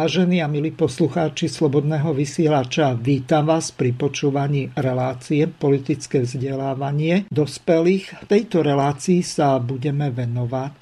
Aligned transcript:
Vážení 0.00 0.40
a 0.40 0.48
milí 0.48 0.72
poslucháči 0.72 1.44
Slobodného 1.52 2.16
vysielača, 2.16 2.96
vítam 2.96 3.52
vás 3.52 3.68
pri 3.68 3.92
počúvaní 3.92 4.72
relácie 4.72 5.44
Politické 5.44 6.24
vzdelávanie 6.24 7.28
dospelých. 7.28 8.24
V 8.24 8.26
tejto 8.32 8.64
relácii 8.64 9.20
sa 9.20 9.60
budeme 9.60 10.08
venovať 10.08 10.76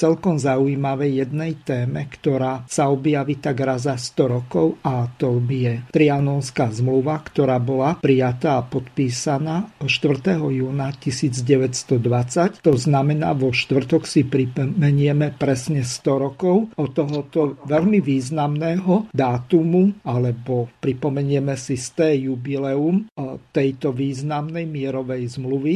celkom 0.00 0.40
zaujímavej 0.40 1.20
jednej 1.20 1.60
téme, 1.60 2.08
ktorá 2.08 2.64
sa 2.64 2.88
objaví 2.88 3.44
tak 3.44 3.60
raz 3.60 3.84
za 3.84 4.00
100 4.00 4.40
rokov 4.40 4.80
a 4.80 5.04
to 5.20 5.36
je 5.52 5.92
Trianonská 5.92 6.72
zmluva, 6.72 7.20
ktorá 7.28 7.60
bola 7.60 8.00
prijatá 8.00 8.56
a 8.56 8.64
podpísaná 8.64 9.68
4. 9.84 10.32
júna 10.48 10.96
1920. 10.96 12.64
To 12.64 12.72
znamená, 12.72 13.36
vo 13.36 13.52
štvrtok 13.52 14.08
si 14.08 14.24
pripomenieme 14.24 15.36
presne 15.36 15.84
100 15.84 16.24
rokov 16.24 16.72
od 16.80 16.88
tohoto 16.96 17.60
veľmi 17.68 18.00
významného 18.00 18.60
významného 18.72 19.12
dátumu, 19.12 19.92
alebo 20.04 20.68
pripomenieme 20.80 21.56
si 21.60 21.76
z 21.76 21.88
té 21.92 22.08
jubileum 22.24 23.04
tejto 23.52 23.92
významnej 23.92 24.64
mierovej 24.64 25.36
zmluvy. 25.36 25.74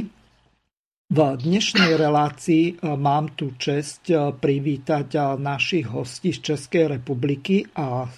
V 1.06 1.18
dnešnej 1.22 1.94
relácii 1.94 2.82
mám 2.98 3.30
tu 3.38 3.54
čest 3.54 4.10
privítať 4.42 5.38
našich 5.38 5.86
hostí 5.86 6.34
z 6.34 6.40
Českej 6.52 6.98
republiky 6.98 7.62
a 7.78 8.10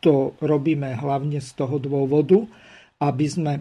to 0.00 0.32
robíme 0.40 0.88
hlavne 0.96 1.36
z 1.42 1.50
toho 1.52 1.76
dôvodu, 1.76 2.40
aby 3.02 3.26
sme 3.28 3.52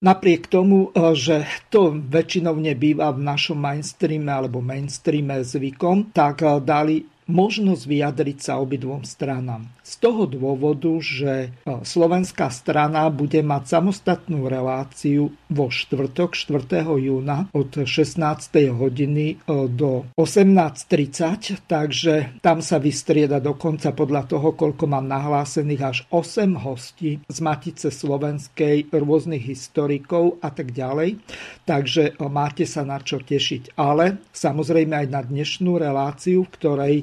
Napriek 0.00 0.48
tomu, 0.48 0.96
že 1.12 1.44
to 1.68 1.92
väčšinou 1.92 2.56
nebýva 2.56 3.12
v 3.12 3.20
našom 3.20 3.60
mainstreame 3.60 4.32
alebo 4.32 4.64
mainstreame 4.64 5.44
zvykom, 5.44 6.16
tak 6.16 6.40
dali 6.64 7.04
možnosť 7.30 7.86
vyjadriť 7.86 8.38
sa 8.42 8.58
obidvom 8.58 9.06
stranám. 9.06 9.70
Z 9.90 9.98
toho 9.98 10.22
dôvodu, 10.22 10.86
že 11.02 11.50
e, 11.50 11.82
slovenská 11.82 12.46
strana 12.54 13.10
bude 13.10 13.42
mať 13.42 13.74
samostatnú 13.74 14.46
reláciu 14.46 15.34
vo 15.50 15.66
štvrtok 15.66 16.38
4. 16.38 16.86
júna 16.94 17.50
od 17.50 17.74
16. 17.74 18.22
hodiny 18.70 19.34
e, 19.34 19.66
do 19.66 20.06
18.30, 20.14 21.66
takže 21.66 22.38
tam 22.38 22.62
sa 22.62 22.78
vystrieda 22.78 23.42
dokonca 23.42 23.90
podľa 23.90 24.30
toho, 24.30 24.54
koľko 24.54 24.86
mám 24.86 25.10
nahlásených 25.10 25.82
až 25.82 25.98
8 26.14 26.54
hostí 26.62 27.18
z 27.26 27.38
Matice 27.42 27.90
Slovenskej, 27.90 28.94
rôznych 28.94 29.42
historikov 29.42 30.38
a 30.38 30.54
tak 30.54 30.70
ďalej. 30.70 31.18
Takže 31.66 32.14
e, 32.14 32.30
máte 32.30 32.62
sa 32.62 32.86
na 32.86 33.02
čo 33.02 33.18
tešiť. 33.18 33.74
Ale 33.74 34.22
samozrejme 34.30 35.02
aj 35.02 35.08
na 35.10 35.26
dnešnú 35.26 35.82
reláciu, 35.82 36.46
v 36.46 36.54
ktorej 36.54 36.94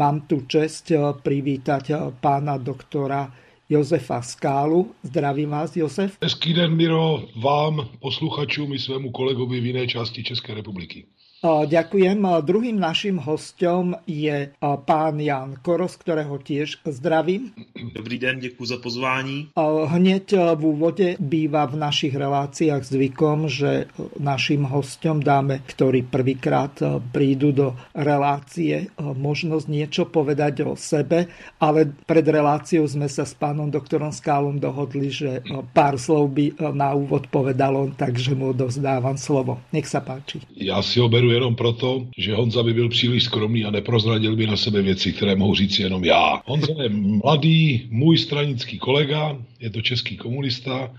mám 0.00 0.24
tu 0.24 0.48
čest 0.48 0.88
privítať 1.20 2.16
pána 2.24 2.56
doktora 2.56 3.28
Josefa 3.68 4.24
Skálu. 4.24 4.96
Zdravím 5.04 5.50
vás, 5.52 5.76
Josef. 5.76 6.16
Hezký 6.22 6.54
den, 6.54 6.72
Miro, 6.72 7.28
vám, 7.36 7.88
posluchačům 8.00 8.72
i 8.72 8.78
svému 8.78 9.10
kolegovi 9.10 9.60
v 9.60 9.66
jiné 9.66 9.86
části 9.86 10.24
České 10.24 10.54
republiky. 10.54 11.04
Ďakujem. 11.40 12.20
Druhým 12.44 12.76
našim 12.76 13.16
hostom 13.16 13.96
je 14.04 14.52
pán 14.60 15.16
Jan 15.16 15.56
Koros, 15.64 15.96
ktorého 15.96 16.36
tiež 16.36 16.84
zdravím. 16.84 17.56
Dobrý 17.96 18.20
den, 18.20 18.44
děkuji 18.44 18.64
za 18.64 18.76
pozvání. 18.76 19.48
Hneď 19.88 20.36
v 20.36 20.62
úvode 20.64 21.16
býva 21.16 21.64
v 21.64 21.80
našich 21.80 22.12
reláciách 22.12 22.84
zvykom, 22.84 23.48
že 23.48 23.88
našim 24.20 24.68
hostom 24.68 25.24
dáme, 25.24 25.64
ktorí 25.64 26.04
prvýkrát 26.04 26.76
prídu 27.08 27.56
do 27.56 27.72
relácie, 27.96 28.92
možnosť 29.00 29.64
niečo 29.64 30.04
povedať 30.12 30.68
o 30.68 30.76
sebe, 30.76 31.24
ale 31.56 31.88
pred 32.04 32.28
reláciou 32.28 32.84
sme 32.84 33.08
sa 33.08 33.24
s 33.24 33.32
pánom 33.32 33.72
doktorom 33.72 34.12
Skálom 34.12 34.60
dohodli, 34.60 35.08
že 35.08 35.40
pár 35.72 35.96
slov 35.96 36.36
by 36.36 36.76
na 36.76 36.92
úvod 36.92 37.32
povedal 37.32 37.80
on, 37.80 37.96
takže 37.96 38.36
mu 38.36 38.52
dozdávam 38.52 39.16
slovo. 39.16 39.64
Nech 39.72 39.88
sa 39.88 40.04
páči. 40.04 40.44
Ja 40.52 40.84
si 40.84 41.00
ho 41.00 41.08
beru 41.08 41.29
jenom 41.32 41.54
proto, 41.54 42.06
že 42.16 42.34
Honza 42.34 42.62
by 42.62 42.74
byl 42.74 42.88
příliš 42.88 43.24
skromný 43.24 43.64
a 43.64 43.70
neprozradil 43.70 44.36
by 44.36 44.46
na 44.46 44.56
sebe 44.56 44.82
věci, 44.82 45.12
které 45.12 45.36
mohu 45.36 45.54
říct 45.54 45.78
jenom 45.78 46.04
já. 46.04 46.42
Honza 46.46 46.82
je 46.82 46.88
mladý, 46.88 47.88
můj 47.90 48.18
stranický 48.18 48.78
kolega, 48.78 49.38
je 49.60 49.70
to 49.70 49.82
český 49.82 50.16
komunista, 50.16 50.94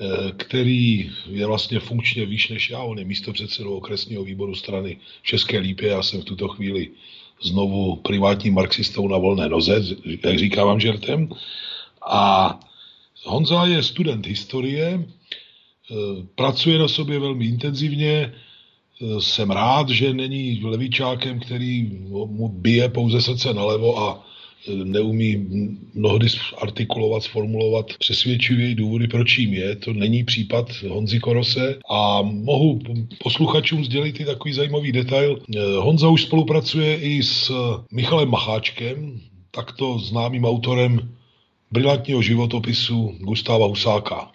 eh, 0.00 0.32
který 0.36 1.10
je 1.30 1.46
vlastně 1.46 1.80
funkčně 1.80 2.26
výš 2.26 2.48
než 2.48 2.70
já. 2.70 2.82
On 2.82 2.98
je 2.98 3.04
místo 3.04 3.32
předsedou 3.32 3.76
okresního 3.76 4.24
výboru 4.24 4.54
strany 4.54 4.96
České 5.22 5.58
Lípě. 5.58 5.88
Já 5.88 6.02
jsem 6.02 6.20
v 6.20 6.24
tuto 6.24 6.48
chvíli 6.48 6.88
znovu 7.42 7.96
privátním 7.96 8.54
marxistou 8.54 9.08
na 9.08 9.18
volné 9.18 9.48
noze, 9.48 9.84
jak 10.24 10.38
říkávám 10.38 10.80
žertem. 10.80 11.28
A 12.10 12.60
Honza 13.24 13.66
je 13.66 13.82
student 13.82 14.26
historie, 14.26 15.04
eh, 15.04 15.94
pracuje 16.34 16.78
na 16.78 16.88
sobě 16.88 17.18
velmi 17.18 17.44
intenzivně, 17.44 18.34
jsem 19.18 19.50
rád, 19.50 19.88
že 19.88 20.14
není 20.14 20.60
levičákem, 20.64 21.40
který 21.40 21.82
mu 22.10 22.48
bije 22.48 22.88
pouze 22.88 23.20
srdce 23.20 23.54
nalevo 23.54 23.98
a 23.98 24.26
neumí 24.84 25.46
mnohdy 25.94 26.26
artikulovat, 26.58 27.22
sformulovat 27.22 27.86
přesvědčivě 27.98 28.74
důvody, 28.74 29.08
proč 29.08 29.38
jim 29.38 29.54
je. 29.54 29.76
To 29.76 29.92
není 29.92 30.24
případ 30.24 30.70
Honzy 30.88 31.20
Korose 31.20 31.78
a 31.90 32.22
mohu 32.22 32.80
posluchačům 33.22 33.84
sdělit 33.84 34.20
i 34.20 34.24
takový 34.24 34.54
zajímavý 34.54 34.92
detail. 34.92 35.38
Honza 35.78 36.08
už 36.08 36.22
spolupracuje 36.22 36.96
i 36.96 37.22
s 37.22 37.52
Michalem 37.92 38.30
Macháčkem, 38.30 39.20
takto 39.50 39.98
známým 39.98 40.44
autorem 40.44 41.14
brilantního 41.70 42.22
životopisu 42.22 43.16
Gustáva 43.20 43.66
Husáka, 43.66 44.30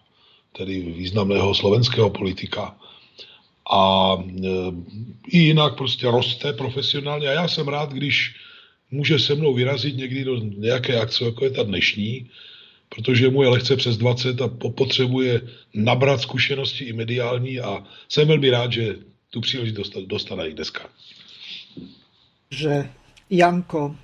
tedy 0.57 0.80
významného 0.80 1.56
slovenského 1.56 2.10
politika 2.10 2.75
a 3.69 4.13
e, 4.19 4.50
i 5.27 5.38
jinak 5.38 5.77
prostě 5.77 6.07
roste 6.07 6.54
profesionálně 6.54 7.27
a 7.27 7.31
já 7.31 7.48
jsem 7.48 7.68
rád, 7.68 7.94
když 7.94 8.36
může 8.92 9.19
se 9.19 9.36
mnou 9.36 9.54
vyrazit 9.54 9.98
někdy 9.98 10.24
do 10.24 10.38
nějaké 10.38 11.00
akce, 11.00 11.25
jako 11.25 11.45
je 11.45 11.51
ta 11.51 11.63
dnešní, 11.63 12.30
protože 12.95 13.30
mu 13.30 13.44
je 13.44 13.50
lehce 13.50 13.75
přes 13.75 13.98
20 13.98 14.42
a 14.42 14.48
potřebuje 14.75 15.42
nabrat 15.74 16.21
zkušenosti 16.21 16.86
i 16.86 16.94
mediální 16.94 17.60
a 17.60 17.83
jsem 18.10 18.27
velmi 18.27 18.50
rád, 18.50 18.71
že 18.71 18.95
tu 19.30 19.42
příležitost 19.42 19.98
dostane 19.98 20.48
i 20.48 20.54
dneska. 20.54 20.89
Že 22.50 22.89
Janko, 23.30 23.95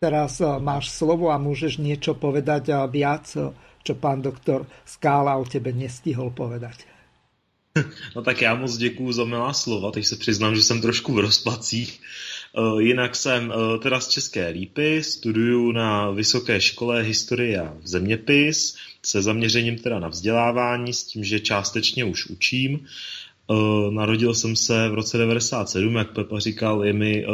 teraz 0.00 0.40
e, 0.40 0.44
máš 0.58 0.88
slovo 0.90 1.30
a 1.30 1.38
můžeš 1.38 1.76
něco 1.76 2.14
povedať 2.14 2.70
viac, 2.90 3.36
čo 3.88 3.96
pán 3.96 4.20
doktor 4.20 4.68
Skála 4.84 5.40
o 5.40 5.48
tebe 5.48 5.72
nestihol 5.72 6.28
povedať. 6.36 6.97
No 8.16 8.22
tak 8.22 8.42
já 8.42 8.54
moc 8.54 8.76
děkuju 8.76 9.12
za 9.12 9.24
milá 9.24 9.52
slova, 9.52 9.90
teď 9.90 10.06
se 10.06 10.16
přiznám, 10.16 10.56
že 10.56 10.62
jsem 10.62 10.80
trošku 10.80 11.12
v 11.14 11.18
rozpacích. 11.18 12.00
Eh, 12.56 12.82
jinak 12.82 13.16
jsem 13.16 13.52
eh, 13.52 13.78
teda 13.78 14.00
z 14.00 14.08
České 14.08 14.48
Lípy, 14.48 15.02
studuju 15.02 15.72
na 15.72 16.10
Vysoké 16.10 16.60
škole 16.60 17.02
historie 17.02 17.60
a 17.60 17.76
zeměpis 17.84 18.76
se 19.02 19.22
zaměřením 19.22 19.78
teda 19.78 19.98
na 19.98 20.08
vzdělávání 20.08 20.92
s 20.92 21.04
tím, 21.04 21.24
že 21.24 21.40
částečně 21.40 22.04
už 22.04 22.26
učím. 22.26 22.86
Eh, 23.50 23.54
narodil 23.90 24.34
jsem 24.34 24.56
se 24.56 24.88
v 24.88 24.94
roce 24.94 25.18
97, 25.18 25.96
jak 25.96 26.12
Pepa 26.12 26.38
říkal, 26.38 26.84
je 26.84 26.92
mi 26.92 27.26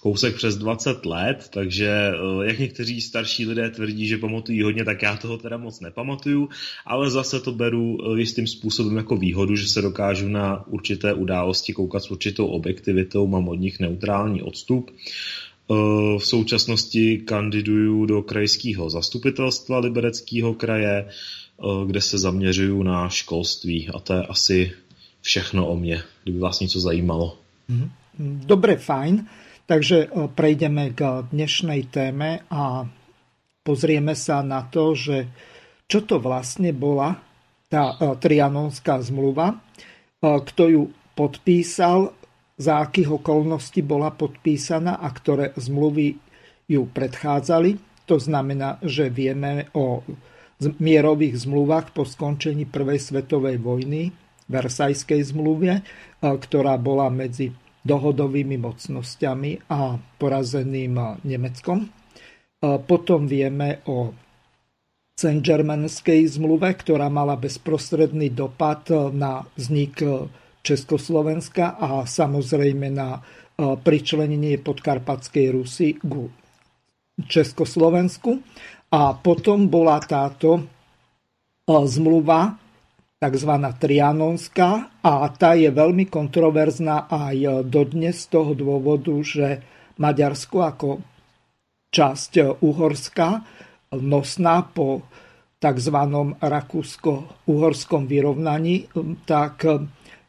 kousek 0.00 0.34
přes 0.34 0.56
20 0.56 1.06
let, 1.06 1.48
takže 1.52 1.88
eh, 1.88 2.46
jak 2.46 2.58
někteří 2.58 3.00
starší 3.00 3.46
lidé 3.46 3.70
tvrdí, 3.70 4.06
že 4.06 4.18
pamatují 4.18 4.62
hodně, 4.62 4.84
tak 4.84 5.02
já 5.02 5.16
toho 5.16 5.38
teda 5.38 5.56
moc 5.56 5.80
nepamatuju, 5.80 6.48
ale 6.86 7.10
zase 7.10 7.40
to 7.40 7.52
beru 7.52 7.98
eh, 8.00 8.20
jistým 8.20 8.46
způsobem 8.46 8.96
jako 8.96 9.16
výhodu, 9.16 9.56
že 9.56 9.68
se 9.68 9.82
dokážu 9.82 10.28
na 10.28 10.66
určité 10.66 11.14
události 11.14 11.72
koukat 11.72 12.02
s 12.02 12.10
určitou 12.10 12.46
objektivitou, 12.46 13.26
mám 13.26 13.48
od 13.48 13.54
nich 13.54 13.80
neutrální 13.80 14.42
odstup. 14.42 14.90
Eh, 14.90 15.74
v 16.18 16.26
současnosti 16.26 17.18
kandiduju 17.18 18.06
do 18.06 18.22
krajského 18.22 18.90
zastupitelstva 18.90 19.78
Libereckého 19.78 20.54
kraje, 20.54 21.08
kde 21.86 22.00
se 22.00 22.18
zaměřuju 22.18 22.82
na 22.82 23.08
školství 23.08 23.88
a 23.88 23.98
to 23.98 24.12
je 24.12 24.22
asi 24.22 24.72
všechno 25.20 25.68
o 25.68 25.76
mě, 25.76 26.02
kdyby 26.22 26.38
vás 26.38 26.60
něco 26.60 26.80
zajímalo. 26.80 27.38
Mhm. 27.68 27.90
Dobre, 28.46 28.76
fajn. 28.76 29.26
Takže 29.68 30.08
prejdeme 30.32 30.96
k 30.96 31.28
dnešnej 31.28 31.92
téme 31.92 32.40
a 32.48 32.88
pozrieme 33.60 34.16
sa 34.16 34.40
na 34.40 34.64
to, 34.64 34.96
že 34.96 35.28
čo 35.84 36.08
to 36.08 36.16
vlastne 36.16 36.72
bola 36.72 37.20
tá 37.68 37.92
trianonská 38.00 39.04
zmluva, 39.04 39.60
kto 40.24 40.62
ju 40.72 40.82
podpísal, 41.12 42.16
za 42.56 42.80
akých 42.80 43.20
okolností 43.20 43.84
bola 43.84 44.08
podpísaná 44.08 45.04
a 45.04 45.08
ktoré 45.12 45.52
zmluvy 45.60 46.16
ju 46.64 46.88
predchádzali. 46.88 47.76
To 48.08 48.16
znamená, 48.16 48.80
že 48.80 49.12
vieme 49.12 49.68
o 49.76 50.00
mierových 50.80 51.44
zmluvách 51.44 51.92
po 51.92 52.08
skončení 52.08 52.64
Prvej 52.64 53.04
svetovej 53.04 53.60
vojny, 53.60 54.16
Versajskej 54.48 55.28
zmluve, 55.28 55.84
ktorá 56.24 56.80
bola 56.80 57.12
medzi 57.12 57.52
dohodovými 57.88 58.60
mocnosťami 58.60 59.72
a 59.72 59.96
porazeným 59.96 61.24
Nemeckom. 61.24 61.88
Potom 62.60 63.24
vieme 63.24 63.80
o 63.88 64.12
Saint-Germainskej 65.16 66.28
zmluve, 66.36 66.68
ktorá 66.76 67.08
mala 67.08 67.40
bezprostredný 67.40 68.30
dopad 68.36 68.92
na 69.16 69.42
vznik 69.56 70.04
Československa 70.60 71.80
a 71.80 72.04
samozrejme 72.04 72.86
na 72.92 73.18
pričlenenie 73.58 74.60
podkarpatskej 74.60 75.46
Rusy 75.56 75.96
ku 75.98 76.30
Československu. 77.18 78.38
A 78.94 79.16
potom 79.18 79.66
bola 79.66 79.98
táto 79.98 80.62
zmluva 81.66 82.67
tzv. 83.18 83.52
trianonská 83.78 84.70
a 85.02 85.12
tá 85.34 85.58
je 85.58 85.70
veľmi 85.74 86.06
kontroverzná 86.06 87.10
aj 87.10 87.66
dodnes 87.66 88.14
z 88.14 88.26
toho 88.30 88.54
dôvodu, 88.54 89.14
že 89.26 89.62
Maďarsko 89.98 90.58
ako 90.62 90.88
časť 91.90 92.62
Uhorska 92.62 93.42
nosná 93.98 94.62
po 94.62 95.02
tzv. 95.58 95.98
rakúsko-uhorskom 96.38 98.06
vyrovnaní, 98.06 98.86
tak 99.26 99.66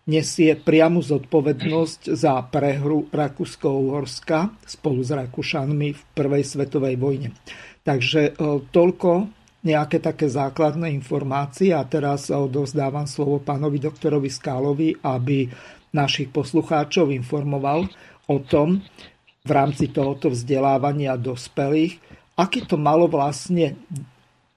nesie 0.09 0.57
priamu 0.57 1.05
zodpovednosť 1.05 2.17
za 2.17 2.41
prehru 2.49 3.05
Rakúsko-Uhorska 3.13 4.65
spolu 4.65 5.05
s 5.05 5.13
Rakúšanmi 5.13 5.89
v 5.93 6.01
prvej 6.17 6.41
svetovej 6.41 6.97
vojne. 6.97 7.37
Takže 7.85 8.33
e, 8.33 8.41
toľko 8.73 9.38
nejaké 9.59 9.99
také 9.99 10.31
základné 10.31 10.91
informácie 10.95 11.75
a 11.75 11.83
teraz 11.83 12.31
odovzdávam 12.31 13.03
slovo 13.03 13.43
pánovi 13.43 13.79
doktorovi 13.83 14.31
Skálovi, 14.31 14.95
aby 15.03 15.51
našich 15.91 16.31
poslucháčov 16.31 17.11
informoval 17.11 17.89
o 18.29 18.37
tom 18.39 18.79
v 19.43 19.51
rámci 19.51 19.89
tohoto 19.89 20.31
vzdelávania 20.31 21.17
dospelých, 21.19 21.97
aký 22.39 22.63
to 22.63 22.79
malo 22.79 23.09
vlastne 23.09 23.75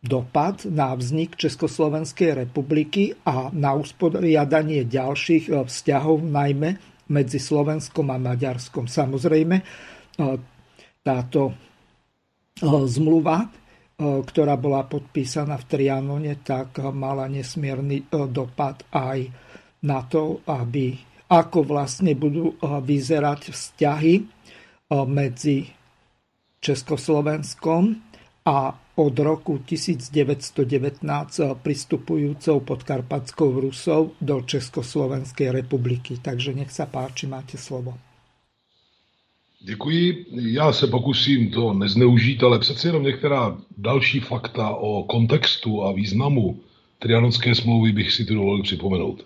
dopad 0.03 0.67
na 0.67 0.93
vznik 0.99 1.39
Československej 1.39 2.47
republiky 2.47 3.15
a 3.23 3.55
na 3.55 3.79
usporiadanie 3.79 4.83
ďalších 4.83 5.47
e, 5.47 5.53
vzťahov, 5.63 6.27
najmä 6.27 6.75
medzi 7.07 7.39
Slovenskom 7.39 8.11
a 8.11 8.19
Maďarskom. 8.19 8.91
Samozrejme, 8.91 9.63
e, 9.63 9.65
táto 11.07 11.55
zmluva, 12.99 13.62
ktorá 14.03 14.59
bola 14.59 14.83
podpísaná 14.85 15.55
v 15.63 15.69
Trianone, 15.71 16.35
tak 16.43 16.83
mala 16.91 17.31
nesmierny 17.31 18.11
dopad 18.11 18.83
aj 18.91 19.31
na 19.87 20.03
to, 20.07 20.43
aby 20.51 20.99
ako 21.31 21.65
vlastne 21.65 22.13
budú 22.19 22.59
vyzerať 22.61 23.55
vzťahy 23.55 24.15
medzi 25.09 25.71
Československom 26.61 27.97
a 28.45 28.77
od 28.93 29.15
roku 29.17 29.65
1919 29.65 31.01
pristupujúcou 31.65 32.57
podkarpatskou 32.61 33.49
Rusou 33.65 34.13
do 34.21 34.45
Československej 34.45 35.49
republiky. 35.49 36.21
Takže 36.21 36.53
nech 36.53 36.69
sa 36.69 36.85
páči, 36.85 37.25
máte 37.25 37.57
slovo. 37.57 37.97
Děkuji. 39.64 40.26
Já 40.32 40.73
se 40.73 40.87
pokusím 40.87 41.50
to 41.50 41.73
nezneužít, 41.73 42.43
ale 42.43 42.59
přece 42.59 42.88
jenom 42.88 43.03
některá 43.03 43.56
další 43.79 44.20
fakta 44.20 44.70
o 44.70 45.03
kontextu 45.03 45.85
a 45.85 45.93
významu 45.93 46.61
Trianonské 46.99 47.55
smlouvy 47.55 47.93
bych 47.93 48.12
si 48.12 48.25
tu 48.25 48.35
dovolil 48.35 48.62
připomenout. 48.62 49.25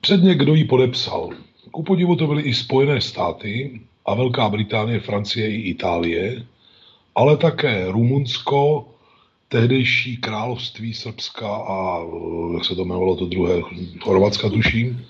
Předně 0.00 0.34
kdo 0.34 0.54
ji 0.54 0.64
podepsal? 0.64 1.30
Ku 1.70 1.82
podivu 1.82 2.16
to 2.16 2.26
byly 2.26 2.42
i 2.42 2.54
Spojené 2.54 3.00
státy 3.00 3.80
a 4.06 4.14
Velká 4.14 4.48
Británie, 4.48 5.00
Francie 5.00 5.50
i 5.50 5.60
Itálie, 5.60 6.44
ale 7.14 7.36
také 7.36 7.84
Rumunsko, 7.88 8.88
tehdejší 9.48 10.16
království 10.16 10.94
Srbska 10.94 11.56
a 11.56 12.00
jak 12.54 12.64
se 12.64 12.74
to 12.74 12.82
jmenovalo 12.82 13.16
to 13.16 13.26
druhé, 13.26 13.62
Chorvatska 14.00 14.48
tuším, 14.48 15.06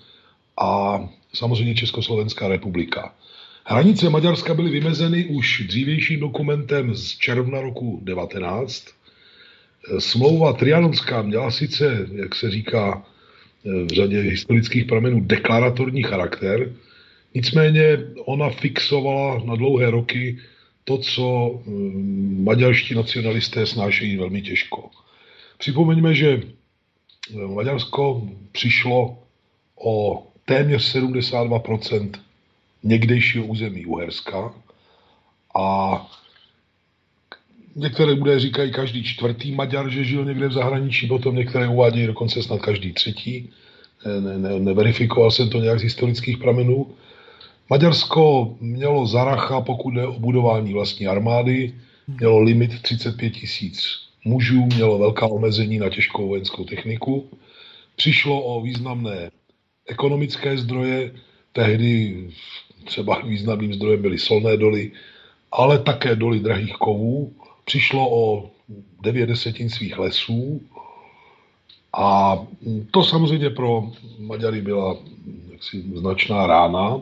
a 0.61 1.00
samozřejmě 1.34 1.75
Československá 1.75 2.49
republika. 2.49 3.14
Hranice 3.69 4.11
Maďarska 4.11 4.55
byly 4.55 4.71
vymezeny 4.71 5.25
už 5.25 5.63
dřívějším 5.67 6.21
dokumentem 6.21 6.95
z 6.95 7.19
června 7.19 7.61
roku 7.61 8.01
19. 8.03 8.87
Smlouva 9.99 10.53
Trianonská 10.53 11.23
měla 11.23 11.51
sice, 11.51 12.06
jak 12.13 12.35
se 12.35 12.51
říká 12.51 13.06
v 13.65 13.89
řadě 13.89 14.20
historických 14.20 14.85
pramenů, 14.85 15.20
deklaratorní 15.20 16.03
charakter, 16.03 16.73
nicméně 17.35 17.99
ona 18.25 18.51
fixovala 18.51 19.43
na 19.44 19.56
dlouhé 19.56 19.91
roky 19.91 20.39
to, 20.85 20.99
co 20.99 21.61
mm, 21.67 22.44
maďarští 22.44 22.94
nacionalisté 22.94 23.67
snášejí 23.67 24.17
velmi 24.17 24.43
těžko. 24.43 24.91
Připomeňme, 25.58 26.15
že 26.15 26.43
Maďarsko 27.46 28.29
přišlo 28.53 29.19
o 29.85 30.27
téměř 30.44 30.85
72 30.85 31.58
někdejšího 32.86 33.44
území 33.44 33.86
Uherska 33.86 34.55
a 35.56 35.66
některé 37.76 38.12
údaje 38.12 38.40
říkají 38.40 38.72
každý 38.72 39.05
čtvrtý 39.05 39.52
Maďar, 39.52 39.90
že 39.90 40.05
žil 40.05 40.24
někde 40.24 40.48
v 40.48 40.52
zahraničí, 40.52 41.06
potom 41.06 41.36
některé 41.36 41.69
uvádějí 41.69 42.06
dokonce 42.06 42.43
snad 42.43 42.60
každý 42.60 42.93
třetí. 42.93 43.50
Ne, 44.20 44.38
ne, 44.38 44.60
neverifikoval 44.60 45.31
jsem 45.31 45.48
to 45.50 45.58
nějak 45.58 45.78
z 45.78 45.82
historických 45.82 46.38
pramenů. 46.38 46.94
Maďarsko 47.70 48.56
mělo 48.60 49.06
zaracha, 49.06 49.60
pokud 49.60 49.90
jde 49.90 50.06
o 50.06 50.19
budování 50.20 50.72
vlastní 50.72 51.06
armády, 51.06 51.74
mělo 52.06 52.40
limit 52.40 52.82
35 52.82 53.31
tisíc 53.31 54.06
mužů, 54.24 54.66
mělo 54.66 54.98
velká 54.98 55.26
omezení 55.26 55.78
na 55.78 55.88
těžkou 55.88 56.28
vojenskou 56.28 56.64
techniku. 56.64 57.31
Přišlo 57.96 58.43
o 58.43 58.60
významné 58.60 59.31
ekonomické 59.88 60.58
zdroje, 60.58 61.12
tehdy 61.52 62.28
třeba 62.86 63.20
významným 63.20 63.74
zdrojem 63.74 64.02
byly 64.02 64.19
solné 64.19 64.56
doly, 64.56 64.93
ale 65.52 65.78
také 65.78 66.16
doly 66.16 66.40
drahých 66.40 66.72
kovů. 66.72 67.32
Přišlo 67.64 68.10
o 68.10 68.50
9 69.02 69.26
desetin 69.26 69.70
svých 69.70 69.98
lesů 69.98 70.60
a 71.96 72.38
to 72.90 73.05
samozřejmě 73.05 73.50
pro 73.50 73.90
Maďary 74.19 74.60
byla 74.62 74.96
jaksi 75.52 75.84
značná 75.94 76.46
rána, 76.46 77.00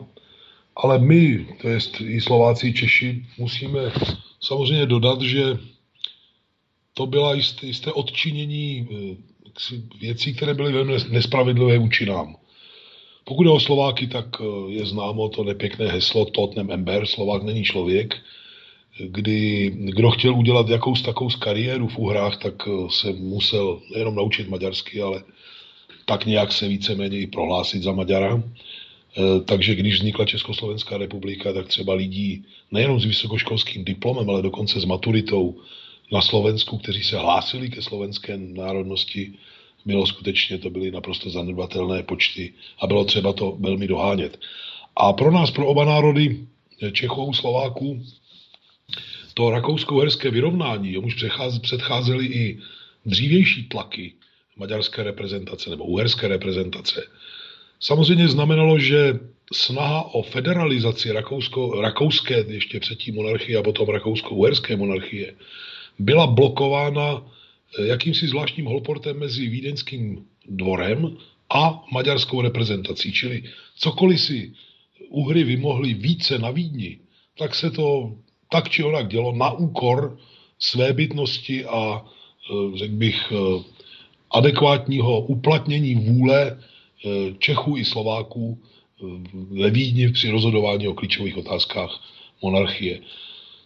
ale 0.75 0.99
my, 0.99 1.47
to 1.61 1.67
je 1.67 1.79
i 1.99 2.21
Slováci, 2.21 2.73
Češi, 2.73 3.25
musíme 3.37 3.79
samozřejmě 4.41 4.85
dodat, 4.85 5.21
že 5.21 5.57
to 6.93 7.05
byla 7.05 7.33
jisté, 7.33 7.67
jisté 7.67 7.91
odčinění 7.91 8.87
eh, 8.91 9.75
věcí, 9.99 10.33
které 10.33 10.53
byly 10.53 10.73
velmi 10.73 10.97
nespravedlivé 11.09 11.77
vůči 11.77 12.05
nám. 12.05 12.35
Pokud 13.27 13.43
je 13.43 13.51
o 13.51 13.59
Slováky, 13.59 14.07
tak 14.07 14.25
eh, 14.39 14.71
je 14.71 14.85
známo 14.85 15.29
to 15.29 15.43
nepěkné 15.43 15.91
heslo 15.91 16.25
Totnem 16.25 16.71
Ember, 16.71 17.05
Slovák 17.05 17.43
není 17.43 17.63
člověk, 17.63 18.15
kdy 18.99 19.71
kdo 19.75 20.11
chtěl 20.11 20.35
udělat 20.35 20.69
jakous 20.69 21.01
takovou 21.01 21.29
kariéru 21.39 21.87
v 21.87 21.97
úhrách, 21.97 22.37
tak 22.37 22.53
eh, 22.67 22.71
se 22.89 23.13
musel 23.13 23.81
nejenom 23.91 24.15
naučit 24.15 24.49
maďarsky, 24.49 25.01
ale 25.01 25.23
tak 26.05 26.25
nějak 26.25 26.51
se 26.51 26.67
víceméně 26.67 27.19
i 27.19 27.27
prohlásit 27.27 27.83
za 27.83 27.91
Maďara. 27.91 28.43
Eh, 29.17 29.41
takže 29.45 29.75
když 29.75 29.95
vznikla 29.95 30.25
Československá 30.25 30.97
republika, 30.97 31.53
tak 31.53 31.67
třeba 31.67 31.93
lidí 31.93 32.43
nejenom 32.71 32.99
s 32.99 33.05
vysokoškolským 33.05 33.85
diplomem, 33.85 34.29
ale 34.29 34.41
dokonce 34.41 34.79
s 34.79 34.85
maturitou 34.85 35.55
na 36.11 36.21
Slovensku, 36.21 36.77
kteří 36.77 37.03
se 37.03 37.17
hlásili 37.17 37.69
ke 37.69 37.81
slovenské 37.81 38.37
národnosti, 38.37 39.33
bylo 39.85 40.07
skutečně, 40.07 40.57
to 40.57 40.69
byly 40.69 40.91
naprosto 40.91 41.29
zanedbatelné 41.29 42.03
počty 42.03 42.53
a 42.79 42.87
bylo 42.87 43.05
třeba 43.05 43.33
to 43.33 43.57
velmi 43.59 43.87
dohánět. 43.87 44.39
A 44.95 45.13
pro 45.13 45.31
nás, 45.31 45.51
pro 45.51 45.67
oba 45.67 45.85
národy, 45.85 46.47
Čechů, 46.91 47.33
Slováků, 47.33 48.03
to 49.33 49.49
rakousko-uherské 49.49 50.31
vyrovnání, 50.31 50.93
jemuž 50.93 51.25
předcházely 51.61 52.25
i 52.25 52.59
dřívější 53.05 53.63
tlaky 53.63 54.13
maďarské 54.57 55.03
reprezentace 55.03 55.69
nebo 55.69 55.83
uherské 55.83 56.27
reprezentace, 56.27 57.03
samozřejmě 57.79 58.27
znamenalo, 58.27 58.79
že 58.79 59.19
snaha 59.53 60.01
o 60.01 60.21
federalizaci 60.21 61.11
Rakousko, 61.11 61.81
rakouské 61.81 62.45
ještě 62.47 62.79
třetí 62.79 63.11
monarchie 63.11 63.57
a 63.57 63.63
potom 63.63 63.89
rakousko-uherské 63.89 64.77
monarchie 64.77 65.33
byla 65.99 66.27
blokována 66.27 67.21
jakýmsi 67.79 68.27
zvláštním 68.27 68.65
holportem 68.65 69.19
mezi 69.19 69.49
vídeňským 69.49 70.25
dvorem 70.49 71.17
a 71.49 71.83
maďarskou 71.91 72.41
reprezentací. 72.41 73.13
Čili 73.13 73.43
cokoliv 73.77 74.21
si 74.21 74.53
Uhry 75.09 75.43
vymohli 75.43 75.93
více 75.93 76.39
na 76.39 76.51
Vídni, 76.51 76.99
tak 77.37 77.55
se 77.55 77.71
to 77.71 78.15
tak 78.51 78.69
či 78.69 78.83
onak 78.83 79.07
dělo 79.07 79.31
na 79.31 79.51
úkor 79.51 80.17
své 80.59 80.93
bytnosti 80.93 81.65
a 81.65 82.05
eh, 82.05 82.77
řekl 82.77 82.95
bych 82.95 83.31
eh, 83.31 83.63
adekvátního 84.31 85.21
uplatnění 85.21 85.95
vůle 85.95 86.59
Čechů 87.39 87.77
i 87.77 87.85
Slováků 87.85 88.57
ve 89.51 89.69
Vídni 89.69 90.11
při 90.11 90.29
rozhodování 90.29 90.87
o 90.87 90.93
klíčových 90.93 91.37
otázkách 91.37 92.01
monarchie. 92.41 92.99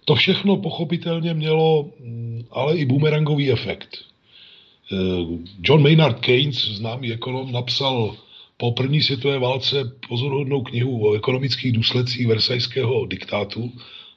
To 0.09 0.15
všechno 0.15 0.57
pochopitelně 0.57 1.33
mělo 1.33 1.89
mm, 1.99 2.45
ale 2.51 2.77
i 2.77 2.85
bumerangový 2.85 3.51
efekt. 3.51 3.97
Eh, 4.91 4.95
John 5.61 5.81
Maynard 5.81 6.19
Keynes, 6.19 6.65
známý 6.65 7.13
ekonom, 7.13 7.51
napsal 7.51 8.17
po 8.57 8.71
první 8.71 9.01
světové 9.01 9.39
válce 9.39 9.91
pozoruhodnou 10.09 10.61
knihu 10.61 11.07
o 11.07 11.13
ekonomických 11.13 11.71
důsledcích 11.71 12.27
versajského 12.27 13.05
diktátu 13.05 13.71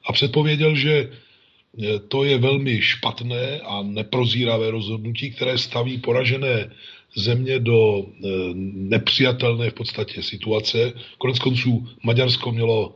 a 0.05 0.13
předpověděl, 0.13 0.75
že 0.75 0.93
eh, 1.03 1.99
to 1.99 2.23
je 2.23 2.37
velmi 2.37 2.81
špatné 2.81 3.59
a 3.59 3.83
neprozíravé 3.83 4.71
rozhodnutí, 4.71 5.31
které 5.31 5.57
staví 5.57 5.97
poražené 5.97 6.73
země 7.15 7.59
do 7.59 8.01
eh, 8.01 8.27
nepřijatelné 8.73 9.69
v 9.69 9.73
podstatě 9.73 10.23
situace. 10.23 10.93
Konec 11.17 11.39
konců 11.39 11.87
Maďarsko 12.03 12.51
mělo 12.51 12.95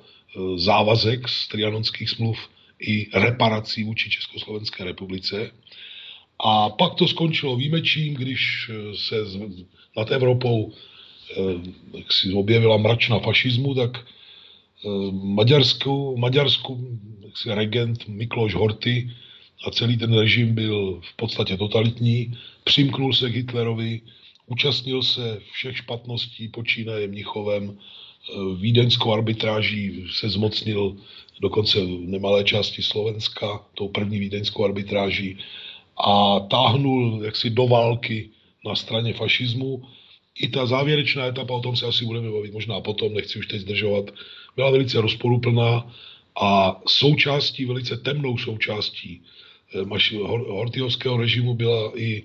závazek 0.55 1.29
z 1.29 1.47
trianonských 1.47 2.09
smluv 2.09 2.37
i 2.79 3.09
reparací 3.13 3.83
vůči 3.83 4.09
Československé 4.09 4.83
republice. 4.83 5.51
A 6.39 6.69
pak 6.69 6.95
to 6.95 7.07
skončilo 7.07 7.55
výjimečím, 7.55 8.13
když 8.13 8.69
eh, 8.69 8.95
se 8.95 9.15
nad 9.97 10.11
Evropou 10.11 10.71
eh, 10.71 11.41
jak 11.97 12.13
si 12.13 12.33
objevila 12.33 12.77
mračna 12.77 13.19
fašismu, 13.19 13.75
tak 13.75 13.97
eh, 13.97 14.89
Maďarsku, 15.11 16.17
Maďarsku 16.17 16.99
jak 17.25 17.37
si 17.37 17.53
regent 17.53 18.07
Mikloš 18.07 18.53
Horty 18.53 19.11
a 19.65 19.71
celý 19.71 19.97
ten 19.97 20.19
režim 20.19 20.55
byl 20.55 21.01
v 21.03 21.15
podstatě 21.15 21.57
totalitní, 21.57 22.37
přimknul 22.63 23.13
se 23.13 23.29
k 23.29 23.35
Hitlerovi, 23.35 24.01
účastnil 24.45 25.03
se 25.03 25.39
všech 25.51 25.77
špatností, 25.77 26.47
počínaje 26.47 27.07
Mnichovem, 27.07 27.77
vídeňskou 28.59 29.13
arbitráží 29.13 30.07
se 30.11 30.29
zmocnil 30.29 30.97
dokonce 31.41 31.79
v 31.79 31.87
nemalé 31.87 32.43
části 32.43 32.83
Slovenska, 32.83 33.65
tou 33.73 33.87
první 33.87 34.19
vídeňskou 34.19 34.65
arbitráží 34.65 35.37
a 35.97 36.39
táhnul 36.39 37.21
jaksi 37.25 37.49
do 37.49 37.67
války 37.67 38.29
na 38.65 38.75
straně 38.75 39.13
fašismu. 39.13 39.83
I 40.39 40.47
ta 40.47 40.65
závěrečná 40.65 41.25
etapa, 41.25 41.53
o 41.53 41.59
tom 41.59 41.75
se 41.75 41.85
asi 41.85 42.05
budeme 42.05 42.31
bavit 42.31 42.53
možná 42.53 42.81
potom, 42.81 43.13
nechci 43.13 43.39
už 43.39 43.47
teď 43.47 43.61
zdržovat, 43.61 44.05
byla 44.55 44.71
velice 44.71 45.01
rozporuplná 45.01 45.93
a 46.41 46.81
součástí, 46.87 47.65
velice 47.65 47.97
temnou 47.97 48.37
součástí 48.37 49.21
eh, 49.75 50.17
Hortyhovského 50.47 51.17
režimu 51.17 51.53
byla 51.53 51.91
i 51.95 52.23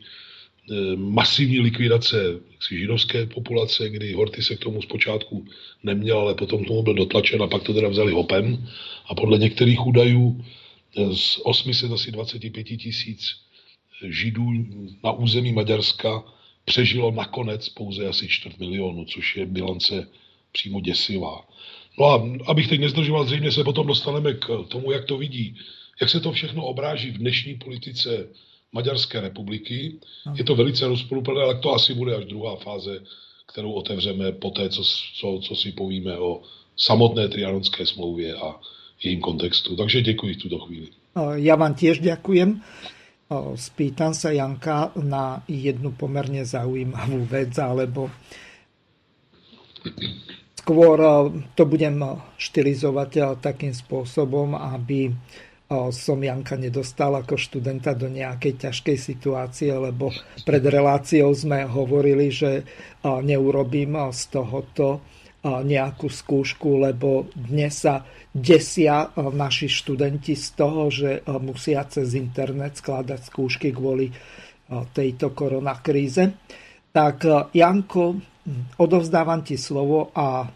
masivní 0.96 1.60
likvidace 1.60 2.40
židovské 2.70 3.26
populace, 3.26 3.88
kdy 3.88 4.12
Horty 4.12 4.42
se 4.42 4.56
k 4.56 4.60
tomu 4.60 4.82
zpočátku 4.82 5.46
neměl, 5.82 6.18
ale 6.18 6.34
potom 6.34 6.64
k 6.64 6.66
tomu 6.66 6.82
byl 6.82 6.94
dotlačen 6.94 7.42
a 7.42 7.46
pak 7.46 7.62
to 7.62 7.74
teda 7.74 7.88
vzali 7.88 8.12
hopem. 8.12 8.68
A 9.06 9.14
podle 9.14 9.38
některých 9.38 9.86
údajů 9.86 10.44
eh, 10.96 11.16
z 11.16 11.40
825 11.42 12.64
tisíc 12.64 13.36
židů 14.08 14.50
na 15.04 15.12
území 15.12 15.52
Maďarska 15.52 16.24
přežilo 16.64 17.10
nakonec 17.10 17.68
pouze 17.68 18.08
asi 18.08 18.28
čtvrt 18.28 18.58
milionu, 18.58 19.04
což 19.04 19.36
je 19.36 19.46
bilance 19.46 20.08
přímo 20.52 20.80
děsivá. 20.80 21.48
No 21.98 22.06
a 22.06 22.28
abych 22.46 22.68
teď 22.68 22.80
nezdržoval, 22.80 23.24
zřejmě 23.24 23.52
se 23.52 23.64
potom 23.64 23.86
dostaneme 23.86 24.34
k 24.34 24.46
tomu, 24.68 24.92
jak 24.92 25.04
to 25.04 25.18
vidí, 25.18 25.56
jak 26.00 26.10
se 26.10 26.20
to 26.20 26.32
všechno 26.32 26.64
obráží 26.64 27.10
v 27.10 27.18
dnešní 27.18 27.54
politice 27.54 28.28
Maďarské 28.72 29.20
republiky. 29.20 30.00
Je 30.34 30.44
to 30.44 30.56
velice 30.56 30.88
rozporuplné, 30.88 31.42
ale 31.42 31.60
to 31.60 31.76
asi 31.76 31.94
bude 31.94 32.16
až 32.16 32.24
druhá 32.24 32.56
fáze, 32.56 33.00
kterou 33.52 33.72
otevřeme 33.72 34.32
po 34.32 34.50
té, 34.50 34.68
co, 34.68 34.82
co, 35.20 35.40
co 35.42 35.52
si 35.56 35.72
povíme 35.72 36.18
o 36.18 36.42
samotné 36.76 37.28
trianonské 37.28 37.86
smlouvě 37.86 38.34
a 38.34 38.60
jejím 39.04 39.20
kontextu. 39.20 39.76
Takže 39.76 40.02
děkuji 40.02 40.34
v 40.34 40.42
tuto 40.42 40.58
chvíli. 40.58 40.88
Ja 41.36 41.60
vám 41.60 41.76
tiež 41.76 42.00
ďakujem. 42.00 42.64
Spýtam 43.52 44.16
sa 44.16 44.32
Janka 44.32 44.96
na 44.96 45.44
jednu 45.44 45.92
pomerne 45.92 46.40
zaujímavú 46.40 47.28
vec, 47.28 47.52
alebo 47.60 48.08
skôr 50.56 50.96
to 51.52 51.68
budem 51.68 52.00
štilizovať 52.40 53.40
takým 53.44 53.76
spôsobom, 53.76 54.56
aby 54.56 55.12
som 55.92 56.18
Janka 56.20 56.60
nedostal 56.60 57.16
ako 57.16 57.40
študenta 57.40 57.96
do 57.96 58.12
nejakej 58.12 58.68
ťažkej 58.68 58.96
situácie, 59.00 59.72
lebo 59.72 60.12
pred 60.44 60.60
reláciou 60.60 61.32
sme 61.32 61.64
hovorili, 61.64 62.28
že 62.28 62.62
neurobím 63.02 63.96
z 64.12 64.22
tohoto 64.28 65.00
nejakú 65.42 66.06
skúšku, 66.06 66.86
lebo 66.86 67.26
dnes 67.34 67.82
sa 67.82 68.06
desia 68.30 69.10
naši 69.16 69.66
študenti 69.66 70.38
z 70.38 70.46
toho, 70.54 70.86
že 70.86 71.26
musia 71.42 71.82
cez 71.90 72.14
internet 72.14 72.78
skladať 72.78 73.20
skúšky 73.26 73.74
kvôli 73.74 74.12
tejto 74.70 75.34
koronakríze. 75.34 76.30
Tak 76.94 77.50
Janko, 77.50 78.22
odovzdávam 78.78 79.42
ti 79.42 79.58
slovo 79.58 80.14
a 80.14 80.46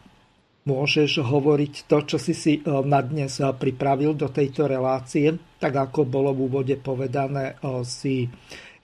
môžeš 0.66 1.22
hovoriť 1.22 1.86
to, 1.86 1.98
čo 2.02 2.16
si 2.18 2.34
si 2.34 2.58
na 2.66 3.00
dnes 3.00 3.38
pripravil 3.38 4.18
do 4.18 4.26
tejto 4.28 4.66
relácie. 4.66 5.32
Tak 5.62 5.72
ako 5.72 6.04
bolo 6.04 6.34
v 6.34 6.50
úvode 6.50 6.76
povedané, 6.76 7.56
si 7.86 8.28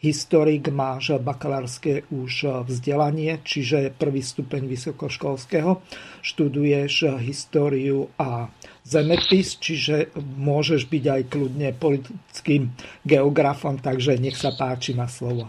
historik, 0.03 0.67
máš 0.75 1.15
bakalárske 1.23 2.11
už 2.11 2.67
vzdelanie, 2.67 3.39
čiže 3.47 3.95
prvý 3.95 4.19
stupeň 4.19 4.67
vysokoškolského, 4.67 5.79
študuješ 6.27 7.23
históriu 7.23 8.11
a 8.19 8.51
zemepis, 8.83 9.63
čiže 9.63 10.11
môžeš 10.19 10.91
byť 10.91 11.05
aj 11.07 11.23
kľudne 11.31 11.71
politickým 11.79 12.75
geografom, 13.07 13.79
takže 13.79 14.19
nech 14.19 14.35
sa 14.35 14.51
páči 14.59 14.99
na 14.99 15.07
slovo. 15.07 15.47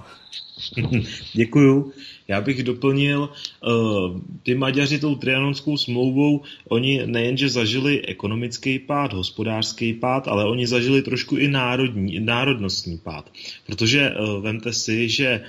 Děkuju. 1.34 1.92
Já 2.28 2.42
bych 2.42 2.64
doplnil, 2.64 3.30
uh, 3.30 4.22
ty 4.44 4.56
Maďaři 4.56 5.00
tou 5.00 5.16
trianonskou 5.16 5.78
smlouvou, 5.78 6.42
oni 6.70 7.02
nejenže 7.06 7.50
zažili 7.50 8.06
ekonomický 8.06 8.80
pád, 8.80 9.14
hospodářský 9.14 9.94
pád, 9.94 10.28
ale 10.28 10.46
oni 10.46 10.68
zažili 10.68 11.02
trošku 11.02 11.38
i 11.38 11.48
národní, 11.48 12.20
národnostní 12.20 12.98
pád. 12.98 13.32
Protože 13.66 14.12
uh, 14.12 14.44
vemte 14.44 14.74
si, 14.74 15.10
že 15.10 15.44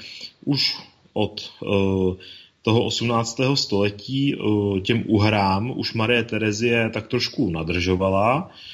už 0.44 0.76
od 1.12 1.52
uh, 1.60 2.14
toho 2.62 2.84
18. 2.84 3.40
století 3.54 4.36
těm 4.82 5.04
uhrám 5.06 5.78
už 5.78 5.94
Marie 5.94 6.24
Terezie 6.24 6.90
tak 6.90 7.08
trošku 7.08 7.50
nadržovala, 7.50 8.50
Eh, 8.50 8.73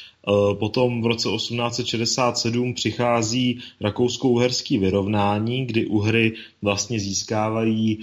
potom 0.59 1.03
v 1.03 1.07
roce 1.07 1.29
1867 1.29 2.75
přichází 2.75 3.61
rakousko-uherský 3.81 4.79
vyrovnání, 4.79 5.67
kdy 5.67 5.87
Uhry 5.87 6.33
vlastně 6.63 7.01
získávají 7.01 7.99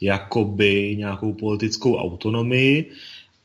jakoby 0.00 0.94
nějakou 0.98 1.32
politickou 1.32 1.96
autonomii. 1.96 2.90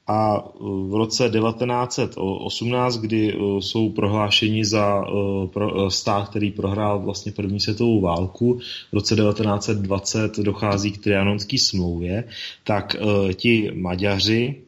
A 0.10 0.38
eh, 0.38 0.60
v 0.62 0.96
roce 0.96 1.30
1918, 1.30 2.98
kdy 2.98 3.34
eh, 3.34 3.62
jsou 3.62 3.90
prohlášeni 3.90 4.66
za 4.66 5.04
stát, 5.88 6.30
který 6.30 6.52
prohrál 6.52 7.00
vlastně 7.00 7.32
první 7.32 7.60
světovou 7.60 8.02
válku, 8.02 8.60
v 8.92 8.94
roce 8.94 9.16
1920 9.16 10.40
dochází 10.40 10.92
k 10.92 11.04
trianonské 11.04 11.58
smlouvě, 11.58 12.24
tak 12.64 12.96
ti 13.36 13.72
Maďaři 13.76 14.56
Eh, 14.64 14.67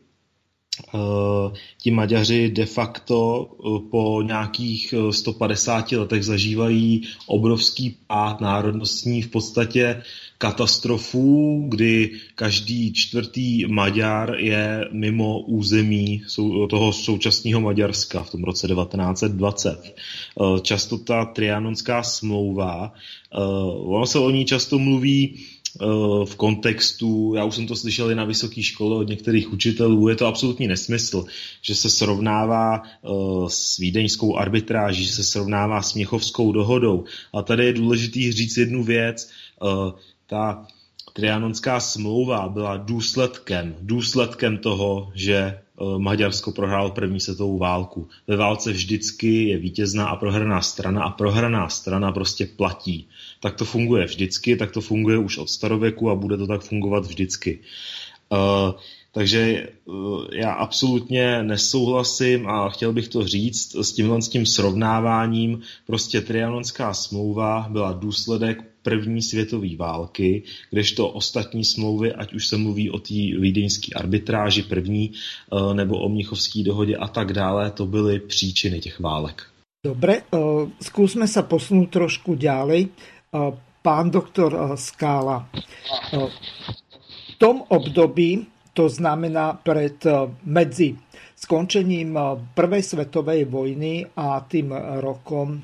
ti 1.77 1.91
Maďaři 1.91 2.49
de 2.49 2.65
facto 2.65 3.49
eh, 3.51 3.89
po 3.91 4.21
nějakých 4.21 4.93
150 5.11 5.93
eh, 5.93 5.97
letech 5.97 6.23
zažívají 6.23 7.01
obrovský 7.27 7.97
pád 8.07 8.41
národnostní 8.41 9.21
v 9.21 9.27
podstatě 9.27 10.03
katastrofu, 10.37 11.65
kdy 11.69 12.11
každý 12.35 12.93
čtvrtý 12.93 13.65
Maďar 13.65 14.35
je 14.37 14.87
mimo 14.91 15.39
území 15.39 16.23
toho 16.69 16.93
současného 16.93 17.61
Maďarska 17.61 18.23
v 18.23 18.29
tom 18.29 18.43
roce 18.43 18.67
1920. 18.67 19.95
Často 20.61 20.97
ta 20.97 21.25
trianonská 21.25 22.03
smlouva, 22.03 22.93
ono 23.83 24.05
se 24.05 24.19
o 24.19 24.29
ní 24.29 24.45
často 24.45 24.79
mluví 24.79 25.39
v 26.25 26.35
kontextu, 26.35 27.33
já 27.35 27.43
už 27.43 27.55
jsem 27.55 27.67
to 27.67 27.75
slyšel 27.75 28.11
i 28.11 28.15
na 28.15 28.23
vysoké 28.23 28.63
škole 28.63 28.97
od 28.97 29.07
některých 29.07 29.53
učitelů, 29.53 30.07
je 30.07 30.15
to 30.15 30.27
absolutní 30.27 30.67
nesmysl, 30.67 31.25
že 31.61 31.75
se 31.75 31.89
srovnává 31.89 32.83
s 33.47 33.77
vídeňskou 33.77 34.37
arbitráží, 34.37 35.05
že 35.05 35.11
se 35.11 35.23
srovnává 35.23 35.81
s 35.81 35.93
Měchovskou 35.93 36.51
dohodou. 36.51 37.03
A 37.33 37.41
tady 37.41 37.65
je 37.65 37.73
důležitý 37.73 38.31
říct 38.31 38.57
jednu 38.57 38.83
věc, 38.83 39.29
ta 40.27 40.67
Trianonská 41.13 41.79
smlouva 41.79 42.49
byla 42.49 42.77
důsledkem, 42.77 43.75
důsledkem 43.81 44.57
toho, 44.57 45.11
že 45.15 45.35
eh, 45.35 45.61
Maďarsko 45.97 46.51
prohrálo 46.51 46.91
první 46.91 47.19
světovou 47.19 47.57
válku. 47.57 48.07
Ve 48.27 48.37
válce 48.37 48.71
vždycky 48.71 49.43
je 49.43 49.57
vítězná 49.57 50.07
a 50.07 50.15
prohraná 50.15 50.61
strana 50.61 51.03
a 51.03 51.09
prohraná 51.09 51.69
strana 51.69 52.11
prostě 52.11 52.45
platí. 52.45 53.07
Tak 53.39 53.55
to 53.55 53.65
funguje 53.65 54.05
vždycky, 54.05 54.55
tak 54.55 54.71
to 54.71 54.81
funguje 54.81 55.17
už 55.17 55.37
od 55.37 55.49
starověku 55.49 56.09
a 56.09 56.15
bude 56.15 56.37
to 56.37 56.47
tak 56.47 56.61
fungovat 56.61 57.05
vždycky. 57.05 57.59
Uh, 58.29 58.79
takže 59.11 59.69
uh, 59.85 60.25
já 60.31 60.51
absolutně 60.51 61.43
nesouhlasím 61.43 62.47
a 62.47 62.69
chtěl 62.69 62.93
bych 62.93 63.07
to 63.07 63.27
říct 63.27 63.75
s 63.75 63.91
tímhle 63.91 64.21
s 64.21 64.29
tím 64.29 64.45
srovnáváním. 64.45 65.61
Prostě 65.87 66.21
Trianonská 66.21 66.93
smlouva 66.93 67.67
byla 67.69 67.91
důsledek 67.91 68.68
první 68.83 69.21
světové 69.21 69.75
války, 69.75 70.43
kdežto 70.71 71.09
ostatní 71.09 71.65
smlouvy, 71.65 72.13
ať 72.13 72.33
už 72.33 72.47
se 72.47 72.57
mluví 72.57 72.89
o 72.89 72.99
té 72.99 73.13
vídeňské 73.13 73.93
arbitráži 73.95 74.63
první, 74.63 75.11
eh, 75.13 75.73
nebo 75.73 75.99
o 75.99 76.09
Mnichovské 76.09 76.63
dohodě 76.63 76.97
a 76.97 77.07
tak 77.07 77.33
dále, 77.33 77.71
to 77.71 77.85
byly 77.85 78.19
příčiny 78.19 78.79
těch 78.79 78.99
válek. 78.99 79.43
Dobre, 79.83 80.27
eh, 80.27 80.37
skúsme 80.83 81.23
sa 81.27 81.47
posunúť 81.47 81.89
trošku 81.89 82.35
ďalej. 82.35 82.87
Eh, 82.87 83.51
pán 83.79 84.11
doktor 84.11 84.75
Skála, 84.75 85.47
v 87.31 87.35
tom 87.39 87.63
období, 87.71 88.43
to 88.75 88.91
znamená 88.91 89.55
pred 89.55 89.95
medzi 90.43 90.99
skončením 91.35 92.19
prvej 92.51 92.83
svetovej 92.83 93.47
vojny 93.47 94.03
a 94.19 94.43
tým 94.43 94.75
rokom 94.99 95.63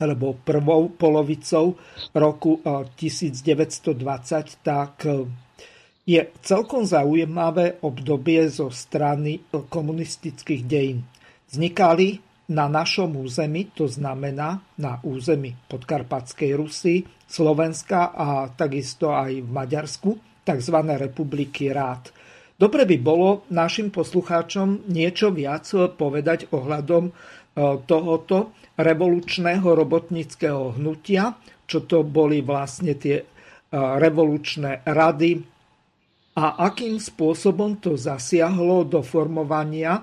alebo 0.00 0.40
prvou 0.40 0.88
polovicou 0.88 1.76
roku 2.16 2.64
1920, 2.64 3.92
eh, 3.92 4.58
tak 4.64 5.04
eh, 5.04 5.28
je 6.08 6.20
celkom 6.40 6.88
zaujímavé 6.88 7.84
obdobie 7.84 8.48
zo 8.48 8.72
strany 8.72 9.36
eh, 9.36 9.60
komunistických 9.68 10.62
dejín. 10.64 11.04
Vznikali 11.52 12.18
na 12.50 12.66
našom 12.66 13.14
území, 13.14 13.70
to 13.76 13.86
znamená 13.86 14.58
na 14.80 14.98
území 15.06 15.54
Podkarpatskej 15.70 16.50
Rusy, 16.58 17.06
Slovenska 17.30 18.10
a 18.10 18.50
takisto 18.50 19.14
aj 19.14 19.38
v 19.38 19.46
Maďarsku, 19.46 20.10
tzv. 20.42 20.76
republiky 20.98 21.70
rád. 21.70 22.10
Dobre 22.58 22.84
by 22.90 22.96
bolo 22.98 23.46
našim 23.54 23.94
poslucháčom 23.94 24.90
niečo 24.90 25.30
viac 25.30 25.70
povedať 25.94 26.50
ohľadom 26.50 27.14
tohoto 27.86 28.52
revolučného 28.82 29.74
robotnického 29.74 30.76
hnutia, 30.80 31.36
čo 31.68 31.84
to 31.86 32.02
boli 32.02 32.40
vlastne 32.40 32.96
tie 32.96 33.22
revolučné 33.72 34.82
rady 34.82 35.38
a 36.34 36.66
akým 36.66 36.98
spôsobom 36.98 37.78
to 37.78 37.94
zasiahlo 37.94 38.82
do 38.82 39.02
formovania 39.02 40.02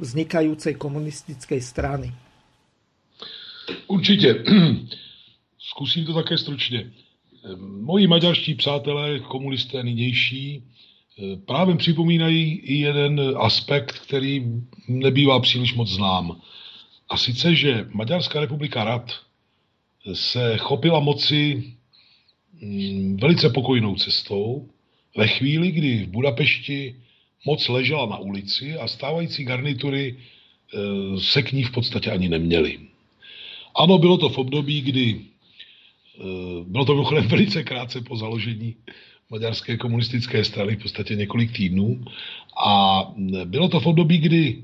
vznikajúcej 0.00 0.74
komunistickej 0.78 1.60
strany. 1.60 2.08
Určitě. 3.86 4.44
Zkusím 5.58 6.04
to 6.06 6.14
také 6.14 6.38
stručně. 6.38 6.90
Moji 7.60 8.06
maďarští 8.06 8.54
přátelé, 8.54 9.20
komunisté 9.20 9.82
nynější, 9.82 10.62
právě 11.46 11.76
připomínají 11.76 12.52
i 12.52 12.74
jeden 12.74 13.20
aspekt, 13.36 13.98
který 13.98 14.44
nebývá 14.88 15.40
příliš 15.40 15.74
moc 15.74 15.88
znám. 15.88 16.40
A 17.08 17.16
sice, 17.16 17.54
že 17.54 17.88
Maďarská 17.92 18.40
republika 18.40 18.84
rad 18.84 19.12
se 20.12 20.56
chopila 20.58 21.00
moci 21.00 21.72
mm, 22.60 23.16
velice 23.16 23.50
pokojnou 23.50 23.96
cestou 23.96 24.68
ve 25.16 25.28
chvíli, 25.28 25.70
kdy 25.70 26.04
v 26.04 26.08
Budapešti 26.08 26.94
moc 27.46 27.68
ležela 27.68 28.06
na 28.06 28.18
ulici 28.18 28.76
a 28.76 28.88
stávající 28.88 29.44
garnitury 29.44 30.16
e, 30.16 31.20
se 31.20 31.42
k 31.42 31.52
ní 31.52 31.62
v 31.64 31.70
podstatě 31.70 32.10
ani 32.10 32.28
neměly. 32.28 32.78
Ano, 33.76 33.98
bylo 33.98 34.18
to 34.18 34.28
v 34.28 34.38
období, 34.38 34.80
kdy 34.80 35.06
e, 35.10 35.24
bylo 36.64 36.84
to 36.84 36.92
mimochodem 36.92 37.28
velice 37.34 37.62
krátce 37.62 38.00
po 38.00 38.16
založení 38.16 38.76
maďarské 39.30 39.76
komunistické 39.76 40.44
strany, 40.44 40.76
v 40.76 40.82
podstatě 40.82 41.14
několik 41.14 41.52
týdnů. 41.52 42.04
A 42.66 43.02
bylo 43.44 43.68
to 43.68 43.80
v 43.80 43.86
období, 43.86 44.18
kdy 44.18 44.62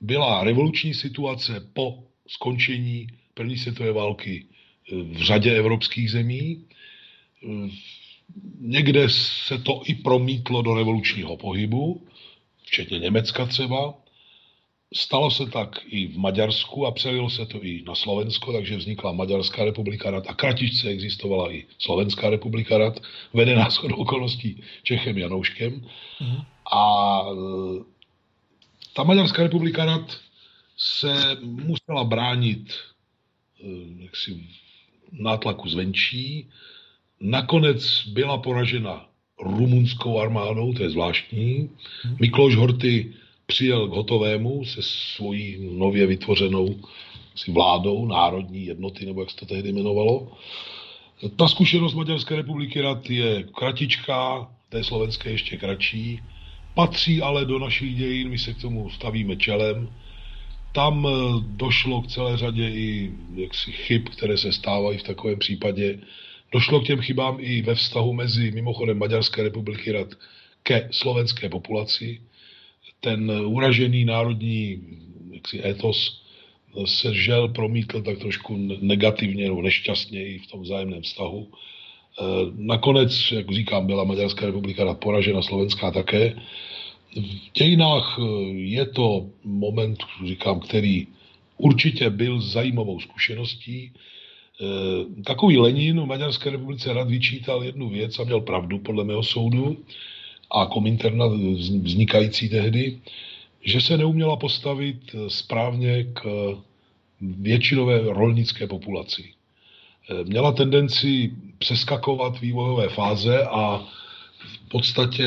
byla 0.00 0.44
revoluční 0.44 0.94
situace 0.94 1.70
po 1.72 1.98
skončení 2.28 3.06
první 3.34 3.56
světové 3.58 3.92
války 3.92 4.44
eh, 4.44 4.96
v 4.96 5.22
řadě 5.22 5.56
evropských 5.56 6.10
zemí. 6.10 6.64
Eh, 7.44 7.70
někde 8.60 9.08
se 9.10 9.58
to 9.58 9.82
i 9.84 9.94
promítlo 9.94 10.62
do 10.62 10.74
revolučního 10.74 11.36
pohybu, 11.36 12.06
včetně 12.62 12.98
Německa 12.98 13.46
třeba. 13.46 13.94
Stalo 14.94 15.30
se 15.30 15.46
tak 15.46 15.80
i 15.86 16.06
v 16.06 16.18
Maďarsku 16.18 16.86
a 16.86 16.90
přelilo 16.90 17.30
se 17.30 17.46
to 17.46 17.64
i 17.64 17.82
na 17.86 17.94
Slovensko, 17.94 18.52
takže 18.52 18.76
vznikla 18.76 19.12
Maďarská 19.12 19.64
republika 19.64 20.10
rad 20.10 20.24
a 20.28 20.34
kratičce 20.34 20.88
existovala 20.88 21.52
i 21.52 21.64
Slovenská 21.78 22.30
republika 22.30 22.78
rad, 22.78 23.00
vedená 23.34 23.70
shodou 23.70 23.96
okolností 23.96 24.62
Čechem 24.82 25.18
Janouškem. 25.18 25.86
Mm. 26.20 26.40
A 26.72 27.22
eh, 27.32 27.97
ta 28.98 29.04
Maďarská 29.04 29.42
republika 29.42 29.84
rad 29.84 30.20
se 30.76 31.38
musela 31.40 32.04
bránit 32.04 32.74
eh, 32.74 33.66
jaksi, 34.02 34.46
nátlaku 35.12 35.68
zvenčí. 35.68 36.48
Nakonec 37.20 38.06
byla 38.06 38.38
poražena 38.38 39.06
rumunskou 39.40 40.18
armádou, 40.20 40.72
to 40.74 40.82
je 40.82 40.90
zvláštní. 40.90 41.70
Mikloš 42.20 42.56
Horty 42.56 43.14
přijel 43.46 43.88
k 43.88 43.92
hotovému 43.92 44.64
se 44.64 44.82
svojí 44.82 45.78
nově 45.78 46.06
vytvořenou 46.06 46.80
si 47.36 47.52
vládou 47.52 48.06
národní 48.06 48.66
jednoty, 48.66 49.06
nebo 49.06 49.20
jak 49.20 49.30
se 49.30 49.36
to 49.36 49.46
tehdy 49.46 49.68
jmenovalo. 49.68 50.32
Ta 51.36 51.48
zkušenost 51.48 51.94
Maďarské 51.94 52.36
republiky 52.36 52.80
rad 52.80 53.10
je 53.10 53.42
kratičká, 53.42 54.50
té 54.68 54.84
slovenské 54.84 55.30
ještě 55.30 55.56
kratší 55.56 56.20
patří 56.78 57.22
ale 57.22 57.44
do 57.44 57.58
našich 57.58 57.96
dějin, 57.96 58.28
my 58.28 58.38
se 58.38 58.54
k 58.54 58.60
tomu 58.60 58.90
stavíme 58.90 59.36
čelem. 59.36 59.90
Tam 60.72 61.06
eh, 61.06 61.10
došlo 61.46 62.02
k 62.02 62.06
celé 62.06 62.36
řadě 62.36 62.68
i 62.68 63.12
jaksi 63.34 63.72
chyb, 63.72 64.08
které 64.08 64.38
se 64.38 64.52
stávají 64.52 64.98
v 64.98 65.02
takovém 65.02 65.38
případě. 65.38 65.98
Došlo 66.52 66.80
k 66.80 66.86
těm 66.86 67.00
chybám 67.00 67.36
i 67.40 67.62
ve 67.62 67.74
vztahu 67.74 68.12
mezi 68.12 68.50
mimochodem 68.50 68.98
Maďarské 68.98 69.42
republiky 69.42 69.92
rad 69.92 70.08
ke 70.62 70.88
slovenské 70.90 71.48
populaci. 71.48 72.20
Ten 73.00 73.30
uražený 73.30 74.04
národní 74.04 74.82
jaksi 75.30 75.66
etos 75.66 76.22
se 76.84 77.14
žel 77.14 77.48
promítl 77.48 78.02
tak 78.02 78.18
trošku 78.18 78.56
negativně 78.80 79.44
nebo 79.44 79.62
nešťastně 79.62 80.26
i 80.26 80.38
v 80.38 80.46
tom 80.46 80.62
vzájemném 80.62 81.02
vztahu. 81.02 81.50
Eh, 82.18 82.24
nakonec, 82.56 83.32
jak 83.32 83.52
říkám, 83.52 83.86
byla 83.86 84.04
Maďarská 84.04 84.46
republika 84.46 84.94
poražena, 84.94 85.42
slovenská 85.42 85.90
také. 85.90 86.34
V 87.16 87.52
dějinách 87.54 88.18
eh, 88.18 88.22
je 88.52 88.86
to 88.86 89.26
moment, 89.44 89.98
říkám, 90.26 90.60
který 90.60 91.06
určitě 91.58 92.10
byl 92.10 92.40
zajímavou 92.40 93.00
zkušeností. 93.00 93.92
Eh, 93.92 95.22
takový 95.22 95.58
Lenin 95.58 96.00
v 96.00 96.06
Maďarské 96.06 96.50
republice 96.50 96.92
rad 96.92 97.08
vyčítal 97.08 97.64
jednu 97.64 97.88
věc 97.88 98.18
a 98.18 98.24
měl 98.24 98.40
pravdu 98.40 98.78
podle 98.78 99.04
mého 99.04 99.22
soudu 99.22 99.78
a 100.50 100.66
kominterna 100.66 101.26
vznikající 101.82 102.48
tehdy, 102.48 102.98
že 103.62 103.80
se 103.80 103.96
neuměla 103.96 104.36
postavit 104.36 105.14
správně 105.28 106.04
k 106.12 106.22
většinové 107.20 108.00
rolnické 108.00 108.66
populaci. 108.66 109.37
Měla 110.24 110.52
tendenci 110.52 111.32
přeskakovat 111.58 112.40
vývojové 112.40 112.88
fáze 112.88 113.42
a 113.42 113.86
v 114.38 114.68
podstatě 114.68 115.24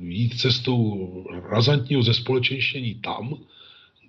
jít 0.00 0.40
cestou 0.40 1.10
razantního 1.50 2.02
zespolečenštění 2.02 2.94
tam, 2.94 3.34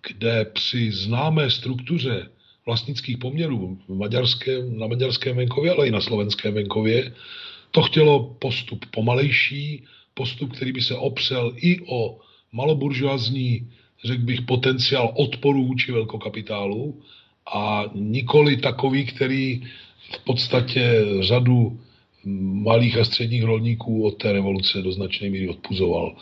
kde 0.07 0.45
při 0.45 0.91
známé 0.91 1.49
struktuře 1.49 2.29
vlastnických 2.65 3.17
poměrů 3.17 3.77
v 3.87 3.95
maďarském, 3.97 4.79
na 4.79 4.87
maďarském 4.87 5.37
venkově, 5.37 5.71
ale 5.71 5.87
i 5.87 5.91
na 5.91 6.01
slovenském 6.01 6.53
venkově, 6.53 7.13
to 7.71 7.81
chtělo 7.81 8.35
postup 8.39 8.85
pomalejší, 8.85 9.83
postup, 10.13 10.53
který 10.53 10.71
by 10.71 10.81
se 10.81 10.95
opřel 10.95 11.53
i 11.55 11.79
o 11.87 12.19
maloburžoazní, 12.51 13.71
řekl 14.03 14.23
bych, 14.23 14.41
potenciál 14.41 15.13
odporu 15.15 15.65
vůči 15.65 15.91
velkokapitálu 15.91 17.01
a 17.53 17.85
nikoli 17.95 18.57
takový, 18.57 19.05
který 19.05 19.63
v 20.11 20.23
podstatě 20.23 21.05
řadu 21.19 21.79
malých 22.63 22.97
a 22.97 23.05
středních 23.05 23.43
rolníků 23.43 24.03
od 24.03 24.11
té 24.11 24.31
revoluce 24.31 24.81
do 24.81 24.91
značné 24.91 25.29
míry 25.29 25.49
odpuzoval. 25.49 26.15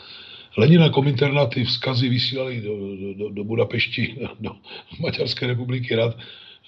Lenina 0.57 0.89
Kominternat 0.89 1.53
ty 1.53 1.63
vzkazy 1.63 2.09
vysílali 2.09 2.61
do, 2.61 2.95
do, 3.13 3.29
do 3.29 3.43
Budapešti, 3.43 4.15
do 4.39 4.51
Maďarské 4.99 5.47
republiky 5.47 5.95
rad, 5.95 6.17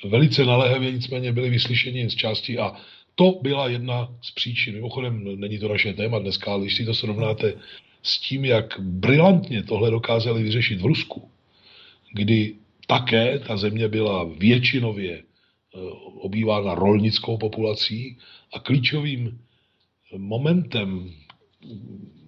velice 0.05 0.45
naléhavě, 0.45 0.91
nicméně 0.91 1.31
byli 1.31 1.49
vyslyšeni 1.49 1.99
jen 1.99 2.09
z 2.09 2.15
části 2.15 2.57
a 2.57 2.73
to 3.15 3.39
byla 3.41 3.67
jedna 3.67 4.09
z 4.21 4.31
příčin. 4.31 4.73
Mimochodem, 4.73 5.39
není 5.39 5.59
to 5.59 5.67
naše 5.67 5.93
téma 5.93 6.19
dneska, 6.19 6.51
ale 6.51 6.61
když 6.61 6.75
si 6.75 6.85
to 6.85 6.93
srovnáte 6.93 7.53
s 8.03 8.19
tím, 8.19 8.45
jak 8.45 8.79
brilantně 8.79 9.63
tohle 9.63 9.91
dokázali 9.91 10.43
vyřešit 10.43 10.81
v 10.81 10.85
Rusku, 10.85 11.29
kdy 12.13 12.53
také 12.87 13.39
ta 13.39 13.57
země 13.57 13.87
byla 13.87 14.23
většinově 14.23 15.23
obývána 16.21 16.75
rolnickou 16.75 17.37
populací 17.37 18.17
a 18.53 18.59
klíčovým 18.59 19.39
momentem 20.17 21.11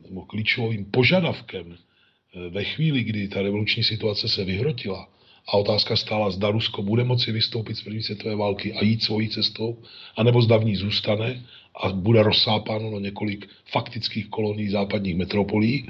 nebo 0.09 0.25
klíčovým 0.25 0.85
požadavkem 0.85 1.77
eh, 1.77 2.49
ve 2.49 2.63
chvíli, 2.63 3.03
kdy 3.03 3.27
ta 3.27 3.41
revoluční 3.41 3.83
situace 3.83 4.29
se 4.29 4.43
vyhrotila 4.43 5.09
a 5.47 5.57
otázka 5.57 5.95
stála, 5.95 6.29
zda 6.29 6.51
Rusko 6.51 6.81
bude 6.83 7.03
moci 7.03 7.31
vystoupit 7.31 7.75
z 7.75 7.83
první 7.83 8.03
světové 8.03 8.35
války 8.35 8.73
a 8.73 8.83
jít 8.83 9.03
svojí 9.03 9.29
cestou, 9.29 9.77
anebo 10.17 10.41
zda 10.41 10.57
v 10.57 10.65
ní 10.65 10.75
zůstane 10.75 11.45
a 11.75 11.89
bude 11.89 12.23
rozsápáno 12.23 12.91
na 12.91 12.99
několik 12.99 13.49
faktických 13.65 14.29
kolonií 14.29 14.69
západních 14.69 15.15
metropolí, 15.15 15.89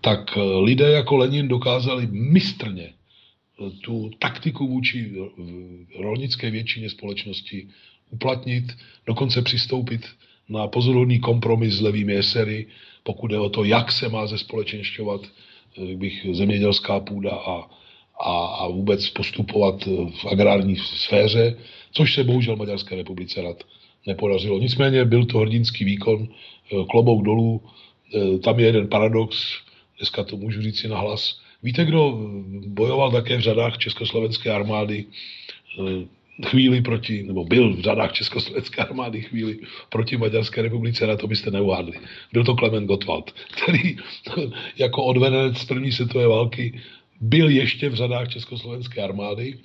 tak 0.00 0.36
eh, 0.36 0.40
lidé 0.40 0.90
jako 0.90 1.16
Lenin 1.16 1.48
dokázali 1.48 2.06
mistrně 2.10 2.88
eh, 2.88 2.94
tu 3.80 4.10
taktiku 4.18 4.68
vůči 4.68 5.12
rolnické 5.98 6.50
většině 6.50 6.90
společnosti 6.90 7.68
uplatnit, 8.10 8.64
dokonce 9.06 9.42
přistoupit 9.42 10.06
na 10.48 10.66
pozorovný 10.66 11.20
kompromis 11.20 11.74
s 11.74 11.80
levými 11.80 12.16
esery, 12.16 12.66
pokud 13.02 13.30
je 13.30 13.38
o 13.38 13.48
to, 13.48 13.64
jak 13.64 13.92
se 13.92 14.08
má 14.08 14.26
zespolečenšťovat 14.26 15.20
eh, 15.24 15.96
bych, 15.96 16.26
zemědělská 16.32 17.00
půda 17.00 17.30
a, 17.30 17.70
a, 18.20 18.46
a 18.46 18.68
vůbec 18.68 19.10
postupovat 19.10 19.84
v 19.86 20.26
agrární 20.26 20.76
sféře, 20.76 21.56
což 21.92 22.14
se 22.14 22.24
bohužel 22.24 22.56
Maďarské 22.56 22.96
republice 22.96 23.42
rad 23.42 23.64
nepodařilo. 24.06 24.58
Nicméně 24.58 25.04
byl 25.04 25.24
to 25.24 25.38
hrdinský 25.38 25.84
výkon, 25.84 26.28
eh, 26.28 26.84
klobouk 26.90 27.24
dolů, 27.24 27.62
eh, 28.14 28.38
tam 28.38 28.60
je 28.60 28.66
jeden 28.66 28.88
paradox, 28.88 29.36
dneska 29.98 30.24
to 30.24 30.36
můžu 30.36 30.62
říct 30.62 30.78
si 30.78 30.88
nahlas. 30.88 31.45
Víte, 31.66 31.84
kdo 31.84 32.18
bojoval 32.66 33.10
také 33.10 33.36
v 33.36 33.40
řadách 33.40 33.78
Československé 33.78 34.50
armády 34.52 35.04
chvíli 36.46 36.82
proti, 36.82 37.22
nebo 37.22 37.44
byl 37.44 37.76
v 37.76 37.80
řadách 37.80 38.12
Československé 38.12 38.82
armády 38.82 39.22
chvíli 39.22 39.58
proti 39.90 40.16
Maďarské 40.16 40.62
republice, 40.62 41.06
na 41.06 41.16
to 41.16 41.26
byste 41.26 41.50
neuhádli. 41.50 41.98
Byl 42.32 42.44
to 42.44 42.54
Klement 42.54 42.86
Gottwald, 42.86 43.30
který 43.30 43.96
jako 44.78 45.04
odvedenec 45.04 45.64
první 45.64 45.92
světové 45.92 46.28
války 46.28 46.80
byl 47.20 47.48
ještě 47.48 47.88
v 47.88 47.94
řadách 47.94 48.28
Československé 48.28 49.02
armády 49.02 49.58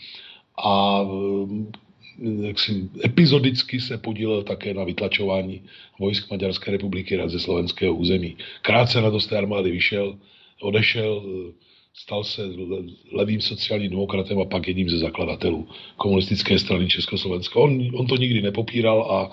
a 0.64 1.02
eh, 1.06 2.48
jaksi, 2.48 2.90
epizodicky 3.06 3.82
se 3.82 3.98
podílel 3.98 4.44
také 4.44 4.74
na 4.74 4.84
vytlačování 4.84 5.62
vojsk 6.00 6.32
Maďarské 6.32 6.72
republiky 6.72 7.20
ze 7.26 7.40
slovenského 7.40 7.94
území. 7.94 8.38
Krátce 8.62 9.02
na 9.02 9.12
to 9.12 9.20
z 9.20 9.28
té 9.28 9.38
armády 9.38 9.72
vyšel, 9.72 10.18
odešel, 10.62 11.24
eh, 11.26 11.72
stal 11.94 12.24
se 12.24 12.42
levým 13.12 13.42
sociálním 13.42 13.90
demokratem 13.92 14.40
a 14.40 14.46
pak 14.46 14.68
jedním 14.68 14.90
ze 14.90 14.98
zakladatelů 14.98 15.68
komunistické 15.98 16.60
strany 16.60 16.88
Československa. 16.88 17.60
On, 17.60 17.90
on 17.96 18.08
to 18.08 18.18
nikdy 18.18 18.42
nepopíral 18.42 19.12
a 19.12 19.32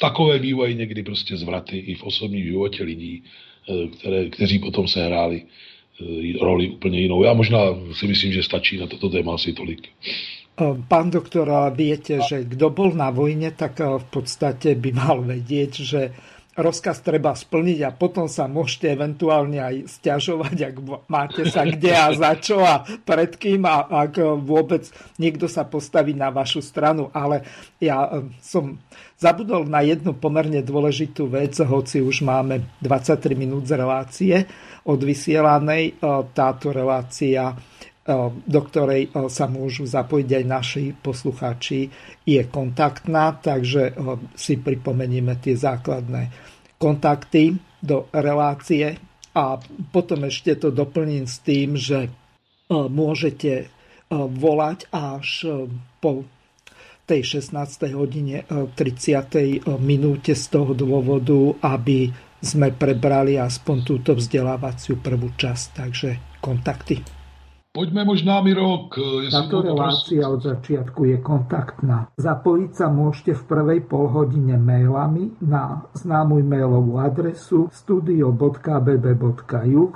takové 0.00 0.38
bývají 0.38 0.74
někdy 0.74 1.02
prostě 1.02 1.36
zvraty 1.36 1.78
i 1.78 1.94
v 1.94 2.02
osobním 2.02 2.44
životě 2.44 2.84
lidí, 2.84 3.22
eh, 3.22 3.88
které, 3.88 4.28
kteří 4.28 4.58
potom 4.58 4.88
sehráli 4.88 5.42
eh, 5.42 6.38
roli 6.40 6.68
úplně 6.68 7.00
jinou. 7.00 7.24
Já 7.24 7.32
možná 7.32 7.58
si 7.92 8.06
myslím, 8.06 8.32
že 8.32 8.42
stačí 8.42 8.78
na 8.78 8.86
toto 8.86 9.08
téma 9.08 9.34
asi 9.34 9.52
tolik. 9.52 9.88
Eh, 10.60 10.64
pán 10.88 11.10
doktor, 11.10 11.48
viete, 11.72 12.20
že 12.28 12.44
kdo 12.44 12.70
bol 12.70 12.92
na 12.92 13.10
vojne, 13.10 13.50
tak 13.56 13.80
v 13.80 14.06
podstate 14.12 14.76
by 14.76 14.92
mal 14.92 15.24
vedieť, 15.24 15.72
že 15.80 16.12
rozkaz 16.52 17.00
treba 17.00 17.32
splniť 17.32 17.78
a 17.88 17.90
potom 17.96 18.28
sa 18.28 18.44
môžete 18.44 18.92
eventuálne 18.92 19.56
aj 19.56 19.88
stiažovať, 19.88 20.56
ak 20.68 20.76
máte 21.08 21.48
sa 21.48 21.64
kde 21.64 21.92
a 21.96 22.12
za 22.12 22.32
čo 22.36 22.60
a 22.60 22.84
pred 22.84 23.32
kým 23.40 23.64
a 23.64 23.88
ak 24.08 24.20
vôbec 24.44 24.84
niekto 25.16 25.48
sa 25.48 25.64
postaví 25.64 26.12
na 26.12 26.28
vašu 26.28 26.60
stranu. 26.60 27.08
Ale 27.16 27.44
ja 27.80 28.04
eh, 28.08 28.28
som 28.44 28.76
zabudol 29.16 29.64
na 29.64 29.80
jednu 29.80 30.12
pomerne 30.12 30.60
dôležitú 30.60 31.32
vec, 31.32 31.56
hoci 31.56 32.04
už 32.04 32.20
máme 32.20 32.76
23 32.84 33.32
minút 33.32 33.64
z 33.64 33.72
relácie 33.80 34.36
od 34.84 35.00
vysielanej. 35.00 35.96
Eh, 35.96 36.22
táto 36.36 36.68
relácia 36.68 37.56
do 38.46 38.60
ktorej 38.66 39.14
sa 39.30 39.46
môžu 39.46 39.86
zapojiť 39.86 40.28
aj 40.42 40.44
naši 40.44 40.84
poslucháči, 40.90 41.86
je 42.26 42.42
kontaktná, 42.50 43.38
takže 43.38 43.94
si 44.34 44.58
pripomenieme 44.58 45.38
tie 45.38 45.54
základné 45.54 46.34
kontakty 46.82 47.54
do 47.78 48.10
relácie 48.10 48.98
a 49.38 49.54
potom 49.94 50.26
ešte 50.26 50.58
to 50.58 50.74
doplním 50.74 51.30
s 51.30 51.38
tým, 51.46 51.78
že 51.78 52.10
môžete 52.70 53.70
volať 54.12 54.90
až 54.90 55.46
po 56.02 56.26
tej 57.06 57.38
16. 57.38 57.54
hodine 57.94 58.42
30. 58.50 59.62
minúte 59.78 60.34
z 60.34 60.44
toho 60.50 60.74
dôvodu, 60.74 61.54
aby 61.62 62.10
sme 62.42 62.74
prebrali 62.74 63.38
aspoň 63.38 63.76
túto 63.86 64.18
vzdelávaciu 64.18 64.98
prvú 64.98 65.30
časť. 65.38 65.66
Takže 65.78 66.10
kontakty. 66.42 67.21
Poďme 67.72 68.04
možná, 68.04 68.44
Miro, 68.44 68.92
k... 68.92 69.00
Táto 69.32 69.64
relácia 69.64 70.28
od 70.28 70.44
začiatku 70.44 71.08
je 71.08 71.16
kontaktná. 71.24 72.12
Zapojiť 72.20 72.70
sa 72.76 72.92
môžete 72.92 73.32
v 73.32 73.48
prvej 73.48 73.80
polhodine 73.88 74.60
mailami 74.60 75.32
na 75.40 75.80
známu 75.96 76.44
mailovú 76.44 77.00
adresu 77.00 77.72
studio.bb.juh 77.72 78.44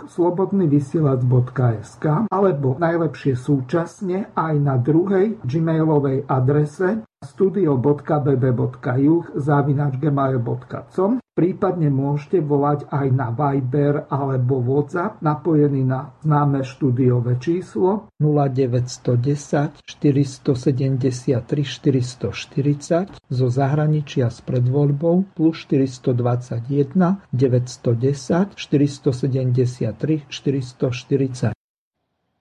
slobodnyvysielac.sk 0.08 2.32
alebo 2.32 2.80
najlepšie 2.80 3.36
súčasne 3.36 4.32
aj 4.32 4.54
na 4.56 4.80
druhej 4.80 5.36
gmailovej 5.44 6.24
adrese 6.32 7.04
studio.bb.juh 7.24 9.24
zavinačgmail.com 9.34 11.18
Prípadne 11.36 11.92
môžete 11.92 12.40
volať 12.40 12.88
aj 12.88 13.12
na 13.12 13.28
Viber 13.28 14.08
alebo 14.08 14.56
WhatsApp 14.64 15.20
napojený 15.20 15.84
na 15.84 16.16
známe 16.24 16.64
štúdiové 16.64 17.36
číslo 17.36 18.08
0910 18.16 19.84
473 19.84 21.44
440 21.44 23.20
zo 23.28 23.46
zahraničia 23.52 24.32
s 24.32 24.40
predvoľbou 24.48 25.36
plus 25.36 25.60
421 25.68 27.20
910 27.36 28.56
473 28.56 30.24
440. 30.32 31.52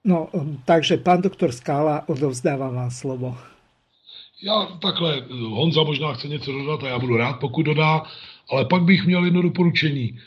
No, 0.06 0.30
takže 0.64 1.02
pán 1.04 1.20
doktor 1.20 1.52
Skála, 1.52 2.08
odovzdávam 2.08 2.80
vám 2.80 2.94
slovo. 2.94 3.55
Já 4.42 4.66
takhle, 4.66 5.22
Honza 5.30 5.82
možná 5.82 6.12
chce 6.12 6.28
něco 6.28 6.52
dodat 6.52 6.84
a 6.84 6.88
já 6.88 6.98
budu 6.98 7.16
rád, 7.16 7.32
pokud 7.32 7.62
dodá, 7.62 8.02
ale 8.50 8.64
pak 8.64 8.82
bych 8.82 9.06
měl 9.06 9.24
jedno 9.24 9.42
doporučení. 9.42 10.18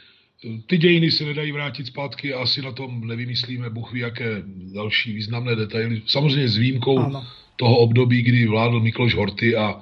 Ty 0.68 0.78
dějiny 0.78 1.12
se 1.12 1.26
nedají 1.26 1.52
vrátit 1.52 1.88
zpátky 1.88 2.34
a 2.34 2.42
asi 2.42 2.62
na 2.62 2.72
tom 2.72 3.08
nevymyslíme, 3.08 3.70
Bůh 3.70 3.94
ví, 3.94 4.00
jaké 4.00 4.44
další 4.74 5.14
významné 5.14 5.56
detaily. 5.56 6.02
Samozřejmě 6.06 6.50
s 6.50 6.58
výjimkou 6.58 7.00
ano. 7.00 7.28
toho 7.56 7.78
období, 7.78 8.22
kdy 8.22 8.48
vládl 8.48 8.80
Mikloš 8.80 9.16
Horty 9.16 9.56
a 9.56 9.82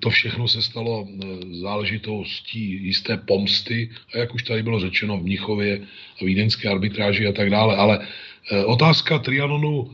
to 0.00 0.10
všechno 0.10 0.48
se 0.48 0.62
stalo 0.62 1.08
e, 1.08 1.26
záležitostí 1.56 2.84
jisté 2.84 3.16
pomsty, 3.16 3.90
a 4.14 4.18
jak 4.18 4.34
už 4.34 4.42
tady 4.42 4.62
bylo 4.62 4.80
řečeno 4.80 5.18
v 5.18 5.22
Mnichově, 5.22 5.80
vídeňské 6.22 6.68
arbitráži 6.68 7.26
a 7.26 7.32
tak 7.32 7.50
dále. 7.50 7.76
Ale 7.76 8.06
e, 8.50 8.64
otázka 8.64 9.18
Trianonu 9.18 9.90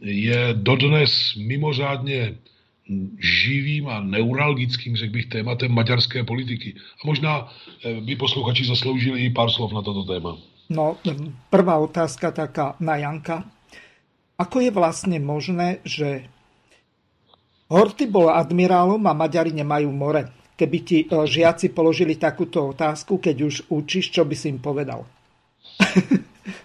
je 0.00 0.48
dodnes 0.52 1.34
mimořádně 1.34 2.34
živým 3.16 3.88
a 3.88 4.00
neuralgickým, 4.00 4.96
řekl 4.96 5.12
bych, 5.12 5.26
tématem 5.26 5.72
maďarské 5.72 6.24
politiky. 6.24 6.76
A 6.76 7.02
možná 7.06 7.48
eh, 7.48 8.00
by 8.00 8.16
posluchači 8.16 8.64
zasloužili 8.64 9.24
i 9.24 9.30
pár 9.32 9.50
slov 9.50 9.72
na 9.72 9.82
toto 9.82 10.04
téma. 10.04 10.36
No, 10.68 10.96
prvá 11.52 11.76
otázka 11.76 12.32
taká 12.32 12.76
na 12.80 12.96
Janka. 12.96 13.44
Ako 14.40 14.64
je 14.64 14.70
vlastne 14.72 15.20
možné, 15.20 15.84
že 15.84 16.28
Horty 17.68 18.08
bol 18.08 18.28
admirálom 18.28 19.00
a 19.08 19.16
Maďari 19.16 19.52
nemajú 19.56 19.88
more? 19.88 20.28
Keby 20.54 20.78
ti 20.84 20.98
eh, 21.04 21.08
žiaci 21.08 21.72
položili 21.72 22.20
takúto 22.20 22.68
otázku, 22.68 23.16
keď 23.16 23.36
už 23.48 23.54
učíš, 23.72 24.12
čo 24.12 24.28
by 24.28 24.36
si 24.36 24.52
im 24.52 24.60
povedal? 24.60 25.08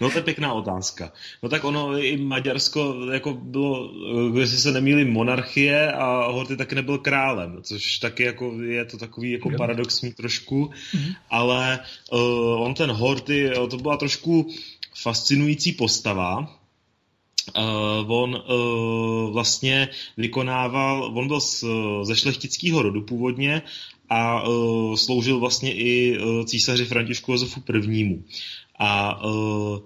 no 0.00 0.10
to 0.10 0.18
je 0.18 0.22
pěkná 0.22 0.52
otázka. 0.52 1.12
No 1.42 1.48
tak 1.48 1.64
ono 1.64 1.98
i 1.98 2.16
Maďarsko 2.16 2.96
jako 3.12 3.34
bylo, 3.34 3.92
jestli 4.38 4.58
se 4.58 4.72
nemýlí, 4.72 5.04
monarchie 5.04 5.92
a 5.92 6.30
Horty 6.30 6.56
taky 6.56 6.74
nebyl 6.74 6.98
králem, 6.98 7.58
což 7.62 7.98
taky 7.98 8.22
jako 8.22 8.62
je 8.62 8.84
to 8.84 8.98
takový 8.98 9.30
jako 9.32 9.50
paradoxní 9.56 10.12
trošku, 10.12 10.64
mm-hmm. 10.64 11.14
ale 11.30 11.78
uh, 12.12 12.62
on 12.62 12.74
ten 12.74 12.90
Horty, 12.90 13.50
to 13.70 13.76
byla 13.76 13.96
trošku 13.96 14.48
fascinující 14.94 15.72
postava, 15.72 16.60
Uh, 17.58 18.12
on 18.12 18.34
uh, 18.34 19.32
vlastně 19.32 19.88
vykonával, 20.16 21.12
on 21.14 21.28
byl 21.28 21.40
z, 21.40 21.64
ze 22.02 22.16
šlechtického 22.16 22.82
rodu 22.82 23.02
původně 23.02 23.62
a 24.08 24.48
uh, 24.48 24.94
sloužil 24.94 25.40
vlastně 25.40 25.74
i 25.74 26.18
uh, 26.18 26.44
císaři 26.44 26.84
Františku 26.84 27.32
Josefu 27.32 27.62
I. 27.92 28.22
A 28.80 29.20
uh, 29.24 29.78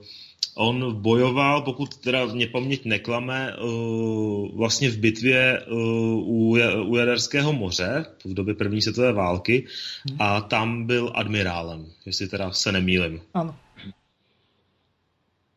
on 0.54 1.02
bojoval, 1.02 1.62
pokud 1.62 1.96
teda 1.96 2.26
mě 2.26 2.46
paměť 2.46 2.84
neklame, 2.84 3.56
uh, 3.56 4.56
vlastně 4.56 4.90
v 4.90 4.98
bitvě 4.98 5.66
uh, 5.66 5.78
u, 6.22 6.56
u 6.86 6.96
Jaderského 6.96 7.52
moře 7.52 8.06
v 8.24 8.34
době 8.34 8.54
první 8.54 8.82
světové 8.82 9.12
války 9.12 9.66
hmm. 10.10 10.22
a 10.22 10.40
tam 10.40 10.86
byl 10.86 11.12
admirálem, 11.14 11.86
jestli 12.06 12.28
teda 12.28 12.50
se 12.50 12.72
nemýlim. 12.72 13.20
Ano. 13.34 13.54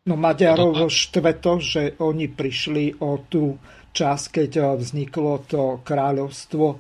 No 0.08 0.16
Maďarov 0.16 0.88
štve 0.88 1.36
to, 1.44 1.60
že 1.60 2.00
oni 2.00 2.32
prišli 2.32 2.96
o 3.04 3.28
tú 3.28 3.60
časť, 3.92 4.26
keď 4.40 4.80
vzniklo 4.80 5.44
to 5.44 5.84
kráľovstvo 5.84 6.80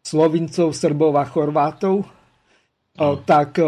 Slovincov, 0.00 0.72
Srbov 0.72 1.12
a 1.20 1.28
Chorvátov, 1.28 1.96
no. 2.00 3.16
tak 3.28 3.60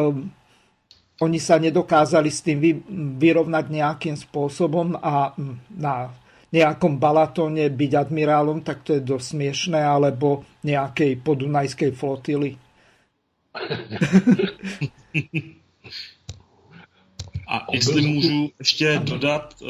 oni 1.23 1.39
sa 1.39 1.63
nedokázali 1.63 2.27
s 2.27 2.43
tým 2.43 2.83
vyrovnať 3.17 3.65
nejakým 3.71 4.19
spôsobom 4.19 4.99
a 4.99 5.31
na 5.71 6.11
nejakom 6.53 6.99
Balatóne 6.99 7.71
byť 7.71 7.93
admirálom, 7.97 8.61
tak 8.61 8.85
to 8.85 8.99
je 8.99 9.07
dosť 9.07 9.39
smiešné, 9.39 9.81
alebo 9.81 10.45
nejakej 10.67 11.23
podunajskej 11.23 11.95
flotily. 11.95 12.59
A 17.53 17.67
jestli 17.73 18.03
můžu 18.03 18.51
ještě 18.59 19.01
dodat, 19.05 19.55
uh, 19.61 19.69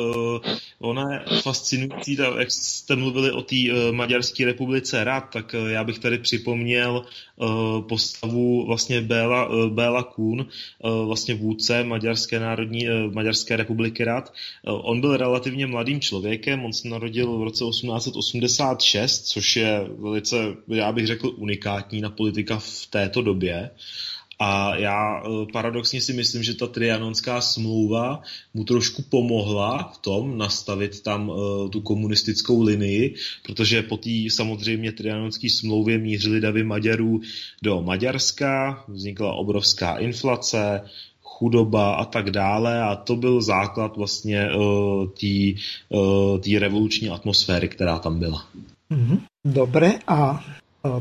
ona 0.79 1.13
je 1.13 1.41
fascinující, 1.41 2.19
jak 2.39 2.51
jste 2.51 2.97
mluvili 2.97 3.31
o 3.31 3.43
té 3.43 3.57
uh, 3.57 3.95
Maďarské 3.95 4.45
republice 4.45 5.05
Rad, 5.05 5.25
tak 5.33 5.55
uh, 5.55 5.69
já 5.69 5.85
bych 5.85 5.99
tady 5.99 6.19
připomněl 6.19 7.05
uh, 7.37 7.83
postavu 7.83 8.67
vlastně 8.67 9.01
Béla, 9.01 9.49
uh, 9.49 9.67
Béla 9.67 10.03
Kuhn, 10.03 10.41
uh, 10.41 11.07
vlastně 11.07 11.35
vůdce 11.35 11.85
Maďarské 11.85 12.41
národní, 12.41 12.89
uh, 12.89 13.13
Maďarské 13.13 13.57
republiky 13.57 14.05
Rad. 14.05 14.33
Uh, 14.67 14.81
on 14.91 15.01
byl 15.01 15.17
relativně 15.17 15.67
mladým 15.67 16.01
člověkem, 16.01 16.65
on 16.65 16.73
se 16.73 16.89
narodil 16.89 17.39
v 17.39 17.43
roce 17.43 17.65
1886, 17.65 19.27
což 19.27 19.57
je 19.57 19.87
velice, 19.99 20.37
já 20.69 20.93
bych 20.93 21.07
řekl, 21.07 21.33
unikátní 21.37 22.01
na 22.01 22.11
politika 22.11 22.59
v 22.59 22.87
této 22.91 23.23
době. 23.23 23.71
Uh, 23.73 24.12
a 24.43 24.77
já 24.77 25.23
eh, 25.23 25.47
paradoxně 25.53 26.01
si 26.01 26.13
myslím, 26.13 26.43
že 26.43 26.55
ta 26.55 26.67
trianonská 26.67 27.41
smlouva 27.41 28.23
mu 28.55 28.65
trošku 28.65 29.03
pomohla 29.03 29.93
v 29.95 29.99
tom 29.99 30.39
nastavit 30.39 31.03
tam 31.03 31.29
uh, 31.29 31.71
tu 31.71 31.81
komunistickou 31.81 32.63
linii, 32.63 33.15
protože 33.47 33.83
po 33.83 33.97
té 33.97 34.11
samozřejmě 34.31 34.93
trianonské 34.93 35.51
smlouvě 35.51 35.99
mířili 35.99 36.41
davy 36.41 36.63
Maďarů 36.63 37.21
do 37.63 37.83
Maďarska, 37.83 38.85
vznikla 38.89 39.33
obrovská 39.33 39.97
inflace, 39.97 40.81
chudoba 41.23 41.95
a 41.95 42.05
tak 42.05 42.31
dále 42.31 42.83
a 42.83 42.97
to 42.97 43.17
byl 43.17 43.43
základ 43.43 43.97
vlastně 43.97 44.51
uh, 44.51 45.07
té 45.07 45.63
uh, 45.89 46.59
revoluční 46.59 47.09
atmosféry, 47.11 47.69
která 47.69 47.99
tam 47.99 48.19
byla. 48.19 48.47
Mm-hmm. 48.91 49.19
Dobre 49.45 50.03
a 50.07 50.43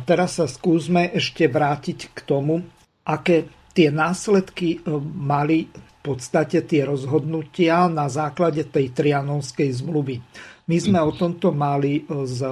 teraz 0.05 0.37
sa 0.37 0.45
skúsme 0.45 1.09
ešte 1.09 1.49
vrátiť 1.49 2.13
k 2.13 2.19
tomu, 2.21 2.61
aké 3.05 3.49
tie 3.71 3.89
následky 3.89 4.79
e, 4.83 4.99
mali 5.15 5.71
v 5.71 5.99
podstate 6.01 6.65
tie 6.65 6.83
rozhodnutia 6.83 7.87
na 7.87 8.09
základe 8.11 8.67
tej 8.67 8.91
trianonskej 8.91 9.69
zmluvy. 9.83 10.19
My 10.67 10.77
sme 10.77 10.99
o 11.03 11.11
tomto 11.15 11.55
mali 11.55 12.03
e, 12.03 12.27
s 12.27 12.43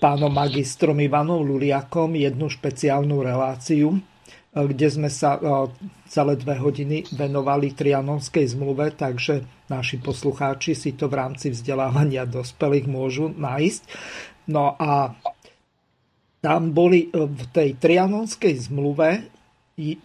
pánom 0.00 0.32
magistrom 0.32 0.98
Ivanom 0.98 1.44
Luliakom 1.44 2.16
jednu 2.16 2.48
špeciálnu 2.48 3.20
reláciu, 3.20 3.96
e, 3.96 4.00
kde 4.52 4.86
sme 4.88 5.10
sa 5.12 5.36
celé 6.08 6.36
dve 6.40 6.56
hodiny 6.56 7.04
venovali 7.12 7.76
trianonskej 7.76 8.56
zmluve, 8.56 8.96
takže 8.96 9.44
naši 9.68 10.00
poslucháči 10.00 10.72
si 10.72 10.90
to 10.96 11.08
v 11.08 11.18
rámci 11.20 11.52
vzdelávania 11.52 12.24
dospelých 12.24 12.86
môžu 12.88 13.28
nájsť. 13.32 13.82
No 14.48 14.74
a 14.74 15.14
tam 16.42 16.74
boli 16.74 17.06
v 17.14 17.42
tej 17.54 17.78
trianonskej 17.78 18.66
zmluve 18.66 19.31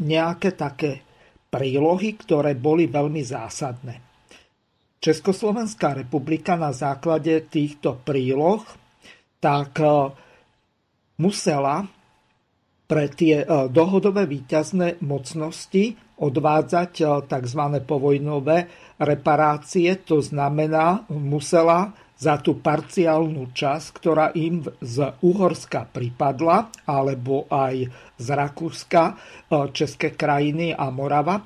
nejaké 0.01 0.55
také 0.55 1.03
prílohy, 1.47 2.15
ktoré 2.19 2.55
boli 2.55 2.87
veľmi 2.87 3.21
zásadné. 3.23 3.95
Československá 4.97 5.93
republika 5.93 6.57
na 6.57 6.73
základe 6.73 7.45
týchto 7.47 8.01
príloh 8.01 8.65
tak 9.37 9.77
e, 9.77 9.87
musela 11.21 11.85
pre 12.89 13.05
tie 13.13 13.45
e, 13.45 13.45
dohodové 13.69 14.25
výťazné 14.25 15.05
mocnosti 15.05 15.93
odvádzať 16.17 16.91
e, 16.97 17.03
tzv. 17.29 17.61
povojnové 17.85 18.57
reparácie, 18.97 20.01
to 20.01 20.17
znamená, 20.25 21.05
musela 21.13 21.93
za 22.17 22.41
tú 22.41 22.57
parciálnu 22.57 23.53
časť, 23.53 23.87
ktorá 23.93 24.33
im 24.33 24.65
z 24.81 25.13
Uhorska 25.21 25.85
pripadla, 25.85 26.73
alebo 26.89 27.45
aj 27.45 27.85
z 28.17 28.27
Rakúska, 28.33 29.03
e, 29.05 29.15
České 29.69 30.17
krajiny 30.17 30.73
a 30.73 30.89
Morava, 30.89 31.37
e, 31.37 31.43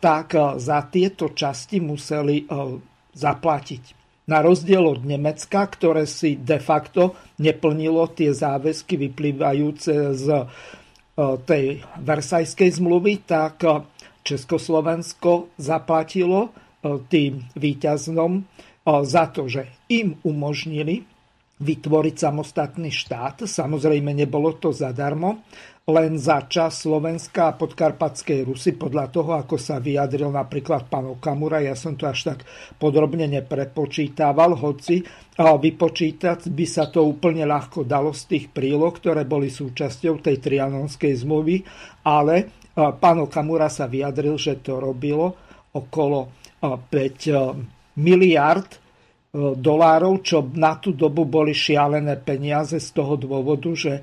tak 0.00 0.32
e, 0.32 0.56
za 0.56 0.88
tieto 0.88 1.36
časti 1.36 1.84
museli 1.84 2.48
zaplatiť. 3.10 4.00
Na 4.30 4.40
rozdiel 4.40 4.86
od 4.86 5.02
Nemecka, 5.04 5.66
ktoré 5.68 6.06
si 6.06 6.38
de 6.38 6.62
facto 6.62 7.18
neplnilo 7.42 8.08
tie 8.14 8.30
záväzky 8.30 8.94
vyplývajúce 8.94 10.14
z 10.14 10.26
tej 11.44 11.82
Versajskej 11.98 12.70
zmluvy, 12.78 13.26
tak 13.26 13.66
Československo 14.22 15.50
zaplatilo 15.58 16.54
tým 17.10 17.42
výťaznom 17.58 18.46
za 18.84 19.24
to, 19.28 19.46
že 19.46 19.68
im 19.92 20.16
umožnili 20.24 21.04
vytvoriť 21.60 22.16
samostatný 22.16 22.88
štát. 22.88 23.44
Samozrejme, 23.44 24.16
nebolo 24.16 24.56
to 24.56 24.72
zadarmo, 24.72 25.44
len 25.84 26.16
za 26.16 26.48
čas 26.48 26.88
Slovenska 26.88 27.52
a 27.52 27.56
podkarpatskej 27.58 28.48
Rusy, 28.48 28.78
podľa 28.80 29.12
toho, 29.12 29.36
ako 29.36 29.60
sa 29.60 29.76
vyjadril 29.76 30.32
napríklad 30.32 30.88
pán 30.88 31.12
Okamura. 31.12 31.60
Ja 31.60 31.76
som 31.76 32.00
to 32.00 32.08
až 32.08 32.32
tak 32.32 32.48
podrobne 32.80 33.28
neprepočítával, 33.28 34.56
hoci 34.56 35.04
vypočítať 35.36 36.48
by 36.48 36.64
sa 36.64 36.88
to 36.88 37.04
úplne 37.04 37.44
ľahko 37.44 37.84
dalo 37.84 38.16
z 38.16 38.22
tých 38.32 38.48
príloh, 38.48 38.96
ktoré 38.96 39.28
boli 39.28 39.52
súčasťou 39.52 40.24
tej 40.24 40.40
trianonskej 40.40 41.12
zmluvy, 41.26 41.60
ale 42.08 42.48
pán 42.72 43.20
Okamura 43.20 43.68
sa 43.68 43.84
vyjadril, 43.84 44.40
že 44.40 44.64
to 44.64 44.80
robilo 44.80 45.36
okolo 45.76 46.32
5 46.62 47.79
miliard 48.00 48.68
e, 48.72 48.78
dolárov, 49.52 50.24
čo 50.24 50.48
na 50.56 50.80
tú 50.80 50.96
dobu 50.96 51.28
boli 51.28 51.52
šialené 51.52 52.16
peniaze 52.24 52.80
z 52.80 52.88
toho 52.96 53.20
dôvodu, 53.20 53.68
že 53.76 53.92
e, 54.00 54.02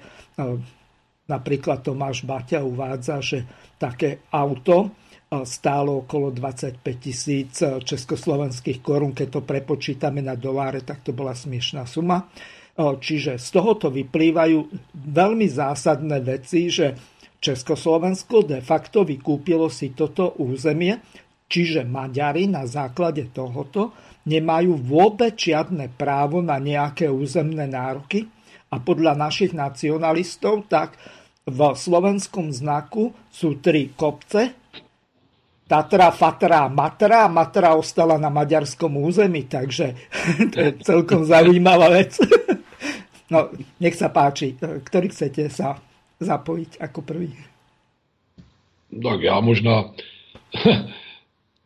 napríklad 1.25 1.81
Tomáš 1.81 2.21
Baťa 2.21 2.61
uvádza, 2.61 3.17
že 3.19 3.43
také 3.81 4.21
auto 4.29 4.85
e, 4.85 4.89
stálo 5.43 6.05
okolo 6.05 6.29
25 6.29 6.85
tisíc 7.01 7.65
československých 7.65 8.79
korún. 8.85 9.17
Keď 9.17 9.27
to 9.33 9.41
prepočítame 9.41 10.21
na 10.21 10.37
doláre, 10.37 10.85
tak 10.85 11.01
to 11.01 11.11
bola 11.11 11.33
smiešná 11.33 11.89
suma. 11.89 12.29
Čiže 12.77 13.41
z 13.41 13.47
tohoto 13.57 13.89
vyplývajú 13.89 14.57
veľmi 14.93 15.49
zásadné 15.49 16.21
veci, 16.21 16.69
že 16.69 16.93
Československo 17.37 18.45
de 18.45 18.61
facto 18.65 19.05
vykúpilo 19.05 19.69
si 19.69 19.93
toto 19.93 20.37
územie, 20.41 20.97
Čiže 21.47 21.87
Maďari 21.87 22.51
na 22.51 22.67
základe 22.67 23.31
tohoto 23.31 23.95
nemajú 24.27 24.75
vôbec 24.83 25.39
žiadne 25.39 25.87
právo 25.95 26.43
na 26.43 26.59
nejaké 26.59 27.07
územné 27.07 27.63
nároky 27.71 28.27
a 28.67 28.83
podľa 28.83 29.15
našich 29.15 29.55
nacionalistov 29.55 30.67
tak 30.67 30.99
v 31.47 31.59
slovenskom 31.71 32.51
znaku 32.51 33.15
sú 33.31 33.63
tri 33.63 33.95
kopce, 33.95 34.67
Tatra, 35.67 36.15
Fatra, 36.15 36.71
Matra 36.71 37.27
Matra 37.27 37.75
ostala 37.75 38.15
na 38.15 38.31
maďarskom 38.31 39.03
území, 39.03 39.51
takže 39.51 39.95
to 40.51 40.57
je 40.59 40.71
celkom 40.83 41.23
zaujímavá 41.27 41.91
vec. 41.91 42.19
No, 43.27 43.51
nech 43.83 43.91
sa 43.99 44.07
páči, 44.07 44.55
ktorý 44.55 45.11
chcete 45.11 45.51
sa 45.51 45.75
zapojiť 46.23 46.79
ako 46.79 46.99
prvý? 47.03 47.35
Tak 48.87 49.19
já 49.19 49.39
možná 49.43 49.91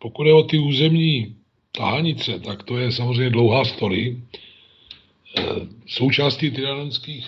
pokud 0.01 0.27
je 0.27 0.33
o 0.33 0.43
ty 0.43 0.59
územní 0.59 1.35
tahanice, 1.71 2.39
tak 2.39 2.63
to 2.63 2.77
je 2.77 2.91
samozřejmě 2.91 3.29
dlouhá 3.29 3.65
story. 3.65 4.17
Eh, 5.37 5.43
součástí 5.87 6.51
trianonských 6.51 7.25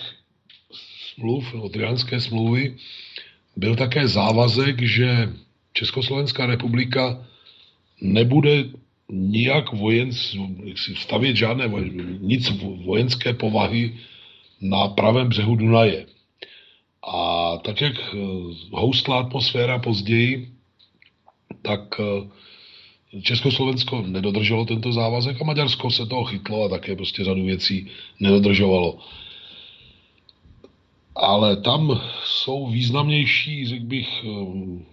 smluv, 1.14 1.54
nebo 1.54 1.68
trianské 1.68 2.20
smlouvy, 2.20 2.76
byl 3.56 3.76
také 3.76 4.08
závazek, 4.08 4.82
že 4.82 5.32
Československá 5.72 6.46
republika 6.46 7.26
nebude 8.00 8.64
nijak 9.08 9.72
vojenc, 9.72 10.36
stavět 10.96 11.36
žádné 11.36 11.68
nic 12.18 12.50
vojenské 12.84 13.32
povahy 13.34 13.94
na 14.60 14.88
pravém 14.88 15.28
břehu 15.28 15.56
Dunaje. 15.56 16.06
A 17.02 17.56
tak, 17.56 17.80
jak 17.80 17.94
eh, 17.98 18.16
houstla 18.70 19.20
atmosféra 19.20 19.78
později, 19.78 20.48
tak 21.62 22.00
eh, 22.00 22.28
Československo 23.22 24.02
nedodrželo 24.06 24.64
tento 24.64 24.92
závazek 24.92 25.40
a 25.40 25.44
Maďarsko 25.44 25.90
se 25.90 26.06
toho 26.06 26.24
chytlo 26.24 26.64
a 26.64 26.68
také 26.68 26.96
prostě 26.96 27.24
řadu 27.24 27.44
věcí 27.44 27.86
nedodržovalo. 28.20 28.98
Ale 31.14 31.56
tam 31.56 32.00
jsou 32.24 32.66
významnější, 32.66 33.66
řekl 33.66 33.84
bych, 33.84 34.24
eh, 34.24 34.84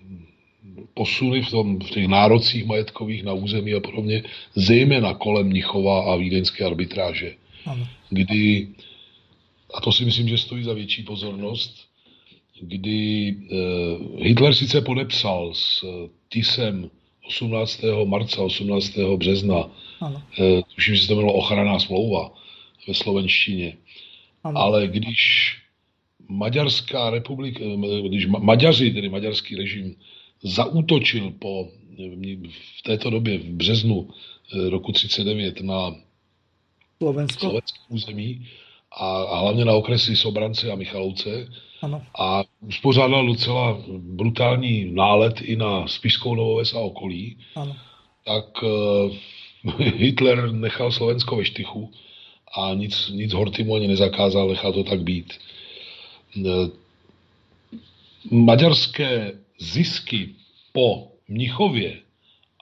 posuny 0.93 1.41
v, 1.41 1.49
tom, 1.49 1.79
v 1.79 1.89
těch 1.89 2.07
nárocích 2.07 2.65
majetkových 2.65 3.23
na 3.23 3.33
území 3.33 3.73
a 3.73 3.79
podobně, 3.79 4.23
zejména 4.55 5.13
kolem 5.13 5.47
Mnichova 5.47 6.13
a 6.13 6.15
vídeňské 6.15 6.65
arbitráže, 6.65 7.35
ano. 7.65 7.87
kdy, 8.09 8.67
a 9.73 9.81
to 9.81 9.91
si 9.91 10.05
myslím, 10.05 10.27
že 10.27 10.37
stojí 10.37 10.63
za 10.63 10.73
větší 10.73 11.03
pozornost, 11.03 11.87
kdy 12.61 13.35
eh, 13.35 14.23
Hitler 14.23 14.53
sice 14.53 14.81
podepsal 14.81 15.53
s 15.53 15.83
eh, 15.83 16.09
Tisem 16.29 16.89
18. 17.31 17.81
marca, 18.05 18.41
18. 18.43 18.97
března, 19.17 19.69
ano. 20.01 20.23
Eh, 20.39 20.61
tuším, 20.75 20.95
že 20.95 21.01
se 21.01 21.07
to 21.07 21.15
bylo 21.15 21.33
ochranná 21.33 21.79
smlouva 21.79 22.33
ve 22.87 22.93
slovenštině, 22.93 23.77
ano. 24.43 24.59
ale 24.59 24.87
když 24.87 25.17
Maďarská 26.27 27.09
republika, 27.09 27.59
když 28.07 28.25
Maďaři, 28.25 28.91
tedy 28.91 29.09
maďarský 29.09 29.55
režim, 29.55 29.95
zaútočil 30.43 31.31
po, 31.31 31.67
v 32.77 32.81
této 32.83 33.09
době, 33.09 33.37
v 33.37 33.45
březnu 33.45 34.09
roku 34.69 34.91
39 34.91 35.61
na 35.61 35.95
Slovensko. 36.97 37.39
slovenské 37.39 37.79
území 37.89 38.47
a, 38.91 39.23
a 39.23 39.39
hlavně 39.39 39.65
na 39.65 39.73
okresy 39.73 40.15
Sobrance 40.15 40.71
a 40.71 40.75
Michalovce, 40.75 41.47
ano. 41.81 42.01
A 42.19 42.43
uspořádal 42.59 43.27
docela 43.27 43.77
brutální 43.97 44.85
nálet 44.85 45.41
i 45.41 45.55
na 45.55 45.87
Spišskou 45.87 46.35
Novoves 46.35 46.73
a 46.73 46.79
okolí. 46.79 47.37
Ano. 47.55 47.75
Tak 48.25 48.63
uh, 48.63 49.11
Hitler 49.79 50.51
nechal 50.51 50.91
Slovensko 50.91 51.35
ve 51.35 51.45
štychu 51.45 51.91
a 52.57 52.73
nic, 52.73 53.09
nic 53.09 53.33
Hortimu 53.33 53.75
ani 53.75 53.87
nezakázal, 53.87 54.49
nechal 54.49 54.73
to 54.73 54.83
tak 54.83 55.01
být. 55.01 55.33
Uh, 56.35 56.45
maďarské 58.31 59.31
zisky 59.59 60.29
po 60.71 61.07
Mnichově 61.27 61.99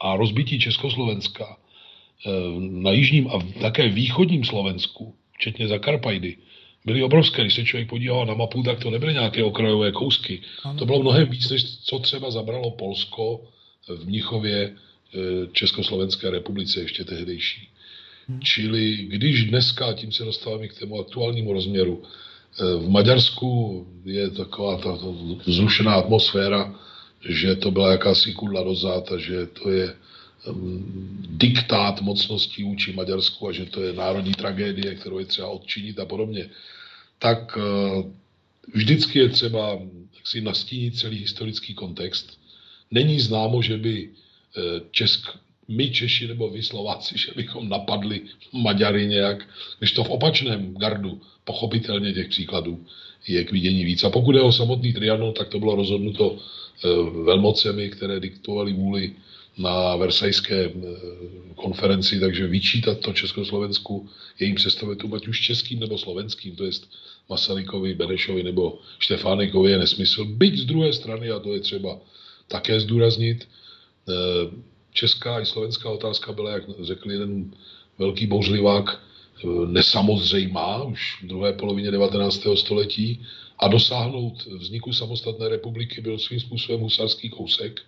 a 0.01 0.15
rozbití 0.15 0.59
Československa 0.59 1.45
uh, 1.47 2.63
na 2.63 2.91
jižním 2.91 3.27
a 3.27 3.39
také 3.61 3.89
východním 3.89 4.45
Slovensku, 4.45 5.15
včetně 5.39 5.67
Zakarpajdy, 5.67 6.37
byly 6.85 7.03
obrovské. 7.03 7.41
Když 7.41 7.55
se 7.55 7.65
člověk 7.65 7.89
podíval 7.89 8.25
na 8.25 8.33
mapu, 8.33 8.63
tak 8.63 8.79
to 8.79 8.89
nebyly 8.89 9.13
nějaké 9.13 9.43
okrajové 9.43 9.91
kousky. 9.91 10.41
Ano. 10.63 10.79
To 10.79 10.85
bylo 10.85 10.99
mnohem 10.99 11.29
víc, 11.29 11.49
než 11.49 11.79
co 11.79 11.99
třeba 11.99 12.31
zabralo 12.31 12.71
Polsko 12.71 13.47
v 13.87 14.05
Mnichově 14.05 14.59
e, 14.63 14.71
Československé 15.51 16.29
republice 16.29 16.79
ještě 16.79 17.03
tehdejší. 17.03 17.69
Hmm. 18.27 18.41
Čili 18.41 18.95
když 18.95 19.45
dneska, 19.45 19.93
tím 19.93 20.11
se 20.11 20.25
dostáváme 20.25 20.67
k 20.67 20.79
tému 20.79 20.99
aktuálnímu 20.99 21.53
rozměru, 21.53 22.03
e, 22.03 22.75
v 22.75 22.89
Maďarsku 22.89 23.87
je 24.05 24.29
taková 24.29 24.77
ta 24.77 24.97
zrušená 25.47 25.93
atmosféra, 25.93 26.75
že 27.29 27.55
to 27.55 27.71
byla 27.71 27.91
jakási 27.91 28.33
kudla 28.33 28.63
dozad 28.63 29.11
a 29.11 29.17
že 29.17 29.45
to 29.45 29.69
je 29.69 29.95
diktát 31.29 32.01
mocností 32.01 32.63
vůči 32.63 32.93
Maďarsku 32.93 33.47
a 33.47 33.51
že 33.51 33.65
to 33.65 33.81
je 33.81 33.93
národní 33.93 34.31
tragédie, 34.31 34.95
kterou 34.95 35.19
je 35.19 35.25
třeba 35.25 35.47
odčinit 35.47 35.99
a 35.99 36.05
podobně 36.05 36.49
tak 37.19 37.57
eh, 37.57 38.03
vždycky 38.73 39.19
je 39.19 39.29
třeba 39.29 39.79
si 40.23 40.41
nastínit 40.41 40.97
celý 40.97 41.17
historický 41.17 41.73
kontext. 41.73 42.39
Není 42.91 43.19
známo, 43.19 43.61
že 43.61 43.77
by 43.77 44.09
eh, 44.09 44.81
Česk, 44.91 45.21
my 45.67 45.89
Češi 45.89 46.27
nebo 46.27 46.49
vy 46.49 46.63
Slováci, 46.63 47.17
že 47.17 47.31
bychom 47.35 47.69
napadli 47.69 48.21
Maďary 48.51 49.07
nějak, 49.07 49.47
když 49.79 49.91
to 49.91 50.03
v 50.03 50.09
opačném 50.09 50.73
gardu, 50.73 51.21
pochopitelně 51.43 52.13
těch 52.13 52.27
příkladů 52.27 52.85
je 53.27 53.43
k 53.43 53.51
vidění 53.51 53.85
víc. 53.85 54.03
A 54.03 54.09
pokud 54.09 54.35
je 54.35 54.41
o 54.41 54.51
samotný 54.51 54.93
Trianon, 54.93 55.33
tak 55.33 55.47
to 55.49 55.59
bylo 55.59 55.75
rozhodnuto 55.75 56.37
eh, 56.37 56.87
velmocemi, 57.23 57.89
které 57.89 58.19
diktovali 58.19 58.73
vůli 58.73 59.13
na 59.59 59.95
Versajské 59.95 60.71
konferenci, 61.55 62.19
takže 62.19 62.47
vyčítat 62.47 62.99
to 62.99 63.13
Československu, 63.13 64.09
jejím 64.39 64.55
představitelům, 64.55 65.13
ať 65.13 65.27
už 65.27 65.41
českým 65.41 65.79
nebo 65.79 65.97
slovenským, 65.97 66.55
to 66.55 66.63
jest 66.63 66.87
Masarykovi, 67.29 67.93
Benešovi 67.93 68.43
nebo 68.43 68.79
Štefánikovi 68.99 69.71
je 69.71 69.77
nesmysl. 69.77 70.25
Byť 70.25 70.57
z 70.59 70.65
druhé 70.65 70.93
strany, 70.93 71.29
a 71.29 71.39
to 71.39 71.53
je 71.53 71.59
třeba 71.59 71.99
také 72.47 72.79
zdůraznit, 72.79 73.47
eh, 74.09 74.13
česká 74.93 75.39
i 75.39 75.45
slovenská 75.45 75.89
otázka 75.89 76.33
byla, 76.33 76.51
jak 76.51 76.63
řekl 76.81 77.11
jeden 77.11 77.51
velký 77.97 78.27
bouřlivák, 78.27 78.87
eh, 78.89 79.47
nesamozřejmá 79.67 80.83
už 80.83 81.19
v 81.23 81.27
druhé 81.27 81.53
polovině 81.53 81.91
19. 81.91 82.55
století 82.55 83.21
a 83.59 83.67
dosáhnout 83.67 84.45
vzniku 84.45 84.93
samostatné 84.93 85.49
republiky 85.49 86.01
byl 86.01 86.19
svým 86.19 86.39
způsobem 86.39 86.81
husarský 86.81 87.29
kousek. 87.29 87.81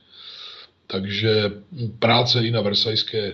Takže 0.91 1.51
práce 1.99 2.47
i 2.47 2.51
na 2.51 2.61
Versajské 2.61 3.33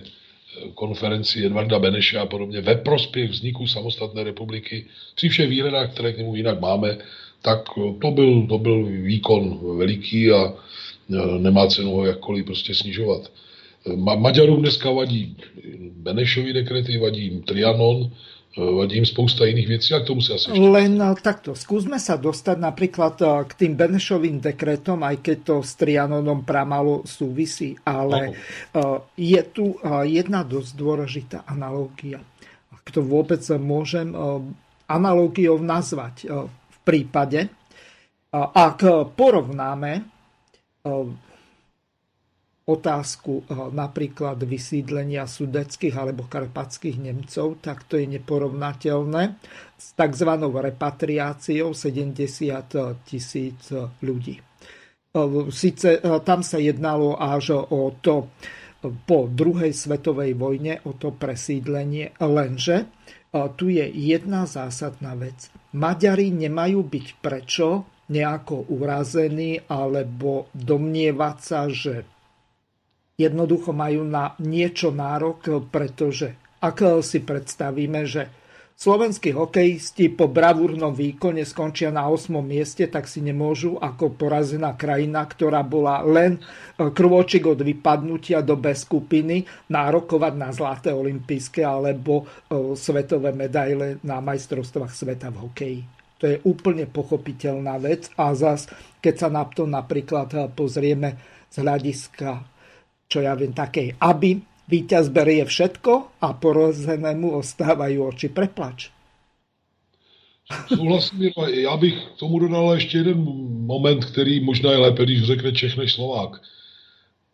konferenci 0.74 1.46
Edvarda 1.46 1.78
Beneše 1.78 2.18
a 2.18 2.26
podobně 2.26 2.60
ve 2.60 2.74
prospěch 2.74 3.30
vzniku 3.30 3.66
samostatné 3.66 4.24
republiky, 4.24 4.86
při 5.14 5.28
všech 5.28 5.48
výhledách, 5.48 5.92
které 5.92 6.12
k 6.12 6.18
němu 6.18 6.36
jinak 6.36 6.60
máme, 6.60 6.98
tak 7.42 7.64
to 8.02 8.10
byl, 8.10 8.46
to 8.46 8.58
byl 8.58 8.84
výkon 8.86 9.58
veliký 9.78 10.30
a 10.30 10.44
e, 10.46 11.38
nemá 11.38 11.66
cenu 11.66 11.90
ho 11.90 12.06
jakkoliv 12.06 12.44
prostě 12.44 12.74
snižovat. 12.74 13.32
Ma- 13.86 14.20
Maďarům 14.20 14.60
dneska 14.60 14.90
vadí 14.90 15.36
Benešovy 15.96 16.52
dekrety, 16.52 16.98
vadí 16.98 17.42
Trianon, 17.46 18.10
vadí 18.56 18.94
jim 18.94 19.06
spousta 19.06 19.46
jiných 19.46 19.68
věcí 19.68 19.94
a 19.94 20.00
k 20.00 20.06
tomu 20.06 20.20
se 20.20 20.34
asi 20.34 20.50
ještě... 20.50 20.68
Len 20.68 21.02
eh, 21.02 21.14
takto, 21.22 21.54
skúsme 21.54 22.00
sa 22.00 22.16
dostať 22.16 22.56
napríklad 22.58 23.14
eh, 23.22 23.44
k 23.44 23.52
tým 23.54 23.72
Benešovým 23.76 24.40
dekretom, 24.40 25.04
aj 25.04 25.16
keď 25.22 25.38
to 25.44 25.56
s 25.62 25.74
Trianonom 25.74 26.42
pramalo 26.42 27.02
súvisí, 27.06 27.76
ale 27.86 28.34
oh. 28.74 29.04
je 29.16 29.42
tu 29.52 29.76
jedna 30.02 30.42
dosť 30.42 30.70
dôležitá 30.74 31.38
analógia. 31.46 32.18
Ak 32.72 32.90
to 32.90 33.04
vôbec 33.04 33.44
môžem 33.60 34.16
analógiou 34.88 35.60
nazvať 35.60 36.24
v 36.48 36.78
prípade, 36.82 37.52
ak 38.32 39.12
porovnáme 39.12 40.08
otázku 42.68 43.48
eh, 43.48 43.56
napríklad 43.72 44.36
vysídlenia 44.44 45.24
sudeckých 45.24 45.96
alebo 45.96 46.28
karpatských 46.28 47.00
Nemcov, 47.00 47.64
tak 47.64 47.88
to 47.88 47.96
je 47.96 48.20
neporovnateľné 48.20 49.40
s 49.74 49.96
tzv. 49.96 50.30
repatriáciou 50.52 51.72
70 51.72 53.08
tisíc 53.08 53.72
ľudí. 54.04 54.36
Eh, 54.36 55.48
Sice 55.48 55.90
eh, 55.96 56.20
tam 56.20 56.44
sa 56.44 56.60
jednalo 56.60 57.16
až 57.16 57.56
o 57.56 57.96
to 57.96 58.28
po 58.78 59.26
druhej 59.26 59.74
svetovej 59.74 60.38
vojne, 60.38 60.78
o 60.86 60.94
to 60.94 61.10
presídlenie, 61.10 62.14
lenže 62.22 62.86
tu 63.58 63.66
je 63.66 63.82
jedna 63.90 64.46
zásadná 64.46 65.18
vec. 65.18 65.50
Maďari 65.74 66.30
nemajú 66.30 66.86
byť 66.86 67.06
prečo 67.18 67.90
nejako 68.06 68.70
urazení 68.70 69.58
alebo 69.66 70.46
domnievať 70.54 71.36
sa, 71.42 71.66
že 71.66 72.06
jednoducho 73.18 73.74
majú 73.74 74.06
na 74.06 74.38
niečo 74.38 74.94
nárok, 74.94 75.66
pretože 75.68 76.38
ak 76.62 77.02
si 77.02 77.18
predstavíme, 77.18 78.06
že 78.06 78.30
slovenskí 78.78 79.34
hokejisti 79.34 80.06
po 80.14 80.30
bravúrnom 80.30 80.94
výkone 80.94 81.42
skončia 81.42 81.90
na 81.90 82.06
8. 82.06 82.30
mieste, 82.46 82.86
tak 82.86 83.10
si 83.10 83.18
nemôžu 83.18 83.74
ako 83.74 84.14
porazená 84.14 84.78
krajina, 84.78 85.26
ktorá 85.26 85.66
bola 85.66 85.98
len 86.06 86.38
krôčik 86.78 87.42
od 87.50 87.58
vypadnutia 87.58 88.38
do 88.38 88.54
B 88.54 88.70
skupiny, 88.70 89.42
nárokovať 89.66 90.32
na 90.38 90.54
zlaté 90.54 90.94
olympijské 90.94 91.66
alebo 91.66 92.22
svetové 92.78 93.34
medaile 93.34 93.98
na 94.06 94.22
majstrovstvách 94.22 94.94
sveta 94.94 95.34
v 95.34 95.42
hokeji. 95.42 95.80
To 96.22 96.26
je 96.26 96.38
úplne 96.46 96.86
pochopiteľná 96.86 97.82
vec 97.82 98.10
a 98.14 98.30
zas, 98.34 98.70
keď 99.02 99.14
sa 99.14 99.28
na 99.30 99.42
to 99.46 99.66
napríklad 99.66 100.54
pozrieme 100.54 101.18
z 101.50 101.66
hľadiska 101.66 102.57
čo 103.08 103.24
ja 103.24 103.32
viem, 103.32 103.56
takej, 103.56 103.96
aby 103.96 104.44
víťaz 104.68 105.08
berie 105.08 105.48
všetko 105.48 106.20
a 106.20 106.28
porozenému 106.36 107.40
ostávajú 107.40 108.12
oči 108.12 108.28
preplač. 108.28 108.92
Souhlasím, 110.68 111.32
já 111.48 111.76
bych 111.76 111.94
tomu 112.16 112.38
dodal 112.38 112.74
ještě 112.74 112.98
jeden 112.98 113.18
moment, 113.66 114.04
který 114.04 114.40
možná 114.40 114.70
je 114.70 114.78
lépe, 114.78 115.02
když 115.04 115.22
řekne 115.22 115.52
Čech 115.52 115.76
než 115.76 115.92
Slovák. 115.92 116.40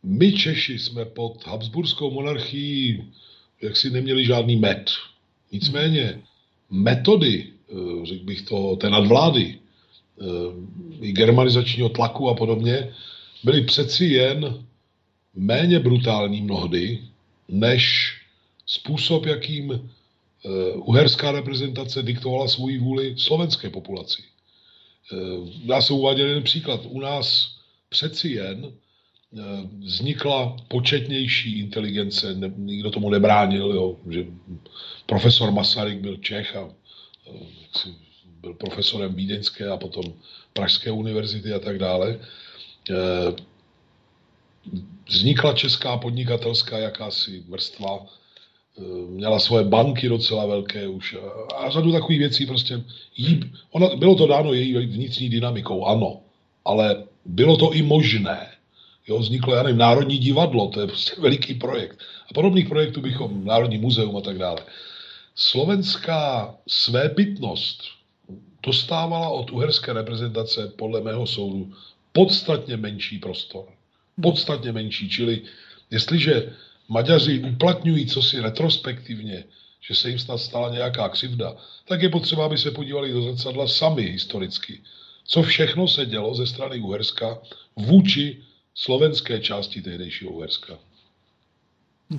My 0.02 0.32
Češi 0.32 0.78
jsme 0.78 1.04
pod 1.04 1.46
Habsburskou 1.46 2.10
monarchií 2.10 3.12
jaksi 3.62 3.90
neměli 3.90 4.24
žádný 4.24 4.56
med. 4.56 4.90
Nicméně 5.52 6.20
metody, 6.70 7.46
eh, 7.70 8.06
řekl 8.06 8.24
bych 8.24 8.42
to, 8.42 8.76
té 8.76 8.90
nadvlády, 8.90 9.58
eh, 10.20 10.24
i 11.00 11.12
germanizačního 11.12 11.88
tlaku 11.88 12.28
a 12.28 12.34
podobně, 12.34 12.94
byly 13.44 13.62
přeci 13.62 14.04
jen 14.04 14.64
méně 15.34 15.78
brutální 15.78 16.42
mnohdy, 16.42 17.02
než 17.48 18.14
způsob, 18.66 19.26
jakým 19.26 19.72
eh, 19.72 20.72
uherská 20.72 21.32
reprezentace 21.32 22.02
diktovala 22.02 22.48
svoji 22.48 22.78
vůli 22.78 23.14
slovenské 23.18 23.70
populaci. 23.70 24.22
Dá 25.64 25.80
se 25.80 25.92
uvádět 25.92 26.28
jeden 26.28 26.42
příklad. 26.42 26.80
U 26.84 27.00
nás 27.00 27.56
přeci 27.88 28.28
jen 28.28 28.72
vznikla 29.78 30.56
početnější 30.68 31.58
inteligence, 31.58 32.36
nikdo 32.56 32.90
tomu 32.90 33.10
nebránil, 33.10 33.72
jo, 33.72 33.96
že 34.10 34.26
profesor 35.06 35.50
Masaryk 35.50 35.98
byl 35.98 36.16
Čech 36.16 36.56
a 36.56 36.70
byl 38.40 38.54
profesorem 38.54 39.14
Vídeňské 39.14 39.68
a 39.68 39.76
potom 39.76 40.04
Pražské 40.52 40.90
univerzity 40.90 41.52
a 41.52 41.58
tak 41.58 41.78
dále. 41.78 42.20
Eh, 44.66 44.78
vznikla 45.08 45.52
česká 45.52 45.96
podnikatelská 45.96 46.78
jakási 46.78 47.44
vrstva, 47.48 48.06
eh, 48.78 48.82
měla 49.08 49.38
svoje 49.38 49.64
banky 49.64 50.08
docela 50.08 50.46
velké 50.46 50.88
už 50.88 51.14
a, 51.14 51.54
a 51.54 51.70
řadu 51.70 51.92
takových 51.92 52.18
věcí 52.18 52.46
prostě. 52.46 52.84
Jí, 53.16 53.52
ona, 53.70 53.96
bylo 53.96 54.14
to 54.14 54.26
dáno 54.26 54.52
její 54.52 54.86
vnitřní 54.86 55.28
dynamikou, 55.28 55.84
ano, 55.84 56.20
ale 56.64 57.04
bylo 57.24 57.56
to 57.56 57.72
i 57.72 57.82
možné. 57.82 58.50
Jo, 59.08 59.18
vzniklo, 59.18 59.54
já 59.54 59.62
nevím, 59.62 59.78
Národní 59.78 60.18
divadlo, 60.18 60.68
to 60.68 60.80
je 60.80 60.86
prostě 60.86 61.12
veliký 61.20 61.54
projekt. 61.54 61.98
A 62.30 62.34
podobných 62.34 62.68
projektů 62.68 63.00
bychom, 63.00 63.44
Národní 63.44 63.78
muzeum 63.78 64.16
a 64.16 64.20
tak 64.20 64.38
dále. 64.38 64.58
Slovenská 65.34 66.54
svébytnost 66.68 67.82
dostávala 68.62 69.28
od 69.28 69.50
uherské 69.50 69.92
reprezentace 69.92 70.72
podle 70.76 71.00
mého 71.00 71.26
soudu 71.26 71.72
podstatně 72.12 72.76
menší 72.76 73.18
prostor. 73.18 73.64
Podstatně 74.22 74.72
menší. 74.72 75.08
Čili 75.08 75.42
jestliže 75.90 76.54
Maďaři 76.88 77.38
uplatňují 77.38 78.06
cosi 78.06 78.40
retrospektivně, 78.40 79.44
že 79.80 79.94
se 79.94 80.08
jim 80.08 80.18
snad 80.18 80.38
stala 80.38 80.74
nějaká 80.74 81.08
křivda, 81.08 81.56
tak 81.88 82.02
je 82.02 82.08
potřeba, 82.08 82.46
aby 82.46 82.58
se 82.58 82.70
podívali 82.70 83.12
do 83.12 83.22
zrcadla 83.22 83.68
sami 83.68 84.02
historicky. 84.02 84.80
Co 85.24 85.42
všechno 85.42 85.88
se 85.88 86.06
dělo 86.06 86.34
ze 86.34 86.46
strany 86.46 86.80
Uherska 86.80 87.38
vůči 87.76 88.42
slovenské 88.74 89.40
části 89.40 89.82
tehdejšího 89.82 90.30
Uherska. 90.30 90.78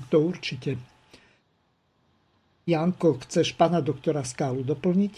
To 0.10 0.20
určitě. 0.20 0.78
Janko, 2.68 3.14
chceš 3.14 3.52
pana 3.52 3.80
doktora 3.80 4.24
Skálu 4.24 4.64
doplnit? 4.64 5.12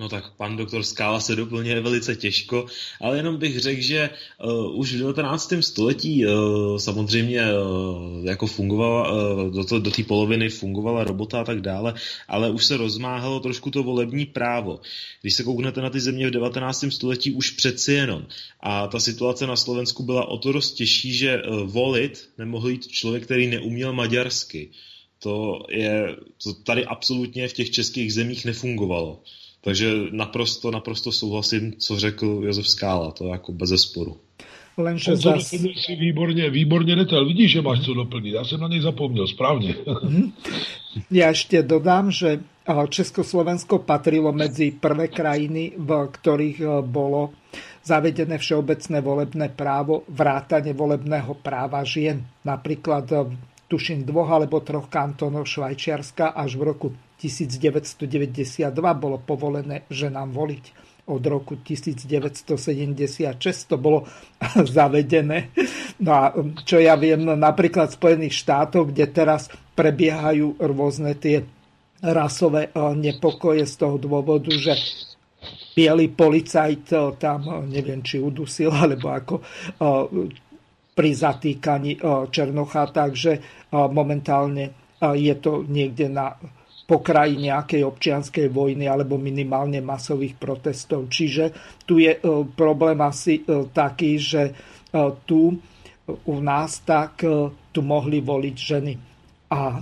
No 0.00 0.08
tak 0.08 0.32
pan 0.36 0.56
doktor 0.56 0.82
Skála 0.82 1.20
se 1.20 1.36
doplňuje 1.36 1.80
velice 1.80 2.16
těžko, 2.16 2.66
ale 3.00 3.16
jenom 3.16 3.36
bych 3.36 3.58
řekl, 3.58 3.82
že 3.82 4.10
uh, 4.44 4.78
už 4.78 4.94
v 4.94 4.98
19. 4.98 5.52
století 5.60 6.26
uh, 6.26 6.32
samozřejmě 6.78 7.42
uh, 7.42 8.26
jako 8.26 8.46
fungovala, 8.46 9.12
uh, 9.12 9.50
do, 9.50 9.64
to, 9.64 9.78
do 9.78 9.90
té 9.90 10.02
poloviny 10.02 10.48
fungovala 10.48 11.04
robota 11.04 11.40
a 11.40 11.44
tak 11.44 11.60
dále, 11.60 11.94
ale 12.28 12.50
už 12.50 12.66
se 12.66 12.76
rozmáhalo 12.76 13.40
trošku 13.40 13.70
to 13.70 13.82
volební 13.82 14.26
právo. 14.26 14.80
Když 15.20 15.34
se 15.34 15.44
kouknete 15.44 15.80
na 15.80 15.90
ty 15.90 16.00
země 16.00 16.28
v 16.28 16.30
19. 16.30 16.84
století 16.90 17.32
už 17.32 17.50
přeci 17.50 17.92
jenom. 17.92 18.26
A 18.60 18.86
ta 18.86 19.00
situace 19.00 19.46
na 19.46 19.56
Slovensku 19.56 20.02
byla 20.02 20.28
o 20.28 20.38
to 20.38 20.52
dost 20.52 20.72
těžší, 20.72 21.12
že 21.12 21.42
uh, 21.42 21.60
volit 21.60 22.28
nemohl 22.38 22.68
jít 22.68 22.88
člověk, 22.88 23.24
který 23.24 23.46
neuměl 23.46 23.92
maďarsky. 23.92 24.70
To 25.18 25.66
je, 25.68 26.16
to 26.44 26.54
tady 26.54 26.84
absolutně 26.84 27.48
v 27.48 27.52
těch 27.52 27.70
českých 27.70 28.14
zemích 28.14 28.44
nefungovalo. 28.44 29.22
Takže 29.60 29.92
naprosto, 30.10 30.70
naprosto 30.70 31.12
souhlasím, 31.12 31.72
co 31.78 31.98
řekl 31.98 32.40
Josef 32.44 32.68
Skála, 32.68 33.10
to 33.10 33.24
je 33.24 33.30
jako 33.30 33.52
bez 33.52 33.68
zesporu. 33.68 34.16
Lenže 34.76 35.16
zas... 35.16 35.46
si 35.76 35.96
výborně, 35.96 36.50
výborně 36.50 36.96
detel. 36.96 37.26
Vidíš, 37.26 37.50
že 37.50 37.62
máš 37.62 37.80
co 37.80 37.94
doplnit. 37.94 38.32
Já 38.32 38.44
jsem 38.44 38.60
na 38.60 38.68
něj 38.68 38.80
zapomněl, 38.80 39.26
správně. 39.26 39.74
Mhm. 40.02 40.32
Já 41.10 41.28
ještě 41.28 41.62
dodám, 41.62 42.10
že 42.10 42.40
Československo 42.88 43.78
patrilo 43.78 44.32
medzi 44.32 44.70
prvé 44.70 45.08
krajiny, 45.08 45.72
v 45.76 45.90
ktorých 46.06 46.86
bolo 46.86 47.34
zavedené 47.82 48.38
všeobecné 48.38 49.00
volebné 49.00 49.48
právo, 49.50 50.06
vrátanie 50.06 50.70
volebného 50.70 51.34
práva 51.34 51.82
žien. 51.82 52.22
Napríklad 52.46 53.10
tuším 53.66 54.06
dvoch 54.06 54.30
alebo 54.30 54.62
troch 54.62 54.86
kantónov 54.86 55.50
Švajčiarska 55.50 56.30
až 56.30 56.54
v 56.54 56.62
roku 56.62 56.86
1992 57.20 58.72
bolo 58.96 59.20
povolené 59.20 59.84
ženám 59.92 60.32
voliť. 60.32 60.64
Od 61.10 61.22
roku 61.26 61.58
1976 61.60 63.36
to 63.66 63.76
bolo 63.76 64.08
zavedené. 64.76 65.52
No 66.00 66.10
a 66.16 66.32
čo 66.64 66.80
ja 66.80 66.96
viem, 66.96 67.28
napríklad 67.28 67.92
Spojených 67.92 68.40
štátoch, 68.40 68.88
kde 68.88 69.04
teraz 69.12 69.52
prebiehajú 69.76 70.56
rôzne 70.60 71.12
tie 71.20 71.44
rasové 72.00 72.72
eh, 72.72 72.94
nepokoje 72.96 73.68
z 73.68 73.74
toho 73.76 73.96
dôvodu, 74.00 74.50
že 74.56 74.76
biely 75.76 76.08
policajt 76.12 76.84
eh, 76.92 77.00
tam, 77.20 77.40
eh, 77.44 77.80
neviem, 77.80 78.00
či 78.00 78.20
udusil, 78.20 78.72
alebo 78.82 79.12
ako 79.12 79.34
pri 80.90 81.10
zatýkaní 81.16 82.02
Černocha, 82.28 82.84
takže 82.92 83.64
momentálne 83.72 84.98
je 85.00 85.32
to 85.40 85.64
niekde 85.64 86.12
na 86.12 86.36
pokraji 86.90 87.38
nejakej 87.38 87.86
občianskej 87.86 88.50
vojny 88.50 88.90
alebo 88.90 89.14
minimálne 89.14 89.78
masových 89.78 90.34
protestov. 90.34 91.06
Čiže 91.06 91.54
tu 91.86 92.02
je 92.02 92.18
e, 92.18 92.20
problém 92.58 92.98
asi 92.98 93.46
e, 93.46 93.70
taký, 93.70 94.18
že 94.18 94.42
e, 94.50 94.52
tu 95.22 95.54
u 96.10 96.36
nás 96.42 96.82
tak 96.82 97.22
tu 97.70 97.80
mohli 97.86 98.18
voliť 98.18 98.56
ženy. 98.58 98.94
A 99.54 99.78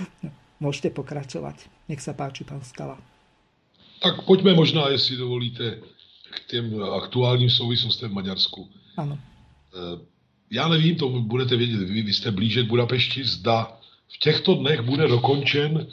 môžete 0.64 0.96
pokračovať. 0.96 1.68
Nech 1.92 2.00
sa 2.00 2.16
páči, 2.16 2.48
pán 2.48 2.64
Skala. 2.64 2.96
Tak 4.00 4.24
pojďme 4.24 4.56
možná, 4.56 4.88
jestli 4.88 5.20
dovolíte, 5.20 5.84
k 6.32 6.50
těm 6.50 6.82
aktuálním 6.82 7.50
souvislostem 7.50 8.10
v 8.10 8.14
Maďarsku. 8.14 8.68
Ano. 8.96 9.18
E 9.76 10.15
já 10.50 10.68
nevím, 10.68 10.96
to 10.96 11.08
budete 11.08 11.56
vědět, 11.56 11.80
vy, 11.80 12.02
vy 12.02 12.12
jste 12.12 12.30
blíže 12.30 12.62
k 12.62 12.66
Budapešti, 12.66 13.24
zda 13.24 13.72
v 14.08 14.18
těchto 14.18 14.54
dnech 14.54 14.80
bude 14.80 15.08
dokončen 15.08 15.86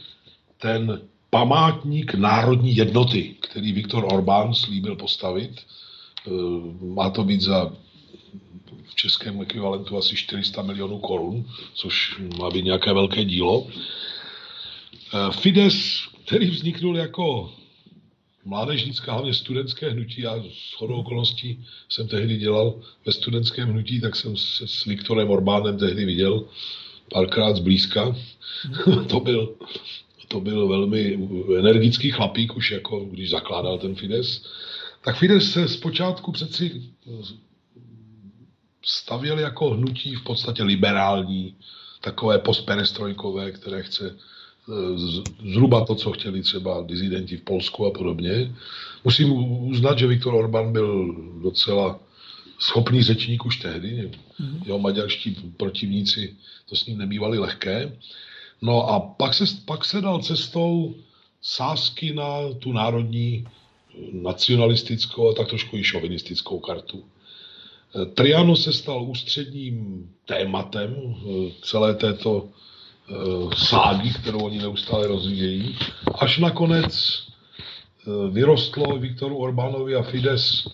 ten 0.58 1.02
památník 1.30 2.14
národní 2.14 2.76
jednoty, 2.76 3.36
který 3.40 3.72
Viktor 3.72 4.06
Orbán 4.14 4.54
slíbil 4.54 4.96
postavit. 4.96 5.52
E, 5.60 6.32
má 6.86 7.10
to 7.10 7.24
být 7.24 7.42
za 7.42 7.74
v 8.84 8.96
českém 8.96 9.42
ekvivalentu 9.42 9.98
asi 9.98 10.16
400 10.16 10.62
milionů 10.62 11.00
korun, 11.00 11.46
což 11.74 12.22
má 12.40 12.50
být 12.50 12.66
nějaké 12.66 12.94
velké 12.94 13.26
dílo. 13.26 13.68
E, 13.68 15.32
Fides, 15.32 16.08
který 16.26 16.50
vzniknul 16.50 16.98
jako 16.98 17.54
mládežnická, 18.46 19.14
hlavně 19.14 19.34
studentské 19.34 19.90
hnutí. 19.90 20.22
Já 20.22 20.36
s 20.36 20.74
chodou 20.74 20.96
okolností 20.96 21.66
jsem 21.90 22.08
tehdy 22.08 22.38
dělal 22.38 22.82
ve 23.06 23.12
studentském 23.12 23.70
hnutí, 23.70 24.02
tak 24.02 24.16
jsem 24.16 24.38
se 24.38 24.68
s 24.68 24.86
Viktorem 24.86 25.30
Orbánem 25.30 25.78
tehdy 25.78 26.06
viděl 26.06 26.46
párkrát 27.14 27.56
zblízka. 27.56 28.16
to, 29.08 29.20
byl, 29.20 29.56
to 30.28 30.40
byl 30.40 30.68
velmi 30.68 31.20
energický 31.60 32.12
chlapík, 32.12 32.56
už 32.58 32.72
jako 32.72 33.06
když 33.06 33.30
zakládal 33.30 33.78
ten 33.78 33.96
Fides. 33.96 34.46
tak 35.04 35.18
Fidesz 35.18 35.52
se 35.52 35.68
zpočátku 35.68 36.32
přeci 36.32 36.82
stavěl 38.86 39.40
jako 39.40 39.70
hnutí 39.70 40.16
v 40.16 40.24
podstatě 40.24 40.64
liberální, 40.64 41.56
takové 42.02 42.40
postperestrojkové, 42.40 43.52
které 43.52 43.84
chce 43.84 44.18
zhruba 45.54 45.86
to, 45.86 45.96
co 45.96 46.12
chtěli 46.12 46.42
třeba 46.42 46.84
dizidenti 46.88 47.38
v 47.38 47.42
Polsku 47.42 47.86
a 47.86 47.92
podobně. 47.92 48.56
Musím 49.04 49.32
uznat, 49.70 50.00
že 50.00 50.08
Viktor 50.08 50.34
Orbán 50.36 50.74
byl 50.74 51.16
docela 51.44 52.00
schopný 52.60 53.04
řečník 53.04 53.46
už 53.46 53.58
tehdy. 53.58 54.12
Mm-hmm. 54.42 54.62
Jeho 54.66 54.80
maďarští 54.80 55.36
protivníci 55.58 56.36
to 56.70 56.76
s 56.76 56.86
ním 56.86 56.98
nebývali 56.98 57.40
lehké. 57.40 57.98
No 58.62 58.90
a 58.90 59.00
pak 59.00 59.34
se, 59.34 59.46
pak 59.66 59.86
se 59.86 60.02
dal 60.02 60.20
cestou 60.20 60.96
sásky 61.42 62.14
na 62.14 62.54
tu 62.60 62.72
národní 62.72 63.48
nacionalistickou 64.12 65.30
a 65.30 65.34
tak 65.34 65.48
trošku 65.48 65.78
i 65.78 65.84
šovinistickou 65.84 66.60
kartu. 66.60 67.04
Triano 68.14 68.56
se 68.56 68.74
stal 68.74 69.04
ústředním 69.04 70.10
tématem 70.26 70.96
eh, 70.98 71.52
celé 71.62 71.96
této 71.96 72.50
eh, 73.10 73.14
ságy, 73.56 74.14
kterou 74.14 74.40
oni 74.40 74.58
neustále 74.58 75.08
rozvíjejí, 75.08 75.78
až 76.20 76.38
nakonec 76.38 76.94
eh, 76.94 78.32
vyrostlo 78.32 78.98
Viktoru 78.98 79.38
Orbánovi 79.38 79.96
a 79.96 80.04
Fides 80.04 80.68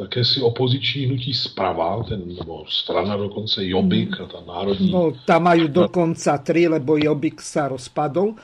jakési 0.00 0.40
opoziční 0.40 1.06
hnutí 1.06 1.34
zprava, 1.34 2.02
ten, 2.02 2.22
nebo 2.38 2.64
strana 2.68 3.16
dokonce 3.16 3.66
Jobbik 3.66 4.20
a 4.20 4.26
ta 4.26 4.40
národní... 4.48 4.92
No, 4.92 5.12
tam 5.24 5.48
majú 5.48 5.68
dokonca 5.72 6.38
tri, 6.44 6.68
lebo 6.68 7.00
Jobbik 7.00 7.40
sa 7.40 7.72
rozpadol 7.72 8.36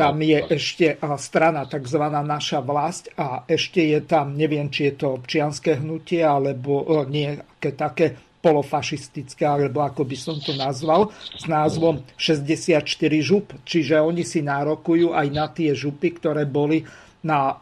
tam 0.00 0.16
je 0.24 0.38
ešte 0.48 0.96
strana 1.20 1.68
tzv. 1.68 2.00
naša 2.08 2.64
vlast 2.64 3.12
a 3.20 3.44
ešte 3.44 3.84
je 3.84 4.00
tam, 4.00 4.32
neviem, 4.32 4.72
či 4.72 4.88
je 4.88 5.04
to 5.04 5.20
občianské 5.20 5.76
hnutie, 5.76 6.24
alebo 6.24 6.88
nejaké 7.04 7.76
také 7.76 8.16
polofašistické, 8.40 9.44
alebo 9.44 9.84
ako 9.84 10.02
by 10.08 10.16
som 10.16 10.40
to 10.40 10.56
nazval, 10.56 11.12
s 11.12 11.44
názvom 11.44 12.00
64 12.16 12.80
žup. 13.20 13.52
Čiže 13.68 14.00
oni 14.00 14.24
si 14.24 14.40
nárokujú 14.40 15.12
aj 15.12 15.26
na 15.28 15.46
tie 15.52 15.76
župy, 15.76 16.16
ktoré 16.16 16.48
boli 16.48 16.80
na 17.20 17.52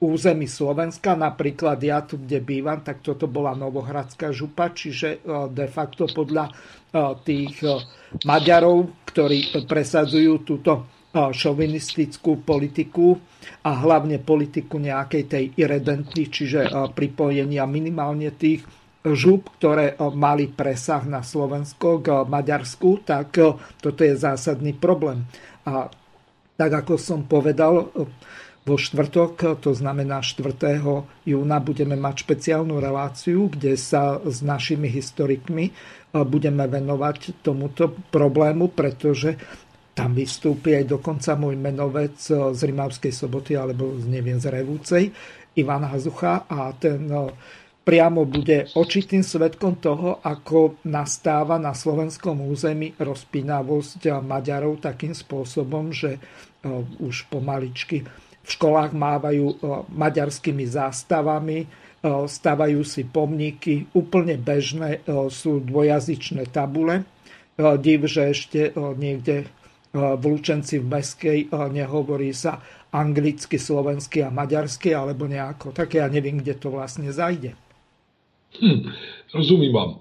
území 0.00 0.48
Slovenska. 0.48 1.18
Napríklad 1.18 1.76
ja 1.82 2.00
tu, 2.06 2.16
kde 2.16 2.40
bývam, 2.40 2.80
tak 2.80 3.04
toto 3.04 3.28
bola 3.28 3.58
Novohradská 3.58 4.32
župa, 4.32 4.72
čiže 4.72 5.20
de 5.52 5.66
facto 5.68 6.08
podľa 6.08 6.48
tých 7.26 7.60
Maďarov, 8.24 9.04
ktorí 9.10 9.66
presadzujú 9.68 10.46
túto 10.46 10.88
šovinistickú 11.12 12.46
politiku 12.46 13.18
a 13.66 13.82
hlavne 13.82 14.22
politiku 14.22 14.78
nejakej 14.78 15.22
tej 15.26 15.44
irredenty, 15.58 16.30
čiže 16.30 16.70
pripojenia 16.94 17.66
minimálne 17.66 18.30
tých 18.38 18.62
žup, 19.00 19.48
ktoré 19.56 19.96
mali 20.12 20.50
presah 20.50 21.00
na 21.08 21.24
Slovensko 21.24 22.04
k 22.04 22.28
Maďarsku, 22.28 23.00
tak 23.06 23.32
toto 23.80 24.00
je 24.04 24.12
zásadný 24.12 24.76
problém. 24.76 25.24
A 25.64 25.88
tak 26.60 26.84
ako 26.84 27.00
som 27.00 27.24
povedal, 27.24 27.88
vo 28.60 28.76
štvrtok, 28.76 29.56
to 29.64 29.72
znamená 29.72 30.20
4. 30.20 30.52
júna, 31.24 31.56
budeme 31.64 31.96
mať 31.96 32.28
špeciálnu 32.28 32.76
reláciu, 32.76 33.48
kde 33.48 33.72
sa 33.80 34.20
s 34.20 34.44
našimi 34.44 34.84
historikmi 34.84 35.72
budeme 36.12 36.68
venovať 36.68 37.40
tomuto 37.40 37.96
problému, 38.12 38.68
pretože 38.76 39.40
tam 39.96 40.12
vystúpi 40.12 40.76
aj 40.76 40.92
dokonca 40.92 41.40
môj 41.40 41.56
menovec 41.56 42.20
z 42.28 42.60
Rimavskej 42.60 43.16
soboty 43.16 43.56
alebo 43.56 43.96
neviem, 44.04 44.36
z 44.36 44.52
Revúcej, 44.52 45.08
Ivan 45.56 45.88
Hazucha 45.88 46.44
a 46.44 46.70
ten 46.76 47.08
priamo 47.80 48.28
bude 48.28 48.70
očitým 48.76 49.24
svetkom 49.24 49.80
toho, 49.80 50.20
ako 50.22 50.78
nastáva 50.86 51.56
na 51.58 51.74
slovenskom 51.74 52.44
území 52.44 52.94
rozpínavosť 53.00 54.20
Maďarov 54.20 54.84
takým 54.84 55.16
spôsobom, 55.16 55.90
že 55.90 56.20
už 57.00 57.26
pomaličky 57.32 58.04
v 58.40 58.48
školách 58.48 58.92
mávajú 58.92 59.46
maďarskými 59.90 60.64
zástavami, 60.68 61.64
stavajú 62.28 62.80
si 62.84 63.04
pomníky, 63.04 63.88
úplne 63.96 64.36
bežné 64.40 65.04
sú 65.28 65.60
dvojazyčné 65.60 66.48
tabule. 66.48 67.04
Div, 67.60 68.08
že 68.08 68.32
ešte 68.32 68.72
niekde 68.76 69.48
v 69.92 70.22
Lučenci 70.24 70.80
v 70.80 70.86
Meskej 70.86 71.38
nehovorí 71.52 72.32
sa 72.32 72.60
anglicky, 72.90 73.58
slovensky 73.60 74.24
a 74.24 74.32
maďarsky, 74.32 74.94
alebo 74.96 75.28
nejako. 75.28 75.76
Tak 75.76 75.94
ja 75.94 76.08
nevím, 76.08 76.38
kde 76.40 76.54
to 76.54 76.70
vlastně 76.70 77.12
zajde. 77.12 77.69
Hm, 78.62 78.90
rozumím 79.34 79.72
vám. 79.72 79.98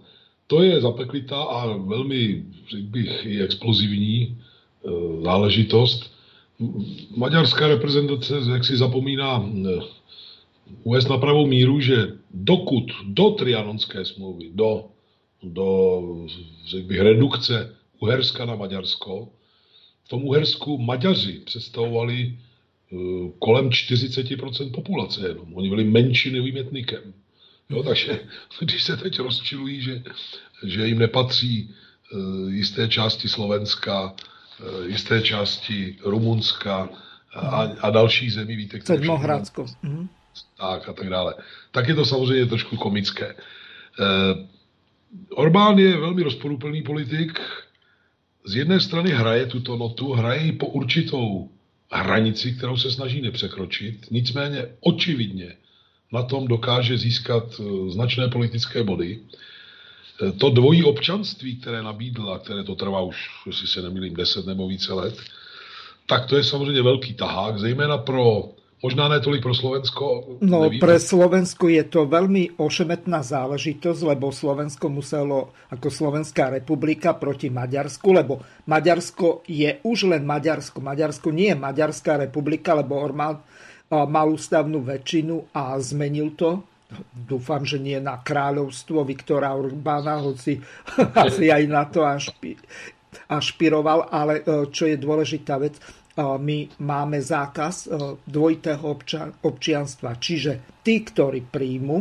To 0.47 0.63
je 0.63 0.81
zapeklitá 0.81 1.41
a 1.41 1.77
velmi, 1.77 2.45
řekl 2.69 2.83
bych, 2.83 3.25
i 3.25 3.41
explozivní 3.41 4.21
e, 4.21 4.33
záležitost. 5.23 6.11
Maďarská 7.15 7.67
reprezentace 7.67 8.33
jak 8.51 8.65
si 8.65 8.77
zapomíná 8.77 9.43
e, 9.45 9.79
uvést 10.83 11.09
na 11.09 11.17
pravou 11.17 11.47
míru, 11.47 11.79
že 11.79 12.07
dokud 12.33 12.91
do 13.03 13.29
trianonské 13.29 14.05
smlouvy, 14.05 14.49
do, 14.53 14.85
do 15.43 16.01
řekl 16.65 16.87
bych, 16.87 16.99
redukce 16.99 17.75
Uherska 17.99 18.45
na 18.45 18.55
Maďarsko, 18.55 19.29
v 20.03 20.09
tom 20.09 20.23
Uhersku 20.23 20.77
Maďaři 20.77 21.39
představovali 21.45 22.33
eh, 22.33 22.95
kolem 23.39 23.69
40% 23.69 24.71
populace 24.71 25.27
jenom. 25.27 25.53
Oni 25.53 25.69
byli 25.69 25.83
menšinovým 25.83 26.57
etnikem. 26.57 27.13
Jo, 27.69 27.83
takže 27.83 28.19
když 28.59 28.83
se 28.83 28.97
teď 28.97 29.19
rozčilují, 29.19 29.81
že, 29.81 30.03
že 30.63 30.87
jim 30.87 30.99
nepatří 30.99 31.75
uh, 32.13 32.53
jisté 32.53 32.87
části 32.87 33.29
Slovenska, 33.29 34.03
uh, 34.03 34.85
jisté 34.87 35.21
části 35.21 35.97
Rumunska 36.03 36.89
a, 37.33 37.63
a 37.79 37.89
dalších 37.89 38.33
zemí, 38.33 38.55
víte, 38.55 38.79
které... 38.79 38.99
Sedmohradsko. 38.99 39.65
Mhm. 39.83 40.09
Tak 40.57 40.89
a 40.89 40.93
tak 40.93 41.09
dále. 41.09 41.33
Tak 41.71 41.87
je 41.87 41.95
to 41.95 42.05
samozřejmě 42.05 42.45
trošku 42.45 42.77
komické. 42.77 43.35
Orbán 45.29 45.79
je 45.79 45.97
velmi 45.97 46.23
rozporuplný 46.23 46.81
politik, 46.81 47.39
z 48.45 48.55
jedné 48.55 48.79
strany 48.79 49.09
hraje 49.09 49.45
tuto 49.45 49.77
notu, 49.77 50.13
hraje 50.13 50.43
ji 50.43 50.51
po 50.51 50.67
určitou 50.67 51.49
hranici, 51.91 52.55
kterou 52.55 52.77
se 52.77 52.91
snaží 52.91 53.21
nepřekročit, 53.21 54.11
nicméně 54.11 54.67
očividně 54.79 55.55
na 56.11 56.23
tom 56.23 56.47
dokáže 56.47 56.97
získat 56.97 57.45
eh, 57.59 57.63
značné 57.91 58.27
politické 58.27 58.83
body. 58.83 59.19
Eh, 59.19 60.31
to 60.31 60.49
dvojí 60.49 60.83
občanství, 60.83 61.55
které 61.55 61.83
nabídla, 61.83 62.39
které 62.39 62.63
to 62.63 62.75
trvá 62.75 63.01
už, 63.01 63.17
jestli 63.45 63.67
se 63.67 63.81
nemýlím, 63.81 64.13
10 64.13 64.45
nebo 64.45 64.67
více 64.67 64.93
let, 64.93 65.15
tak 66.05 66.25
to 66.25 66.37
je 66.37 66.43
samozřejmě 66.43 66.81
velký 66.81 67.13
tahák, 67.13 67.59
zejména 67.59 67.97
pro 67.97 68.49
Možná 68.79 69.11
ne 69.11 69.19
tolik 69.19 69.43
pro 69.43 69.51
Slovensko. 69.51 70.39
No 70.39 70.63
nevím. 70.63 70.79
pre 70.79 70.95
Slovensko 71.03 71.67
je 71.67 71.83
to 71.83 72.07
veľmi 72.07 72.55
ošemetná 72.55 73.19
záležitosť, 73.19 74.01
lebo 74.07 74.31
Slovensko 74.31 74.87
muselo 74.87 75.51
ako 75.67 75.91
Slovenská 75.91 76.47
republika 76.47 77.11
proti 77.11 77.51
Maďarsku, 77.51 78.07
lebo 78.15 78.39
Maďarsko 78.71 79.43
je 79.51 79.83
už 79.83 80.15
len 80.15 80.23
Maďarsko. 80.23 80.79
Maďarsko 80.79 81.27
nie 81.35 81.51
je 81.51 81.59
Maďarská 81.59 82.23
republika, 82.23 82.71
lebo 82.71 82.95
Ormán 82.95 83.43
mal 83.89 84.27
ústavnú 84.29 84.85
väčšinu 84.85 85.53
a 85.53 85.77
zmenil 85.81 86.37
to. 86.37 86.61
Dúfam, 87.13 87.61
že 87.61 87.77
nie 87.77 87.97
na 88.01 88.17
kráľovstvo 88.21 89.05
Viktora 89.05 89.53
Orbána, 89.53 90.21
hoci 90.25 90.57
asi 91.25 91.53
aj 91.53 91.63
na 91.69 91.85
to 91.85 92.01
ašpiroval, 93.29 94.09
ale 94.09 94.41
e, 94.41 94.69
čo 94.73 94.89
je 94.89 94.97
dôležitá 94.97 95.61
vec, 95.61 95.77
my 96.19 96.67
máme 96.83 97.23
zákaz 97.23 97.87
dvojitého 98.27 98.83
občianstva. 99.39 100.19
Čiže 100.19 100.83
tí, 100.83 100.99
ktorí 101.07 101.47
príjmu 101.47 101.97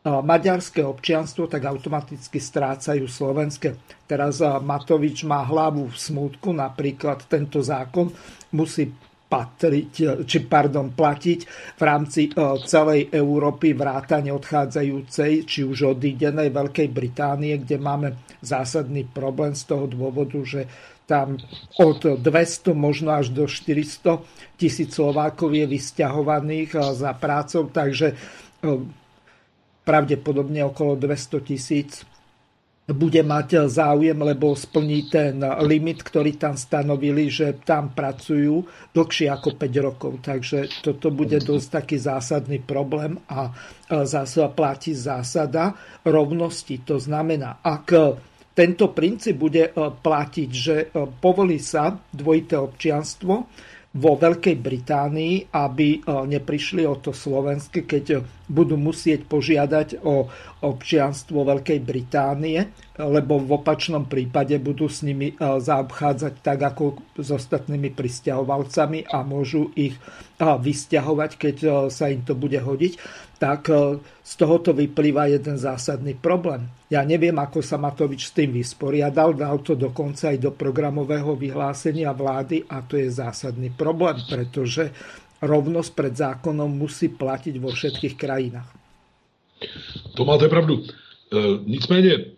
maďarské 0.00 0.80
občianstvo, 0.80 1.44
tak 1.44 1.68
automaticky 1.68 2.40
strácajú 2.40 3.04
slovenské. 3.04 3.76
Teraz 4.08 4.40
Matovič 4.40 5.28
má 5.28 5.44
hlavu 5.44 5.92
v 5.92 5.96
smútku, 5.96 6.56
napríklad 6.56 7.28
tento 7.28 7.60
zákon 7.60 8.08
musí 8.56 8.88
patriť, 9.30 10.26
či 10.26 10.38
pardon, 10.50 10.90
platiť 10.90 11.40
v 11.78 11.82
rámci 11.86 12.34
celej 12.66 13.14
Európy 13.14 13.78
vrátane 13.78 14.34
odchádzajúcej, 14.34 15.46
či 15.46 15.62
už 15.62 15.94
odídenej 15.94 16.50
Veľkej 16.50 16.90
Británie, 16.90 17.54
kde 17.62 17.78
máme 17.78 18.18
zásadný 18.42 19.06
problém 19.06 19.54
z 19.54 19.70
toho 19.70 19.86
dôvodu, 19.86 20.42
že 20.42 20.66
tam 21.10 21.34
od 21.82 22.22
200 22.22 22.70
možno 22.70 23.18
až 23.18 23.34
do 23.34 23.50
400 23.50 24.22
tisíc 24.54 24.94
Slovákov 24.94 25.50
je 25.50 25.66
vysťahovaných 25.66 26.70
eh, 26.78 26.82
za 26.94 27.10
prácou, 27.18 27.66
takže 27.66 28.14
eh, 28.14 28.78
pravdepodobne 29.82 30.62
okolo 30.62 30.94
200 30.94 31.48
tisíc 31.50 32.06
bude 32.90 33.22
mať 33.22 33.70
záujem, 33.70 34.18
lebo 34.18 34.58
splní 34.58 35.06
ten 35.06 35.38
limit, 35.62 36.02
ktorý 36.02 36.34
tam 36.34 36.58
stanovili, 36.58 37.30
že 37.30 37.62
tam 37.62 37.94
pracujú 37.94 38.66
dlhšie 38.90 39.26
ako 39.30 39.54
5 39.54 39.86
rokov. 39.86 40.12
Takže 40.22 40.82
toto 40.82 41.14
bude 41.14 41.38
dosť 41.38 41.66
taký 41.70 41.96
zásadný 42.02 42.58
problém 42.62 43.16
a 43.30 43.54
zase 43.86 44.42
platí 44.54 44.94
zásada 44.94 45.74
rovnosti. 46.02 46.82
To 46.86 46.98
znamená, 46.98 47.62
ak 47.62 47.86
tento 48.50 48.90
princíp 48.90 49.38
bude 49.38 49.70
platiť, 49.76 50.48
že 50.50 50.90
povolí 51.22 51.62
sa 51.62 51.94
dvojité 52.10 52.58
občianstvo, 52.58 53.46
vo 53.90 54.14
Veľkej 54.14 54.54
Británii, 54.62 55.50
aby 55.50 55.98
neprišli 56.06 56.86
o 56.86 56.94
to 57.02 57.10
slovenské, 57.10 57.90
keď 57.90 58.22
budú 58.46 58.78
musieť 58.78 59.26
požiadať 59.26 60.06
o 60.06 60.30
občianstvo 60.62 61.42
Veľkej 61.42 61.82
Británie, 61.82 62.70
lebo 62.94 63.42
v 63.42 63.58
opačnom 63.58 64.06
prípade 64.06 64.54
budú 64.62 64.86
s 64.86 65.02
nimi 65.02 65.34
zaobchádzať 65.38 66.34
tak 66.38 66.60
ako 66.70 67.02
s 67.18 67.34
ostatnými 67.34 67.90
pristahovalcami 67.90 69.10
a 69.10 69.26
môžu 69.26 69.74
ich 69.74 69.98
vysťahovať, 70.38 71.30
keď 71.34 71.56
sa 71.90 72.14
im 72.14 72.22
to 72.22 72.38
bude 72.38 72.62
hodiť 72.62 72.94
tak 73.40 73.72
e, 73.72 73.96
z 74.20 74.32
tohoto 74.36 74.76
vyplýva 74.76 75.32
jeden 75.32 75.56
zásadný 75.56 76.12
problém. 76.20 76.68
Ja 76.92 77.00
neviem, 77.08 77.32
ako 77.40 77.64
sa 77.64 77.80
Matovič 77.80 78.28
s 78.28 78.36
tým 78.36 78.52
vysporiadal, 78.52 79.32
dal 79.32 79.64
to 79.64 79.72
dokonca 79.72 80.28
aj 80.28 80.38
do 80.38 80.52
programového 80.52 81.32
vyhlásenia 81.40 82.12
vlády 82.12 82.68
a 82.68 82.84
to 82.84 83.00
je 83.00 83.08
zásadný 83.08 83.72
problém, 83.72 84.20
pretože 84.28 84.92
rovnosť 85.40 85.90
pred 85.96 86.12
zákonom 86.12 86.68
musí 86.68 87.08
platiť 87.08 87.54
vo 87.56 87.72
všetkých 87.72 88.14
krajinách. 88.20 88.68
To 90.20 90.28
máte 90.28 90.48
pravdu. 90.52 90.84
E, 90.84 90.86
nicméně 91.64 92.36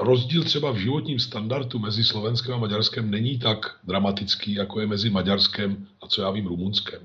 rozdíl 0.00 0.44
třeba 0.44 0.70
v 0.72 0.76
životním 0.76 1.20
standardu 1.20 1.78
mezi 1.78 2.04
Slovenskem 2.04 2.54
a 2.54 2.58
Maďarskem 2.58 3.10
není 3.10 3.38
tak 3.38 3.76
dramatický, 3.84 4.54
jako 4.54 4.80
je 4.80 4.86
mezi 4.86 5.10
Maďarskem 5.10 5.86
a 6.02 6.08
co 6.08 6.22
já 6.22 6.30
vím 6.30 6.46
Rumunskem. 6.46 7.02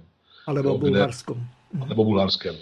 Alebo 0.48 0.70
no, 0.70 0.78
Bulharskem. 0.78 1.48
Nebo 1.88 2.04
Bulharskem. 2.04 2.56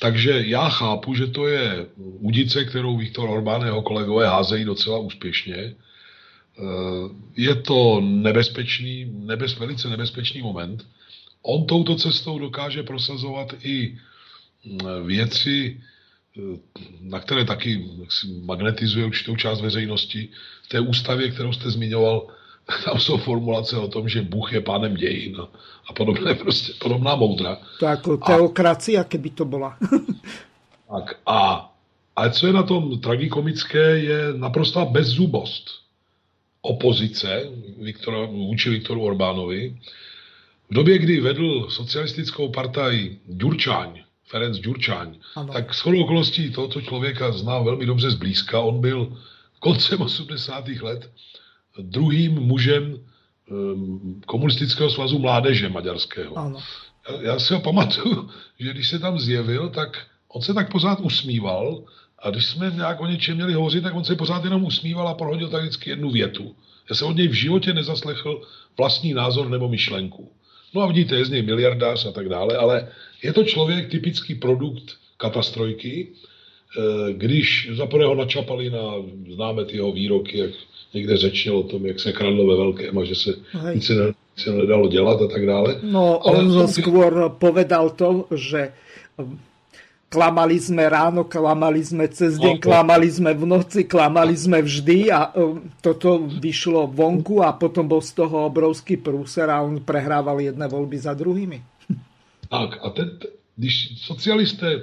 Takže 0.00 0.42
já 0.46 0.68
chápu, 0.68 1.14
že 1.14 1.26
to 1.26 1.46
je 1.46 1.86
udice, 1.96 2.64
kterou 2.64 2.96
Viktor 2.96 3.30
Orbán 3.30 3.62
a 3.62 3.66
jeho 3.66 3.82
kolegové 3.82 4.26
házejí 4.26 4.64
docela 4.64 4.98
úspěšně. 4.98 5.56
Eh, 5.56 5.74
je 7.36 7.54
to 7.54 8.00
nebezpečný, 8.00 9.04
nebez, 9.04 9.58
velice 9.58 9.88
nebezpečný 9.88 10.42
moment. 10.42 10.86
On 11.42 11.66
touto 11.66 11.96
cestou 11.96 12.38
dokáže 12.38 12.82
prosazovat 12.82 13.54
i 13.62 13.98
mm, 14.64 15.06
věci, 15.06 15.80
eh, 16.36 16.40
na 17.00 17.20
které 17.20 17.44
taky 17.44 17.84
magnetizuje 18.42 19.06
určitou 19.06 19.36
část 19.36 19.60
veřejnosti. 19.60 20.28
V 20.62 20.68
té 20.68 20.80
ústavě, 20.80 21.30
kterou 21.30 21.52
jste 21.52 21.70
zmiňoval, 21.70 22.26
tam 22.84 23.00
jsou 23.00 23.16
formulace 23.16 23.76
o 23.76 23.88
tom, 23.88 24.08
že 24.08 24.22
Bůh 24.22 24.52
je 24.52 24.60
pánem 24.60 24.94
dějin 24.94 25.36
a 25.86 25.92
podobné, 25.92 26.34
prostě 26.44 26.72
podobná 26.78 27.16
moudra. 27.16 27.58
To 27.78 27.86
jako 27.86 28.16
teokracie, 28.16 29.04
keby 29.04 29.30
to 29.30 29.44
byla. 29.44 29.76
tak 30.90 31.16
a, 31.26 31.72
ale 32.16 32.30
co 32.30 32.46
je 32.46 32.52
na 32.52 32.62
tom 32.62 33.00
tragikomické, 33.00 33.98
je 33.98 34.18
naprostá 34.36 34.84
bezzubost 34.84 35.70
opozice 36.62 37.42
Viktora, 37.78 38.26
vůči 38.26 38.70
Viktoru 38.70 39.02
Orbánovi. 39.02 39.76
V 40.70 40.74
době, 40.74 40.98
kdy 40.98 41.20
vedl 41.20 41.70
socialistickou 41.70 42.48
partaj 42.48 43.16
Ďurčáň, 43.26 44.02
Ferenc 44.26 44.58
Ďurčáň, 44.58 45.14
ano. 45.34 45.52
tak 45.52 45.74
s 45.74 45.86
okolností 45.86 46.52
tohoto 46.52 46.80
člověka 46.80 47.32
znám 47.32 47.64
velmi 47.64 47.86
dobře 47.86 48.10
zblízka. 48.10 48.60
On 48.60 48.80
byl 48.80 49.16
koncem 49.58 50.02
80. 50.02 50.68
let 50.68 51.10
druhým 51.78 52.32
mužem 52.32 52.98
ehm, 53.50 54.20
komunistického 54.26 54.90
svazu 54.90 55.18
mládeže 55.18 55.68
maďarského. 55.68 56.38
Ano. 56.38 56.58
Já, 57.08 57.22
já 57.22 57.38
si 57.38 57.54
ho 57.54 57.60
pamatuju, 57.60 58.30
že 58.58 58.70
když 58.70 58.88
se 58.88 58.98
tam 58.98 59.18
zjevil, 59.18 59.68
tak 59.68 60.06
on 60.28 60.42
se 60.42 60.54
tak 60.54 60.72
pořád 60.72 61.00
usmíval 61.00 61.84
a 62.18 62.30
když 62.30 62.46
jsme 62.46 62.70
nějak 62.70 63.00
o 63.00 63.06
něčem 63.06 63.36
měli 63.36 63.54
hovořit, 63.54 63.82
tak 63.82 63.94
on 63.94 64.04
se 64.04 64.16
pořád 64.16 64.44
jenom 64.44 64.64
usmíval 64.64 65.08
a 65.08 65.14
prohodil 65.14 65.48
tak 65.48 65.62
vždycky 65.62 65.90
jednu 65.90 66.10
větu. 66.10 66.54
Já 66.90 66.96
jsem 66.96 67.08
od 67.08 67.16
něj 67.16 67.28
v 67.28 67.32
životě 67.32 67.72
nezaslechl 67.72 68.42
vlastní 68.78 69.14
názor 69.14 69.48
nebo 69.48 69.68
myšlenku. 69.68 70.32
No 70.74 70.82
a 70.82 70.86
vidíte, 70.86 71.16
je 71.16 71.24
z 71.24 71.30
něj 71.30 71.42
miliardář 71.42 72.06
a 72.06 72.12
tak 72.12 72.28
dále, 72.28 72.56
ale 72.56 72.88
je 73.22 73.32
to 73.32 73.44
člověk 73.44 73.90
typický 73.90 74.34
produkt 74.34 74.96
katastrojky, 75.16 76.08
eh, 76.08 77.12
když 77.12 77.70
za 77.72 77.88
ho 78.06 78.14
načapali 78.14 78.70
na, 78.70 78.82
známe 79.34 79.64
ty 79.64 79.76
jeho 79.76 79.92
výroky, 79.92 80.38
jak 80.38 80.50
někde 80.94 81.16
řečil 81.16 81.58
o 81.58 81.62
tom, 81.62 81.86
jak 81.86 82.00
se 82.00 82.12
kradlo 82.12 82.46
ve 82.46 82.56
velkém 82.56 82.98
a 82.98 83.04
že 83.04 83.14
se 83.14 83.30
Hej. 83.50 83.74
nic 83.74 83.86
se, 83.86 83.94
se 84.36 84.52
nedalo 84.52 84.88
dělat 84.88 85.22
a 85.22 85.26
tak 85.26 85.46
dále. 85.46 85.76
No, 85.82 86.18
on 86.18 86.36
Ale... 86.36 86.68
skôr 86.68 87.30
povedal 87.38 87.90
to, 87.90 88.26
že 88.34 88.72
klamali 90.10 90.58
sme 90.58 90.90
ráno, 90.90 91.22
klamali 91.22 91.80
sme 91.86 92.10
cez 92.10 92.34
deň, 92.34 92.58
no, 92.58 92.62
klamali 92.62 93.06
sme 93.06 93.30
v 93.30 93.44
noci, 93.46 93.86
klamali 93.86 94.34
sme 94.34 94.58
vždy 94.58 95.06
a 95.14 95.30
um, 95.38 95.62
toto 95.78 96.18
vyšlo 96.26 96.90
vonku 96.90 97.46
a 97.46 97.54
potom 97.54 97.86
bol 97.86 98.02
z 98.02 98.18
toho 98.18 98.50
obrovský 98.50 98.98
prúser 98.98 99.46
a 99.46 99.62
on 99.62 99.78
prehrával 99.78 100.42
jedné 100.42 100.66
volby 100.66 100.98
za 100.98 101.14
druhými. 101.14 101.62
Tak 102.50 102.82
a 102.82 102.90
ten, 102.90 103.18
když 103.56 104.02
socialisté 104.02 104.82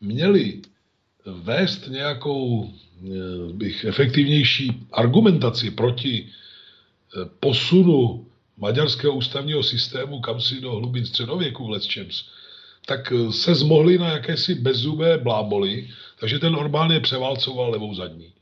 měli 0.00 0.62
vést 1.26 1.90
nějakou 1.90 2.70
bych 3.52 3.84
efektivnější 3.84 4.86
argumentaci 4.92 5.70
proti 5.70 6.26
eh, 6.26 7.28
posunu 7.40 8.26
maďarského 8.56 9.14
ústavního 9.14 9.62
systému 9.62 10.20
kam 10.20 10.40
si 10.40 10.60
do 10.60 10.70
hlubin 10.70 11.06
středověku 11.06 11.66
v 11.66 11.70
Lesčems, 11.70 12.24
tak 12.86 13.12
eh, 13.12 13.32
se 13.32 13.54
zmohli 13.54 13.98
na 13.98 14.08
jakési 14.08 14.54
bezzubé 14.54 15.18
bláboli, 15.18 15.88
takže 16.20 16.38
ten 16.38 16.56
Orbán 16.56 16.90
je 16.90 17.00
převálcoval 17.00 17.70
levou 17.70 17.94
zadní. 17.94 18.32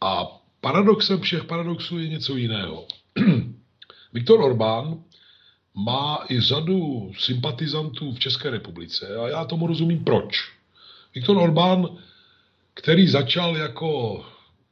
A 0.00 0.26
paradoxem 0.60 1.20
všech 1.20 1.44
paradoxů 1.44 1.98
je 1.98 2.08
něco 2.08 2.36
jiného. 2.36 2.86
Viktor 4.12 4.40
Orbán 4.40 5.02
má 5.74 6.24
i 6.30 6.40
řadu 6.40 7.12
sympatizantů 7.18 8.12
v 8.12 8.18
České 8.18 8.50
republice 8.50 9.16
a 9.16 9.28
já 9.28 9.44
tomu 9.44 9.66
rozumím 9.66 10.04
proč. 10.04 10.52
Viktor 11.14 11.36
Orbán 11.36 11.88
který 12.74 13.08
začal 13.08 13.56
jako 13.56 14.22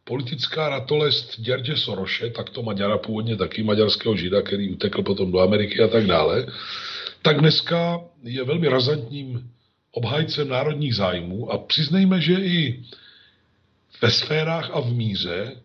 politická 0.05 0.69
ratolest 0.69 1.41
Děrdě 1.41 1.77
Soroše, 1.77 2.31
tak 2.31 2.51
to 2.51 2.63
Maďara 2.63 2.99
původně 2.99 3.37
taky, 3.37 3.63
maďarského 3.63 4.17
žida, 4.17 4.43
který 4.43 4.71
utekl 4.71 5.03
potom 5.03 5.33
do 5.33 5.41
Ameriky 5.41 5.83
a 5.83 5.89
tak 5.89 6.07
dále, 6.07 6.47
tak 7.23 7.41
dneska 7.41 8.01
je 8.23 8.45
velmi 8.45 8.69
razantním 8.69 9.51
obhajcem 9.91 10.49
národních 10.49 10.95
zájmů 10.95 11.53
a 11.53 11.59
přiznejme, 11.59 12.21
že 12.21 12.35
i 12.35 12.85
ve 14.03 14.11
sférách 14.11 14.71
a 14.73 14.81
v 14.81 14.93
míře, 14.93 15.57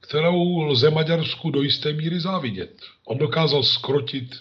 kterou 0.00 0.62
lze 0.62 0.90
Maďarsku 0.90 1.50
do 1.50 1.62
jisté 1.62 1.92
míry 1.92 2.20
závidět. 2.20 2.72
On 3.04 3.18
dokázal 3.18 3.62
skrotit 3.62 4.36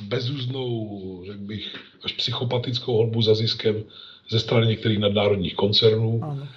bezúznou, 0.00 1.22
řekl 1.26 1.38
bych, 1.38 1.74
až 2.04 2.12
psychopatickou 2.12 2.92
holbu 2.92 3.22
za 3.22 3.34
ziskem 3.34 3.84
ze 4.30 4.40
strany 4.40 4.66
některých 4.66 4.98
nadnárodních 4.98 5.54
koncernů. 5.54 6.20
Ano 6.22 6.48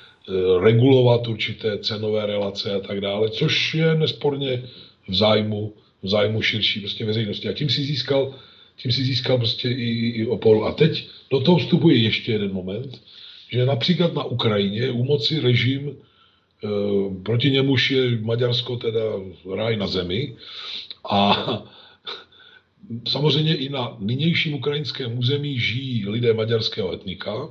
regulovat 0.60 1.28
určité 1.28 1.78
cenové 1.78 2.26
relace 2.26 2.74
a 2.74 2.80
tak 2.80 3.02
dále, 3.02 3.30
což 3.30 3.74
je 3.74 3.96
nesporně 3.96 4.64
v 5.08 5.16
zájmu, 5.16 5.74
v 6.04 6.10
zájmu 6.10 6.42
širší 6.42 6.80
prostě 6.80 7.06
veřejnosti. 7.06 7.50
A 7.50 7.54
tím 7.54 7.70
si 7.70 7.84
získal, 7.84 8.34
tím 8.76 8.92
si 8.92 9.04
získal 9.04 9.38
prostě 9.38 9.70
i, 9.70 10.10
i 10.10 10.26
oporu. 10.26 10.66
A 10.66 10.72
teď 10.72 11.08
do 11.32 11.40
toho 11.40 11.58
vstupuje 11.58 11.98
ještě 11.98 12.32
jeden 12.32 12.54
moment, 12.54 13.02
že 13.52 13.66
například 13.66 14.14
na 14.14 14.24
Ukrajině 14.24 14.92
u 14.92 15.04
moci 15.04 15.40
režim, 15.40 15.90
e, 15.90 15.96
proti 17.24 17.52
němuž 17.52 17.92
je 17.92 18.18
Maďarsko 18.22 18.76
teda 18.76 19.02
ráj 19.56 19.78
na 19.78 19.88
zemi 19.88 20.36
a 21.10 21.48
samozřejmě 23.08 23.56
i 23.56 23.70
na 23.70 23.98
nynějším 24.00 24.54
ukrajinském 24.54 25.18
území 25.18 25.60
žijí 25.60 26.10
lidé 26.10 26.34
maďarského 26.34 26.94
etnika, 26.94 27.50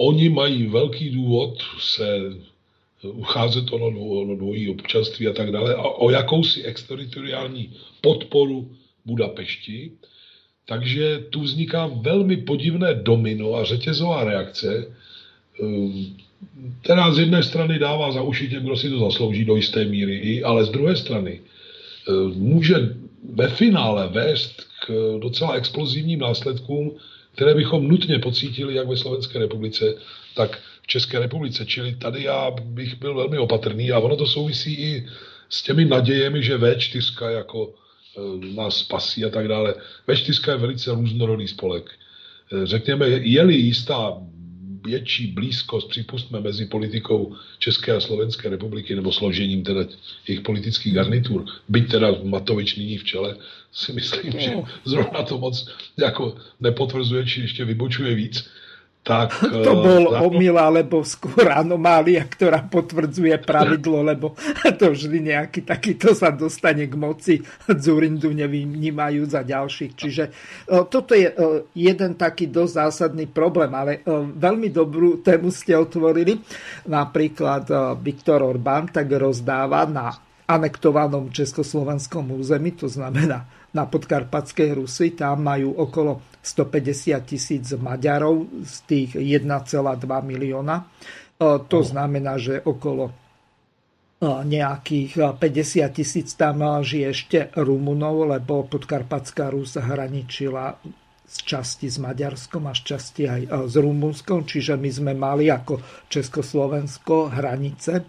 Oni 0.00 0.28
mají 0.28 0.66
velký 0.66 1.10
důvod 1.10 1.58
se 1.78 2.20
ucházet 3.02 3.72
o 3.72 3.76
ono 3.76 4.36
dvojí 4.36 4.70
občanství 4.70 5.28
a 5.28 5.32
tak 5.32 5.52
dále 5.52 5.74
a 5.74 5.82
o 5.82 6.10
jakousi 6.10 6.62
exteritoriální 6.62 7.70
podporu 8.00 8.70
Budapešti. 9.04 9.92
Takže 10.66 11.24
tu 11.30 11.40
vzniká 11.40 11.86
velmi 11.86 12.36
podivné 12.36 12.94
domino 12.94 13.54
a 13.54 13.64
řetězová 13.64 14.24
reakce, 14.24 14.86
ehm, 15.62 16.16
která 16.82 17.12
z 17.12 17.18
jedné 17.18 17.42
strany 17.42 17.78
dává 17.78 18.12
za 18.12 18.22
uši 18.22 18.48
těm, 18.48 18.62
kdo 18.62 18.76
si 18.76 18.90
to 18.90 18.98
zaslouží 18.98 19.44
do 19.44 19.56
jisté 19.56 19.84
míry, 19.84 20.42
ale 20.42 20.64
z 20.64 20.70
druhé 20.70 20.96
strany 20.96 21.40
ehm, 22.08 22.32
může 22.36 22.96
ve 23.32 23.48
finále 23.48 24.08
vést 24.08 24.64
k 24.86 25.18
docela 25.20 25.52
explozivním 25.52 26.20
následkům, 26.20 26.96
které 27.40 27.54
bychom 27.54 27.88
nutně 27.88 28.18
pocítili 28.18 28.74
jak 28.74 28.88
ve 28.88 28.96
Slovenské 28.96 29.38
republice, 29.38 29.94
tak 30.34 30.60
v 30.82 30.86
České 30.86 31.18
republice. 31.18 31.66
Čili 31.66 31.94
tady 31.94 32.22
já 32.22 32.50
bych 32.50 32.98
byl 32.98 33.14
velmi 33.14 33.38
opatrný 33.38 33.92
a 33.92 33.98
ono 33.98 34.16
to 34.16 34.26
souvisí 34.26 34.74
i 34.74 35.08
s 35.48 35.62
těmi 35.62 35.84
nadějemi, 35.84 36.42
že 36.42 36.58
V4 36.58 37.30
jako 37.30 37.72
e, 37.72 38.54
nás 38.54 38.76
spasí 38.76 39.24
a 39.24 39.30
tak 39.30 39.48
dále. 39.48 39.74
V4 40.08 40.50
je 40.50 40.56
velice 40.56 40.90
různorodý 40.90 41.48
spolek. 41.48 41.90
E, 42.52 42.66
řekněme, 42.66 43.08
je-li 43.08 43.54
jistá 43.54 44.20
větší 44.84 45.26
blízkost, 45.26 45.88
připustme, 45.88 46.40
mezi 46.40 46.66
politikou 46.66 47.36
České 47.58 47.92
a 47.92 48.00
Slovenské 48.00 48.48
republiky 48.48 48.94
nebo 48.94 49.12
složením 49.12 49.62
teda 49.62 49.80
jejich 50.28 50.40
politických 50.40 50.94
garnitur, 50.94 51.44
byť 51.68 51.90
teda 51.90 52.08
Matovič 52.22 52.76
nyní 52.76 52.98
v 52.98 53.04
čele, 53.04 53.36
si 53.72 53.92
myslím, 53.92 54.40
že 54.40 54.52
zrovna 54.84 55.22
to 55.22 55.38
moc 55.38 55.68
jako 55.96 56.36
nepotvrzuje, 56.60 57.26
či 57.26 57.40
ještě 57.40 57.64
vybočuje 57.64 58.14
víc 58.14 58.50
tak... 59.00 59.32
To 59.66 59.72
eh, 59.72 59.80
bol 59.80 60.04
uh, 60.12 60.24
omyl, 60.24 60.56
alebo 60.60 61.00
skôr 61.04 61.48
anomália, 61.48 62.24
ktorá 62.24 62.64
potvrdzuje 62.64 63.36
pravidlo, 63.44 64.04
lebo 64.04 64.36
to 64.80 64.92
vždy 64.92 65.32
nejaký 65.32 65.64
takýto 65.64 66.12
sa 66.12 66.32
dostane 66.32 66.86
k 66.88 66.94
moci, 66.96 67.34
Zurindu 67.68 68.32
nevnímajú 68.32 69.22
za 69.28 69.40
ďalších. 69.44 69.92
Čiže 69.96 70.24
uh, 70.28 70.84
toto 70.88 71.16
je 71.16 71.28
uh, 71.28 71.64
jeden 71.72 72.16
taký 72.16 72.48
dosť 72.48 72.72
zásadný 72.76 73.26
problém, 73.28 73.72
ale 73.72 74.04
veľmi 74.36 74.68
dobrú 74.72 75.20
tému 75.24 75.48
ste 75.48 75.76
otvorili. 75.76 76.40
Napríklad 76.88 77.68
Viktor 78.00 78.44
Orbán 78.44 78.92
tak 78.92 79.10
rozdáva 79.12 79.84
na 79.88 80.12
anektovanom 80.50 81.30
československom 81.30 82.34
území, 82.34 82.74
to 82.74 82.90
znamená 82.90 83.46
na 83.70 83.86
podkarpatskej 83.86 84.82
Rusy, 84.82 85.14
tam 85.14 85.46
majú 85.46 85.78
okolo 85.78 86.29
150 86.40 87.20
tisíc 87.28 87.68
Maďarov 87.76 88.64
z 88.64 88.74
tých 88.88 89.10
1,2 89.20 89.44
milióna. 90.24 90.76
E, 90.80 90.84
to 91.68 91.80
znamená, 91.84 92.40
že 92.40 92.64
okolo 92.64 93.12
e, 93.12 93.12
nejakých 94.24 95.36
50 95.36 95.84
tisíc 95.92 96.32
tam 96.40 96.64
žije 96.80 97.06
ešte 97.12 97.38
Rumunov, 97.60 98.32
lebo 98.32 98.64
podkarpatská 98.64 99.52
Rus 99.52 99.76
hraničila 99.76 100.80
z 101.30 101.36
časti 101.46 101.86
s 101.86 102.00
Maďarskom 102.00 102.66
a 102.66 102.74
z 102.74 102.80
časti 102.96 103.22
aj 103.28 103.42
e, 103.44 103.48
s 103.68 103.74
Rumunskom, 103.76 104.48
čiže 104.48 104.80
my 104.80 104.90
sme 104.90 105.12
mali 105.12 105.52
ako 105.52 106.08
Československo 106.08 107.36
hranice 107.36 108.08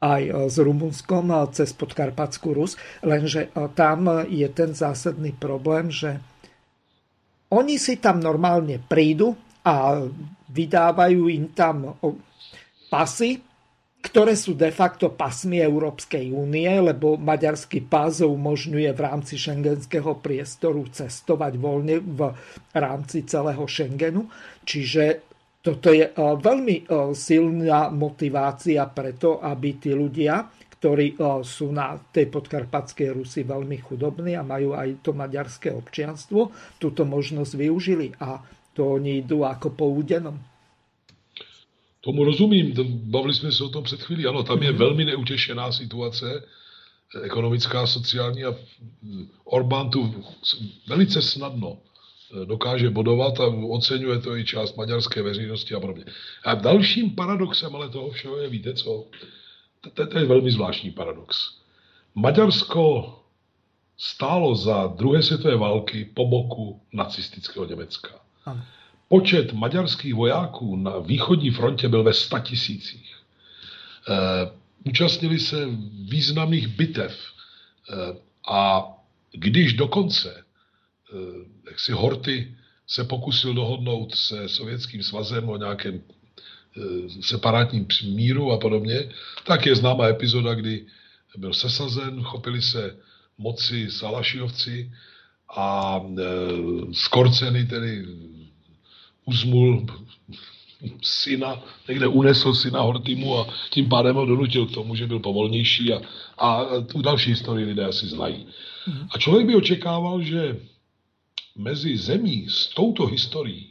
aj 0.00 0.48
s 0.48 0.56
Rumunskom 0.56 1.28
cez 1.52 1.76
Podkarpatskú 1.76 2.56
Rus, 2.56 2.80
lenže 3.04 3.52
tam 3.76 4.24
je 4.32 4.48
ten 4.48 4.72
zásadný 4.72 5.36
problém, 5.36 5.92
že 5.92 6.24
oni 7.50 7.76
si 7.82 7.98
tam 7.98 8.22
normálne 8.22 8.78
prídu 8.78 9.34
a 9.66 10.06
vydávajú 10.50 11.22
im 11.30 11.50
tam 11.50 11.98
pasy, 12.88 13.42
ktoré 14.00 14.32
sú 14.32 14.56
de 14.56 14.72
facto 14.72 15.12
pasmi 15.12 15.60
Európskej 15.60 16.32
únie, 16.32 16.70
lebo 16.72 17.20
maďarský 17.20 17.84
pás 17.84 18.24
umožňuje 18.24 18.90
v 18.96 19.00
rámci 19.04 19.36
šengenského 19.36 20.16
priestoru 20.24 20.88
cestovať 20.88 21.52
voľne 21.60 22.00
v 22.00 22.32
rámci 22.72 23.28
celého 23.28 23.60
Schengenu. 23.68 24.24
Čiže 24.64 25.28
toto 25.60 25.92
je 25.92 26.08
veľmi 26.16 26.88
silná 27.12 27.92
motivácia 27.92 28.88
preto, 28.88 29.44
aby 29.44 29.76
tí 29.76 29.92
ľudia 29.92 30.48
ktorí 30.80 31.20
sú 31.44 31.76
na 31.76 32.00
tej 32.08 32.32
podkarpatskej 32.32 33.12
Rusi 33.12 33.44
veľmi 33.44 33.84
chudobní 33.84 34.32
a 34.32 34.40
majú 34.40 34.72
aj 34.72 35.04
to 35.04 35.12
maďarské 35.12 35.68
občianstvo, 35.76 36.48
túto 36.80 37.04
možnosť 37.04 37.52
využili 37.52 38.16
a 38.16 38.40
to 38.72 38.96
oni 38.96 39.20
idú 39.20 39.44
ako 39.44 39.76
po 39.76 39.92
údenom. 39.92 40.40
Tomu 42.00 42.24
rozumím, 42.24 42.72
bavili 43.12 43.34
jsme 43.34 43.52
se 43.52 43.64
o 43.64 43.68
tom 43.68 43.84
před 43.84 44.02
chvílí. 44.02 44.26
Ano, 44.26 44.42
tam 44.42 44.62
je 44.62 44.72
velmi 44.72 45.04
neutěšená 45.04 45.72
situace, 45.72 46.44
ekonomická, 47.22 47.86
sociální 47.86 48.44
a 48.44 48.54
Orbán 49.44 49.90
tu 49.90 50.24
velice 50.88 51.22
snadno 51.22 51.76
eh, 51.76 52.46
dokáže 52.46 52.90
bodovat 52.90 53.40
a 53.40 53.46
oceňuje 53.46 54.18
to 54.18 54.36
i 54.36 54.44
část 54.44 54.76
maďarské 54.76 55.22
veřejnosti 55.22 55.74
a 55.74 55.80
podobně. 55.80 56.04
A 56.44 56.54
dalším 56.54 57.10
paradoxem 57.10 57.76
ale 57.76 57.88
toho 57.88 58.10
všeho 58.10 58.36
je, 58.36 58.48
víte 58.48 58.74
co, 58.74 59.06
to, 59.80 60.06
to 60.06 60.18
je 60.18 60.24
velmi 60.24 60.50
zvláštní 60.50 60.90
paradox. 60.90 61.60
Maďarsko 62.14 63.16
stálo 63.96 64.54
za 64.54 64.86
druhé 64.86 65.22
světové 65.22 65.56
války 65.56 66.04
po 66.14 66.26
boku 66.26 66.80
nacistického 66.92 67.66
Německa. 67.66 68.08
Počet 69.08 69.52
maďarských 69.52 70.14
vojáků 70.14 70.76
na 70.76 70.98
východní 70.98 71.50
frontě 71.50 71.88
byl 71.88 72.02
ve 72.02 72.14
sta 72.14 72.38
tisících. 72.38 73.16
E, 74.08 74.16
účastnili 74.84 75.38
se 75.38 75.66
významných 76.08 76.68
bitev 76.68 77.12
e, 77.12 77.94
a 78.48 78.88
když 79.32 79.72
dokonce 79.72 80.30
e, 80.30 80.44
jak 81.66 81.80
si 81.80 81.92
Horty 81.92 82.56
se 82.86 83.04
pokusil 83.04 83.54
dohodnout 83.54 84.14
se 84.14 84.48
Sovětským 84.48 85.02
svazem 85.02 85.48
o 85.48 85.56
nějakém 85.56 86.02
separátním 87.20 87.86
míru 88.04 88.52
a 88.52 88.58
podobně, 88.58 89.08
tak 89.44 89.66
je 89.66 89.76
známá 89.76 90.06
epizoda, 90.06 90.54
kdy 90.54 90.86
byl 91.36 91.54
sesazen, 91.54 92.22
chopili 92.22 92.62
se 92.62 92.96
moci 93.38 93.90
Salašiovci 93.90 94.92
a 95.56 96.00
e, 96.00 96.22
skorceny 96.92 97.66
tedy 97.66 98.06
uzmul 99.24 99.86
syna, 101.02 101.62
někde 101.88 102.06
unesl 102.06 102.54
syna 102.54 102.80
Hortimu 102.80 103.38
a 103.38 103.54
tím 103.70 103.88
pádem 103.88 104.16
ho 104.16 104.26
donutil 104.26 104.66
k 104.66 104.74
tomu, 104.74 104.94
že 104.94 105.06
byl 105.06 105.18
povolnější 105.20 105.92
a, 105.92 106.00
a 106.38 106.80
tu 106.80 107.02
další 107.02 107.30
historii 107.30 107.66
lidé 107.66 107.84
asi 107.84 108.06
znají. 108.06 108.46
A 109.10 109.18
člověk 109.18 109.46
by 109.46 109.54
očekával, 109.54 110.22
že 110.22 110.56
mezi 111.56 111.96
zemí 111.96 112.46
s 112.48 112.66
touto 112.66 113.06
historií 113.06 113.70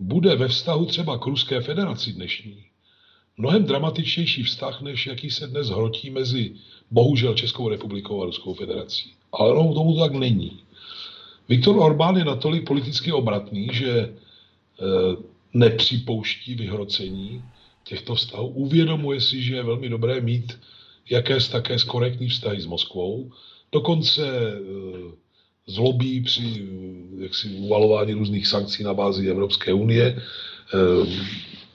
bude 0.00 0.36
ve 0.36 0.48
vztahu 0.48 0.86
třeba 0.86 1.18
k 1.18 1.26
Ruské 1.26 1.60
federaci 1.60 2.12
dnešní 2.12 2.70
mnohem 3.40 3.64
dramatičtější 3.64 4.42
vztah, 4.42 4.82
než 4.82 5.06
jaký 5.06 5.30
se 5.30 5.46
dnes 5.46 5.68
hrotí 5.68 6.10
mezi 6.10 6.52
bohužel 6.90 7.34
Českou 7.34 7.68
republikou 7.68 8.22
a 8.22 8.26
Ruskou 8.26 8.54
federací. 8.54 9.12
Ale 9.32 9.52
ono 9.52 9.74
tomu 9.74 9.98
tak 9.98 10.12
není. 10.12 10.60
Viktor 11.48 11.76
Orbán 11.78 12.16
je 12.16 12.24
natolik 12.24 12.66
politicky 12.66 13.12
obratný, 13.12 13.68
že 13.72 13.90
e, 13.90 14.08
nepřipouští 15.54 16.54
vyhrocení 16.54 17.42
těchto 17.84 18.14
vztahů. 18.14 18.48
Uvědomuje 18.48 19.20
si, 19.20 19.42
že 19.42 19.54
je 19.54 19.62
velmi 19.62 19.88
dobré 19.88 20.20
mít 20.20 20.58
jaké 21.10 21.40
také 21.40 21.76
korektní 21.86 22.28
vztahy 22.28 22.60
s 22.60 22.66
Moskvou. 22.66 23.32
Dokonce 23.72 24.26
e, 24.28 24.54
zlobí 25.70 26.20
při 26.20 26.66
jaksi, 27.18 27.48
uvalování 27.48 28.12
různých 28.12 28.46
sankcí 28.46 28.84
na 28.84 28.94
bázi 28.94 29.28
Evropské 29.28 29.72
unie, 29.72 30.16
eh, 30.16 31.06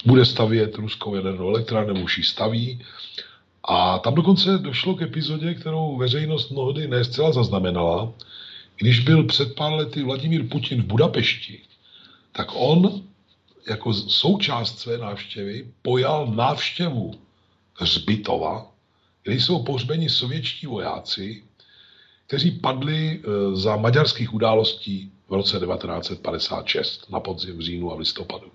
bude 0.06 0.26
stavět 0.26 0.76
ruskou 0.76 1.16
jadernou 1.16 1.50
elektrárnu, 1.50 2.04
už 2.04 2.18
ji 2.18 2.24
staví. 2.24 2.80
A 3.64 4.00
tam 4.00 4.16
dokonce 4.16 4.58
došlo 4.58 4.96
k 4.96 5.02
epizodě, 5.02 5.54
kterou 5.54 5.98
veřejnost 5.98 6.52
mnohdy 6.52 6.88
ne 6.88 7.04
zcela 7.04 7.32
zaznamenala. 7.32 8.14
Když 8.78 9.00
byl 9.00 9.24
před 9.24 9.56
pár 9.56 9.74
lety 9.74 10.04
Vladimír 10.04 10.48
Putin 10.48 10.82
v 10.82 10.86
Budapešti, 10.86 11.60
tak 12.32 12.48
on 12.54 13.02
jako 13.70 13.93
součást 13.93 14.80
své 14.80 14.98
návštěvy 14.98 15.68
pojal 15.82 16.28
návštěvu 16.28 17.14
Hřbitova, 17.74 18.72
kde 19.24 19.36
jsou 19.36 19.64
pohřbeni 19.64 20.10
sovětští 20.10 20.68
vojáci, 20.68 21.43
kteří 22.28 22.52
padli 22.52 23.20
eh, 23.20 23.56
za 23.56 23.76
maďarských 23.76 24.34
událostí 24.34 25.12
v 25.30 25.34
roce 25.34 25.60
1956 25.60 27.10
na 27.10 27.20
podzim 27.20 27.58
v 27.58 27.62
říjnu 27.62 27.92
a 27.92 27.96
v 27.96 28.00
listopadu. 28.00 28.48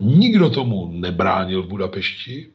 Nikdo 0.00 0.50
tomu 0.50 0.88
nebránil 0.92 1.62
v 1.62 1.68
Budapešti. 1.68 2.48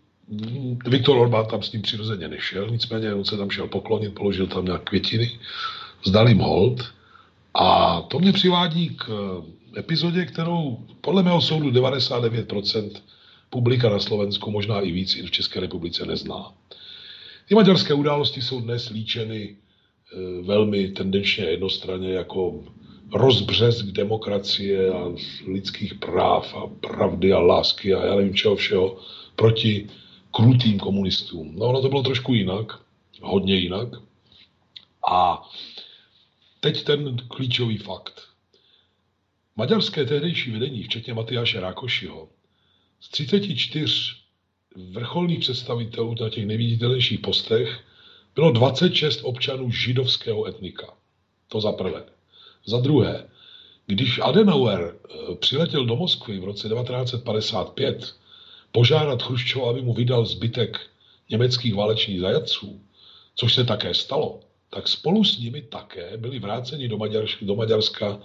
Viktor 0.86 1.18
Orbán 1.18 1.46
tam 1.46 1.64
s 1.64 1.72
ním 1.72 1.82
přirozeně 1.82 2.28
nešel, 2.28 2.70
nicméně 2.70 3.14
on 3.14 3.26
se 3.26 3.38
tam 3.38 3.50
šel 3.50 3.68
poklonit, 3.68 4.14
položil 4.14 4.48
tam 4.48 4.66
nějak 4.66 4.84
květiny, 4.84 5.40
vzdal 6.06 6.30
jim 6.30 6.40
hold 6.40 6.82
a 7.54 8.02
to 8.02 8.20
mě 8.20 8.34
přivádí 8.34 8.90
k 8.90 9.10
eh, 9.10 9.80
epizodě, 9.80 10.26
kterou 10.26 10.80
podle 11.02 11.24
mého 11.24 11.42
soudu 11.42 11.70
99% 11.70 12.92
publika 13.50 13.90
na 13.90 14.00
Slovensku, 14.00 14.52
možná 14.52 14.80
i 14.80 14.92
víc, 14.92 15.16
i 15.16 15.22
v 15.22 15.32
České 15.32 15.60
republice 15.60 16.06
nezná. 16.06 16.54
Ty 17.48 17.56
maďarské 17.56 17.94
události 17.94 18.42
jsou 18.42 18.62
dnes 18.62 18.90
líčeny 18.90 19.56
e, 19.56 20.42
velmi 20.42 20.88
tendenčně 20.88 21.46
jednostranně 21.46 22.14
jako 22.14 22.64
rozbřesk 23.14 23.86
demokracie 23.86 24.94
a 24.94 25.14
lidských 25.48 25.94
práv 25.94 26.56
a 26.56 26.68
pravdy 26.68 27.34
a 27.34 27.40
lásky 27.40 27.94
a 27.94 28.06
já 28.06 28.16
nevím 28.16 28.36
čeho 28.36 28.56
všeho 28.56 29.00
proti 29.36 29.90
krutým 30.32 30.80
komunistům. 30.80 31.56
No 31.56 31.66
ono 31.66 31.82
to 31.82 31.90
bylo 31.90 32.04
trošku 32.04 32.34
jinak, 32.34 32.82
hodně 33.22 33.56
jinak. 33.56 33.88
A 35.12 35.50
teď 36.60 36.84
ten 36.84 37.18
klíčový 37.28 37.78
fakt. 37.78 38.22
Maďarské 39.56 40.06
tehdejší 40.06 40.52
vedení, 40.52 40.84
včetně 40.84 41.14
Matyáše 41.14 41.60
Rákošiho, 41.60 42.30
z 43.00 43.10
34 43.10 43.56
vrcholných 44.76 45.40
představitelů 45.40 46.16
na 46.22 46.30
těch 46.30 46.46
nejviditelnějších 46.46 47.20
postech 47.20 47.80
bylo 48.36 48.52
26 48.52 49.20
občanů 49.24 49.72
židovského 49.72 50.48
etnika. 50.48 50.94
To 51.48 51.62
za 51.62 51.72
prvé. 51.72 52.04
Za 52.66 52.80
druhé, 52.80 53.26
když 53.88 54.20
Adenauer 54.20 54.96
eh, 54.96 55.36
přiletěl 55.36 55.86
do 55.86 55.96
Moskvy 55.96 56.40
v 56.40 56.44
roce 56.44 56.70
1955 56.70 58.16
požádat 58.72 59.24
Chruščova, 59.24 59.70
aby 59.70 59.82
mu 59.82 59.94
vydal 59.94 60.26
zbytek 60.26 60.80
německých 61.30 61.76
válečných 61.76 62.20
zajatců, 62.20 62.82
což 63.36 63.54
se 63.54 63.64
také 63.64 63.94
stalo, 63.94 64.40
tak 64.70 64.88
spolu 64.88 65.24
s 65.24 65.40
nimi 65.40 65.62
také 65.62 66.18
byli 66.18 66.40
vráceni 66.40 66.88
do, 66.88 66.98
Maďarska, 66.98 67.46
do 67.46 67.56
Maďarska 67.56 68.20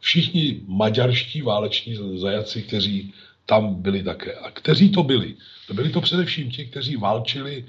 všichni 0.00 0.60
maďarští 0.66 1.42
váleční 1.42 2.18
zajaci, 2.18 2.62
kteří 2.62 3.14
tam 3.46 3.82
byli 3.82 4.02
také. 4.02 4.34
A 4.34 4.50
kteří 4.50 4.90
to 4.90 5.02
byli? 5.02 5.34
Byli 5.72 5.90
to 5.90 6.00
především 6.00 6.50
ti, 6.50 6.66
kteří 6.66 6.96
válčili 6.96 7.64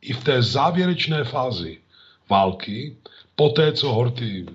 i 0.00 0.12
v 0.12 0.24
té 0.24 0.42
závěrečné 0.42 1.24
fázi 1.24 1.78
války, 2.30 2.96
po 3.36 3.48
té, 3.48 3.72
co 3.72 3.92
Horty 3.92 4.46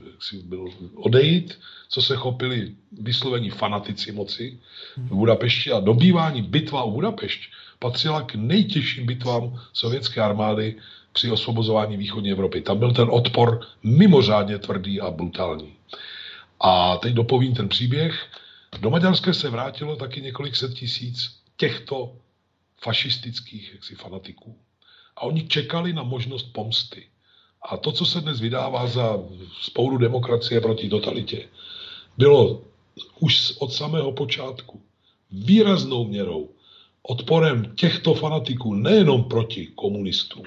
byl 0.43 0.65
odejít, 0.95 1.59
co 1.89 2.01
se 2.01 2.15
chopili 2.15 2.75
vyslovení 3.01 3.49
fanatici 3.49 4.11
moci 4.11 4.59
v 4.97 5.15
Budapešti 5.15 5.71
a 5.71 5.79
dobývání 5.79 6.41
bitva 6.41 6.83
o 6.83 6.91
Budapešť 6.91 7.41
patřila 7.79 8.21
k 8.21 8.35
nejtěžším 8.35 9.05
bitvám 9.05 9.61
sovětské 9.73 10.21
armády 10.21 10.75
při 11.13 11.31
osvobozování 11.31 11.97
východní 11.97 12.31
Evropy. 12.31 12.61
Tam 12.61 12.79
byl 12.79 12.93
ten 12.93 13.07
odpor 13.11 13.61
mimořádně 13.83 14.57
tvrdý 14.57 15.01
a 15.01 15.11
brutální. 15.11 15.73
A 16.59 16.97
teď 16.97 17.13
dopovím 17.13 17.53
ten 17.53 17.69
příběh. 17.69 18.27
Do 18.79 18.89
Maďarska 18.89 19.33
se 19.33 19.49
vrátilo 19.49 19.95
taky 19.95 20.21
několik 20.21 20.55
set 20.55 20.73
tisíc 20.73 21.39
těchto 21.57 22.15
fašistických 22.81 23.73
jaksi, 23.73 23.95
fanatiků. 23.95 24.57
A 25.15 25.21
oni 25.21 25.47
čekali 25.47 25.93
na 25.93 26.03
možnost 26.03 26.43
pomsty. 26.43 27.07
A 27.61 27.77
to, 27.77 27.91
co 27.91 28.05
se 28.05 28.21
dnes 28.21 28.39
vydává 28.39 28.87
za 28.87 29.17
spouru 29.61 29.97
demokracie 29.97 30.61
proti 30.61 30.89
totalitě, 30.89 31.49
bylo 32.17 32.61
už 33.19 33.53
od 33.59 33.73
samého 33.73 34.11
počátku 34.11 34.81
výraznou 35.31 36.05
měrou 36.05 36.49
odporem 37.01 37.75
těchto 37.75 38.13
fanatiků 38.13 38.73
nejenom 38.73 39.23
proti 39.23 39.65
komunistům, 39.65 40.45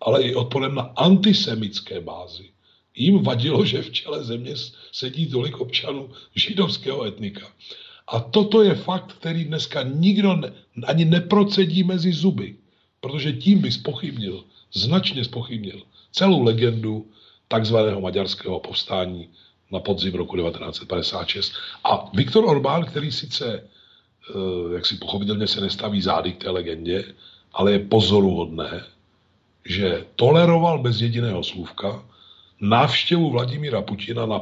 ale 0.00 0.22
i 0.22 0.34
odporem 0.34 0.74
na 0.74 0.82
antisemické 0.82 2.00
bázi. 2.00 2.50
Jím 2.96 3.22
vadilo, 3.22 3.64
že 3.64 3.82
v 3.82 3.92
čele 3.92 4.24
země 4.24 4.54
sedí 4.92 5.26
tolik 5.26 5.60
občanů 5.60 6.10
židovského 6.34 7.04
etnika. 7.04 7.46
A 8.08 8.20
toto 8.20 8.62
je 8.62 8.74
fakt, 8.74 9.12
který 9.12 9.44
dneska 9.44 9.82
nikdo 9.82 10.36
ne, 10.36 10.52
ani 10.86 11.04
neprocedí 11.04 11.82
mezi 11.82 12.12
zuby, 12.12 12.56
protože 13.00 13.32
tím 13.32 13.58
by 13.58 13.72
spochybnil, 13.72 14.44
značně 14.72 15.24
spochybnil 15.24 15.82
celou 16.12 16.42
legendu 16.42 17.06
takzvaného 17.48 18.00
maďarského 18.00 18.60
povstání 18.60 19.28
na 19.72 19.80
podzim 19.80 20.14
roku 20.14 20.36
1956. 20.36 21.52
A 21.84 22.10
Viktor 22.14 22.44
Orbán, 22.44 22.84
který 22.84 23.12
sice, 23.12 23.46
eh, 23.60 24.74
jak 24.74 24.86
si 24.86 24.96
pochopitelně 24.96 25.46
se 25.46 25.60
nestaví 25.60 26.02
zády 26.02 26.32
k 26.32 26.44
té 26.44 26.50
legendě, 26.50 27.04
ale 27.52 27.72
je 27.72 27.78
pozoruhodné, 27.78 28.84
že 29.64 30.04
toleroval 30.16 30.78
bez 30.78 31.00
jediného 31.00 31.44
slůvka 31.44 32.04
návštěvu 32.60 33.30
Vladimíra 33.30 33.82
Putina 33.82 34.26
na 34.26 34.40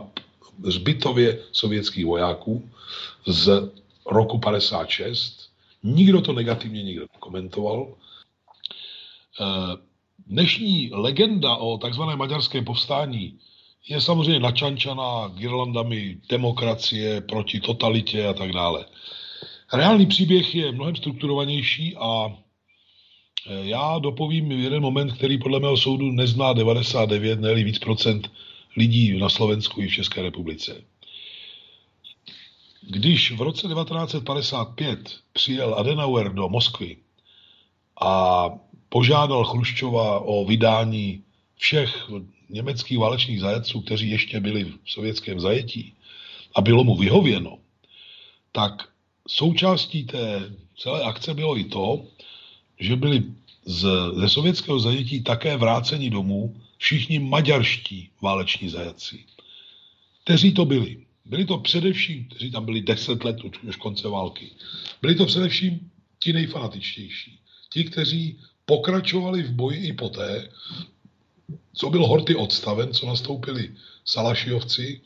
zbytově 0.63 1.39
sovětských 1.53 2.07
vojáků 2.07 2.71
z 3.27 3.71
roku 4.07 4.39
56. 4.39 5.51
Nikdo 5.83 6.21
to 6.21 6.33
negativně 6.33 6.83
nikdo 6.83 7.07
komentoval. 7.19 7.95
Eh, 9.41 9.77
dnešní 10.27 10.91
legenda 10.93 11.57
o 11.57 11.79
takzvaném 11.79 12.19
maďarském 12.19 12.65
povstání 12.65 13.39
je 13.89 14.01
samozřejmě 14.01 14.41
načančaná 14.41 15.29
girlandami 15.29 16.19
demokracie 16.29 17.21
proti 17.21 17.61
totalitě 17.61 18.27
a 18.27 18.33
tak 18.33 18.53
dále. 18.53 18.85
Reálný 19.73 20.07
příběh 20.07 20.55
je 20.55 20.73
mnohem 20.73 20.97
strukturovanější 20.97 21.97
a 21.97 22.37
já 23.47 23.99
dopovím 23.99 24.53
jeden 24.53 24.83
moment, 24.83 25.13
který 25.13 25.39
podle 25.39 25.61
mého 25.61 25.77
soudu 25.77 26.11
nezná 26.13 26.53
99, 26.53 27.41
ne 27.41 27.55
víc 27.55 27.79
procent 27.79 28.31
lidí 28.77 29.19
na 29.19 29.29
Slovensku 29.29 29.81
i 29.83 29.89
v 29.89 29.93
České 29.93 30.23
republice. 30.23 30.85
Když 32.81 33.33
v 33.33 33.41
roce 33.41 33.69
1955 33.69 35.17
přijel 35.33 35.75
Adenauer 35.75 36.33
do 36.33 36.49
Moskvy 36.49 36.97
a 38.01 38.51
požádal 38.89 39.45
Chruščova 39.45 40.21
o 40.21 40.45
vydání 40.45 41.23
všech 41.57 42.11
německých 42.51 42.99
válečných 42.99 43.41
zajatců, 43.41 43.81
kteří 43.81 44.11
ještě 44.11 44.41
byli 44.41 44.65
v 44.65 44.91
sovětském 44.91 45.41
zajetí 45.41 45.95
a 46.55 46.61
bylo 46.61 46.85
mu 46.85 46.97
vyhověno, 46.97 47.59
tak 48.53 48.89
součástí 49.29 50.05
té 50.05 50.53
celé 50.77 51.03
akce 51.03 51.35
bylo 51.35 51.59
i 51.59 51.65
to, 51.65 52.07
že 52.81 52.97
byli 52.97 53.23
z, 53.65 53.87
ze 54.15 54.29
sovětského 54.29 54.81
zajetí 54.81 55.23
také 55.23 55.57
vráceni 55.57 56.11
domů 56.11 56.57
všichni 56.79 57.19
maďarští 57.19 58.11
váleční 58.23 58.69
zajatci. 58.69 59.25
Kteří 60.25 60.53
to 60.53 60.65
byli? 60.65 60.97
Byli 61.25 61.45
to 61.45 61.59
především, 61.59 62.25
kteří 62.25 62.51
tam 62.51 62.65
byli 62.65 62.81
deset 62.81 63.25
let 63.25 63.37
už 63.45 63.77
konce 63.77 64.09
války. 64.09 64.51
Byli 65.03 65.15
to 65.15 65.27
především 65.27 65.91
ti 66.19 66.33
nejfanatičtější. 66.33 67.39
Ti, 67.71 67.85
kteří 67.85 68.39
pokračovali 68.65 69.43
v 69.43 69.53
boji 69.53 69.87
i 69.87 69.93
poté, 69.93 70.49
co 71.75 71.91
byl 71.91 72.07
Horty 72.07 72.35
odstaven, 72.35 72.93
co 72.93 73.07
nastoupili 73.07 73.71
Salašiovci 74.05 75.01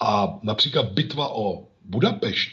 a 0.00 0.38
například 0.42 0.92
bitva 0.92 1.34
o 1.34 1.68
Budapešť 1.84 2.50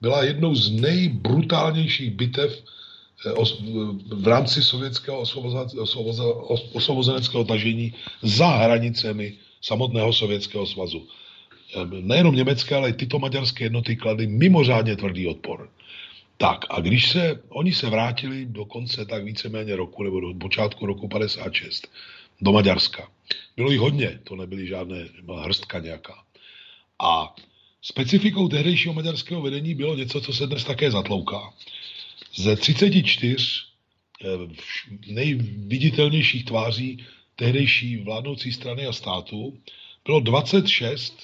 byla 0.00 0.24
jednou 0.24 0.54
z 0.54 0.70
nejbrutálnějších 0.70 2.10
bitev 2.10 2.64
v 4.06 4.28
rámci 4.28 4.62
sovětského 4.62 5.24
osvobozeneckého 6.72 7.44
tažení 7.44 7.94
za 8.22 8.46
hranicemi 8.46 9.34
samotného 9.62 10.12
sovětského 10.12 10.66
svazu. 10.66 11.06
Eh, 11.76 11.86
nejenom 12.00 12.34
německé, 12.34 12.74
ale 12.74 12.90
i 12.90 12.92
tyto 12.92 13.18
maďarské 13.18 13.64
jednoty 13.64 13.96
kladly 13.96 14.26
mimořádně 14.26 14.96
tvrdý 14.96 15.28
odpor. 15.28 15.70
Tak 16.36 16.64
a 16.70 16.80
když 16.80 17.08
se, 17.08 17.42
oni 17.48 17.72
se 17.72 17.90
vrátili 17.90 18.46
do 18.46 18.64
konce 18.64 19.04
tak 19.04 19.24
víceméně 19.24 19.76
roku, 19.76 20.02
nebo 20.02 20.20
do 20.20 20.34
počátku 20.34 20.86
roku 20.86 21.08
56, 21.08 21.88
do 22.40 22.52
Maďarska. 22.52 23.08
Bylo 23.56 23.70
jich 23.70 23.80
hodně, 23.80 24.20
to 24.24 24.36
nebyly 24.36 24.66
žádné, 24.66 25.08
byla 25.22 25.42
hrstka 25.42 25.78
nějaká. 25.78 26.14
A 27.02 27.34
specifikou 27.82 28.48
tehdejšího 28.48 28.94
maďarského 28.94 29.42
vedení 29.42 29.74
bylo 29.74 29.96
něco, 29.96 30.20
co 30.20 30.32
se 30.32 30.46
dnes 30.46 30.64
také 30.64 30.90
zatlouká. 30.90 31.52
Ze 32.36 32.56
34 32.56 33.36
eh, 34.24 34.26
nejviditelnějších 35.06 36.44
tváří 36.44 37.04
tehdejší 37.36 37.96
vládnoucí 37.96 38.52
strany 38.52 38.86
a 38.86 38.92
státu 38.92 39.58
bylo 40.04 40.20
26 40.20 41.14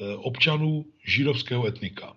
eh, 0.00 0.14
občanů 0.16 0.84
židovského 1.04 1.66
etnika. 1.66 2.16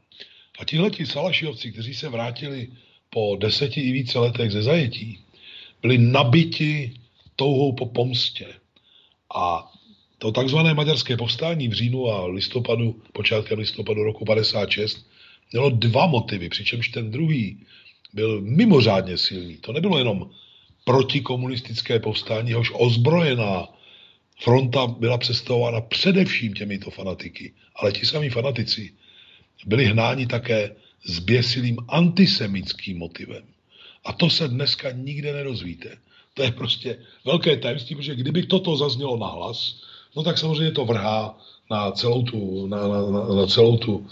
A 0.60 0.66
tihleti 0.66 1.06
salašiovci, 1.06 1.72
kteří 1.72 1.94
se 1.94 2.10
vrátili 2.10 2.68
po 3.10 3.38
deseti 3.40 3.82
i 3.82 3.92
více 3.92 4.20
letech 4.20 4.52
ze 4.52 4.64
zajetí, 4.64 5.20
byli 5.82 5.98
nabiti 5.98 6.94
touhou 7.36 7.72
po 7.72 7.86
pomstě. 7.86 8.48
A 9.36 9.72
to 10.18 10.32
takzvané 10.32 10.74
maďarské 10.74 11.18
povstání 11.18 11.68
v 11.68 11.74
říjnu 11.74 12.08
a 12.08 12.26
listopadu, 12.26 13.02
počátkem 13.14 13.60
listopadu 13.60 14.04
roku 14.04 14.26
56, 14.26 15.10
mělo 15.52 15.70
dva 15.70 16.08
motivy, 16.08 16.50
přičemž 16.50 16.90
ten 16.90 17.12
druhý 17.12 17.60
byl 18.14 18.42
mimořádně 18.42 19.18
silný. 19.18 19.58
To 19.58 19.74
nebylo 19.74 19.98
jenom 19.98 20.30
protikomunistické 20.84 22.00
povstání, 22.00 22.50
jehož 22.50 22.72
ozbrojená 22.74 23.68
fronta 24.44 24.88
byla 24.88 25.18
představována 25.18 25.82
především 25.82 26.54
těmito 26.54 26.92
fanatiky. 26.92 27.54
Ale 27.76 27.92
ti 27.92 28.06
samí 28.06 28.30
fanatici 28.30 28.94
byli 29.66 29.86
hnáni 29.86 30.28
také 30.28 30.76
zběsilým 31.06 31.78
antisemickým 31.88 32.98
motivem. 32.98 33.44
A 34.06 34.14
to 34.14 34.30
se 34.30 34.48
dneska 34.48 34.92
nikde 34.92 35.34
nedozvíte. 35.34 35.98
To 36.34 36.44
je 36.44 36.52
prostě 36.52 36.98
velké 37.26 37.58
tajemství, 37.58 37.96
protože 37.96 38.16
kdyby 38.16 38.44
toto 38.44 38.78
zaznělo 38.78 39.18
na 39.18 39.28
hlas, 39.28 39.82
no 40.16 40.24
tak 40.24 40.38
samozřejmě 40.38 40.72
to 40.72 40.86
vrhá 40.86 41.40
na 41.72 41.92
celou 41.92 42.24
tu, 42.24 42.68
na, 42.68 42.88
na, 42.88 43.02
na 43.36 43.48
celou 43.48 43.78
tu 43.78 44.08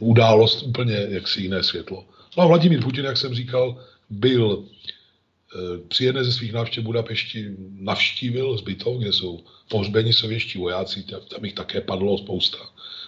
událost 0.00 0.62
úplně 0.62 1.06
jaksi 1.08 1.42
jiné 1.42 1.62
světlo. 1.62 2.04
No 2.36 2.42
a 2.42 2.46
Vladimír 2.46 2.82
Putin, 2.82 3.04
jak 3.04 3.16
jsem 3.16 3.34
říkal, 3.34 3.84
byl 4.10 4.64
e, 4.64 5.78
při 5.88 6.04
jedné 6.04 6.24
ze 6.24 6.32
svých 6.32 6.52
návštěv 6.52 6.84
Budapešti 6.84 7.50
navštívil 7.78 8.56
zbytov, 8.56 8.98
kde 8.98 9.12
jsou 9.12 9.40
pohřbeni 9.68 10.12
sovětští 10.12 10.58
vojáci, 10.58 11.02
tam 11.02 11.44
jich 11.44 11.54
také 11.54 11.80
padlo 11.80 12.18
spousta 12.18 12.58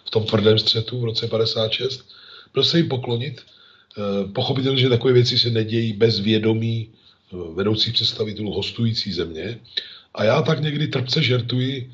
v 0.04 0.10
tom 0.10 0.24
tvrdém 0.24 0.58
střetu 0.58 1.00
v 1.00 1.04
roce 1.04 1.28
56. 1.28 2.08
Byl 2.54 2.64
se 2.64 2.76
jim 2.76 2.88
poklonit, 2.88 3.42
Pochopitelně, 4.32 4.80
že 4.80 4.88
takové 4.88 5.12
věci 5.12 5.38
se 5.38 5.50
nedějí 5.50 5.92
bez 5.92 6.20
vědomí 6.20 6.90
vedoucích 7.54 7.94
představitelů 7.94 8.52
hostující 8.52 9.12
země. 9.12 9.60
A 10.14 10.24
já 10.24 10.42
tak 10.42 10.60
někdy 10.60 10.88
trpce 10.88 11.22
žertuji 11.22 11.92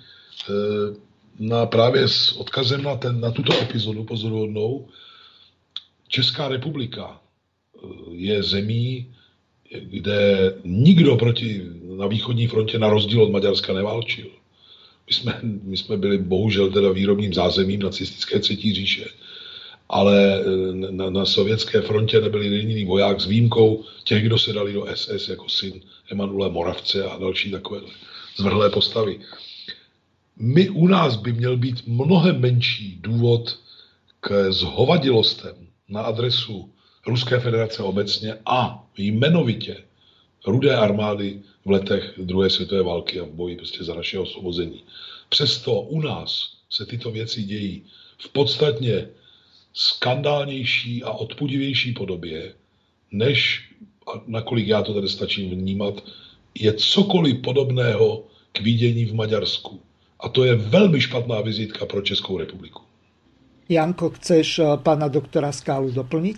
na 1.39 1.67
právě 1.67 2.09
s 2.09 2.33
odkazem 2.33 2.83
na, 2.83 2.97
ten, 2.97 3.21
na 3.21 3.31
tuto 3.31 3.63
epizodu 3.63 4.05
pozoruhodnou. 4.05 4.89
Česká 6.09 6.49
republika 6.49 7.21
je 8.11 8.43
zemí, 8.43 9.07
kde 9.81 10.55
nikdo 10.65 11.17
proti, 11.17 11.63
na 11.97 12.07
východní 12.07 12.47
frontě 12.47 12.79
na 12.79 12.89
rozdíl 12.89 13.23
od 13.23 13.31
Maďarska 13.31 13.73
neválčil. 13.73 14.27
My 15.07 15.13
jsme, 15.13 15.41
my 15.43 15.77
jsme 15.77 15.97
byli 15.97 16.19
bohužel 16.19 16.71
teda 16.71 16.93
výrobním 16.93 17.35
zázemím 17.35 17.83
nacistické 17.83 18.39
třetí 18.39 18.75
říše, 18.75 19.05
ale 19.89 20.41
eh, 20.41 20.73
na, 20.91 21.11
na 21.11 21.25
sovětské 21.25 21.81
frontě 21.81 22.21
nebyli 22.21 22.47
jediný 22.47 22.85
voják 22.85 23.21
s 23.21 23.27
výjimkou 23.27 23.85
těch, 24.05 24.25
kdo 24.25 24.39
se 24.39 24.53
dali 24.53 24.73
do 24.73 24.87
SS 24.95 25.29
jako 25.29 25.49
syn 25.49 25.81
Emanuele 26.11 26.51
Moravce 26.51 27.05
a 27.05 27.19
další 27.19 27.51
takové 27.51 27.81
zvrhlé 28.37 28.71
postavy. 28.71 29.21
My 30.37 30.69
u 30.69 30.89
nás 30.89 31.17
by 31.17 31.33
měl 31.33 31.57
být 31.57 31.87
mnohem 31.87 32.41
menší 32.41 32.99
důvod 33.01 33.59
k 34.21 34.53
zhovadilostem 34.53 35.55
na 35.89 36.03
adresu 36.03 36.72
Ruské 37.07 37.41
federace 37.41 37.83
obecně 37.83 38.35
a 38.47 38.87
jmenovitě 38.97 39.77
rudé 40.47 40.77
armády 40.77 41.43
v 41.65 41.71
letech 41.71 42.15
druhé 42.19 42.51
světové 42.51 42.83
války 42.83 43.21
a 43.21 43.25
v 43.25 43.31
boji 43.31 43.57
prostě 43.57 43.85
za 43.85 43.95
naše 43.95 44.19
osvobození. 44.19 44.83
Přesto 45.29 45.81
u 45.81 46.01
nás 46.01 46.57
se 46.71 46.87
tyto 46.87 47.11
věci 47.11 47.43
dějí 47.43 47.83
v 48.19 48.29
podstatně 48.29 49.09
skandálnější 49.73 51.03
a 51.03 51.11
odpudivější 51.11 51.93
podobě, 51.93 52.55
než, 53.13 53.69
nakolik 54.27 54.67
já 54.67 54.83
to 54.83 54.95
tady 54.95 55.09
stačím 55.09 55.51
vnímat, 55.51 56.05
je 56.55 56.75
cokoliv 56.75 57.39
podobného 57.43 58.25
k 58.53 58.61
vidění 58.61 59.05
v 59.05 59.15
Maďarsku. 59.15 59.81
A 60.21 60.29
to 60.29 60.45
je 60.45 60.55
velmi 60.55 61.01
špatná 61.01 61.41
vizitka 61.41 61.87
pro 61.87 62.03
Českou 62.03 62.39
republiku. 62.39 62.83
Janko, 63.69 64.11
chceš 64.11 64.59
eh, 64.59 64.65
pana 64.77 65.09
doktora 65.09 65.53
Skálu 65.53 65.91
doplnit? 65.91 66.37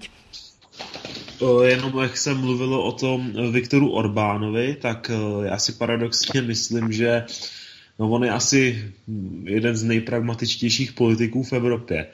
Jenom 1.64 1.98
jak 2.02 2.16
se 2.16 2.34
mluvilo 2.34 2.84
o 2.84 2.92
tom 2.92 3.32
Viktoru 3.50 3.90
Orbánovi, 3.90 4.76
tak 4.80 5.10
eh, 5.10 5.46
já 5.46 5.58
si 5.58 5.72
paradoxně 5.72 6.42
myslím, 6.42 6.92
že 6.92 7.24
no 7.98 8.10
on 8.10 8.24
je 8.24 8.30
asi 8.30 8.84
jeden 9.44 9.76
z 9.76 9.82
nejpragmatičtějších 9.82 10.92
politiků 10.92 11.42
v 11.42 11.52
Evropě. 11.52 12.06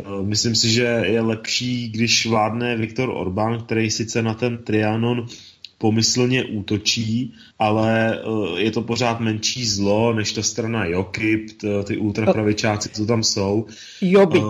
Eh, 0.00 0.04
myslím 0.22 0.54
si, 0.54 0.70
že 0.70 0.82
je 0.82 1.20
lepší, 1.20 1.88
když 1.88 2.26
vládne 2.26 2.76
Viktor 2.76 3.10
Orbán, 3.14 3.62
který 3.62 3.90
sice 3.90 4.22
na 4.22 4.34
ten 4.34 4.58
Trianon 4.58 5.26
pomyslně 5.78 6.44
útočí, 6.44 7.34
ale 7.58 8.18
eh, 8.18 8.60
je 8.60 8.70
to 8.70 8.82
pořád 8.82 9.20
menší 9.20 9.66
zlo, 9.66 10.12
než 10.14 10.32
ta 10.32 10.42
strana 10.42 10.84
Jokip, 10.84 11.50
ty 11.84 11.96
ultrapravičáci, 11.96 12.88
co 12.88 13.06
tam 13.06 13.22
jsou. 13.22 13.66
Jobik. 14.00 14.42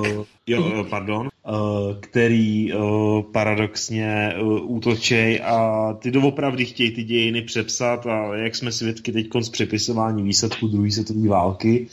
Jo, 0.46 0.86
pardon. 0.90 1.31
Uh, 1.48 1.94
který 2.00 2.72
uh, 2.72 3.22
paradoxně 3.22 4.34
uh, 4.42 4.76
útočej 4.76 5.40
a 5.44 5.92
ty 5.92 6.10
doopravdy 6.10 6.64
chtějí 6.64 6.90
ty 6.90 7.02
dějiny 7.02 7.42
přepsat 7.42 8.06
a 8.06 8.36
jak 8.36 8.54
jsme 8.56 8.72
svědky 8.72 9.12
teď 9.12 9.26
z 9.40 9.48
přepisování 9.48 10.22
výsledku 10.22 10.68
druhé 10.68 10.90
světové 10.90 11.28
války, 11.28 11.86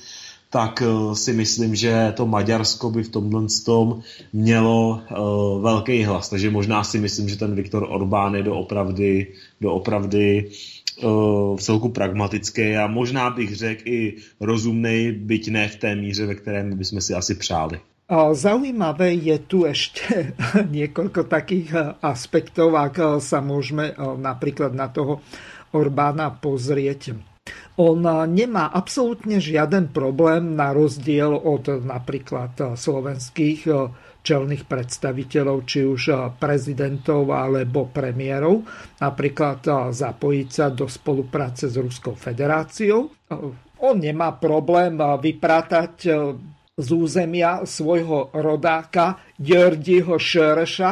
tak 0.49 0.83
si 1.13 1.33
myslím, 1.33 1.75
že 1.75 2.13
to 2.17 2.25
Maďarsko 2.25 2.89
by 2.91 3.03
v 3.03 3.09
tomhle 3.09 3.47
tom 3.65 4.01
mělo 4.33 5.01
velký 5.61 6.03
hlas. 6.03 6.29
Takže 6.29 6.49
možná 6.49 6.83
si 6.83 6.99
myslím, 6.99 7.29
že 7.29 7.37
ten 7.37 7.55
Viktor 7.55 7.87
Orbán 7.89 8.35
je 8.35 8.43
doopravdy, 8.43 9.27
doopravdy 9.61 10.49
v 11.55 11.59
celku 11.59 11.89
pragmatický 11.89 12.75
a 12.75 12.87
možná 12.87 13.29
bych 13.29 13.55
řekl 13.55 13.81
i 13.85 14.13
rozumný, 14.39 15.11
byť 15.11 15.49
ne 15.49 15.67
v 15.67 15.75
té 15.75 15.95
míře, 15.95 16.25
ve 16.25 16.35
kterém 16.35 16.77
bychom 16.77 17.01
si 17.01 17.13
asi 17.13 17.35
přáli. 17.35 17.79
Zaujímavé 18.09 19.13
je 19.21 19.37
tu 19.45 19.69
ešte 19.69 20.33
niekoľko 20.75 21.29
takých 21.29 21.69
eh, 21.77 21.81
aspektov, 22.01 22.73
ak 22.73 22.95
eh, 22.97 23.07
sa 23.21 23.37
môžeme 23.39 23.93
eh, 23.93 23.95
napríklad 24.17 24.73
na 24.73 24.89
toho 24.89 25.21
Orbána 25.69 26.33
pozrieť. 26.33 27.13
On 27.77 28.01
nemá 28.27 28.73
absolútne 28.73 29.37
žiaden 29.39 29.93
problém 29.93 30.57
na 30.57 30.73
rozdiel 30.73 31.31
od 31.31 31.69
napríklad 31.85 32.75
slovenských 32.75 33.69
čelných 34.19 34.67
predstaviteľov, 34.67 35.57
či 35.63 35.87
už 35.87 36.35
prezidentov 36.41 37.31
alebo 37.31 37.87
premiérov, 37.87 38.67
napríklad 38.99 39.63
zapojiť 39.95 40.49
sa 40.51 40.67
do 40.73 40.91
spolupráce 40.91 41.71
s 41.71 41.79
Ruskou 41.79 42.19
federáciou. 42.19 43.15
On 43.79 43.95
nemá 43.95 44.35
problém 44.35 44.99
vyprátať 44.99 46.11
z 46.79 46.89
územia 46.95 47.67
svojho 47.67 48.31
rodáka 48.31 49.19
Jordiho 49.35 50.15
Šereša 50.15 50.91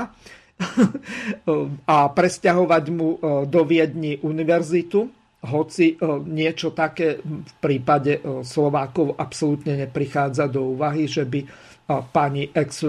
a 1.95 1.97
presťahovať 2.11 2.85
mu 2.91 3.09
e, 3.15 3.17
do 3.47 3.61
Viedni 3.63 4.19
univerzitu, 4.19 5.05
hoci 5.47 5.93
e, 5.93 5.95
niečo 6.27 6.73
také 6.73 7.21
v 7.23 7.53
prípade 7.61 8.19
e, 8.19 8.41
Slovákov 8.43 9.15
absolútne 9.15 9.87
neprichádza 9.87 10.49
do 10.51 10.75
úvahy, 10.75 11.07
že 11.07 11.23
by 11.23 11.39
pani 11.87 12.51
ex 12.51 12.83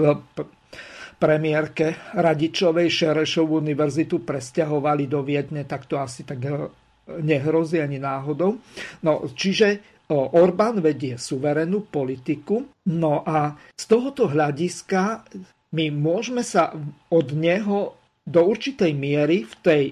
premiérke 1.15 2.11
Radičovej 2.19 2.91
Šerešovú 2.91 3.63
univerzitu 3.63 4.27
presťahovali 4.27 5.07
do 5.07 5.23
Viedne, 5.23 5.63
tak 5.63 5.87
to 5.87 5.95
asi 6.03 6.27
tak 6.27 6.43
nehrozí 7.23 7.79
ani 7.79 7.95
náhodou. 7.95 8.59
No, 9.07 9.23
čiže 9.31 9.98
Orbán 10.09 10.81
vedie 10.81 11.21
suverénnu 11.21 11.85
politiku, 11.85 12.65
no 12.89 13.21
a 13.21 13.53
z 13.77 13.83
tohoto 13.85 14.25
hľadiska 14.25 15.21
my 15.77 15.93
môžeme 15.93 16.41
sa 16.41 16.73
od 17.13 17.27
neho 17.37 17.93
do 18.25 18.41
určitej 18.41 18.89
miery 18.97 19.45
v 19.45 19.53
tej 19.61 19.83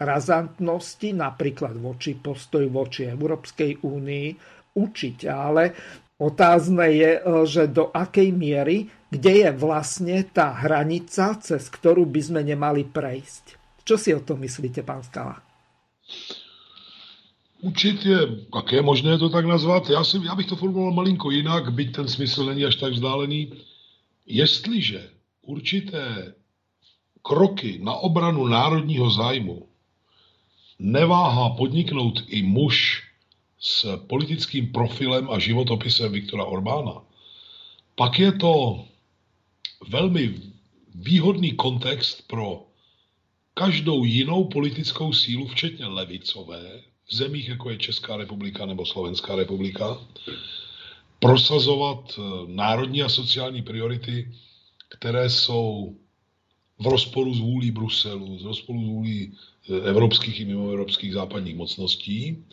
razantnosti, 0.00 1.12
napríklad 1.12 1.76
voči 1.76 2.16
postoj 2.16 2.64
voči 2.72 3.04
Európskej 3.08 3.84
únii, 3.84 4.28
učiť. 4.76 5.18
Ale 5.28 5.72
otázne 6.20 6.86
je, 6.92 7.10
že 7.44 7.68
do 7.68 7.92
akej 7.92 8.32
miery, 8.32 8.88
kde 9.12 9.44
je 9.44 9.50
vlastne 9.56 10.24
tá 10.28 10.56
hranica, 10.56 11.36
cez 11.40 11.68
ktorú 11.68 12.08
by 12.08 12.20
sme 12.20 12.40
nemali 12.44 12.84
prejsť. 12.84 13.44
Čo 13.84 13.96
si 14.00 14.12
o 14.16 14.24
tom 14.24 14.40
myslíte, 14.40 14.80
pán 14.84 15.04
Skala? 15.04 15.36
Učit 17.60 18.04
je 18.06 18.18
také 18.52 18.82
možné 18.82 19.18
to 19.18 19.28
tak 19.28 19.46
nazvat. 19.46 19.90
Já, 19.90 20.04
si, 20.04 20.20
já 20.24 20.34
bych 20.34 20.46
to 20.46 20.56
formuloval 20.56 20.92
malinko 20.92 21.30
jinak, 21.30 21.72
byť 21.72 21.96
ten 21.96 22.08
smysl 22.08 22.46
není 22.46 22.64
až 22.64 22.76
tak 22.76 22.92
vzdálený. 22.92 23.52
Jestliže 24.26 25.10
určité 25.42 26.34
kroky 27.22 27.78
na 27.82 27.94
obranu 27.94 28.46
národního 28.46 29.10
zájmu 29.10 29.68
neváhá 30.78 31.50
podniknout 31.50 32.22
i 32.28 32.42
muž 32.42 33.02
s 33.58 33.96
politickým 33.96 34.72
profilem 34.72 35.30
a 35.30 35.38
životopisem 35.38 36.12
Viktora 36.12 36.44
Orbána, 36.44 37.02
pak 37.94 38.18
je 38.18 38.32
to 38.32 38.84
velmi 39.88 40.34
výhodný 40.94 41.52
kontext 41.52 42.28
pro 42.28 42.66
každou 43.54 44.04
jinou 44.04 44.44
politickou 44.44 45.12
sílu, 45.12 45.46
včetně 45.46 45.86
levicové, 45.86 46.82
v 47.08 47.14
zemích, 47.14 47.48
jako 47.48 47.70
je 47.70 47.76
Česká 47.76 48.16
republika 48.16 48.66
nebo 48.66 48.86
Slovenská 48.86 49.36
republika, 49.36 49.98
prosazovat 51.20 52.18
eh, 52.18 52.22
národní 52.46 53.02
a 53.02 53.08
sociální 53.08 53.62
priority, 53.62 54.32
které 54.88 55.30
jsou 55.30 55.96
v 56.78 56.86
rozporu 56.86 57.34
s 57.34 57.38
vůlí 57.38 57.70
Bruselu, 57.70 58.38
z 58.38 58.44
rozporu 58.44 58.80
s 58.80 58.86
vůlí 58.86 59.32
eh, 59.70 59.88
evropských 59.88 60.40
i 60.40 60.44
mimoevropských 60.44 61.12
západních 61.12 61.56
mocností, 61.56 62.44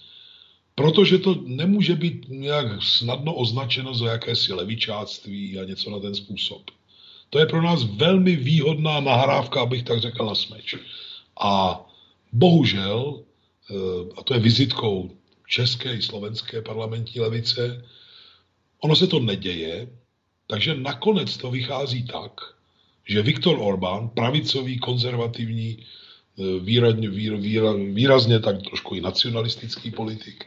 protože 0.75 1.17
to 1.17 1.35
nemůže 1.45 1.95
být 1.95 2.25
nějak 2.29 2.83
snadno 2.83 3.33
označeno 3.33 3.93
za 3.93 4.11
jakési 4.11 4.53
levičáctví 4.53 5.59
a 5.59 5.63
něco 5.63 5.89
na 5.89 5.99
ten 5.99 6.15
způsob. 6.15 6.61
To 7.29 7.39
je 7.39 7.45
pro 7.45 7.61
nás 7.61 7.83
velmi 7.83 8.35
výhodná 8.35 8.99
nahrávka, 8.99 9.61
abych 9.61 9.83
tak 9.83 10.01
řekl, 10.01 10.25
na 10.25 10.35
smeč. 10.35 10.75
A 11.41 11.85
bohužel 12.31 13.23
a 14.17 14.23
to 14.23 14.33
je 14.33 14.39
vizitkou 14.39 15.11
české 15.47 15.95
i 15.95 16.01
slovenské 16.01 16.61
parlamentní 16.61 17.21
levice, 17.21 17.85
ono 18.79 18.95
se 18.95 19.07
to 19.07 19.19
neděje, 19.19 19.87
takže 20.47 20.75
nakonec 20.75 21.37
to 21.37 21.51
vychází 21.51 22.03
tak, 22.03 22.41
že 23.05 23.21
Viktor 23.21 23.57
Orbán, 23.59 24.09
pravicový, 24.09 24.79
konzervativní, 24.79 25.77
eh, 25.79 26.59
výrazně, 26.59 27.09
výrazně 27.93 28.39
tak 28.39 28.61
trošku 28.61 28.95
i 28.95 29.01
nacionalistický 29.01 29.91
politik, 29.91 30.45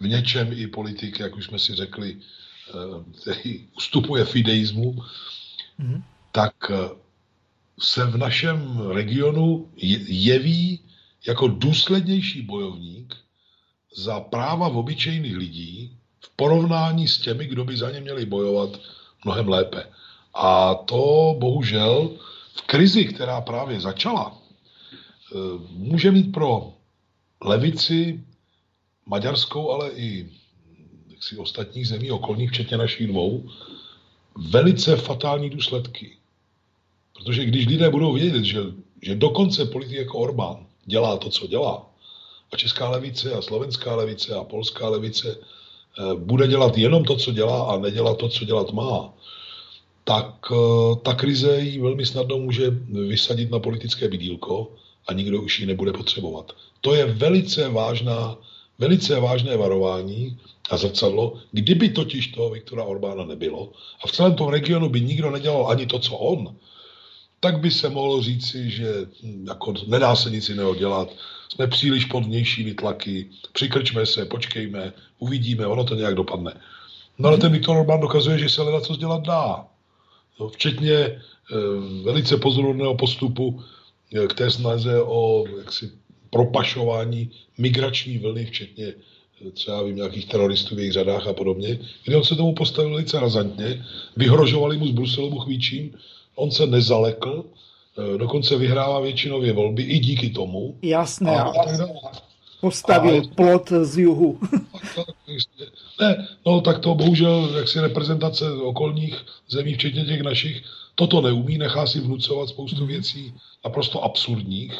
v 0.00 0.08
něčem 0.08 0.52
i 0.52 0.66
politik, 0.66 1.20
jak 1.20 1.36
už 1.36 1.44
jsme 1.44 1.58
si 1.58 1.74
řekli, 1.74 2.16
eh, 2.16 2.72
který 3.22 3.68
ustupuje 3.76 4.24
fideismu, 4.24 4.92
mm-hmm. 5.80 6.02
tak 6.32 6.54
se 7.80 8.06
v 8.06 8.16
našem 8.16 8.78
regionu 8.92 9.70
jeví 10.06 10.80
jako 11.26 11.48
důslednější 11.48 12.42
bojovník 12.42 13.16
za 13.96 14.20
práva 14.20 14.68
v 14.68 14.76
obyčejných 14.76 15.36
lidí 15.36 15.96
v 16.20 16.28
porovnání 16.36 17.08
s 17.08 17.18
těmi, 17.18 17.46
kdo 17.46 17.64
by 17.64 17.76
za 17.76 17.90
ně 17.90 18.00
měli 18.00 18.26
bojovat 18.26 18.80
mnohem 19.24 19.48
lépe. 19.48 19.84
A 20.34 20.74
to 20.74 21.34
bohužel 21.38 22.10
v 22.54 22.62
krizi, 22.62 23.04
která 23.04 23.40
právě 23.40 23.80
začala, 23.80 24.38
eh, 24.38 25.36
může 25.70 26.10
mít 26.10 26.32
pro 26.32 26.72
levici 27.40 28.24
maďarskou, 29.06 29.70
ale 29.70 29.90
i 29.90 30.30
jaksi 31.08 31.36
ostatních 31.36 31.88
zemí 31.88 32.10
okolních, 32.10 32.50
včetně 32.50 32.76
našich 32.76 33.06
dvou, 33.06 33.50
velice 34.36 34.96
fatální 34.96 35.50
důsledky. 35.50 36.16
Protože 37.12 37.44
když 37.44 37.66
lidé 37.66 37.90
budou 37.90 38.12
vědět, 38.12 38.44
že, 38.44 38.60
že 39.02 39.14
dokonce 39.14 39.64
politik 39.64 39.96
jako 39.96 40.18
Orbán 40.18 40.69
dělá 40.86 41.16
to, 41.16 41.30
co 41.30 41.46
dělá, 41.46 41.86
a 42.52 42.56
česká 42.56 42.90
levice 42.90 43.32
a 43.32 43.42
slovenská 43.42 43.96
levice 43.96 44.34
a 44.34 44.44
polská 44.44 44.88
levice 44.88 45.38
eh, 45.38 46.14
bude 46.14 46.48
dělat 46.48 46.78
jenom 46.78 47.04
to, 47.04 47.16
co 47.16 47.32
dělá 47.32 47.62
a 47.64 47.78
nedělat 47.78 48.18
to, 48.18 48.28
co 48.28 48.44
dělat 48.44 48.72
má, 48.72 49.12
tak 50.04 50.34
eh, 50.52 50.56
ta 51.02 51.14
krize 51.14 51.60
ji 51.60 51.80
velmi 51.80 52.06
snadno 52.06 52.38
může 52.38 52.70
vysadit 53.08 53.50
na 53.50 53.58
politické 53.58 54.08
bydílko 54.08 54.72
a 55.06 55.12
nikdo 55.12 55.42
už 55.42 55.60
ji 55.60 55.66
nebude 55.66 55.92
potřebovat. 55.92 56.52
To 56.80 56.94
je 56.94 57.06
velice 57.06 57.68
vážná, 57.68 58.38
velice 58.78 59.20
vážné 59.20 59.56
varování 59.56 60.38
a 60.70 60.76
zrcadlo, 60.76 61.38
kdyby 61.52 61.88
totiž 61.88 62.26
toho 62.26 62.50
Viktora 62.50 62.84
Orbána 62.84 63.24
nebylo 63.24 63.72
a 64.04 64.06
v 64.06 64.12
celém 64.12 64.34
tom 64.34 64.48
regionu 64.48 64.88
by 64.88 65.00
nikdo 65.00 65.30
nedělal 65.30 65.68
ani 65.68 65.86
to, 65.86 65.98
co 65.98 66.16
on, 66.16 66.56
tak 67.40 67.58
by 67.58 67.70
se 67.70 67.88
mohlo 67.88 68.22
říci, 68.22 68.70
že 68.70 68.94
jako 69.48 69.74
nedá 69.86 70.16
se 70.16 70.30
nic 70.30 70.48
jiného 70.48 70.74
dělat, 70.74 71.08
jsme 71.54 71.66
příliš 71.66 72.04
pod 72.04 72.24
vnějšími 72.24 72.74
tlaky, 72.74 73.26
přikrčme 73.52 74.06
se, 74.06 74.24
počkejme, 74.24 74.92
uvidíme, 75.18 75.66
ono 75.66 75.84
to 75.84 75.94
nějak 75.94 76.14
dopadne. 76.14 76.60
No 77.18 77.28
ale 77.28 77.38
ten 77.38 77.52
Viktor 77.52 77.76
Orbán 77.76 78.00
dokazuje, 78.00 78.38
že 78.38 78.48
se 78.48 78.62
hledat 78.62 78.84
co 78.84 78.96
dělat 78.96 79.22
dá. 79.22 79.66
No, 80.40 80.48
včetně 80.48 80.94
e, 80.94 81.18
velice 82.04 82.36
pozorovného 82.36 82.94
postupu 82.96 83.62
e, 84.14 84.26
k 84.26 84.34
té 84.34 84.50
snaze 84.50 85.02
o 85.02 85.44
jaksi, 85.58 85.90
propašování 86.30 87.30
migrační 87.58 88.18
vlny, 88.18 88.46
včetně 88.46 88.86
eh, 89.46 89.50
třeba 89.50 89.82
vím, 89.82 89.96
nějakých 89.96 90.26
teroristů 90.26 90.74
v 90.74 90.78
jejich 90.78 90.92
řadách 90.92 91.26
a 91.26 91.32
podobně, 91.32 91.78
kdy 92.04 92.16
on 92.16 92.24
se 92.24 92.36
tomu 92.36 92.54
postavil 92.54 92.90
velice 92.90 93.20
razantně, 93.20 93.86
vyhrožovali 94.16 94.78
mu 94.78 94.86
z 94.86 94.90
Bruselu 94.90 95.30
buchvíčím, 95.30 95.94
on 96.40 96.50
se 96.50 96.66
nezalekl, 96.66 97.44
Eh, 97.98 98.18
dokonce 98.18 98.56
vyhrává 98.56 99.00
většinově 99.00 99.52
volby 99.52 99.82
i 99.82 99.98
díky 99.98 100.30
tomu. 100.30 100.78
Jasné. 100.82 101.36
A, 101.36 101.42
a 101.42 101.52
postavil 102.60 103.22
a, 103.24 103.34
plot 103.34 103.72
z 103.82 103.98
juhu. 103.98 104.38
ne, 106.00 106.28
no 106.46 106.60
tak 106.60 106.78
to 106.78 106.94
bohužel, 106.94 107.50
jak 107.56 107.68
si 107.68 107.80
reprezentace 107.80 108.52
okolních 108.52 109.16
zemí, 109.48 109.74
včetně 109.74 110.04
těch 110.04 110.20
našich, 110.20 110.62
toto 110.94 111.20
neumí, 111.20 111.58
nechá 111.58 111.86
si 111.86 112.00
vnucovat 112.00 112.48
spoustu 112.48 112.76
mhm. 112.76 112.86
věcí 112.86 113.34
naprosto 113.64 114.04
absurdních, 114.04 114.74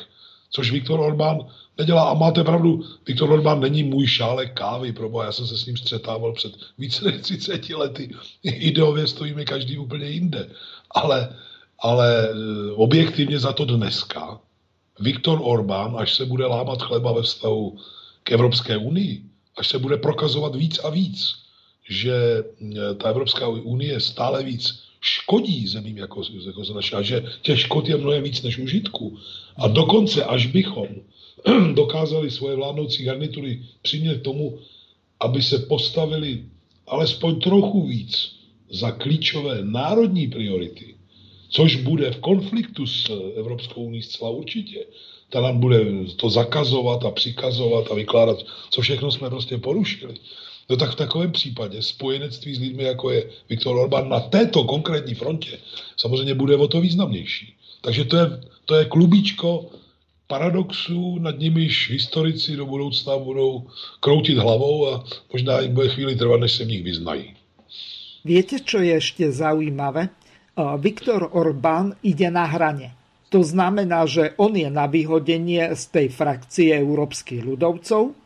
což 0.50 0.70
Viktor 0.70 1.00
Orbán 1.00 1.46
nedělá. 1.78 2.10
A 2.10 2.14
máte 2.14 2.44
pravdu, 2.44 2.84
Viktor 3.06 3.32
Orbán 3.32 3.60
není 3.60 3.82
můj 3.82 4.06
šálek 4.06 4.54
kávy, 4.54 4.92
proboha, 4.92 5.24
já 5.24 5.32
jsem 5.32 5.46
se 5.46 5.58
s 5.58 5.66
ním 5.66 5.76
střetával 5.76 6.32
před 6.32 6.52
více 6.78 7.04
než 7.04 7.20
30 7.22 7.70
lety. 7.70 8.10
Ideově 8.42 9.06
stojíme 9.06 9.44
každý 9.44 9.78
úplně 9.78 10.06
jinde. 10.06 10.50
Ale 10.90 11.28
ale 11.80 12.28
e, 12.28 12.32
objektivně 12.72 13.38
za 13.38 13.52
to 13.52 13.64
dneska 13.64 14.40
Viktor 15.00 15.40
Orbán, 15.42 15.96
až 15.98 16.14
se 16.14 16.26
bude 16.26 16.46
lámat 16.46 16.82
chleba 16.82 17.12
ve 17.12 17.22
vztahu 17.22 17.76
k 18.22 18.32
Evropské 18.32 18.76
unii, 18.76 19.22
až 19.56 19.68
se 19.68 19.78
bude 19.78 19.96
prokazovat 19.96 20.56
víc 20.56 20.78
a 20.78 20.90
víc, 20.90 21.34
že 21.88 22.14
e, 22.14 22.94
ta 22.94 23.08
Evropská 23.08 23.48
unie 23.48 24.00
stále 24.00 24.42
víc 24.42 24.82
škodí 25.00 25.66
zemím 25.66 25.98
jako, 25.98 26.22
jako 26.46 26.64
za 26.64 26.74
naše, 26.74 26.96
a 26.96 27.02
že 27.02 27.24
těch 27.42 27.60
škod 27.60 27.88
je 27.88 27.96
mnohem 27.96 28.22
víc 28.22 28.42
než 28.42 28.58
užitku. 28.58 29.18
A 29.56 29.68
dokonce, 29.68 30.24
až 30.24 30.46
bychom 30.46 30.88
dokázali 31.74 32.30
svoje 32.30 32.56
vládnoucí 32.56 33.04
garnitury 33.04 33.62
přimět 33.82 34.22
tomu, 34.22 34.58
aby 35.20 35.42
se 35.42 35.58
postavili 35.58 36.44
alespoň 36.86 37.40
trochu 37.40 37.86
víc 37.86 38.36
za 38.70 38.90
klíčové 38.90 39.58
národní 39.62 40.26
priority, 40.26 40.94
což 41.50 41.76
bude 41.76 42.10
v 42.10 42.20
konfliktu 42.20 42.86
s 42.86 43.10
Evropskou 43.36 43.84
unii 43.84 44.02
zcela 44.02 44.30
určitě. 44.30 44.84
Ta 45.30 45.40
nám 45.40 45.60
bude 45.60 45.84
to 46.16 46.30
zakazovat 46.30 47.04
a 47.04 47.10
přikazovat 47.10 47.90
a 47.90 47.94
vykládat, 47.94 48.38
co 48.70 48.80
všechno 48.80 49.12
jsme 49.12 49.30
prostě 49.30 49.58
porušili. 49.58 50.14
No 50.70 50.76
tak 50.76 50.90
v 50.90 50.94
takovém 50.96 51.32
případě 51.32 51.82
spojenectví 51.82 52.54
s 52.54 52.60
lidmi, 52.60 52.82
jako 52.82 53.10
je 53.10 53.30
Viktor 53.48 53.76
Orbán 53.76 54.08
na 54.08 54.20
této 54.20 54.64
konkrétní 54.64 55.14
frontě, 55.14 55.58
samozřejmě 55.96 56.34
bude 56.34 56.56
o 56.56 56.68
to 56.68 56.80
významnější. 56.80 57.54
Takže 57.80 58.04
to 58.04 58.16
je, 58.16 58.26
to 58.64 58.74
je 58.74 58.84
klubíčko 58.84 59.70
paradoxů, 60.26 61.18
nad 61.18 61.38
nimiž 61.38 61.90
historici 61.90 62.56
do 62.56 62.66
budoucna 62.66 63.18
budou 63.18 63.66
kroutit 64.00 64.38
hlavou 64.38 64.88
a 64.88 65.04
možná 65.32 65.60
jim 65.60 65.74
bude 65.74 65.88
chvíli 65.88 66.16
trvat, 66.16 66.40
než 66.40 66.52
se 66.52 66.64
v 66.64 66.68
nich 66.68 66.82
vyznají. 66.82 67.34
Víte, 68.24 68.56
co 68.66 68.78
je 68.78 68.92
ještě 68.92 69.32
zaujímavé? 69.32 70.08
Viktor 70.76 71.30
Orbán 71.32 71.96
ide 72.04 72.28
na 72.28 72.44
hrane. 72.44 73.00
To 73.30 73.46
znamená, 73.46 74.10
že 74.10 74.34
on 74.42 74.58
je 74.58 74.66
na 74.66 74.90
vyhodenie 74.90 75.70
z 75.78 75.82
tej 75.94 76.06
frakcie 76.10 76.74
európskych 76.74 77.46
ľudovcov. 77.46 78.18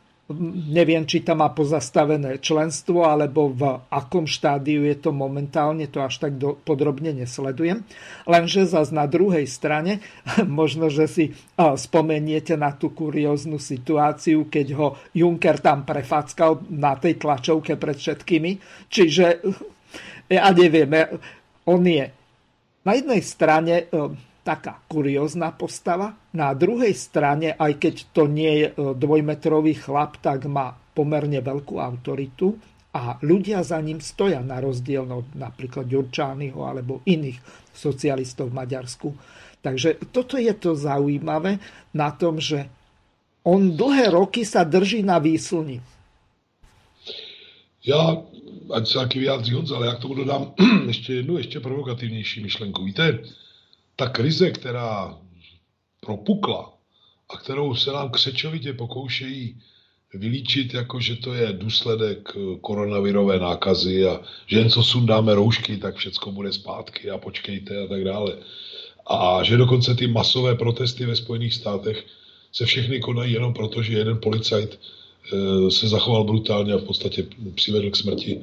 Neviem, 0.72 1.04
či 1.04 1.20
tam 1.20 1.44
má 1.44 1.52
pozastavené 1.52 2.40
členstvo, 2.40 3.04
alebo 3.04 3.52
v 3.52 3.84
akom 3.92 4.24
štádiu 4.24 4.88
je 4.88 4.96
to 4.96 5.12
momentálne, 5.12 5.84
to 5.92 6.00
až 6.00 6.24
tak 6.24 6.40
podrobne 6.64 7.12
nesledujem. 7.12 7.84
Lenže 8.24 8.64
zas 8.64 8.88
na 8.88 9.04
druhej 9.04 9.44
strane, 9.44 10.00
možno, 10.48 10.88
že 10.88 11.04
si 11.04 11.24
spomeniete 11.60 12.56
na 12.56 12.72
tú 12.72 12.96
kurióznu 12.96 13.60
situáciu, 13.60 14.48
keď 14.48 14.66
ho 14.80 14.96
Juncker 15.12 15.60
tam 15.60 15.84
prefackal 15.84 16.64
na 16.72 16.96
tej 16.96 17.20
tlačovke 17.20 17.76
pred 17.76 18.00
všetkými. 18.00 18.50
Čiže 18.88 19.44
ja 20.40 20.48
neviem, 20.56 21.20
on 21.68 21.84
je 21.84 22.23
na 22.84 22.92
jednej 22.92 23.20
strane 23.24 23.74
e, 23.80 23.84
taká 24.44 24.84
kuriózna 24.86 25.56
postava, 25.56 26.12
na 26.36 26.52
druhej 26.52 26.92
strane, 26.92 27.56
aj 27.56 27.80
keď 27.80 27.94
to 28.12 28.28
nie 28.28 28.52
je 28.60 28.66
e, 28.70 28.72
dvojmetrový 28.92 29.74
chlap, 29.80 30.20
tak 30.20 30.44
má 30.44 30.76
pomerne 30.92 31.40
veľkú 31.40 31.80
autoritu 31.80 32.54
a 32.94 33.18
ľudia 33.24 33.64
za 33.66 33.82
ním 33.82 33.98
stoja 33.98 34.38
na 34.38 34.62
rozdiel 34.62 35.08
od 35.10 35.34
napríklad 35.34 35.90
Ďurčányho 35.90 36.62
alebo 36.62 37.02
iných 37.02 37.42
socialistov 37.74 38.54
v 38.54 38.58
Maďarsku. 38.62 39.08
Takže 39.64 40.12
toto 40.12 40.38
je 40.38 40.52
to 40.54 40.78
zaujímavé 40.78 41.58
na 41.96 42.14
tom, 42.14 42.38
že 42.38 42.68
on 43.42 43.74
dlhé 43.74 44.12
roky 44.12 44.46
sa 44.46 44.62
drží 44.62 45.02
na 45.02 45.18
výslni. 45.18 45.80
Já 47.86 48.16
ať 48.72 48.88
se 48.88 48.94
taky 48.94 49.18
vyjádří 49.18 49.52
Honza, 49.52 49.76
ale 49.76 49.86
já 49.86 49.94
k 49.94 49.98
tomu 49.98 50.14
dodám 50.14 50.54
ještě 50.86 51.14
jednu, 51.14 51.38
ještě 51.38 51.60
provokativnější 51.60 52.42
myšlenku. 52.42 52.84
Víte, 52.84 53.18
ta 53.96 54.08
krize, 54.08 54.50
která 54.50 55.18
propukla 56.00 56.72
a 57.28 57.36
kterou 57.36 57.74
se 57.74 57.92
nám 57.92 58.10
křečovitě 58.10 58.72
pokoušejí 58.72 59.60
vylíčit, 60.14 60.74
jako 60.74 61.00
že 61.00 61.16
to 61.16 61.34
je 61.34 61.52
důsledek 61.52 62.32
koronavirové 62.60 63.38
nákazy 63.38 64.06
a 64.06 64.20
že 64.46 64.58
jen 64.58 64.70
co 64.70 64.82
sundáme 64.82 65.34
roušky, 65.34 65.76
tak 65.76 65.96
všecko 65.96 66.32
bude 66.32 66.52
zpátky 66.52 67.10
a 67.10 67.18
počkejte 67.18 67.84
a 67.84 67.86
tak 67.86 68.04
dále. 68.04 68.36
A 69.06 69.42
že 69.42 69.56
dokonce 69.56 69.94
ty 69.94 70.06
masové 70.06 70.54
protesty 70.54 71.06
ve 71.06 71.16
Spojených 71.16 71.54
státech 71.54 72.06
se 72.52 72.66
všechny 72.66 73.00
konají 73.00 73.32
jenom 73.32 73.54
proto, 73.54 73.82
že 73.82 73.98
jeden 73.98 74.20
policajt 74.20 74.80
se 75.68 75.88
zachoval 75.88 76.24
brutálně 76.24 76.72
a 76.72 76.76
v 76.76 76.84
podstatě 76.84 77.26
přivedl 77.54 77.90
k 77.90 77.96
smrti 77.96 78.40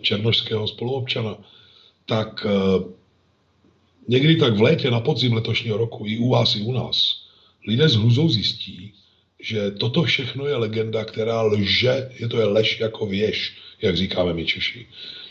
černožského 0.00 0.68
spoluobčana, 0.68 1.36
tak 2.06 2.46
eh, 2.48 2.84
někdy 4.08 4.36
tak 4.36 4.56
v 4.56 4.62
létě, 4.62 4.90
na 4.90 5.00
podzim 5.00 5.32
letošního 5.32 5.76
roku, 5.76 6.06
i 6.06 6.18
u 6.18 6.28
vás, 6.28 6.56
i 6.56 6.60
u 6.60 6.72
nás, 6.72 7.26
lidé 7.66 7.88
s 7.88 7.94
hruzou 7.94 8.28
zjistí, 8.28 8.92
že 9.40 9.70
toto 9.70 10.02
všechno 10.02 10.46
je 10.46 10.56
legenda, 10.56 11.04
která 11.04 11.42
lže, 11.42 12.10
je 12.18 12.28
to 12.28 12.38
je 12.38 12.44
lež 12.44 12.80
jako 12.80 13.06
věž, 13.06 13.56
jak 13.82 13.96
říkáme 13.96 14.32
my 14.34 14.44
Češi. 14.46 14.86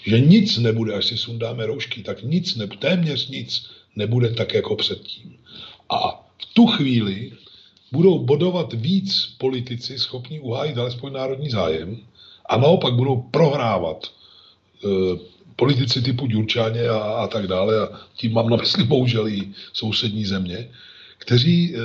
Že 0.05 0.19
nic 0.19 0.57
nebude, 0.57 0.93
až 0.93 1.05
si 1.05 1.17
sundáme 1.17 1.65
roušky, 1.65 2.03
tak 2.03 2.23
nic, 2.23 2.55
ne, 2.55 2.67
téměř 2.67 3.29
nic 3.29 3.69
nebude 3.95 4.29
tak 4.29 4.53
jako 4.53 4.75
předtím. 4.75 5.37
A 5.89 6.27
v 6.41 6.45
tu 6.53 6.67
chvíli 6.67 7.31
budou 7.91 8.19
bodovat 8.19 8.73
víc 8.73 9.25
politici 9.37 9.99
schopní 9.99 10.39
uhájit 10.39 10.77
alespoň 10.77 11.13
národní 11.13 11.49
zájem 11.49 11.97
a 12.45 12.57
naopak 12.57 12.93
budou 12.93 13.21
prohrávat 13.31 14.05
e, 14.05 14.87
politici 15.55 16.01
typu 16.01 16.27
Ďurčáně 16.27 16.89
a, 16.89 16.97
a 16.99 17.27
tak 17.27 17.47
dále, 17.47 17.79
a 17.79 17.89
tím 18.15 18.33
mám 18.33 18.49
na 18.49 18.57
mysli 18.57 18.83
bohužel 18.83 19.27
i 19.27 19.51
sousední 19.73 20.25
země, 20.25 20.69
kteří 21.17 21.75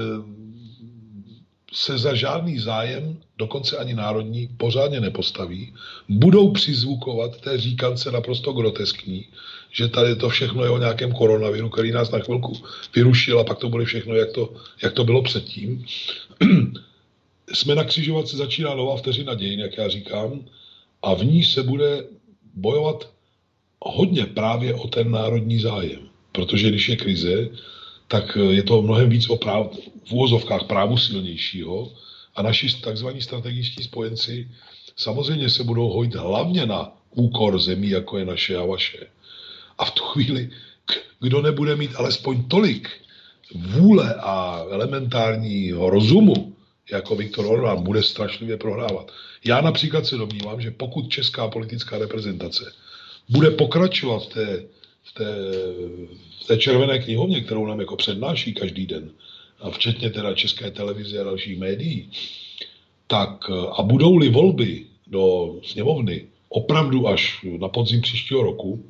se 1.76 1.98
za 1.98 2.14
žádný 2.14 2.58
zájem, 2.58 3.18
dokonce 3.38 3.76
ani 3.76 3.94
národní, 3.94 4.48
pořádně 4.56 5.00
nepostaví, 5.00 5.74
budou 6.08 6.52
přizvukovat 6.52 7.40
té 7.40 7.58
říkance 7.58 8.12
naprosto 8.12 8.52
groteskní, 8.52 9.26
že 9.76 9.88
tady 9.88 10.16
to 10.16 10.28
všechno 10.28 10.64
je 10.64 10.70
o 10.70 10.78
nějakém 10.78 11.12
koronaviru, 11.12 11.68
který 11.68 11.92
nás 11.92 12.10
na 12.10 12.18
chvilku 12.18 12.52
vyrušil 12.94 13.40
a 13.40 13.44
pak 13.44 13.58
to 13.58 13.68
bude 13.68 13.84
všechno, 13.84 14.14
jak 14.14 14.32
to, 14.32 14.52
jak 14.82 14.92
to 14.92 15.04
bylo 15.04 15.22
předtím. 15.22 15.84
Jsme 17.52 17.74
na 17.74 17.84
křižovatce, 17.84 18.36
začíná 18.36 18.74
nová 18.74 18.96
vteřina 18.96 19.34
dějin, 19.34 19.60
jak 19.60 19.76
já 19.76 19.88
říkám, 19.88 20.44
a 21.02 21.14
v 21.14 21.24
ní 21.24 21.44
se 21.44 21.62
bude 21.62 22.04
bojovat 22.54 23.10
hodně 23.80 24.26
právě 24.26 24.74
o 24.74 24.88
ten 24.88 25.10
národní 25.10 25.60
zájem. 25.60 26.08
Protože 26.32 26.68
když 26.68 26.88
je 26.88 26.96
krize, 26.96 27.48
tak 28.08 28.38
je 28.50 28.62
to 28.62 28.82
mnohem 28.82 29.08
víc 29.08 29.28
o 29.28 29.36
práv, 29.36 29.66
v 30.08 30.12
úvozovkách 30.12 30.64
právu 30.64 30.96
silnějšího 30.96 31.92
a 32.36 32.42
naši 32.42 32.80
takzvaní 32.80 33.22
strategičtí 33.22 33.84
spojenci 33.84 34.48
samozřejmě 34.96 35.50
se 35.50 35.64
budou 35.64 35.88
hojit 35.88 36.14
hlavně 36.14 36.66
na 36.66 36.92
úkor 37.10 37.58
zemí, 37.58 37.90
jako 37.90 38.18
je 38.18 38.24
naše 38.24 38.56
a 38.56 38.64
vaše. 38.64 39.06
A 39.78 39.84
v 39.84 39.90
tu 39.90 40.04
chvíli, 40.04 40.50
kdo 41.20 41.42
nebude 41.42 41.76
mít 41.76 41.96
alespoň 41.96 42.44
tolik 42.48 42.90
vůle 43.54 44.14
a 44.14 44.64
elementárního 44.70 45.90
rozumu, 45.90 46.56
jako 46.92 47.16
Viktor 47.16 47.46
Orbán, 47.46 47.82
bude 47.82 48.02
strašlivě 48.02 48.56
prohrávat. 48.56 49.12
Já 49.44 49.60
například 49.60 50.06
se 50.06 50.16
domnívám, 50.16 50.60
že 50.60 50.70
pokud 50.70 51.08
česká 51.08 51.48
politická 51.48 51.98
reprezentace 51.98 52.72
bude 53.28 53.50
pokračovat 53.50 54.22
v 54.22 54.26
té, 54.26 54.62
v 55.04 55.12
té, 55.14 55.24
v 56.40 56.46
té 56.46 56.56
červené 56.56 56.98
knihovně, 56.98 57.40
kterou 57.40 57.66
nám 57.66 57.80
jako 57.80 57.96
přednáší 57.96 58.54
každý 58.54 58.86
den, 58.86 59.10
a 59.60 59.70
včetně 59.70 60.10
teda 60.10 60.34
české 60.34 60.70
televize 60.70 61.20
a 61.20 61.24
dalších 61.24 61.58
médií, 61.58 62.10
tak 63.06 63.50
a 63.76 63.82
budou-li 63.82 64.28
volby 64.28 64.86
do 65.06 65.54
sněmovny 65.64 66.26
opravdu 66.48 67.08
až 67.08 67.44
na 67.58 67.68
podzim 67.68 68.00
příštího 68.00 68.42
roku, 68.42 68.84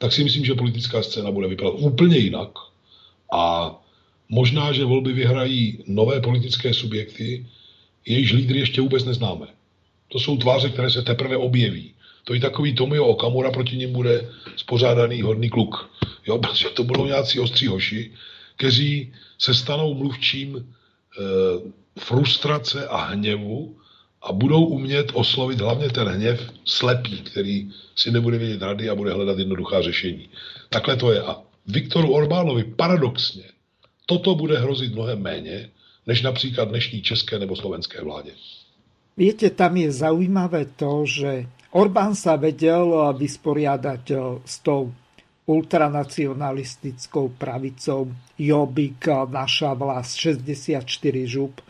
tak 0.00 0.12
si 0.12 0.24
myslím, 0.24 0.44
že 0.44 0.54
politická 0.54 1.02
scéna 1.02 1.30
bude 1.30 1.48
vypadat 1.48 1.74
úplně 1.76 2.16
jinak 2.16 2.48
a 3.32 3.74
možná, 4.28 4.72
že 4.72 4.84
volby 4.84 5.12
vyhrají 5.12 5.84
nové 5.86 6.20
politické 6.20 6.74
subjekty, 6.74 7.46
jejichž 8.06 8.32
lídry 8.32 8.58
ještě 8.58 8.80
vůbec 8.80 9.04
neznáme. 9.04 9.46
To 10.08 10.18
jsou 10.18 10.36
tváře, 10.36 10.68
které 10.68 10.90
se 10.90 11.02
teprve 11.02 11.36
objeví. 11.36 11.94
To 12.24 12.34
je 12.34 12.40
takový 12.40 12.74
Tomio 12.74 13.06
Okamura, 13.06 13.50
proti 13.50 13.76
ním 13.76 13.92
bude 13.92 14.28
spořádaný 14.56 15.22
hodný 15.22 15.50
kluk. 15.50 15.90
Jo, 16.26 16.38
protože 16.38 16.68
to 16.68 16.84
budou 16.84 17.06
nějací 17.06 17.40
ostří 17.40 17.66
hoši, 17.66 18.10
kteří 18.56 19.12
se 19.38 19.54
stanou 19.54 19.94
mluvčím 19.94 20.56
e, 20.56 20.62
frustrace 22.00 22.88
a 22.88 22.96
hněvu 22.96 23.76
a 24.22 24.32
budou 24.32 24.64
umět 24.64 25.10
oslovit 25.14 25.60
hlavně 25.60 25.88
ten 25.88 26.08
hněv 26.08 26.40
slepý, 26.64 27.22
který 27.22 27.70
si 27.96 28.10
nebude 28.10 28.38
vědět 28.38 28.62
rady 28.62 28.90
a 28.90 28.94
bude 28.94 29.12
hledat 29.12 29.38
jednoduchá 29.38 29.82
řešení. 29.82 30.28
Takhle 30.68 30.96
to 30.96 31.12
je. 31.12 31.22
A 31.22 31.42
Viktoru 31.66 32.12
Orbánovi 32.12 32.64
paradoxně 32.64 33.44
toto 34.06 34.34
bude 34.34 34.58
hrozit 34.58 34.92
mnohem 34.94 35.22
méně, 35.22 35.70
než 36.06 36.22
například 36.22 36.68
dnešní 36.68 37.02
české 37.02 37.38
nebo 37.38 37.56
slovenské 37.56 38.02
vládě. 38.02 38.30
Víte, 39.16 39.50
tam 39.50 39.76
je 39.76 39.92
zaujímavé 39.92 40.64
to, 40.64 41.06
že 41.06 41.46
Orbán 41.70 42.18
sa 42.18 42.34
vedel 42.34 43.14
vysporiadať 43.14 44.04
eh, 44.10 44.18
s 44.42 44.58
tou 44.58 44.90
ultranacionalistickou 45.46 47.34
pravicou 47.38 48.10
Jobbik, 48.38 49.06
naša 49.30 49.74
vlast, 49.74 50.14
64 50.18 51.26
žup, 51.26 51.60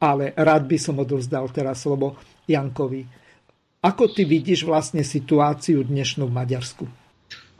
ale 0.00 0.32
rád 0.38 0.62
by 0.66 0.78
som 0.78 0.98
odovzdal 0.98 1.50
teraz 1.50 1.82
slovo 1.82 2.16
Jankovi. 2.48 3.06
Ako 3.82 4.08
ty 4.08 4.24
vidíš 4.24 4.64
vlastně 4.64 5.04
situáciu 5.04 5.82
dnešnú 5.82 6.26
v 6.26 6.32
Maďarsku? 6.34 6.88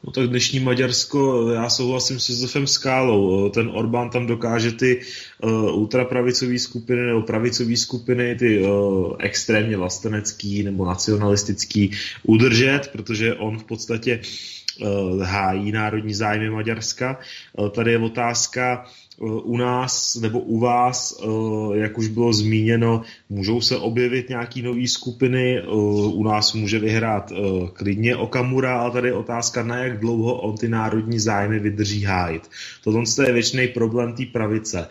No 0.05 0.12
tak 0.12 0.28
dnešní 0.28 0.60
Maďarsko, 0.60 1.51
já 1.51 1.70
souhlasím 1.70 2.20
s 2.20 2.28
Josefem 2.28 2.66
Skálou. 2.66 3.48
Ten 3.51 3.70
Orbán 3.74 4.10
tam 4.10 4.27
dokáže 4.27 4.73
ty 4.73 5.01
uh, 5.43 5.51
ultrapravicové 5.78 6.59
skupiny 6.59 7.06
nebo 7.06 7.23
pravicové 7.23 7.77
skupiny, 7.77 8.35
ty 8.35 8.62
uh, 8.62 9.16
extrémně 9.19 9.77
vlastenecký 9.77 10.62
nebo 10.62 10.86
nacionalistický 10.86 11.90
udržet, 12.23 12.81
protože 12.93 13.35
on 13.35 13.59
v 13.59 13.65
podstatě 13.65 14.20
uh, 14.20 15.23
hájí 15.23 15.73
národní 15.73 16.15
zájmy 16.15 16.51
Maďarska. 16.51 17.19
Uh, 17.59 17.69
tady 17.69 17.93
je 17.93 17.98
otázka, 17.98 18.86
u 19.20 19.56
nás 19.56 20.14
nebo 20.14 20.40
u 20.40 20.58
vás, 20.58 21.20
eh, 21.22 21.78
jak 21.78 21.98
už 21.98 22.08
bylo 22.08 22.32
zmíněno, 22.32 23.02
můžou 23.28 23.60
se 23.60 23.76
objevit 23.76 24.28
nějaký 24.28 24.62
nové 24.62 24.88
skupiny, 24.88 25.58
eh, 25.58 25.66
u 26.12 26.22
nás 26.22 26.52
může 26.52 26.78
vyhrát 26.78 27.32
eh, 27.32 27.68
klidně 27.72 28.16
Okamura, 28.16 28.80
ale 28.80 28.90
tady 28.90 29.08
je 29.08 29.14
otázka, 29.14 29.62
na 29.62 29.76
jak 29.76 30.00
dlouho 30.00 30.34
on 30.34 30.56
ty 30.56 30.68
národní 30.68 31.18
zájmy 31.18 31.58
vydrží 31.58 32.04
hájit. 32.04 32.50
Tohle 32.84 33.02
je 33.26 33.32
věčný 33.32 33.68
problém 33.68 34.12
té 34.12 34.24
pravice. 34.26 34.88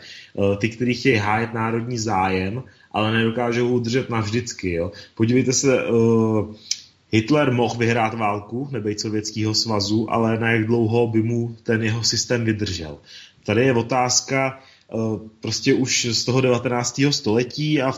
Ty, 0.57 0.69
kteří 0.69 0.93
chtějí 0.93 1.15
hájet 1.15 1.53
národní 1.53 1.97
zájem, 1.97 2.63
ale 2.91 3.13
nedokážou 3.13 3.67
ho 3.67 3.73
udržet 3.73 4.09
navždycky. 4.09 4.71
Jo. 4.71 4.91
Podívejte 5.15 5.53
se, 5.53 5.83
Hitler 7.11 7.51
mohl 7.51 7.77
vyhrát 7.77 8.13
válku, 8.13 8.69
nebejt 8.71 8.99
Sovětského 8.99 9.53
svazu, 9.53 10.11
ale 10.11 10.39
na 10.39 10.51
jak 10.51 10.65
dlouho 10.65 11.07
by 11.07 11.23
mu 11.23 11.55
ten 11.63 11.83
jeho 11.83 12.03
systém 12.03 12.45
vydržel. 12.45 12.97
Tady 13.47 13.65
je 13.65 13.73
otázka 13.73 14.59
eh, 14.59 14.95
prostě 15.39 15.73
už 15.73 16.05
z 16.05 16.25
toho 16.25 16.41
19. 16.41 17.01
století 17.11 17.81
a 17.81 17.93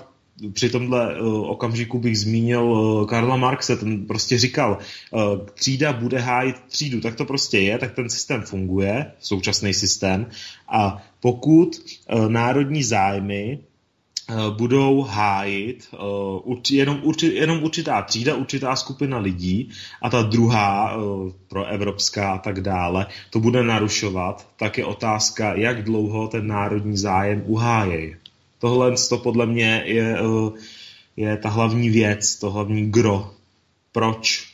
při 0.53 0.69
tomhle 0.69 1.13
eh, 1.15 1.21
okamžiku 1.23 1.99
bych 1.99 2.19
zmínil 2.19 2.63
eh, 3.03 3.07
Karla 3.09 3.35
Marxe, 3.35 3.75
ten 3.75 4.05
prostě 4.05 4.37
říkal, 4.37 4.77
třída 5.53 5.93
bude 5.93 6.19
hájit 6.19 6.55
třídu, 6.67 7.01
tak 7.01 7.15
to 7.15 7.25
prostě 7.25 7.59
je, 7.59 7.77
tak 7.77 7.95
ten 7.95 8.09
systém 8.09 8.41
funguje, 8.41 9.11
současný 9.19 9.73
systém 9.73 10.27
a 10.67 11.03
pokud 11.19 11.81
národní 12.27 12.83
zájmy 12.83 13.59
budou 14.49 15.01
hájit 15.01 15.89
uh, 16.45 16.57
jenom, 16.71 16.99
určit, 17.03 17.33
jenom 17.33 17.63
určitá 17.63 18.01
třída, 18.01 18.35
určitá 18.35 18.75
skupina 18.75 19.17
lidí 19.17 19.69
a 20.01 20.09
ta 20.09 20.21
druhá, 20.21 20.97
uh, 20.97 21.31
pro 21.47 21.65
evropská 21.65 22.33
a 22.33 22.37
tak 22.37 22.61
dále, 22.61 23.05
to 23.29 23.39
bude 23.39 23.63
narušovat, 23.63 24.47
tak 24.57 24.77
je 24.77 24.85
otázka, 24.85 25.53
jak 25.53 25.83
dlouho 25.83 26.27
ten 26.27 26.47
národní 26.47 26.97
zájem 26.97 27.43
uhájí. 27.45 28.15
Tohle 28.59 28.95
to 29.09 29.17
podle 29.17 29.45
mě 29.45 29.83
je, 29.85 30.21
uh, 30.21 30.53
je 31.17 31.37
ta 31.37 31.49
hlavní 31.49 31.89
věc, 31.89 32.35
to 32.39 32.51
hlavní 32.51 32.91
gro, 32.91 33.31
proč 33.91 34.49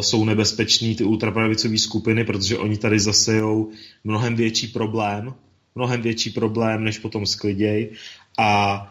jsou 0.00 0.24
nebezpeční 0.24 0.94
ty 0.94 1.04
ultrapravicové 1.04 1.78
skupiny, 1.78 2.24
protože 2.24 2.58
oni 2.58 2.76
tady 2.76 3.00
zasejou 3.00 3.70
mnohem 4.04 4.36
větší 4.36 4.66
problém, 4.66 5.34
mnohem 5.74 6.02
větší 6.02 6.30
problém, 6.30 6.84
než 6.84 6.98
potom 6.98 7.26
skliděj 7.26 7.90
a 8.38 8.82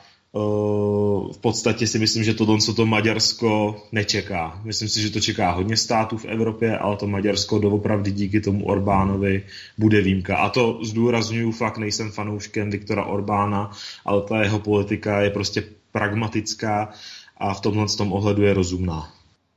v 1.32 1.38
podstatě 1.42 1.88
si 1.88 2.00
myslím, 2.00 2.24
že 2.24 2.34
to, 2.34 2.58
co 2.58 2.74
to 2.74 2.86
Maďarsko 2.86 3.76
nečeká. 3.92 4.62
Myslím 4.64 4.90
si, 4.90 5.02
že 5.02 5.10
to 5.10 5.20
čeká 5.20 5.52
hodně 5.52 5.78
států 5.78 6.18
v 6.18 6.26
Evropě, 6.26 6.78
ale 6.78 6.98
to 6.98 7.08
Maďarsko 7.08 7.60
doopravdy 7.60 8.12
díky 8.12 8.42
tomu 8.42 8.66
Orbánovi 8.66 9.44
bude 9.78 10.02
výjimka. 10.02 10.38
A 10.38 10.50
to 10.50 10.80
zdůraznuju, 10.84 11.52
fakt 11.52 11.78
nejsem 11.78 12.12
fanouškem 12.12 12.70
Viktora 12.70 13.06
Orbána, 13.06 13.72
ale 14.06 14.22
ta 14.22 14.42
jeho 14.42 14.60
politika 14.60 15.22
je 15.22 15.30
prostě 15.30 15.64
pragmatická 15.92 16.92
a 17.38 17.54
v 17.54 17.62
tomhle 17.62 17.86
tom 17.98 18.14
ohledu 18.14 18.44
je 18.44 18.54
rozumná. 18.54 19.10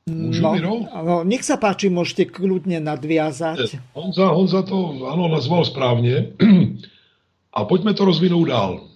Můžu, 0.08 0.42
no, 0.42 0.88
no, 1.04 1.20
nech 1.20 1.44
sa 1.44 1.60
páči, 1.60 1.92
môžete 1.92 2.32
kľudne 2.32 2.80
nadviazať. 2.80 3.92
Honza, 3.92 4.32
Honza 4.32 4.64
to 4.64 5.04
ano, 5.04 5.28
nazval 5.28 5.68
správně. 5.68 6.32
A 7.52 7.64
pojďme 7.64 7.94
to 7.94 8.04
rozvinout 8.04 8.48
dál 8.48 8.88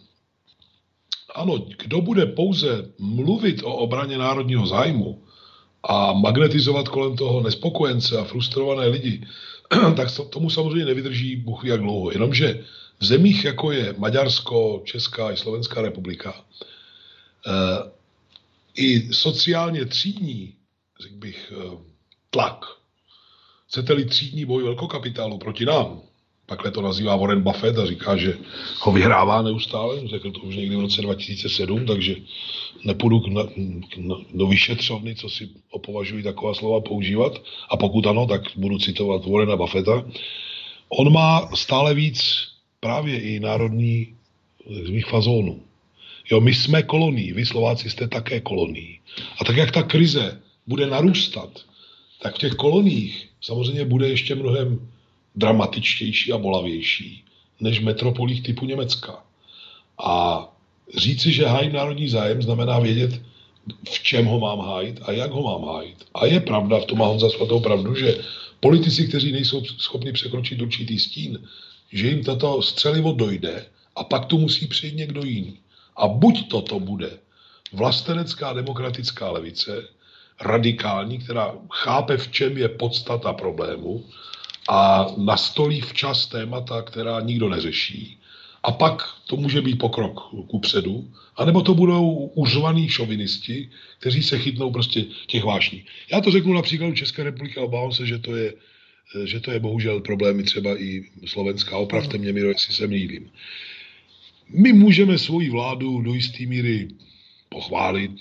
ano, 1.35 1.67
kdo 1.79 2.01
bude 2.01 2.27
pouze 2.27 2.93
mluvit 2.99 3.63
o 3.63 3.77
obraně 3.77 4.19
národního 4.19 4.67
zájmu 4.67 5.23
a 5.83 6.13
magnetizovat 6.13 6.89
kolem 6.89 7.17
toho 7.17 7.43
nespokojence 7.43 8.19
a 8.19 8.25
frustrované 8.25 8.87
lidi, 8.87 9.27
tak 9.97 10.09
tomu 10.31 10.51
samozřejmě 10.51 10.85
nevydrží 10.85 11.37
Bůh 11.37 11.65
jak 11.65 11.81
dlouho. 11.81 12.13
Jenomže 12.13 12.65
v 13.01 13.05
zemích, 13.05 13.45
jako 13.45 13.73
je 13.73 13.95
Maďarsko, 13.99 14.83
Česká 14.85 15.33
i 15.33 15.37
Slovenská 15.37 15.83
republika, 15.83 16.45
eh, 17.47 17.91
i 18.75 19.15
sociálně 19.15 19.85
třídní, 19.85 20.55
řekl 21.01 21.17
bych, 21.17 21.53
eh, 21.57 21.79
tlak, 22.31 22.65
chcete-li 23.69 24.05
třídní 24.05 24.45
boj 24.45 24.63
velkokapitálu 24.63 25.39
proti 25.39 25.65
nám, 25.65 26.01
takhle 26.47 26.71
to 26.71 26.83
nazývá 26.83 27.17
Warren 27.17 27.43
Buffett 27.43 27.79
a 27.79 27.87
říká, 27.87 28.17
že 28.17 28.39
ho 28.81 28.93
vyhrává 28.93 29.43
neustále, 29.43 30.09
řekl 30.09 30.31
to 30.31 30.41
už 30.41 30.57
někdy 30.57 30.77
v 30.77 30.81
roce 30.81 31.03
2007, 31.03 31.87
takže 31.87 32.17
nepůjdu 32.85 33.23
na, 33.29 33.43
na, 33.97 34.17
do 34.35 34.47
vyšetřovny, 34.47 35.15
co 35.15 35.29
si 35.29 35.49
opovažují 35.71 36.23
taková 36.23 36.55
slova 36.55 36.81
používat 36.81 37.43
a 37.71 37.77
pokud 37.77 38.07
ano, 38.07 38.27
tak 38.27 38.43
budu 38.57 38.79
citovat 38.79 39.27
Warrena 39.27 39.57
Buffetta. 39.57 40.05
On 40.89 41.13
má 41.13 41.49
stále 41.55 41.95
víc 41.95 42.49
právě 42.81 43.21
i 43.21 43.41
národní 43.41 44.15
zmích 44.85 45.07
fazónů. 45.07 45.63
Jo, 46.31 46.41
my 46.41 46.55
jsme 46.55 46.83
kolonií, 46.83 47.33
vy 47.33 47.47
Slováci 47.47 47.91
jste 47.91 48.09
také 48.09 48.41
kolonií. 48.41 49.01
A 49.41 49.45
tak 49.45 49.57
jak 49.57 49.71
ta 49.71 49.83
krize 49.83 50.41
bude 50.67 50.87
narůstat, 50.87 51.51
tak 52.23 52.35
v 52.35 52.39
těch 52.39 52.53
koloniích 52.53 53.29
samozřejmě 53.41 53.85
bude 53.85 54.09
ještě 54.09 54.35
mnohem 54.35 54.92
dramatičtější 55.37 56.33
a 56.33 56.39
bolavější 56.39 57.25
než 57.61 57.81
v 57.81 57.85
metropolích 57.85 58.43
typu 58.43 58.67
Německa. 58.67 59.25
A 60.05 60.49
říci, 60.97 61.33
že 61.33 61.47
hájím 61.47 61.73
národní 61.73 62.09
zájem, 62.09 62.43
znamená 62.43 62.79
vědět, 62.79 63.21
v 63.91 64.03
čem 64.03 64.27
ho 64.27 64.41
mám 64.41 64.59
hájit 64.59 65.01
a 65.03 65.13
jak 65.13 65.31
ho 65.31 65.43
mám 65.43 65.75
hájit. 65.75 66.05
A 66.15 66.27
je 66.27 66.41
pravda, 66.41 66.81
v 66.81 66.85
tom 66.85 66.99
má 66.99 67.07
Honza 67.07 67.31
svatou 67.31 67.61
pravdu, 67.61 67.95
že 67.95 68.19
politici, 68.61 69.09
kteří 69.09 69.33
nejsou 69.33 69.65
schopni 69.65 70.13
překročit 70.13 70.63
určitý 70.63 70.99
stín, 70.99 71.49
že 71.93 72.09
jim 72.09 72.25
tato 72.25 72.63
střelivo 72.63 73.13
dojde 73.13 73.67
a 73.97 74.05
pak 74.05 74.27
tu 74.27 74.39
musí 74.39 74.67
přijít 74.67 74.97
někdo 74.97 75.25
jiný. 75.25 75.59
A 75.97 76.09
buď 76.09 76.49
toto 76.49 76.81
bude 76.81 77.11
vlastenecká 77.73 78.53
demokratická 78.53 79.31
levice, 79.31 79.89
radikální, 80.41 81.19
která 81.19 81.55
chápe, 81.71 82.17
v 82.17 82.33
čem 82.33 82.59
je 82.59 82.69
podstata 82.69 83.33
problému 83.33 84.05
a 84.69 85.07
nastolí 85.17 85.81
včas 85.81 86.27
témata, 86.27 86.83
která 86.83 87.21
nikdo 87.21 87.49
neřeší. 87.49 88.19
A 88.63 88.73
pak 88.73 89.03
to 89.27 89.37
může 89.37 89.61
být 89.61 89.79
pokrok 89.79 90.21
ku 90.47 90.59
předu, 90.59 91.11
anebo 91.37 91.63
to 91.63 91.75
budou 91.75 92.11
uřvaný 92.35 92.89
šovinisti, 92.89 93.71
kteří 93.99 94.23
se 94.23 94.39
chytnou 94.39 94.71
prostě 94.71 95.05
těch 95.27 95.45
vášní. 95.45 95.85
Já 96.13 96.21
to 96.21 96.31
řeknu 96.31 96.53
například 96.53 96.95
České 96.95 97.23
republiky 97.23 97.61
a 97.61 97.63
obávám 97.63 97.93
se, 97.93 98.07
že 98.07 98.19
to 98.19 98.37
je, 98.37 98.55
že 99.25 99.41
to 99.41 99.51
je 99.51 99.61
bohužel 99.61 100.01
problémy 100.01 100.43
třeba 100.43 100.81
i 100.81 101.05
Slovenská. 101.27 101.77
Opravte 101.77 102.19
mě, 102.19 102.33
Miro, 102.33 102.49
jestli 102.49 102.75
se 102.75 102.87
mýlím. 102.87 103.31
My 104.49 104.73
můžeme 104.73 105.19
svoji 105.19 105.51
vládu 105.51 106.03
do 106.03 106.15
jisté 106.15 106.47
míry 106.47 106.89
pochválit 107.49 108.17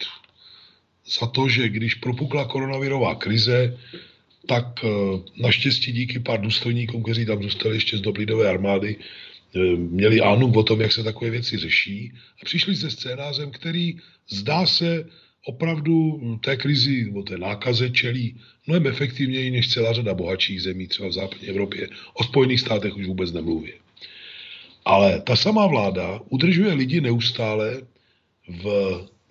za 1.19 1.27
to, 1.27 1.49
že 1.49 1.69
když 1.69 1.95
propukla 1.95 2.45
koronavirová 2.45 3.15
krize, 3.15 3.77
tak 4.51 4.83
eh, 4.83 4.87
naštěstí 5.37 5.91
díky 5.91 6.19
pár 6.19 6.41
důstojníkům, 6.41 7.03
kteří 7.03 7.25
tam 7.25 7.43
zůstali 7.43 7.75
ještě 7.75 7.97
z 7.97 8.01
doby 8.01 8.25
armády, 8.49 8.95
eh, 8.99 9.59
měli 9.75 10.21
ánum 10.21 10.51
o 10.57 10.63
tom, 10.63 10.81
jak 10.81 10.91
se 10.91 11.03
takové 11.03 11.31
věci 11.31 11.57
řeší 11.57 12.11
a 12.41 12.45
přišli 12.45 12.75
se 12.75 12.91
scénářem, 12.91 13.51
který 13.51 13.95
zdá 14.29 14.65
se 14.65 15.07
opravdu 15.45 16.19
té 16.43 16.57
krizi 16.57 17.05
nebo 17.05 17.23
té 17.23 17.37
nákaze 17.37 17.89
čelí 17.89 18.35
mnohem 18.67 18.87
efektivněji 18.87 19.51
než 19.51 19.71
celá 19.71 19.93
řada 19.93 20.13
bohatších 20.13 20.61
zemí, 20.61 20.87
třeba 20.87 21.09
v 21.09 21.13
západní 21.13 21.47
Evropě. 21.47 21.87
O 22.13 22.23
Spojených 22.23 22.59
státech 22.59 22.95
už 22.95 23.07
vůbec 23.07 23.31
nemluvě. 23.31 23.73
Ale 24.85 25.21
ta 25.21 25.35
samá 25.35 25.67
vláda 25.67 26.19
udržuje 26.29 26.73
lidi 26.73 27.01
neustále 27.01 27.87
v 28.47 28.65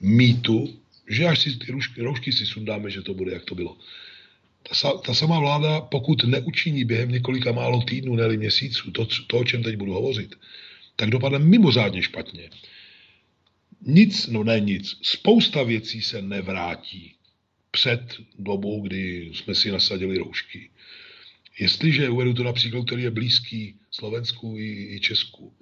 mýtu, 0.01 0.80
že 1.09 1.28
až 1.28 1.38
si 1.38 1.59
ty 1.60 1.72
roušky, 1.72 2.02
roušky 2.02 2.32
si 2.32 2.47
sundáme, 2.47 2.90
že 2.90 3.02
to 3.02 3.14
bude, 3.14 3.32
jak 3.32 3.44
to 3.44 3.55
bylo. 3.55 3.76
Ta, 4.62 4.92
ta 4.92 5.14
samá 5.14 5.40
vláda, 5.40 5.80
pokud 5.80 6.24
neučiní 6.24 6.84
během 6.84 7.08
několika 7.08 7.52
málo 7.52 7.82
týdnů, 7.82 8.16
ne 8.16 8.28
měsíců, 8.28 8.90
to, 8.90 9.06
to, 9.26 9.38
o 9.38 9.44
čem 9.44 9.62
teď 9.62 9.76
budu 9.76 9.92
hovořit, 9.92 10.34
tak 10.96 11.10
dopadne 11.10 11.38
mimořádně 11.38 12.02
špatně. 12.02 12.50
Nic, 13.86 14.26
no 14.26 14.44
ne 14.44 14.60
nic, 14.60 14.98
spousta 15.02 15.62
věcí 15.62 16.02
se 16.02 16.22
nevrátí 16.22 17.14
před 17.70 18.16
dobou, 18.38 18.80
kdy 18.80 19.30
jsme 19.34 19.54
si 19.54 19.70
nasadili 19.70 20.18
roušky. 20.18 20.70
Jestliže 21.58 22.08
uvedu 22.08 22.34
to 22.34 22.44
například, 22.44 22.86
který 22.86 23.02
je 23.02 23.10
blízký 23.10 23.74
Slovensku 23.90 24.56
i, 24.58 24.94
i 24.94 25.00
Česku, 25.00 25.52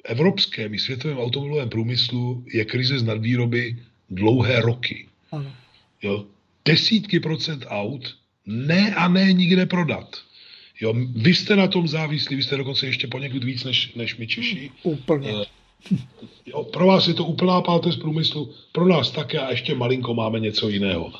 v 0.00 0.04
evropském 0.04 0.74
i 0.74 0.78
světovém 0.78 1.18
automobilovém 1.18 1.68
průmyslu 1.68 2.44
je 2.52 2.64
krize 2.64 2.98
z 2.98 3.02
nadvýroby 3.02 3.76
dlouhé 4.10 4.60
roky. 4.60 5.08
Ano. 5.32 5.56
Jo? 6.02 6.26
Desítky 6.64 7.20
procent 7.20 7.64
aut 7.68 8.16
ne 8.46 8.94
a 8.94 9.08
ne 9.08 9.32
nikde 9.32 9.66
prodat. 9.66 10.16
Jo, 10.80 10.94
vy 11.14 11.34
jste 11.34 11.56
na 11.56 11.66
tom 11.66 11.88
závislí, 11.88 12.36
vy 12.36 12.42
jste 12.42 12.56
dokonce 12.56 12.86
ještě 12.86 13.06
poněkud 13.06 13.44
víc 13.44 13.64
než, 13.64 13.94
než 13.94 14.16
my 14.16 14.26
Češi. 14.26 14.70
Úplně. 14.82 15.32
Uh, 15.32 15.42
jo, 16.46 16.64
pro 16.64 16.86
vás 16.86 17.08
je 17.08 17.14
to 17.14 17.24
úplná 17.24 17.60
páteř 17.60 17.98
průmyslu, 17.98 18.54
pro 18.72 18.88
nás 18.88 19.10
také 19.10 19.38
a 19.38 19.50
ještě 19.50 19.74
malinko 19.74 20.14
máme 20.14 20.40
něco 20.40 20.68
jiného. 20.68 21.12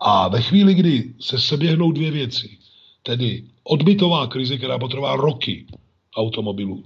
A 0.00 0.28
ve 0.28 0.42
chvíli, 0.42 0.74
kdy 0.74 1.14
se 1.20 1.38
seběhnou 1.38 1.92
dvě 1.92 2.10
věci, 2.10 2.58
tedy 3.02 3.44
odbytová 3.64 4.26
krize, 4.26 4.56
která 4.56 4.78
potrvá 4.78 5.16
roky 5.16 5.66
automobilů, 6.16 6.84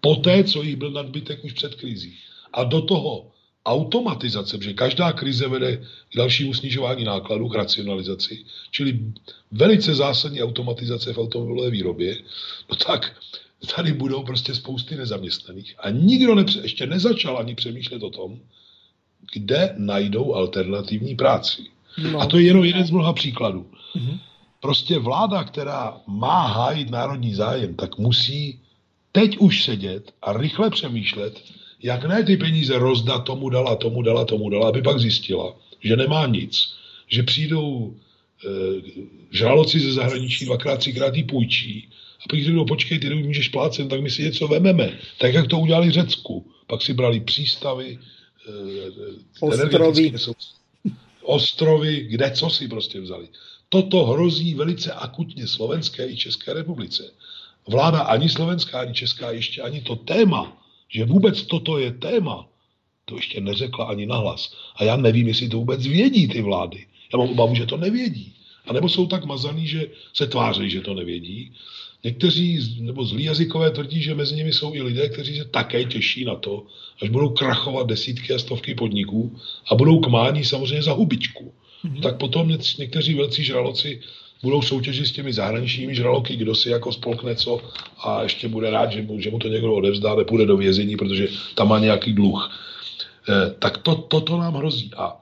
poté, 0.00 0.44
co 0.44 0.62
jich 0.62 0.76
byl 0.76 0.90
nadbytek 0.90 1.44
už 1.44 1.52
před 1.52 1.74
krizí, 1.74 2.14
a 2.52 2.64
do 2.64 2.82
toho 2.82 3.30
automatizace, 3.66 4.58
protože 4.58 4.72
každá 4.72 5.12
krize 5.12 5.48
vede 5.48 5.76
k 6.12 6.16
dalšímu 6.16 6.54
snižování 6.54 7.04
nákladů, 7.04 7.48
k 7.48 7.54
racionalizaci, 7.54 8.44
čili 8.70 9.00
velice 9.52 9.94
zásadní 9.94 10.42
automatizace 10.42 11.12
v 11.12 11.18
automobilové 11.18 11.70
výrobě, 11.70 12.16
no 12.70 12.76
tak 12.76 13.16
tady 13.74 13.92
budou 13.92 14.22
prostě 14.22 14.54
spousty 14.54 14.96
nezaměstnaných. 14.96 15.74
A 15.78 15.90
nikdo 15.90 16.34
nepře- 16.34 16.62
ještě 16.62 16.86
nezačal 16.86 17.38
ani 17.38 17.54
přemýšlet 17.54 18.02
o 18.02 18.10
tom, 18.10 18.38
kde 19.32 19.74
najdou 19.76 20.34
alternativní 20.34 21.14
práci. 21.14 21.62
No. 22.12 22.20
A 22.20 22.26
to 22.26 22.38
je 22.38 22.44
jenom 22.44 22.64
jeden 22.64 22.86
z 22.86 22.90
mnoha 22.90 23.12
příkladů. 23.12 23.66
Mm-hmm. 23.96 24.18
Prostě 24.60 24.98
vláda, 24.98 25.44
která 25.44 26.00
má 26.06 26.46
hájit 26.46 26.90
národní 26.90 27.34
zájem, 27.34 27.74
tak 27.74 27.98
musí 27.98 28.60
teď 29.12 29.38
už 29.38 29.64
sedět 29.64 30.12
a 30.22 30.32
rychle 30.32 30.70
přemýšlet, 30.70 31.42
jak 31.82 32.04
ne 32.04 32.24
ty 32.24 32.36
peníze 32.36 32.78
rozdat, 32.78 33.24
tomu 33.24 33.50
dala, 33.50 33.76
tomu 33.76 34.02
dala, 34.02 34.24
tomu 34.24 34.50
dala, 34.50 34.68
aby 34.68 34.82
pak 34.82 35.00
zjistila, 35.00 35.56
že 35.80 35.96
nemá 35.96 36.26
nic, 36.26 36.74
že 37.08 37.22
přijdou 37.22 37.94
e, 38.44 38.48
žraloci 39.30 39.80
ze 39.80 39.92
zahraničí 39.92 40.44
dvakrát, 40.44 40.76
třikrát 40.76 41.16
jí 41.16 41.24
půjčí 41.24 41.88
a 42.20 42.28
pak 42.30 42.44
řeknou, 42.44 42.64
počkej, 42.64 42.98
ty 42.98 43.08
nemůžeš 43.08 43.48
plácet, 43.48 43.88
tak 43.88 44.00
my 44.00 44.10
si 44.10 44.22
něco 44.22 44.48
vememe. 44.48 44.98
Tak, 45.18 45.34
jak 45.34 45.46
to 45.46 45.58
udělali 45.58 45.88
v 45.88 45.92
Řecku. 45.92 46.46
Pak 46.66 46.82
si 46.82 46.94
brali 46.94 47.20
přístavy, 47.20 47.98
e, 48.48 48.52
ostrovy. 49.40 50.12
ostrovy, 51.22 52.00
kde 52.00 52.30
co 52.30 52.50
si 52.50 52.68
prostě 52.68 53.00
vzali. 53.00 53.28
Toto 53.68 54.04
hrozí 54.04 54.54
velice 54.54 54.92
akutně 54.92 55.46
Slovenské 55.46 56.08
i 56.08 56.16
České 56.16 56.52
republice. 56.52 57.12
Vláda 57.68 58.00
ani 58.00 58.28
slovenská, 58.28 58.80
ani 58.80 58.94
česká 58.94 59.30
ještě 59.30 59.62
ani 59.62 59.80
to 59.80 59.96
téma 59.96 60.65
že 60.88 61.04
vůbec 61.04 61.42
toto 61.42 61.78
je 61.78 61.92
téma, 61.92 62.48
to 63.04 63.16
ještě 63.16 63.40
neřekla 63.40 63.84
ani 63.84 64.06
nahlas. 64.06 64.54
A 64.76 64.84
já 64.84 64.96
nevím, 64.96 65.28
jestli 65.28 65.48
to 65.48 65.56
vůbec 65.56 65.86
vědí 65.86 66.28
ty 66.28 66.42
vlády. 66.42 66.86
Já 67.12 67.18
mám 67.18 67.28
obavu, 67.28 67.54
že 67.54 67.66
to 67.66 67.76
nevědí. 67.76 68.32
A 68.66 68.72
nebo 68.72 68.88
jsou 68.88 69.06
tak 69.06 69.24
mazaný, 69.24 69.66
že 69.66 69.86
se 70.14 70.26
tváří, 70.26 70.70
že 70.70 70.80
to 70.80 70.94
nevědí. 70.94 71.52
Někteří 72.04 72.76
nebo 72.80 73.04
zlí 73.04 73.24
jazykové 73.24 73.70
tvrdí, 73.70 74.02
že 74.02 74.14
mezi 74.14 74.36
nimi 74.36 74.52
jsou 74.52 74.74
i 74.74 74.82
lidé, 74.82 75.08
kteří 75.08 75.36
se 75.36 75.44
také 75.44 75.84
těší 75.84 76.24
na 76.24 76.34
to, 76.34 76.66
až 77.02 77.08
budou 77.08 77.28
krachovat 77.28 77.86
desítky 77.86 78.32
a 78.32 78.38
stovky 78.38 78.74
podniků 78.74 79.38
a 79.70 79.74
budou 79.74 80.00
kmání 80.00 80.44
samozřejmě 80.44 80.82
za 80.82 80.92
hubičku. 80.92 81.54
Mm-hmm. 81.84 82.02
Tak 82.02 82.18
potom 82.18 82.48
někteří 82.78 83.14
velcí 83.14 83.44
žraloci 83.44 84.00
budou 84.42 84.62
soutěžit 84.62 85.06
s 85.06 85.12
těmi 85.12 85.32
zahraničními 85.32 85.94
žraloky, 85.94 86.36
kdo 86.36 86.54
si 86.54 86.70
jako 86.70 86.92
spolkne 86.92 87.34
co 87.34 87.60
a 88.04 88.22
ještě 88.22 88.48
bude 88.48 88.70
rád, 88.70 88.92
že 88.92 89.02
mu, 89.02 89.20
že 89.20 89.30
mu 89.30 89.38
to 89.38 89.48
někdo 89.48 89.74
odevzdá, 89.74 90.14
nepůjde 90.14 90.46
do 90.46 90.56
vězení, 90.56 90.96
protože 90.96 91.28
tam 91.54 91.68
má 91.68 91.78
nějaký 91.78 92.12
dluh. 92.12 92.50
Eh, 93.28 93.54
tak 93.58 93.78
to, 93.78 93.94
toto 93.94 94.38
nám 94.38 94.54
hrozí. 94.54 94.90
A 94.96 95.16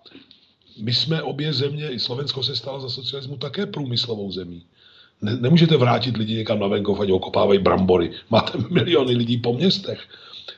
my 0.82 0.95
jsme 0.95 1.23
obě 1.23 1.53
země, 1.53 1.89
i 1.89 1.99
Slovensko 1.99 2.43
se 2.43 2.57
stalo 2.57 2.81
za 2.81 2.89
socialismu 2.89 3.36
také 3.36 3.66
průmyslovou 3.66 4.32
zemí. 4.32 4.62
Ne, 5.23 5.36
nemůžete 5.36 5.77
vrátit 5.77 6.16
lidi 6.16 6.35
někam 6.35 6.59
na 6.59 6.66
venkov, 6.66 7.01
ať 7.01 7.11
okopávají 7.11 7.59
brambory. 7.59 8.11
Máte 8.31 8.59
miliony 8.70 9.15
lidí 9.15 9.39
po 9.39 9.53
městech. 9.53 10.01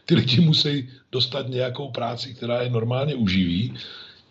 Ty 0.04 0.14
lidi 0.14 0.40
musí 0.40 0.88
dostat 1.12 1.48
nějakou 1.48 1.88
práci, 1.88 2.34
která 2.34 2.62
je 2.62 2.70
normálně 2.70 3.14
uživí 3.14 3.74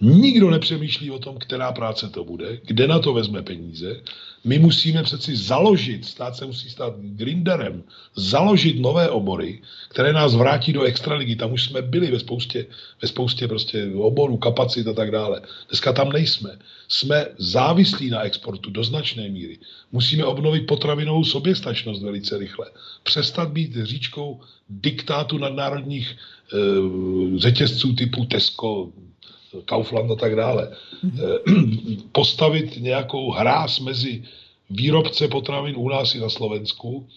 Nikdo 0.01 0.49
nepřemýšlí 0.49 1.11
o 1.11 1.19
tom, 1.19 1.37
která 1.37 1.71
práce 1.71 2.09
to 2.09 2.23
bude, 2.23 2.59
kde 2.65 2.87
na 2.87 2.99
to 2.99 3.13
vezme 3.13 3.41
peníze. 3.41 4.01
My 4.43 4.59
musíme 4.59 5.03
přeci 5.03 5.35
založit, 5.35 6.05
stát 6.05 6.35
se 6.35 6.45
musí 6.45 6.69
stát 6.69 6.93
grinderem, 6.99 7.83
založit 8.15 8.79
nové 8.79 9.09
obory, 9.09 9.61
které 9.89 10.13
nás 10.13 10.35
vrátí 10.35 10.73
do 10.73 10.83
extraligy. 10.83 11.35
Tam 11.35 11.53
už 11.53 11.63
jsme 11.63 11.81
byli 11.81 12.11
ve 12.11 12.19
spoustě, 12.19 12.65
ve 13.01 13.07
spoustě 13.07 13.47
prostě 13.47 13.91
oborů, 13.95 14.37
kapacit 14.37 14.87
a 14.87 14.93
tak 14.93 15.11
dále. 15.11 15.41
Dneska 15.69 15.93
tam 15.93 16.11
nejsme. 16.11 16.59
Jsme 16.87 17.25
závislí 17.37 18.09
na 18.09 18.21
exportu 18.21 18.69
do 18.69 18.83
značné 18.83 19.29
míry. 19.29 19.57
Musíme 19.91 20.25
obnovit 20.25 20.67
potravinovou 20.67 21.23
soběstačnost 21.23 22.03
velice 22.03 22.37
rychle. 22.37 22.65
Přestat 23.03 23.49
být 23.51 23.77
říčkou 23.83 24.41
diktátu 24.69 25.37
nadnárodních 25.37 26.11
e, 26.11 26.57
řetězců 27.39 27.93
typu 27.93 28.25
Tesco, 28.25 28.91
Kaufland 29.65 30.11
a 30.11 30.15
tak 30.15 30.35
dále, 30.35 30.69
eh, 30.69 31.51
postavit 32.11 32.77
nějakou 32.77 33.31
hráz 33.31 33.79
mezi 33.79 34.23
výrobce 34.69 35.27
potravin 35.27 35.75
u 35.77 35.89
nás 35.89 36.15
i 36.15 36.19
na 36.19 36.29
Slovensku 36.29 37.07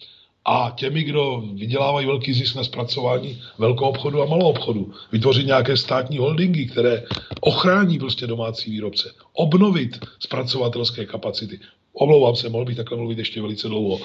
a 0.45 0.73
těmi, 0.75 1.03
kdo 1.03 1.43
vydělávají 1.53 2.07
velký 2.07 2.33
zisk 2.33 2.55
na 2.55 2.63
zpracování 2.63 3.41
velkou 3.57 3.85
obchodu 3.85 4.21
a 4.21 4.25
malou 4.25 4.49
obchodu. 4.49 4.93
Vytvořit 5.11 5.45
nějaké 5.45 5.77
státní 5.77 6.17
holdingy, 6.17 6.65
které 6.65 7.03
ochrání 7.41 7.99
prostě 7.99 8.27
domácí 8.27 8.71
výrobce. 8.71 9.11
Obnovit 9.33 10.05
zpracovatelské 10.19 11.05
kapacity. 11.05 11.59
Omlouvám 11.93 12.35
se, 12.35 12.49
mohl 12.49 12.65
bych 12.65 12.75
takhle 12.77 12.97
mluvit 12.97 13.17
ještě 13.17 13.41
velice 13.41 13.67
dlouho. 13.67 13.99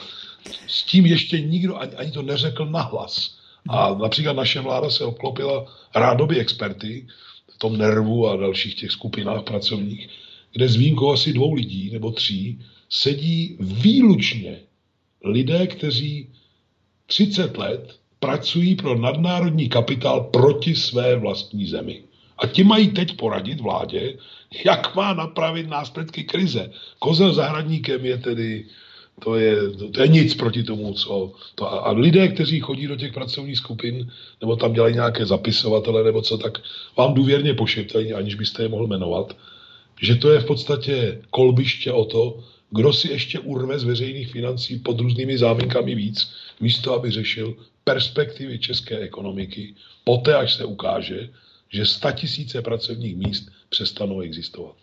S 0.66 0.82
tím 0.82 1.06
ještě 1.06 1.40
nikdo 1.40 1.76
ani, 1.76 1.92
ani 1.92 2.10
to 2.10 2.22
neřekl 2.22 2.66
nahlas. 2.66 3.38
A 3.68 3.94
například 3.94 4.32
naše 4.32 4.60
vláda 4.60 4.90
se 4.90 5.04
obklopila 5.04 5.64
rádoby 5.94 6.38
experty, 6.38 7.06
tom 7.64 7.78
nervu 7.78 8.28
a 8.28 8.36
dalších 8.36 8.74
těch 8.74 8.90
skupinách 8.90 9.42
pracovních, 9.42 10.08
kde 10.52 10.68
s 10.68 10.76
výjimkou 10.76 11.12
asi 11.12 11.32
dvou 11.32 11.54
lidí 11.54 11.90
nebo 11.92 12.12
tří 12.12 12.60
sedí 12.88 13.56
výlučně 13.60 14.60
lidé, 15.24 15.66
kteří 15.66 16.28
30 17.06 17.56
let 17.56 17.96
pracují 18.20 18.74
pro 18.74 18.98
nadnárodní 18.98 19.68
kapitál 19.68 20.20
proti 20.20 20.76
své 20.76 21.16
vlastní 21.16 21.66
zemi. 21.66 22.04
A 22.38 22.46
ti 22.46 22.64
mají 22.64 22.88
teď 22.88 23.16
poradit 23.16 23.60
vládě, 23.60 24.18
jak 24.64 24.94
má 24.94 25.14
napravit 25.14 25.68
následky 25.68 26.24
krize. 26.24 26.70
Kozel 26.98 27.32
zahradníkem 27.32 28.04
je 28.04 28.18
tedy 28.18 28.64
to 29.20 29.34
je, 29.34 29.56
to 29.92 30.02
je 30.02 30.08
nic 30.08 30.34
proti 30.34 30.62
tomu, 30.62 30.94
co 30.94 31.32
to. 31.54 31.86
A 31.86 31.90
lidé, 31.90 32.28
kteří 32.28 32.60
chodí 32.60 32.86
do 32.86 32.96
těch 32.96 33.12
pracovních 33.12 33.58
skupin, 33.58 34.10
nebo 34.40 34.56
tam 34.56 34.72
dělají 34.72 34.94
nějaké 34.94 35.26
zapisovatele, 35.26 36.04
nebo 36.04 36.22
co, 36.22 36.38
tak 36.38 36.58
vám 36.96 37.14
důvěrně 37.14 37.54
pošeptají, 37.54 38.12
aniž 38.12 38.34
byste 38.34 38.62
je 38.62 38.68
mohl 38.68 38.86
jmenovat, 38.86 39.36
že 40.00 40.14
to 40.14 40.32
je 40.32 40.40
v 40.40 40.46
podstatě 40.46 41.22
kolbiště 41.30 41.92
o 41.92 42.04
to, 42.04 42.40
kdo 42.70 42.92
si 42.92 43.08
ještě 43.08 43.38
urve 43.38 43.78
z 43.78 43.84
veřejných 43.84 44.32
financí 44.32 44.78
pod 44.78 45.00
různými 45.00 45.38
záminkami 45.38 45.94
víc, 45.94 46.30
místo 46.60 46.94
aby 46.94 47.10
řešil 47.10 47.54
perspektivy 47.84 48.58
české 48.58 48.98
ekonomiky, 48.98 49.74
poté 50.04 50.36
až 50.36 50.54
se 50.54 50.64
ukáže, 50.64 51.30
že 51.68 51.86
sta 51.86 52.12
tisíce 52.12 52.62
pracovních 52.62 53.16
míst 53.16 53.50
přestanou 53.68 54.20
existovat. 54.20 54.76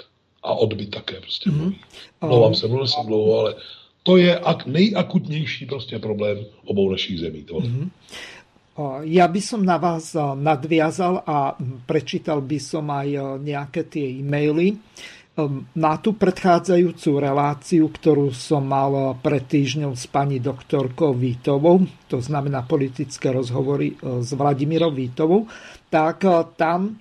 A 0.44 0.54
odbyt 0.54 0.90
také 0.90 1.20
prostě 1.22 1.50
mhm. 1.50 1.60
mluví. 1.60 1.76
Mm-hmm. 1.76 2.28
Mluvám 2.28 2.56
se, 2.56 2.68
mluvil 2.68 2.88
jsem 2.88 3.06
dlouho, 3.06 3.40
ale 3.40 3.56
to 4.04 4.18
je 4.18 4.40
ak, 4.40 4.66
nejakutnější 4.66 5.66
prostě 5.66 6.00
problém 6.00 6.38
obou 6.66 6.92
našich 6.92 7.20
zemí. 7.20 7.46
Mm-hmm. 7.46 7.90
Ja 9.04 9.28
by 9.28 9.42
som 9.44 9.62
na 9.62 9.78
vás 9.78 10.16
nadviazal 10.18 11.22
a 11.28 11.54
prečítal 11.86 12.42
by 12.42 12.58
som 12.58 12.88
aj 12.90 13.38
nejaké 13.44 13.84
tie 13.86 14.24
e-maily. 14.24 14.80
Na 15.76 15.94
tú 16.02 16.16
predchádzajúcu 16.18 17.20
reláciu, 17.20 17.92
ktorú 17.92 18.32
som 18.34 18.66
mal 18.66 19.20
pred 19.22 19.44
týždňom 19.44 19.94
s 19.94 20.08
pani 20.10 20.40
doktorkou 20.42 21.14
Vítovou, 21.14 21.84
to 22.10 22.24
znamená 22.24 22.64
politické 22.66 23.30
rozhovory 23.30 24.00
s 24.02 24.34
Vladimírou 24.34 24.90
Vítovou, 24.90 25.46
tak 25.92 26.26
tam 26.58 26.98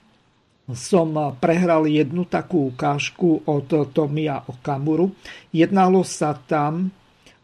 som 0.75 1.37
prehral 1.39 1.87
jednu 1.87 2.27
takú 2.27 2.75
ukážku 2.75 3.47
od 3.47 3.69
Tomia 3.95 4.43
Okamuru. 4.47 5.15
Jednalo 5.55 6.03
sa 6.03 6.35
tam, 6.35 6.91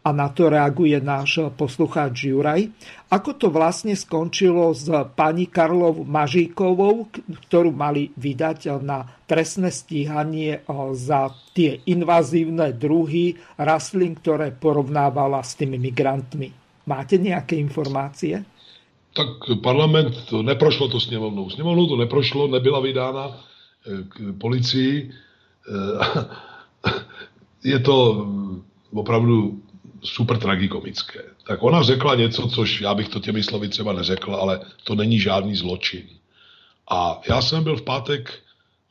a 0.07 0.15
na 0.15 0.31
to 0.31 0.47
reaguje 0.47 1.03
náš 1.03 1.51
poslucháč 1.59 2.31
Juraj, 2.31 2.71
ako 3.11 3.29
to 3.35 3.47
vlastne 3.51 3.91
skončilo 3.91 4.71
s 4.71 4.87
pani 5.19 5.51
Karlov 5.51 6.07
Mažíkovou, 6.07 7.11
ktorú 7.47 7.75
mali 7.75 8.15
vydať 8.15 8.79
na 8.79 9.03
trestné 9.27 9.67
stíhanie 9.67 10.63
za 10.95 11.27
tie 11.51 11.83
invazívne 11.91 12.71
druhy 12.71 13.35
rastlín, 13.59 14.15
ktoré 14.15 14.55
porovnávala 14.55 15.43
s 15.43 15.59
tými 15.59 15.75
migrantmi. 15.75 16.55
Máte 16.87 17.19
nejaké 17.19 17.59
informácie? 17.59 18.47
Tak 19.17 19.61
parlament, 19.63 20.25
to 20.29 20.43
neprošlo 20.43 20.87
to 20.87 20.99
sněmovnou. 20.99 21.49
Sněmovnou 21.49 21.87
to 21.87 21.97
neprošlo, 21.97 22.47
nebyla 22.47 22.79
vydána 22.79 23.27
eh, 23.33 24.03
k 24.09 24.39
policii. 24.39 25.11
Eh, 25.69 26.25
je 27.63 27.79
to 27.79 28.27
opravdu 28.93 29.61
super 30.03 30.37
tragikomické. 30.37 31.21
Tak 31.47 31.63
ona 31.63 31.83
řekla 31.83 32.15
něco, 32.15 32.47
což 32.47 32.81
já 32.81 32.93
bych 32.93 33.09
to 33.09 33.19
těmi 33.19 33.43
slovy 33.43 33.69
třeba 33.69 33.93
neřekl, 33.93 34.35
ale 34.35 34.59
to 34.83 34.95
není 34.95 35.19
žádný 35.19 35.55
zločin. 35.55 36.03
A 36.89 37.21
já 37.29 37.41
jsem 37.41 37.63
byl 37.63 37.77
v 37.77 37.81
pátek 37.81 38.33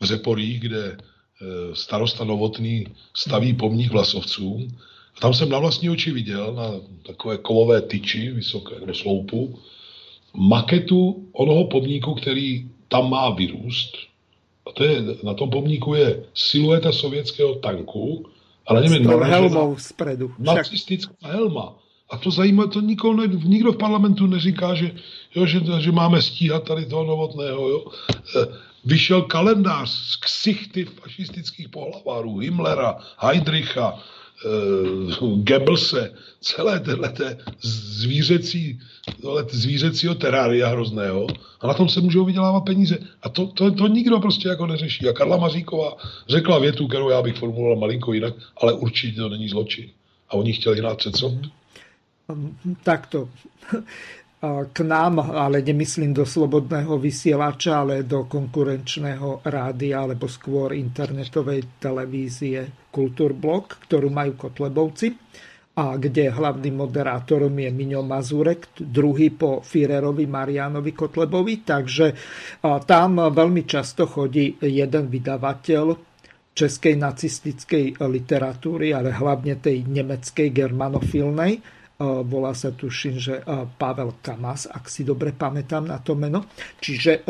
v 0.01 0.05
Řeporích, 0.05 0.61
kde 0.61 0.97
eh, 0.97 1.75
starosta 1.75 2.25
Novotný 2.25 2.87
staví 3.15 3.55
pomník 3.55 3.93
vlasovcům. 3.93 4.69
A 5.17 5.21
tam 5.21 5.35
jsem 5.35 5.49
na 5.49 5.59
vlastní 5.59 5.91
oči 5.91 6.11
viděl, 6.11 6.55
na 6.55 6.71
takové 7.07 7.39
kovové 7.39 7.81
tyči, 7.81 8.31
vysoké 8.31 8.75
nebo 8.81 8.95
sloupu, 8.95 9.59
maketu 10.37 11.29
onoho 11.33 11.65
pomníku, 11.65 12.15
který 12.15 12.69
tam 12.89 13.11
má 13.11 13.31
vyrůst. 13.31 13.97
A 14.67 14.73
to 14.73 14.85
je, 14.85 15.03
na 15.23 15.35
tom 15.35 15.51
pomníku 15.51 15.95
je 15.95 16.25
silueta 16.35 16.93
sovětského 16.93 17.55
tanku, 17.55 18.27
ale 18.67 18.81
nevím, 18.81 19.05
S 19.05 19.29
helmou 19.29 19.77
zpredu. 19.79 20.31
Nacistická 20.39 21.15
helma. 21.21 21.75
A 22.11 22.19
to 22.19 22.31
zajímá, 22.31 22.67
to 22.67 22.81
nikoho 22.81 23.15
ne, 23.15 23.27
nikdo 23.27 23.73
v 23.73 23.77
parlamentu 23.77 24.27
neříká, 24.27 24.75
že, 24.75 24.91
jo, 25.35 25.47
že, 25.47 25.61
že 25.79 25.93
máme 25.93 26.23
stíhat 26.23 26.65
tady 26.65 26.87
toho 26.87 27.05
novotného. 27.05 27.69
Jo. 27.69 27.85
E, 28.43 28.47
vyšel 28.85 29.23
kalendář 29.23 29.91
z 29.91 30.17
ksichty 30.17 30.85
fašistických 30.85 31.69
pohlavárů, 31.69 32.39
Himmlera, 32.39 32.97
Heidricha, 33.19 33.99
Goebbelse, 35.21 36.13
celé 36.41 36.81
téhle 36.81 37.13
zvířecí, 37.63 38.79
zvířecího 39.51 40.15
terária 40.15 40.69
hrozného 40.69 41.27
a 41.61 41.67
na 41.67 41.75
tom 41.75 41.89
se 41.89 42.01
můžou 42.01 42.25
vydělávat 42.25 42.61
peníze. 42.61 42.99
A 43.23 43.29
to, 43.29 43.47
to, 43.47 43.71
to 43.71 43.87
nikdo 43.87 44.21
prostě 44.21 44.49
jako 44.49 44.67
neřeší. 44.67 45.09
A 45.09 45.13
Karla 45.13 45.37
Maříková 45.37 45.97
řekla 46.29 46.59
větu, 46.59 46.89
kterou 46.89 47.11
já 47.11 47.23
bych 47.23 47.37
formuloval 47.37 47.77
malinko 47.77 48.13
jinak, 48.13 48.35
ale 48.61 48.73
určitě 48.73 49.21
to 49.21 49.29
není 49.29 49.49
zločin. 49.49 49.91
A 50.29 50.35
oni 50.35 50.53
chtěli 50.53 50.79
hnát 50.79 50.99
před 50.99 51.17
soud. 51.17 51.41
Takto 52.83 53.29
k 54.73 54.79
nám, 54.85 55.23
ale 55.33 55.65
nemyslím 55.65 56.13
do 56.13 56.27
slobodného 56.27 57.01
vysielača, 57.01 57.83
ale 57.83 58.05
do 58.07 58.29
konkurenčného 58.29 59.47
rádia 59.47 60.05
alebo 60.05 60.27
skôr 60.27 60.77
internetovej 60.77 61.81
televízie 61.81 62.89
Kulturblok, 62.93 63.87
ktorú 63.89 64.09
majú 64.13 64.37
Kotlebovci 64.37 65.09
a 65.77 66.01
kde 66.01 66.33
hlavným 66.33 66.73
moderátorom 66.73 67.53
je 67.53 67.69
Miňo 67.69 68.01
Mazurek, 68.01 68.73
druhý 68.81 69.29
po 69.37 69.61
Firerovi 69.61 70.25
Marianovi 70.25 70.97
Kotlebovi, 70.97 71.69
takže 71.69 72.07
tam 72.65 73.11
veľmi 73.21 73.63
často 73.69 74.09
chodí 74.09 74.57
jeden 74.57 75.13
vydavateľ 75.13 75.87
českej 76.57 76.97
nacistickej 76.97 78.01
literatúry, 78.01 78.97
ale 78.97 79.13
hlavne 79.13 79.61
tej 79.61 79.85
nemeckej 79.85 80.49
germanofilnej, 80.57 81.61
volá 82.01 82.53
sa 82.53 82.77
tuším, 82.77 83.17
že 83.17 83.41
Pavel 83.81 84.21
Kamas, 84.21 84.69
ak 84.69 84.89
si 84.89 85.05
dobre 85.05 85.33
pamätám 85.33 85.89
na 85.89 86.01
to 86.01 86.13
meno. 86.13 86.45
Čiže 86.77 87.25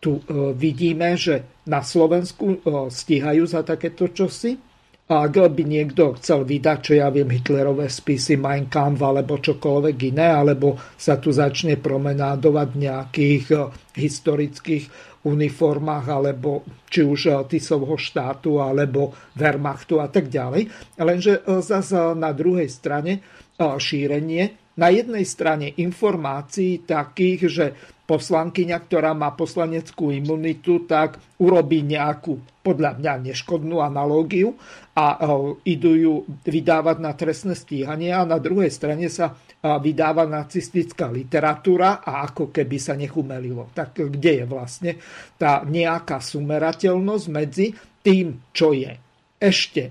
tu 0.00 0.20
vidíme, 0.54 1.16
že 1.16 1.64
na 1.64 1.80
Slovensku 1.80 2.60
stíhajú 2.92 3.48
za 3.48 3.64
takéto 3.64 4.12
čosi. 4.12 4.76
A 5.04 5.28
ak 5.28 5.36
by 5.52 5.68
niekto 5.68 6.16
chcel 6.16 6.48
vydať, 6.48 6.78
čo 6.80 6.92
ja 6.96 7.12
viem, 7.12 7.28
Hitlerové 7.28 7.92
spisy, 7.92 8.40
Mein 8.40 8.72
Kampf 8.72 9.04
alebo 9.04 9.36
čokoľvek 9.36 9.96
iné, 10.16 10.32
alebo 10.32 10.80
sa 10.96 11.20
tu 11.20 11.28
začne 11.28 11.76
promenádovať 11.76 12.68
v 12.72 12.80
nejakých 12.88 13.44
historických 13.92 14.84
uniformách, 15.24 16.06
alebo 16.12 16.62
či 16.86 17.00
už 17.00 17.48
Tisovho 17.48 17.96
štátu, 17.96 18.60
alebo 18.60 19.16
Wehrmachtu 19.34 19.98
a 19.98 20.12
tak 20.12 20.28
ďalej. 20.28 20.68
Lenže 21.00 21.40
zase 21.64 22.12
na 22.12 22.30
druhej 22.36 22.68
strane 22.68 23.24
šírenie 23.58 24.60
na 24.74 24.90
jednej 24.90 25.22
strane 25.22 25.70
informácií 25.78 26.82
takých, 26.82 27.40
že 27.46 27.66
poslankyňa, 28.04 28.76
ktorá 28.84 29.16
má 29.16 29.32
poslaneckú 29.32 30.12
imunitu, 30.12 30.84
tak 30.84 31.16
urobí 31.40 31.80
nejakú, 31.80 32.36
podľa 32.60 33.00
mňa, 33.00 33.32
neškodnú 33.32 33.80
analógiu 33.80 34.56
a 34.92 35.16
idú 35.64 35.92
ju 35.96 36.14
vydávať 36.44 36.96
na 37.00 37.12
trestné 37.16 37.56
stíhanie 37.56 38.12
a 38.12 38.28
na 38.28 38.36
druhej 38.36 38.68
strane 38.68 39.08
sa 39.08 39.36
vydáva 39.64 40.28
nacistická 40.28 41.08
literatúra 41.08 42.04
a 42.04 42.28
ako 42.28 42.52
keby 42.52 42.76
sa 42.76 42.92
nechumelilo. 42.92 43.72
Tak 43.72 44.12
kde 44.12 44.44
je 44.44 44.44
vlastne 44.44 44.92
tá 45.40 45.64
nejaká 45.64 46.20
sumerateľnosť 46.20 47.26
medzi 47.32 47.72
tým, 48.04 48.52
čo 48.52 48.76
je 48.76 48.92
ešte 49.40 49.88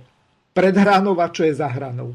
pred 0.54 0.78
hranou 0.78 1.18
a 1.18 1.34
čo 1.34 1.50
je 1.50 1.58
za 1.58 1.66
hranou? 1.66 2.14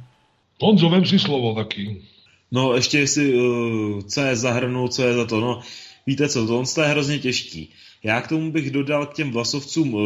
Honzo, 0.62 0.86
vem 0.90 1.02
si 1.02 1.18
slovo 1.18 1.54
taky. 1.58 2.02
No 2.50 2.74
ještě 2.74 2.98
jestli, 2.98 3.34
uh, 3.34 4.02
co 4.02 4.20
je 4.20 4.36
za 4.36 4.50
hranou, 4.50 4.88
co 4.88 5.02
je 5.02 5.14
za 5.14 5.24
to, 5.24 5.40
no 5.40 5.60
víte 6.08 6.28
co, 6.28 6.64
to 6.74 6.82
je 6.82 6.88
hrozně 6.88 7.18
těžký. 7.18 7.70
Já 8.02 8.20
k 8.20 8.28
tomu 8.28 8.52
bych 8.52 8.70
dodal 8.70 9.06
k 9.06 9.14
těm 9.14 9.30
vlasovcům, 9.30 9.94
uh, 9.94 10.02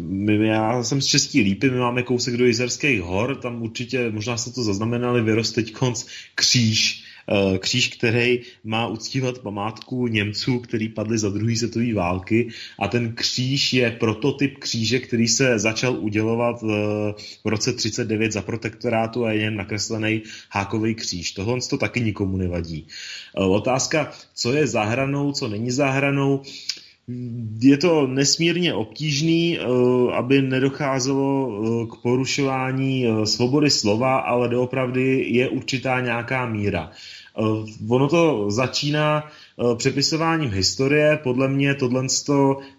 my, 0.00 0.46
já 0.46 0.82
jsem 0.82 1.00
z 1.00 1.06
Český 1.06 1.40
Lípy, 1.40 1.70
my 1.70 1.78
máme 1.78 2.02
kousek 2.02 2.36
do 2.36 2.46
Jizerských 2.46 3.00
hor, 3.00 3.36
tam 3.36 3.62
určitě, 3.62 4.10
možná 4.10 4.36
jste 4.36 4.50
to 4.50 4.62
zaznamenali, 4.62 5.22
vyrost 5.22 5.54
teď 5.54 5.72
konc 5.72 6.04
kříž, 6.34 7.01
Eh, 7.01 7.01
kříž, 7.58 7.88
který 7.88 8.40
má 8.64 8.86
uctívat 8.86 9.38
památku 9.38 10.06
Němců, 10.06 10.58
který 10.58 10.88
padli 10.88 11.18
za 11.18 11.28
druhé 11.28 11.56
světové 11.56 11.94
války 11.94 12.48
a 12.78 12.88
ten 12.88 13.14
kříž 13.14 13.72
je 13.72 13.90
prototyp 13.90 14.58
kříže, 14.58 14.98
který 14.98 15.28
se 15.28 15.58
začal 15.58 15.96
udělovat 15.98 16.62
eh, 16.62 16.66
v 17.44 17.48
roce 17.48 17.72
39 17.72 18.32
za 18.32 18.42
protektorátu 18.42 19.24
a 19.24 19.32
je 19.32 19.40
jen 19.40 19.56
nakreslený 19.56 20.22
hákový 20.50 20.94
kříž. 20.94 21.32
Tohle 21.32 21.58
to 21.70 21.78
taky 21.78 22.00
nikomu 22.00 22.36
nevadí. 22.36 22.86
Eh, 23.36 23.44
otázka, 23.44 24.12
co 24.34 24.52
je 24.52 24.66
zahranou, 24.66 25.32
co 25.32 25.48
není 25.48 25.70
zahranou, 25.70 26.42
je 27.60 27.76
to 27.76 28.06
nesmírně 28.06 28.74
obtížný, 28.74 29.58
aby 30.12 30.42
nedocházelo 30.42 31.86
k 31.86 32.02
porušování 32.02 33.06
svobody 33.24 33.70
slova, 33.70 34.18
ale 34.18 34.48
doopravdy 34.48 35.24
je 35.28 35.48
určitá 35.48 36.00
nějaká 36.00 36.46
míra. 36.46 36.90
Eh, 37.38 37.64
ono 37.88 38.08
to 38.08 38.50
začíná 38.50 39.24
eh, 39.24 39.76
přepisováním 39.76 40.50
historie. 40.50 41.20
Podle 41.22 41.48
mě 41.48 41.74
tohle 41.74 42.06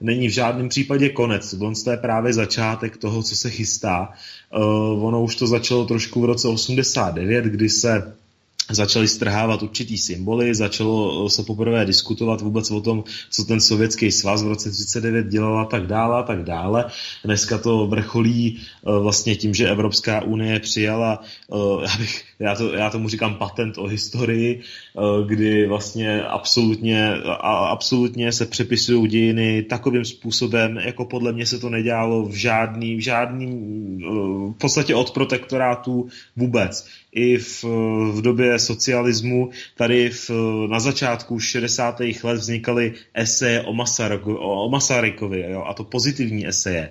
není 0.02 0.28
v 0.28 0.32
žádném 0.32 0.70
případě 0.70 1.10
konec. 1.10 1.52
Tohle 1.52 1.74
je 1.92 1.98
právě 1.98 2.34
začátek 2.34 2.98
toho, 2.98 3.24
co 3.24 3.36
se 3.36 3.50
chystá. 3.50 4.10
Eh, 4.12 4.58
ono 5.00 5.24
už 5.24 5.36
to 5.36 5.48
začalo 5.48 5.86
trošku 5.86 6.22
v 6.22 6.26
roce 6.26 6.48
89, 6.48 7.46
kdy 7.46 7.70
se 7.70 8.16
začaly 8.70 9.08
strhávat 9.08 9.64
určitý 9.64 9.98
symboly, 9.98 10.56
začalo 10.56 11.30
se 11.30 11.44
poprvé 11.44 11.86
diskutovat 11.86 12.42
vůbec 12.42 12.72
o 12.72 12.82
tom, 12.82 13.04
co 13.30 13.44
ten 13.44 13.62
sovětský 13.62 14.12
svaz 14.12 14.44
v 14.44 14.48
roce 14.48 14.72
39 14.72 15.28
dělal 15.28 15.60
a 15.60 15.66
tak 15.66 15.88
dále 15.88 16.20
a 16.20 16.24
tak 16.24 16.44
dále. 16.44 16.86
Dneska 17.26 17.58
to 17.58 17.88
vrcholí 17.88 18.60
eh, 18.60 19.00
vlastně 19.00 19.36
tím, 19.36 19.54
že 19.54 19.70
Evropská 19.70 20.22
unie 20.22 20.60
přijala, 20.60 21.20
eh, 21.54 21.58
já, 21.82 21.98
bych, 21.98 22.24
já, 22.40 22.56
to, 22.56 22.74
já 22.74 22.90
tomu 22.90 23.10
říkám 23.10 23.36
patent 23.36 23.78
o 23.78 23.88
historii, 23.88 24.62
eh, 24.62 25.28
kdy 25.28 25.68
vlastně 25.68 26.24
absolutně, 26.24 27.14
absolutně 27.44 28.32
se 28.32 28.46
přepisují 28.46 29.08
dějiny 29.08 29.64
takovým 29.64 30.06
způsobem, 30.06 30.78
jako 30.78 31.06
podle 31.06 31.34
mě 31.34 31.46
se 31.46 31.60
to 31.60 31.70
nedělalo 31.70 32.26
v 32.26 32.36
žádný, 32.36 32.96
v 32.96 33.00
žádný, 33.00 33.48
v 34.56 34.58
podstatě 34.58 34.96
od 34.96 35.12
protektorátů 35.12 36.08
vůbec 36.36 36.88
i 37.14 37.38
v, 37.38 37.64
v 38.12 38.22
době 38.22 38.60
socialismu. 38.60 39.50
Tady 39.76 40.10
v, 40.10 40.32
na 40.70 40.80
začátku 40.80 41.40
60. 41.40 42.00
let 42.24 42.38
vznikaly 42.38 42.94
eseje 43.14 43.62
o, 43.62 43.74
Masaryku, 43.74 44.36
o, 44.36 44.66
o 44.66 44.70
Masarykovi, 44.70 45.46
jo, 45.50 45.64
a 45.68 45.74
to 45.74 45.84
pozitivní 45.84 46.48
eseje. 46.48 46.90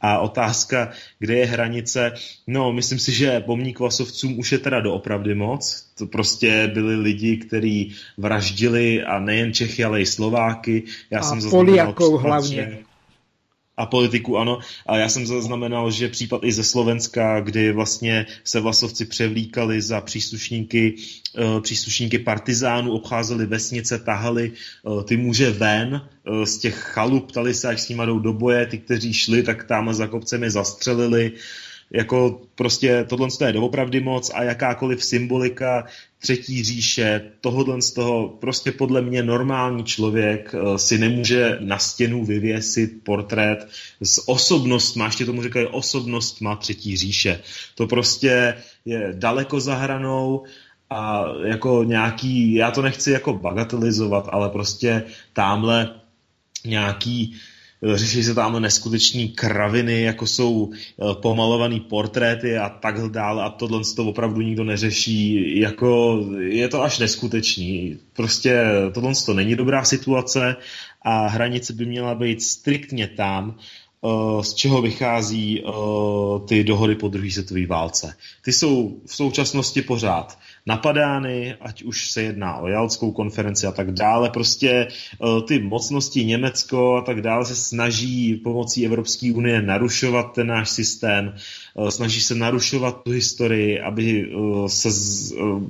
A 0.00 0.18
otázka, 0.18 0.90
kde 1.18 1.34
je 1.34 1.46
hranice, 1.46 2.12
no 2.46 2.72
myslím 2.72 2.98
si, 2.98 3.12
že 3.12 3.40
pomník 3.40 3.80
Vasovcům 3.80 4.38
už 4.38 4.52
je 4.52 4.58
teda 4.58 4.80
doopravdy 4.80 5.34
moc. 5.34 5.86
To 5.98 6.06
prostě 6.06 6.70
byli 6.74 6.96
lidi, 6.96 7.36
kteří 7.36 7.94
vraždili 8.18 9.02
a 9.02 9.20
nejen 9.20 9.52
Čechy, 9.52 9.84
ale 9.84 10.00
i 10.00 10.06
Slováky. 10.06 10.82
Já 11.10 11.20
a 11.20 11.22
jsem 11.22 11.50
Poliakou 11.50 12.16
hlavně 12.16 12.78
a 13.82 13.86
politiku, 13.86 14.38
ano. 14.38 14.58
A 14.86 14.96
já 14.96 15.08
jsem 15.08 15.26
zaznamenal, 15.26 15.90
že 15.90 16.08
případ 16.08 16.44
i 16.44 16.52
ze 16.52 16.64
Slovenska, 16.64 17.40
kdy 17.40 17.72
vlastně 17.72 18.26
se 18.44 18.60
vlasovci 18.60 19.04
převlíkali 19.04 19.82
za 19.82 20.00
příslušníky, 20.00 20.94
uh, 20.94 21.60
příslušníky 21.60 22.18
partizánů, 22.18 22.92
obcházeli 22.92 23.46
vesnice, 23.46 23.98
tahali 23.98 24.52
uh, 24.82 25.02
ty 25.02 25.16
muže 25.16 25.50
ven 25.50 25.94
uh, 25.98 26.44
z 26.44 26.58
těch 26.58 26.74
chalup, 26.74 27.28
ptali 27.28 27.54
se, 27.54 27.68
až 27.68 27.80
s 27.80 27.88
nimi 27.88 28.02
jdou 28.06 28.18
do 28.18 28.32
boje, 28.32 28.66
ty, 28.66 28.78
kteří 28.78 29.12
šli, 29.12 29.42
tak 29.42 29.64
tam 29.64 29.94
za 29.94 30.06
kopcemi 30.06 30.50
zastřelili 30.50 31.32
jako 31.92 32.40
prostě 32.54 33.04
tohle 33.08 33.28
je 33.46 33.52
doopravdy 33.52 34.00
moc 34.00 34.30
a 34.34 34.42
jakákoliv 34.42 35.04
symbolika 35.04 35.84
třetí 36.22 36.64
říše, 36.64 37.20
tohohle 37.40 37.82
z 37.82 37.92
toho 37.92 38.28
prostě 38.28 38.72
podle 38.72 39.02
mě 39.02 39.22
normální 39.22 39.84
člověk 39.84 40.54
eh, 40.54 40.78
si 40.78 40.98
nemůže 40.98 41.58
na 41.60 41.78
stěnu 41.78 42.24
vyvěsit 42.24 43.04
portrét 43.04 43.66
s 44.00 44.28
osobnostma, 44.28 45.04
ještě 45.06 45.26
tomu 45.26 45.42
říkají 45.42 45.66
osobnost 45.66 46.40
má 46.40 46.56
třetí 46.56 46.96
říše. 46.96 47.40
To 47.74 47.86
prostě 47.86 48.54
je 48.84 49.12
daleko 49.12 49.60
za 49.60 49.74
hranou 49.74 50.42
a 50.90 51.24
jako 51.44 51.84
nějaký, 51.84 52.54
já 52.54 52.70
to 52.70 52.82
nechci 52.82 53.10
jako 53.10 53.32
bagatelizovat, 53.32 54.28
ale 54.32 54.48
prostě 54.48 55.02
tamhle 55.32 56.00
nějaký 56.64 57.36
řeší 57.94 58.22
se 58.22 58.34
tam 58.34 58.62
neskuteční 58.62 59.28
kraviny, 59.28 60.02
jako 60.02 60.26
jsou 60.26 60.70
eh, 60.72 61.14
pomalované 61.14 61.80
portréty 61.80 62.58
a 62.58 62.68
takhle 62.68 63.08
dále 63.08 63.44
a 63.44 63.50
tohle 63.50 63.80
to 63.96 64.04
opravdu 64.04 64.40
nikdo 64.40 64.64
neřeší. 64.64 65.60
Jako 65.60 66.20
je 66.38 66.68
to 66.68 66.82
až 66.82 66.98
neskutečný. 66.98 67.98
Prostě 68.12 68.62
tohle 68.94 69.12
to 69.26 69.34
není 69.34 69.56
dobrá 69.56 69.84
situace 69.84 70.56
a 71.02 71.26
hranice 71.26 71.72
by 71.72 71.86
měla 71.86 72.14
být 72.14 72.42
striktně 72.42 73.06
tam, 73.06 73.58
eh, 73.58 74.44
z 74.44 74.54
čeho 74.54 74.82
vychází 74.82 75.62
eh, 75.62 75.70
ty 76.48 76.64
dohody 76.64 76.94
po 76.94 77.08
druhé 77.08 77.30
světové 77.30 77.66
válce. 77.66 78.16
Ty 78.44 78.52
jsou 78.52 79.00
v 79.06 79.16
současnosti 79.16 79.82
pořád 79.82 80.38
napadány, 80.66 81.54
ať 81.60 81.82
už 81.82 82.10
se 82.10 82.22
jedná 82.22 82.56
o 82.58 82.68
Jalskou 82.68 83.12
konferenci 83.12 83.66
a 83.66 83.72
tak 83.72 83.92
dále. 83.92 84.30
Prostě 84.30 84.88
eh, 84.88 85.42
ty 85.48 85.58
mocnosti 85.58 86.24
Německo 86.24 86.96
a 86.96 87.00
tak 87.00 87.20
dále 87.20 87.46
se 87.46 87.56
snaží 87.56 88.34
pomocí 88.36 88.86
Evropské 88.86 89.32
unie 89.32 89.62
narušovat 89.62 90.32
ten 90.34 90.46
náš 90.46 90.70
systém, 90.70 91.34
eh, 91.34 91.90
snaží 91.90 92.20
se 92.20 92.34
narušovat 92.34 93.02
tu 93.02 93.10
historii, 93.10 93.80
aby 93.80 94.30
eh, 94.30 94.68
se 94.68 94.88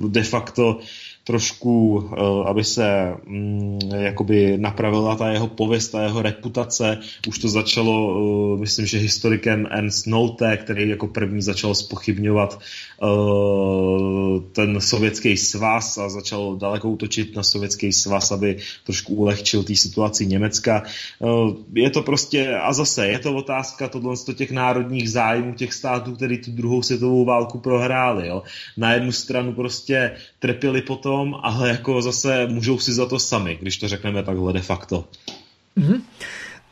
de 0.07 0.23
facto 0.23 0.79
trošku, 1.23 2.03
eh, 2.11 2.49
aby 2.49 2.63
se 2.63 3.13
mm, 3.25 3.79
jakoby 3.95 4.57
napravila 4.57 5.15
ta 5.15 5.29
jeho 5.29 5.47
pověst, 5.47 5.89
ta 5.89 6.03
jeho 6.03 6.21
reputace. 6.21 6.97
Už 7.27 7.39
to 7.39 7.49
začalo, 7.49 8.15
eh, 8.55 8.59
myslím, 8.59 8.85
že 8.85 8.97
historikem 8.97 9.67
Ernst 9.71 10.07
Nolte, 10.07 10.57
který 10.57 10.89
jako 10.89 11.07
první 11.07 11.41
začal 11.41 11.75
spochybňovat 11.75 12.59
eh, 12.59 13.07
ten 14.51 14.81
sovětský 14.81 15.37
svaz 15.37 15.97
a 15.97 16.09
začal 16.09 16.55
daleko 16.55 16.89
útočit 16.89 17.35
na 17.35 17.43
sovětský 17.43 17.93
svaz, 17.93 18.31
aby 18.31 18.57
trošku 18.83 19.15
ulehčil 19.15 19.63
té 19.63 19.75
situaci 19.75 20.25
Německa. 20.25 20.83
Je 21.73 21.89
to 21.89 22.01
prostě, 22.01 22.55
a 22.55 22.73
zase, 22.73 23.07
je 23.07 23.19
to 23.19 23.35
otázka 23.35 23.87
tohle 23.87 24.17
z 24.17 24.33
těch 24.33 24.51
národních 24.51 25.11
zájmů 25.11 25.53
těch 25.53 25.73
států, 25.73 26.15
který 26.15 26.37
tu 26.37 26.51
druhou 26.51 26.81
světovou 26.81 27.25
válku 27.25 27.59
prohráli. 27.59 28.27
Jo. 28.27 28.43
Na 28.77 28.93
jednu 28.93 29.11
stranu 29.11 29.53
prostě 29.53 30.11
trpěli 30.39 30.81
potom 30.81 31.12
tom, 31.13 31.37
ale 31.41 31.69
jako 31.69 32.01
zase 32.01 32.47
můžou 32.47 32.79
si 32.79 32.93
za 32.93 33.05
to 33.05 33.19
sami, 33.19 33.57
když 33.61 33.77
to 33.77 33.87
řekneme 33.87 34.23
takhle 34.23 34.53
de 34.53 34.61
facto. 34.61 35.05
Mm-hmm. 35.77 36.01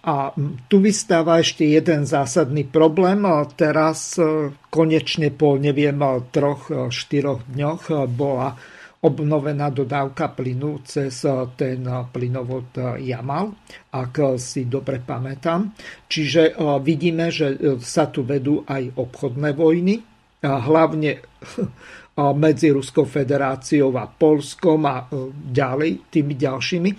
A 0.02 0.34
tu 0.66 0.82
vystáva 0.82 1.38
ešte 1.38 1.62
jeden 1.62 2.10
zásadný 2.10 2.66
problém. 2.66 3.22
Teraz 3.54 4.18
e, 4.18 4.50
konečne 4.74 5.30
po, 5.30 5.62
neviem, 5.62 6.02
troch, 6.34 6.74
e, 6.74 6.90
štyroch 6.90 7.46
dňoch 7.46 7.84
e, 7.86 8.10
bola 8.10 8.58
obnovená 9.06 9.70
dodávka 9.70 10.34
plynu 10.34 10.82
cez 10.86 11.26
ten 11.58 11.82
plynovod 12.14 12.70
Jamal, 13.02 13.50
ak 13.90 14.38
si 14.38 14.70
dobre 14.70 15.02
pamätám. 15.02 15.74
Čiže 16.06 16.54
vidíme, 16.86 17.34
že 17.34 17.58
sa 17.82 18.06
tu 18.14 18.22
vedú 18.22 18.62
aj 18.70 18.94
obchodné 18.94 19.58
vojny, 19.58 20.06
hlavne 20.46 21.18
medzi 22.30 22.70
Ruskou 22.70 23.10
federáciou 23.10 23.90
a 23.98 24.06
Polskom 24.06 24.86
a 24.86 25.10
e, 25.10 25.34
ďalej 25.34 26.14
tými 26.14 26.38
ďalšími 26.38 26.90
e, 26.94 26.96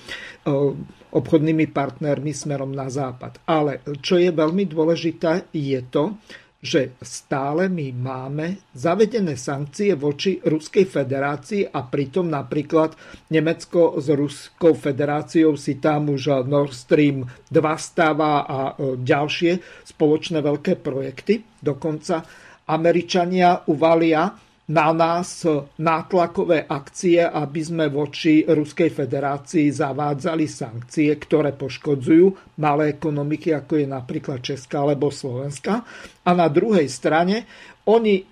obchodnými 1.12 1.70
partnermi 1.70 2.32
smerom 2.34 2.72
na 2.74 2.90
západ. 2.90 3.44
Ale 3.46 3.84
čo 4.02 4.18
je 4.18 4.32
veľmi 4.34 4.64
dôležité, 4.66 5.52
je 5.54 5.80
to, 5.92 6.18
že 6.62 6.94
stále 7.02 7.66
my 7.66 7.90
máme 7.90 8.70
zavedené 8.70 9.34
sankcie 9.34 9.98
voči 9.98 10.38
Ruskej 10.38 10.86
federácii 10.86 11.66
a 11.66 11.82
pritom 11.82 12.30
napríklad 12.30 12.94
Nemecko 13.34 13.98
s 13.98 14.06
Ruskou 14.14 14.70
federáciou 14.78 15.58
si 15.58 15.82
tam 15.82 16.14
už 16.14 16.46
Nord 16.46 16.70
Stream 16.70 17.26
2 17.50 17.58
stáva 17.82 18.46
a 18.46 18.58
e, 18.78 18.94
ďalšie 18.94 19.84
spoločné 19.90 20.38
veľké 20.38 20.78
projekty. 20.78 21.42
Dokonca 21.58 22.22
Američania 22.70 23.66
uvalia 23.66 24.30
na 24.72 24.88
nás 24.96 25.44
nátlakové 25.76 26.64
akcie, 26.64 27.20
aby 27.20 27.60
sme 27.60 27.84
voči 27.92 28.40
Ruskej 28.48 28.88
federácii 28.88 29.68
zavádzali 29.68 30.48
sankcie, 30.48 31.12
ktoré 31.20 31.52
poškodzujú 31.52 32.56
malé 32.56 32.96
ekonomiky, 32.96 33.52
ako 33.52 33.84
je 33.84 33.86
napríklad 33.86 34.40
Česká 34.40 34.80
alebo 34.80 35.12
Slovenska. 35.12 35.84
A 36.24 36.30
na 36.32 36.48
druhej 36.48 36.88
strane 36.88 37.44
oni 37.84 38.24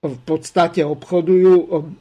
v 0.00 0.16
podstate 0.24 0.80
obchodujú 0.80 1.54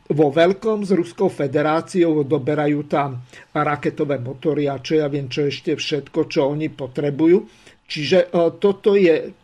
vo 0.07 0.27
veľkom 0.31 0.88
s 0.88 0.95
Ruskou 0.95 1.27
federáciou, 1.27 2.23
doberajú 2.23 2.88
tam 2.88 3.27
raketové 3.51 4.23
motory 4.23 4.72
a 4.72 4.80
čo 4.80 5.03
ja 5.03 5.11
viem, 5.11 5.27
čo 5.27 5.47
ešte 5.47 5.76
všetko, 5.76 6.31
čo 6.31 6.47
oni 6.47 6.72
potrebujú. 6.72 7.43
Čiže 7.84 8.31
e, 8.31 8.56
toto 8.56 8.95
je 8.95 9.35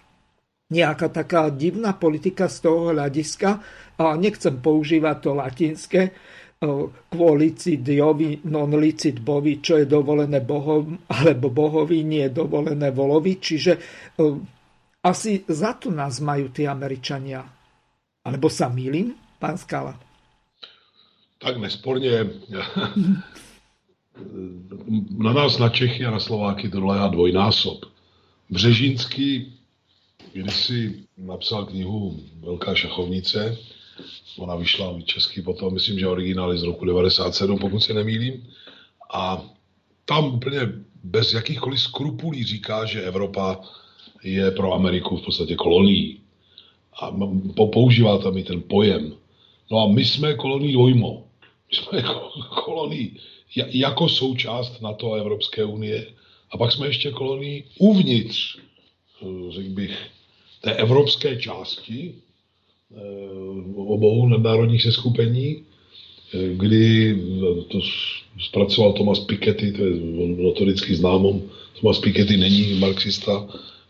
nejaká 0.71 1.13
taká 1.13 1.49
divná 1.53 1.93
politika 1.93 2.49
z 2.49 2.57
toho 2.65 2.89
hľadiska, 2.93 3.49
a 3.95 4.15
nechcem 4.19 4.59
používať 4.59 5.17
to 5.23 5.31
latinské, 5.33 6.01
kvôli 7.11 7.53
diovi 7.83 8.39
non 8.47 8.71
licit 8.79 9.19
bovi, 9.19 9.61
čo 9.61 9.77
je 9.77 9.85
dovolené 9.85 10.39
bohom, 10.41 10.97
alebo 11.11 11.51
bohovi 11.51 12.03
nie 12.03 12.23
je 12.25 12.41
dovolené 12.41 12.89
volovi. 12.91 13.37
Čiže 13.37 13.77
asi 15.05 15.43
za 15.45 15.77
to 15.77 15.91
nás 15.91 16.19
majú 16.23 16.49
tí 16.49 16.65
Američania. 16.65 17.43
Alebo 18.25 18.49
sa 18.49 18.69
mýlim, 18.71 19.13
pán 19.37 19.57
Skala? 19.57 19.93
Tak 21.37 21.57
nesporně 21.57 22.09
na 25.17 25.33
nás, 25.33 25.59
na 25.59 25.69
Čechy 25.69 26.05
a 26.05 26.11
na 26.11 26.19
Slováky 26.19 26.69
to 26.69 26.79
dvojnásob. 26.79 27.85
Břežínský 28.49 29.54
když 30.41 30.55
si 30.55 31.03
napsal 31.17 31.65
knihu 31.65 32.19
Velká 32.39 32.75
šachovnice, 32.75 33.57
ona 34.37 34.55
vyšla 34.55 34.99
česky 35.05 35.41
potom, 35.41 35.73
myslím, 35.73 35.99
že 35.99 36.07
originál 36.07 36.51
je 36.51 36.57
z 36.57 36.63
roku 36.63 36.85
97, 36.85 37.59
pokud 37.59 37.79
se 37.79 37.93
nemýlím. 37.93 38.47
A 39.13 39.45
tam 40.05 40.25
úplně 40.25 40.59
bez 41.03 41.33
jakýchkoliv 41.33 41.81
skrupulí 41.81 42.43
říká, 42.43 42.85
že 42.85 43.03
Evropa 43.03 43.61
je 44.23 44.51
pro 44.51 44.73
Ameriku 44.73 45.17
v 45.17 45.25
podstatě 45.25 45.55
kolonií. 45.55 46.19
A 46.99 47.15
používá 47.71 48.17
tam 48.17 48.37
i 48.37 48.43
ten 48.43 48.61
pojem. 48.61 49.15
No 49.71 49.79
a 49.79 49.87
my 49.87 50.05
jsme 50.05 50.33
kolonií 50.33 50.73
dvojmo. 50.73 51.27
My 51.71 51.77
jsme 51.77 52.03
kolonií 52.63 53.19
jako 53.55 54.09
součást 54.09 54.81
NATO 54.81 55.13
a 55.13 55.17
Evropské 55.17 55.65
unie. 55.65 56.07
A 56.51 56.57
pak 56.57 56.71
jsme 56.71 56.87
ještě 56.87 57.11
kolonií 57.11 57.63
uvnitř, 57.79 58.57
řekl 59.49 59.69
bych, 59.69 60.14
té 60.65 60.73
evropské 60.73 61.35
části 61.35 62.15
eh, 62.15 62.99
obou 63.75 64.27
nadnárodních 64.27 64.81
seskupení, 64.81 65.61
eh, 66.33 66.37
kdy 66.53 67.15
to 67.67 67.79
zpracoval 68.39 68.93
Thomas 68.93 69.19
Piketty, 69.19 69.71
to 69.71 69.85
je 69.85 69.95
notoricky 70.41 70.95
známom. 70.95 71.41
Thomas 71.79 71.99
Piketty 71.99 72.37
není 72.37 72.79
marxista, 72.79 73.47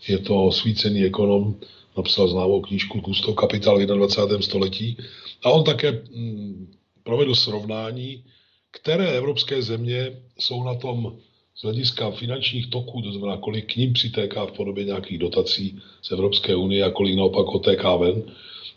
je 0.07 0.18
to 0.19 0.45
osvícený 0.45 1.03
ekonom, 1.03 1.56
napsal 1.97 2.27
známou 2.27 2.61
knížku 2.61 3.02
Kusto 3.02 3.34
kapitál 3.34 3.80
v 3.80 3.85
21. 3.85 4.41
století. 4.41 4.97
A 5.43 5.52
on 5.52 5.64
také 5.64 5.91
mm, 5.91 6.76
provedl 7.03 7.35
srovnání, 7.35 8.23
které 8.72 9.11
evropské 9.11 9.61
země 9.61 10.11
jsou 10.39 10.64
na 10.64 10.76
tom 10.76 11.15
z 11.56 11.64
hlediska 11.64 12.11
finančních 12.11 12.68
toků, 12.68 13.02
to 13.02 13.11
znamená, 13.11 13.38
kolik 13.38 13.73
k 13.73 13.76
ním 13.76 13.94
přitéká 13.94 14.45
v 14.45 14.52
podobě 14.52 14.84
nějakých 14.84 15.18
dotací 15.18 15.80
z 16.02 16.11
Evropské 16.11 16.56
unie 16.56 16.84
a 16.84 16.91
kolik 16.91 17.15
naopak 17.15 17.48
otéká 17.48 17.95
ven, 17.95 18.23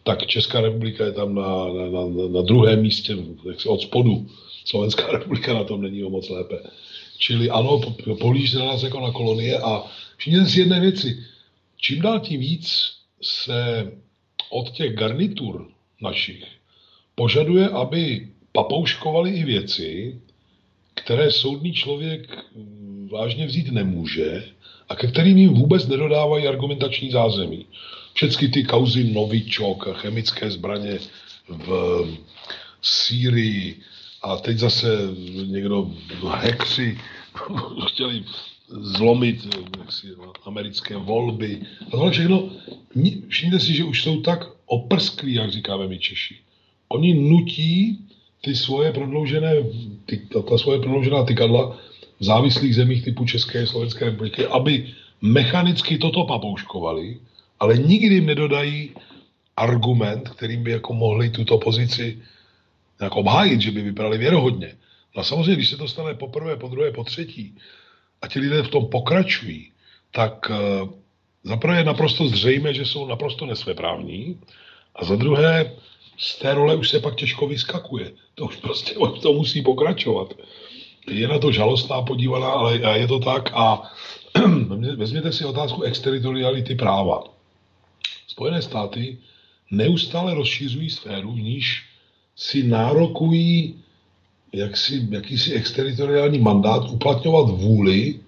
tak 0.02 0.26
Česká 0.26 0.60
republika 0.60 1.04
je 1.04 1.12
tam 1.12 1.34
na, 1.34 1.66
na, 1.72 1.88
na, 1.90 2.28
na 2.28 2.42
druhém 2.42 2.82
místě, 2.82 3.16
od 3.66 3.82
spodu. 3.82 4.26
Slovenská 4.64 5.06
republika 5.12 5.54
na 5.54 5.64
tom 5.64 5.82
není 5.82 6.04
o 6.04 6.10
moc 6.10 6.28
lépe. 6.28 6.58
Čili 7.18 7.50
ano, 7.50 7.80
pohlíž 8.20 8.50
se 8.50 8.58
na 8.58 8.64
nás 8.64 8.82
jako 8.82 9.00
na 9.00 9.12
kolonie 9.12 9.58
a 9.58 9.84
všimněte 10.16 10.46
si 10.46 10.60
jedné 10.60 10.80
věci. 10.80 11.24
Čím 11.76 12.02
dál 12.02 12.20
tím 12.20 12.40
víc 12.40 12.92
se 13.22 13.92
od 14.50 14.70
těch 14.70 14.94
garnitur 14.94 15.68
našich 16.02 16.44
požaduje, 17.14 17.68
aby 17.68 18.28
papouškovali 18.52 19.30
i 19.30 19.44
věci, 19.44 20.20
které 20.98 21.30
soudný 21.30 21.72
člověk 21.72 22.44
mm, 22.56 23.08
vážně 23.12 23.46
vzít 23.46 23.72
nemůže 23.72 24.44
a 24.88 24.96
ke 24.96 25.06
kterým 25.06 25.38
jim 25.38 25.54
vůbec 25.54 25.86
nedodávají 25.86 26.48
argumentační 26.48 27.10
zázemí. 27.10 27.66
Všechny 28.14 28.48
ty 28.48 28.64
kauzy 28.64 29.04
Novičok 29.04 29.88
chemické 29.96 30.50
zbraně 30.50 30.98
v 31.48 31.70
Sýrii 32.82 33.80
a 34.22 34.36
teď 34.36 34.58
zase 34.58 34.88
někdo 35.46 35.90
hekři 36.28 36.98
chtěli 37.88 38.24
zlomit 38.68 39.56
jaksi, 39.78 40.06
americké 40.44 40.96
volby. 40.96 41.60
A 41.86 41.90
tohle 41.90 42.10
všechno, 42.10 42.50
všimněte 43.28 43.60
si, 43.64 43.74
že 43.74 43.84
už 43.84 44.02
jsou 44.02 44.20
tak 44.20 44.48
oprsklí, 44.66 45.34
jak 45.34 45.52
říkáme 45.52 45.88
my 45.88 45.98
Češi. 45.98 46.36
Oni 46.88 47.14
nutí 47.14 48.07
ty 48.40 48.56
svoje 48.56 48.92
prodloužené, 48.92 49.54
ty, 50.06 50.16
ta, 50.16 50.42
ta 50.42 50.58
svoje 50.58 50.78
prodloužená 50.78 51.24
tykadla 51.24 51.76
v 52.20 52.24
závislých 52.24 52.74
zemích 52.74 53.04
typu 53.04 53.24
České 53.24 53.62
a 53.62 53.66
Slovenské 53.66 54.04
republiky, 54.04 54.46
aby 54.46 54.94
mechanicky 55.22 55.98
toto 55.98 56.24
papouškovali, 56.24 57.18
ale 57.60 57.78
nikdy 57.78 58.14
jim 58.14 58.26
nedodají 58.26 58.90
argument, 59.56 60.28
kterým 60.28 60.62
by 60.62 60.70
jako 60.70 60.94
mohli 60.94 61.30
tuto 61.30 61.58
pozici 61.58 62.18
nějak 63.00 63.16
obhájit, 63.16 63.60
že 63.60 63.70
by 63.70 63.82
vypadali 63.82 64.18
věrohodně. 64.18 64.74
No 65.16 65.20
a 65.20 65.24
samozřejmě, 65.24 65.56
když 65.56 65.68
se 65.68 65.76
to 65.76 65.88
stane 65.88 66.14
poprvé, 66.14 66.56
po 66.56 66.68
druhé, 66.68 66.92
po 66.92 67.04
třetí 67.04 67.54
a 68.22 68.28
ti 68.28 68.38
lidé 68.38 68.62
v 68.62 68.68
tom 68.68 68.86
pokračují, 68.86 69.70
tak 70.10 70.50
uh, 70.50 70.88
zaprvé 71.44 71.78
je 71.78 71.84
naprosto 71.84 72.28
zřejmé, 72.28 72.74
že 72.74 72.84
jsou 72.84 73.06
naprosto 73.06 73.46
nesvéprávní 73.46 74.38
a 74.94 75.04
za 75.04 75.16
druhé 75.16 75.72
z 76.18 76.38
té 76.38 76.54
role 76.54 76.76
už 76.76 76.88
se 76.88 77.00
pak 77.00 77.14
těžko 77.16 77.46
vyskakuje. 77.46 78.12
To 78.34 78.44
už 78.44 78.56
prostě 78.56 78.94
to 79.22 79.32
musí 79.32 79.62
pokračovat. 79.62 80.34
Je 81.10 81.28
na 81.28 81.38
to 81.38 81.52
žalostná 81.52 82.02
podívaná, 82.02 82.48
ale 82.48 82.98
je 82.98 83.06
to 83.06 83.18
tak 83.18 83.50
a 83.54 83.92
vezměte 84.96 85.32
si 85.32 85.44
otázku 85.44 85.82
exteritoriality 85.82 86.74
práva. 86.74 87.24
Spojené 88.26 88.62
státy 88.62 89.18
neustále 89.70 90.34
rozšířují 90.34 90.90
sféru, 90.90 91.32
v 91.32 91.40
níž 91.40 91.84
si 92.36 92.62
nárokují 92.62 93.74
jaksi, 94.52 95.08
jakýsi 95.10 95.52
exteritoriální 95.52 96.38
mandát 96.38 96.90
uplatňovat 96.90 97.48
vůli 97.48 98.20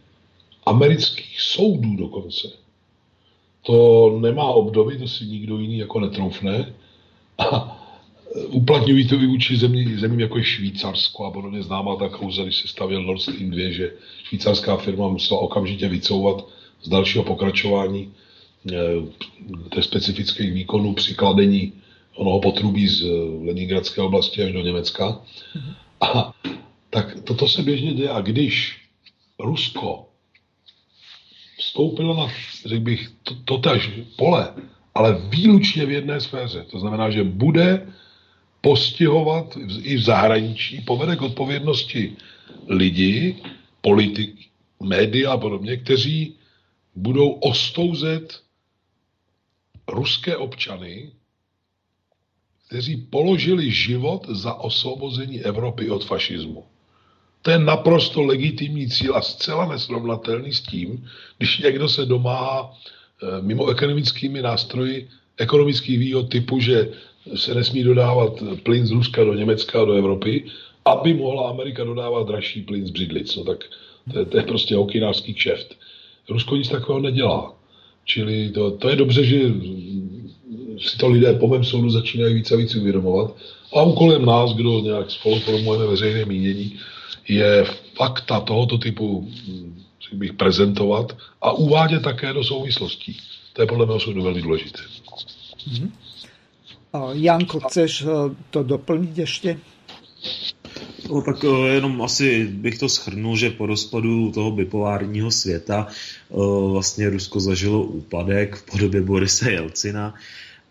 amerických 0.66 1.40
soudů 1.40 1.96
dokonce. 1.96 2.48
To 3.62 4.18
nemá 4.20 4.44
obdoby, 4.44 4.98
to 4.98 5.08
si 5.08 5.24
nikdo 5.24 5.58
jiný 5.58 5.78
jako 5.78 6.00
netroufne. 6.00 6.72
A 7.38 7.79
uplatňují 8.34 9.08
to 9.08 9.14
i 9.14 9.26
vůči 9.26 9.56
zemí, 9.56 9.96
zemím 9.96 10.20
jako 10.20 10.38
je 10.38 10.44
Švýcarsko 10.44 11.24
a 11.24 11.30
podobně 11.30 11.62
známá 11.62 11.96
ta 11.96 12.08
kauza, 12.08 12.42
když 12.42 12.56
se 12.56 12.68
stavěl 12.68 13.02
Nord 13.02 13.22
Stream 13.22 13.50
2, 13.50 13.70
že 13.70 13.92
švýcarská 14.24 14.76
firma 14.76 15.08
musela 15.08 15.40
okamžitě 15.40 15.88
vycouvat 15.88 16.46
z 16.82 16.88
dalšího 16.88 17.24
pokračování 17.24 18.12
eh, 18.72 18.76
té 19.74 19.82
specifických 19.82 20.52
výkonů 20.52 20.94
při 20.94 21.14
kladení 21.14 21.72
onoho 22.14 22.40
potrubí 22.40 22.88
z 22.88 23.02
Leningradské 23.46 24.00
oblasti 24.00 24.42
až 24.42 24.52
do 24.52 24.60
Německa. 24.60 25.20
A 26.00 26.32
tak 26.90 27.20
toto 27.24 27.48
se 27.48 27.62
běžně 27.62 27.92
děje. 27.92 28.10
A 28.10 28.20
když 28.20 28.80
Rusko 29.38 30.06
vstoupilo 31.58 32.16
na, 32.16 32.32
řekl 32.66 32.84
bych, 32.84 33.08
to, 33.44 33.60
pole, 34.16 34.54
ale 34.94 35.22
výlučně 35.28 35.86
v 35.86 35.90
jedné 35.90 36.20
sféře. 36.20 36.66
To 36.70 36.80
znamená, 36.80 37.10
že 37.10 37.24
bude 37.24 37.86
postihovat 38.60 39.56
i 39.82 39.96
v 39.96 40.02
zahraničí, 40.02 40.80
povede 40.80 41.16
k 41.16 41.22
odpovědnosti 41.22 42.16
lidi, 42.68 43.36
politik, 43.80 44.36
média 44.82 45.32
a 45.32 45.36
podobně, 45.36 45.76
kteří 45.76 46.34
budou 46.94 47.30
ostouzet 47.30 48.40
ruské 49.88 50.36
občany, 50.36 51.12
kteří 52.66 52.96
položili 52.96 53.70
život 53.70 54.26
za 54.28 54.54
osvobození 54.54 55.40
Evropy 55.40 55.90
od 55.90 56.04
fašismu. 56.04 56.64
To 57.42 57.50
je 57.50 57.58
naprosto 57.58 58.22
legitimní 58.22 58.88
cíl 58.88 59.16
a 59.16 59.22
zcela 59.22 59.66
nesrovnatelný 59.66 60.52
s 60.52 60.60
tím, 60.60 61.08
když 61.38 61.58
někdo 61.58 61.88
se 61.88 62.06
domáhá 62.06 62.72
eh, 62.72 63.42
mimo 63.42 63.68
ekonomickými 63.68 64.42
nástroji 64.42 65.08
ekonomický 65.40 65.96
výhod 65.96 66.28
typu, 66.28 66.60
že 66.60 66.92
se 67.34 67.54
nesmí 67.54 67.82
dodávat 67.82 68.32
plyn 68.62 68.86
z 68.86 68.90
Ruska 68.90 69.24
do 69.24 69.34
Německa 69.34 69.82
a 69.82 69.84
do 69.84 69.92
Evropy, 69.92 70.44
aby 70.84 71.14
mohla 71.14 71.50
Amerika 71.50 71.84
dodávat 71.84 72.26
dražší 72.26 72.62
plyn 72.62 72.86
z 72.86 72.90
břidlic. 72.90 73.36
No 73.36 73.44
tak 73.44 73.64
to 74.12 74.18
je, 74.18 74.24
to 74.24 74.36
je 74.36 74.42
prostě 74.42 74.76
okinářský 74.76 75.34
kšeft. 75.34 75.76
Rusko 76.28 76.56
nic 76.56 76.68
takového 76.68 77.00
nedělá. 77.00 77.54
Čili 78.04 78.50
to, 78.50 78.70
to 78.70 78.88
je 78.88 78.96
dobře, 78.96 79.24
že 79.24 79.40
si 80.78 80.98
to 80.98 81.08
lidé 81.08 81.34
po 81.34 81.48
mém 81.48 81.64
soudu 81.64 81.90
začínají 81.90 82.34
více 82.34 82.54
a 82.54 82.56
víc 82.56 82.74
uvědomovat. 82.74 83.36
A 83.72 83.82
úkolem 83.82 84.24
nás, 84.24 84.54
kdo 84.54 84.80
nějak 84.80 85.10
spolu 85.10 85.40
formujeme 85.40 85.86
veřejné 85.86 86.24
mínění, 86.24 86.78
je 87.28 87.64
fakta 87.94 88.40
tohoto 88.40 88.78
typu 88.78 89.28
bych 90.12 90.32
prezentovat 90.32 91.16
a 91.40 91.52
uvádět 91.52 92.02
také 92.02 92.32
do 92.32 92.44
souvislostí. 92.44 93.16
To 93.52 93.62
je 93.62 93.66
podle 93.66 93.86
mého 93.86 94.00
soudu 94.00 94.22
velmi 94.22 94.42
důležité. 94.42 94.82
Mm-hmm. 95.70 95.90
Janko, 97.12 97.60
chceš 97.60 98.02
eh, 98.02 98.34
to 98.50 98.62
doplnit 98.62 99.18
ještě? 99.18 99.58
No, 101.10 101.22
tak 101.22 101.44
eh, 101.44 101.68
jenom 101.68 102.02
asi 102.02 102.46
bych 102.46 102.78
to 102.78 102.88
schrnul, 102.88 103.36
že 103.36 103.50
po 103.50 103.66
rozpadu 103.66 104.30
toho 104.32 104.50
bipolárního 104.50 105.30
světa 105.30 105.86
eh, 105.88 106.34
vlastně 106.70 107.10
Rusko 107.10 107.40
zažilo 107.40 107.82
úpadek 107.82 108.56
v 108.56 108.62
podobě 108.62 109.02
Borise 109.02 109.52
Jelcina 109.52 110.14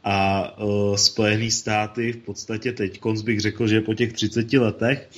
a 0.04 0.48
Spojené 0.96 1.52
státy 1.52 2.12
v 2.14 2.18
podstatě 2.18 2.72
teď, 2.72 3.00
bych 3.24 3.40
řekl, 3.40 3.68
že 3.68 3.82
po 3.82 3.94
těch 3.94 4.14
30 4.14 4.54
letech 4.54 5.10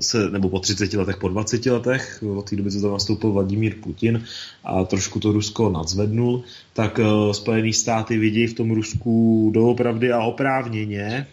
se, 0.00 0.30
nebo 0.30 0.48
po 0.48 0.58
30 0.58 0.92
letech, 0.92 1.16
po 1.16 1.28
20 1.28 1.66
letech, 1.66 2.24
od 2.36 2.50
té 2.50 2.56
doby, 2.56 2.70
co 2.70 2.80
tam 2.80 2.92
nastoupil 2.92 3.32
Vladimír 3.32 3.74
Putin 3.82 4.24
a 4.64 4.84
trošku 4.84 5.20
to 5.20 5.32
Rusko 5.32 5.70
nadzvednul, 5.70 6.42
tak 6.72 7.00
Spojené 7.32 7.72
státy 7.72 8.18
vidí 8.18 8.46
v 8.46 8.54
tom 8.54 8.70
Rusku 8.70 9.50
doopravdy 9.54 10.12
a 10.12 10.22
oprávněně 10.22 11.26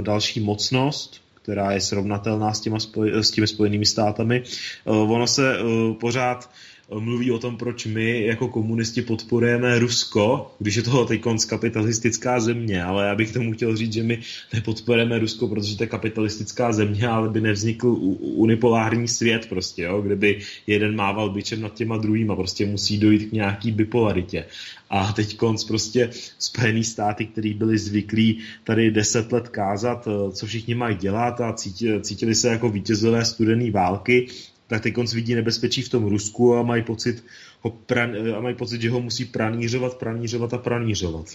další 0.00 0.40
mocnost, 0.40 1.20
která 1.34 1.72
je 1.72 1.80
srovnatelná 1.80 2.54
s, 2.54 2.60
těma 2.60 2.78
spoj- 2.78 3.18
s 3.18 3.30
těmi 3.30 3.46
spojenými 3.46 3.86
státami. 3.86 4.42
Ono 4.84 5.26
se 5.26 5.56
pořád 6.00 6.50
mluví 6.94 7.30
o 7.30 7.38
tom, 7.38 7.56
proč 7.56 7.86
my 7.86 8.24
jako 8.24 8.48
komunisti 8.48 9.02
podporujeme 9.02 9.78
Rusko, 9.78 10.54
když 10.58 10.74
je 10.74 10.82
to 10.82 11.04
teď 11.04 11.22
kapitalistická 11.48 12.40
země, 12.40 12.84
ale 12.84 13.06
já 13.06 13.14
bych 13.14 13.32
tomu 13.32 13.52
chtěl 13.52 13.76
říct, 13.76 13.92
že 13.92 14.02
my 14.02 14.20
nepodporujeme 14.54 15.18
Rusko, 15.18 15.48
protože 15.48 15.76
to 15.76 15.82
je 15.82 15.86
kapitalistická 15.86 16.72
země, 16.72 17.08
ale 17.08 17.28
by 17.28 17.40
nevznikl 17.40 17.96
unipolární 18.20 19.08
svět 19.08 19.46
prostě, 19.48 19.82
jo, 19.82 20.02
kde 20.02 20.16
by 20.16 20.38
jeden 20.66 20.96
mával 20.96 21.30
byčem 21.30 21.60
nad 21.60 21.74
těma 21.74 21.96
druhýma, 21.96 22.36
prostě 22.36 22.66
musí 22.66 22.98
dojít 22.98 23.28
k 23.28 23.32
nějaký 23.32 23.72
bipolaritě. 23.72 24.44
A 24.90 25.12
teď 25.12 25.36
konc 25.36 25.64
prostě 25.64 26.10
Spojený 26.38 26.84
státy, 26.84 27.26
který 27.26 27.54
byli 27.54 27.78
zvyklí 27.78 28.38
tady 28.64 28.90
deset 28.90 29.32
let 29.32 29.48
kázat, 29.48 30.08
co 30.32 30.46
všichni 30.46 30.74
mají 30.74 30.96
dělat 30.96 31.40
a 31.40 31.54
cítili 32.00 32.34
se 32.34 32.48
jako 32.48 32.68
vítězové 32.68 33.24
studené 33.24 33.70
války, 33.70 34.28
tak 34.66 34.82
teď 34.82 34.94
vidí 35.14 35.34
nebezpečí 35.34 35.82
v 35.82 35.88
tom 35.88 36.04
Rusku 36.04 36.56
a 36.56 36.62
mají 36.62 36.82
pocit, 36.82 37.24
ho 37.62 37.70
pran, 37.70 38.12
a 38.36 38.40
mají 38.40 38.54
pocit, 38.54 38.82
že 38.82 38.90
ho 38.90 39.00
musí 39.00 39.24
pranířovat, 39.24 39.98
pranířovat 39.98 40.54
a 40.54 40.58
pranířovat. 40.58 41.26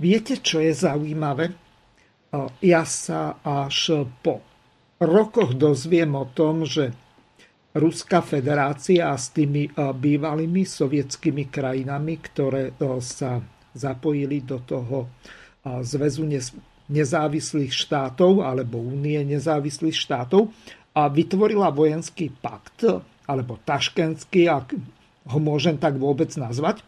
Viete, 0.00 0.40
čo 0.40 0.64
je 0.64 0.72
zaujímavé? 0.72 1.52
Ja 2.62 2.86
sa 2.86 3.36
až 3.42 4.06
po 4.24 4.40
rokoch 5.02 5.52
dozviem 5.58 6.14
o 6.14 6.24
tom, 6.30 6.64
že 6.64 6.94
Ruská 7.70 8.18
federácia 8.18 9.10
a 9.10 9.18
s 9.18 9.30
tými 9.30 9.70
bývalými 9.76 10.66
sovietskými 10.66 11.50
krajinami, 11.52 12.18
ktoré 12.18 12.74
sa 12.98 13.38
zapojili 13.78 14.42
do 14.42 14.58
toho 14.62 15.06
zväzu 15.84 16.26
nezávislých 16.90 17.70
štátov 17.70 18.42
alebo 18.42 18.82
únie 18.82 19.22
nezávislých 19.22 19.94
štátov, 19.94 20.50
a 20.96 21.06
vytvorila 21.06 21.70
vojenský 21.70 22.34
pakt, 22.34 22.82
alebo 23.30 23.62
taškenský, 23.62 24.50
ak 24.50 24.74
ho 25.30 25.38
môžem 25.38 25.78
tak 25.78 25.94
vôbec 26.00 26.34
nazvať. 26.34 26.82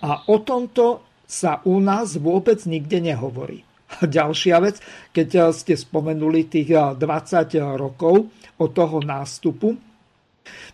A 0.00 0.24
o 0.28 0.40
tomto 0.40 1.04
sa 1.28 1.60
u 1.68 1.80
nás 1.80 2.16
vôbec 2.16 2.60
nikde 2.64 3.00
nehovorí. 3.00 3.64
A 4.00 4.08
ďalšia 4.08 4.56
vec, 4.64 4.80
keď 5.12 5.52
ste 5.52 5.76
spomenuli 5.76 6.48
tých 6.48 6.72
20 6.96 6.96
rokov 7.76 8.32
od 8.56 8.70
toho 8.72 9.04
nástupu, 9.04 9.76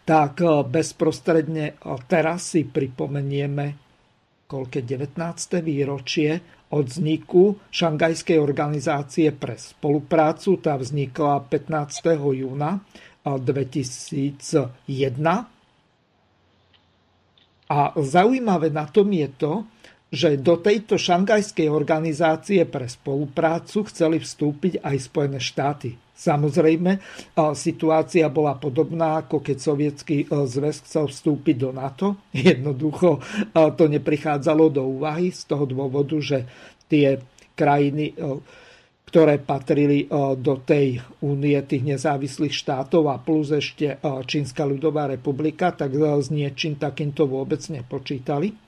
tak 0.06 0.38
bezprostredne 0.70 1.78
teraz 2.06 2.54
si 2.54 2.62
pripomenieme 2.62 3.74
koľké 4.48 4.86
19. 4.86 5.18
výročie 5.60 6.57
od 6.68 6.84
vzniku 6.84 7.56
Šangajskej 7.72 8.36
organizácie 8.36 9.32
pre 9.32 9.56
spoluprácu. 9.56 10.60
Tá 10.60 10.76
vznikla 10.76 11.48
15. 11.48 12.16
júna 12.44 12.84
2001. 13.24 14.80
A 17.68 17.78
zaujímavé 18.00 18.72
na 18.72 18.88
tom 18.88 19.12
je 19.12 19.28
to, 19.36 19.68
že 20.08 20.40
do 20.40 20.56
tejto 20.56 20.96
šangajskej 20.96 21.68
organizácie 21.68 22.64
pre 22.64 22.88
spoluprácu 22.88 23.84
chceli 23.92 24.16
vstúpiť 24.24 24.80
aj 24.80 24.96
Spojené 25.04 25.40
štáty. 25.40 26.00
Samozrejme, 26.18 26.98
situácia 27.54 28.26
bola 28.26 28.58
podobná, 28.58 29.22
ako 29.22 29.38
keď 29.38 29.56
sovietský 29.62 30.26
zväz 30.26 30.82
chcel 30.82 31.06
vstúpiť 31.06 31.56
do 31.62 31.70
NATO. 31.70 32.06
Jednoducho 32.34 33.22
to 33.54 33.84
neprichádzalo 33.86 34.66
do 34.72 34.82
úvahy 34.82 35.30
z 35.30 35.46
toho 35.46 35.62
dôvodu, 35.68 36.18
že 36.18 36.42
tie 36.90 37.22
krajiny, 37.54 38.18
ktoré 39.06 39.38
patrili 39.38 40.10
do 40.42 40.58
tej 40.64 40.98
únie 41.22 41.54
tých 41.62 41.86
nezávislých 41.86 42.54
štátov 42.54 43.14
a 43.14 43.22
plus 43.22 43.54
ešte 43.54 44.02
Čínska 44.02 44.66
ľudová 44.66 45.06
republika, 45.06 45.70
tak 45.70 45.94
s 45.94 46.34
niečím 46.34 46.82
takýmto 46.82 47.30
vôbec 47.30 47.62
nepočítali. 47.70 48.58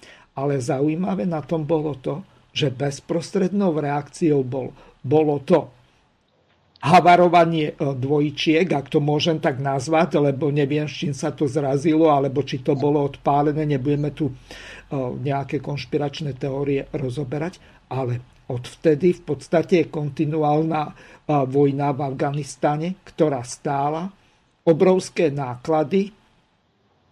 Ale 0.40 0.56
zaujímavé 0.56 1.28
na 1.28 1.44
tom 1.44 1.68
bolo 1.68 2.00
to, 2.00 2.24
že 2.56 2.72
bezprostrednou 2.72 3.76
reakciou 3.76 4.40
bol, 4.40 4.72
bolo 5.04 5.44
to 5.44 5.68
havarovanie 6.80 7.72
e, 7.72 7.74
dvojčiek, 7.76 8.64
ak 8.64 8.88
to 8.88 9.04
môžem 9.04 9.36
tak 9.36 9.60
nazvať, 9.60 10.16
lebo 10.16 10.48
neviem, 10.48 10.88
s 10.88 11.04
čím 11.04 11.12
sa 11.12 11.30
to 11.30 11.44
zrazilo, 11.44 12.08
alebo 12.08 12.40
či 12.40 12.64
to 12.64 12.72
bolo 12.72 13.04
odpálené, 13.04 13.68
nebudeme 13.68 14.10
tu 14.16 14.32
e, 14.32 14.34
nejaké 14.96 15.60
konšpiračné 15.60 16.40
teórie 16.40 16.88
rozoberať, 16.96 17.60
ale 17.92 18.44
odvtedy 18.48 19.12
v 19.20 19.22
podstate 19.22 19.84
je 19.84 19.92
kontinuálna 19.92 20.82
e, 20.88 20.92
vojna 21.46 21.92
v 21.92 22.00
Afganistane, 22.00 22.88
ktorá 23.04 23.44
stála 23.44 24.08
obrovské 24.64 25.28
náklady 25.28 26.16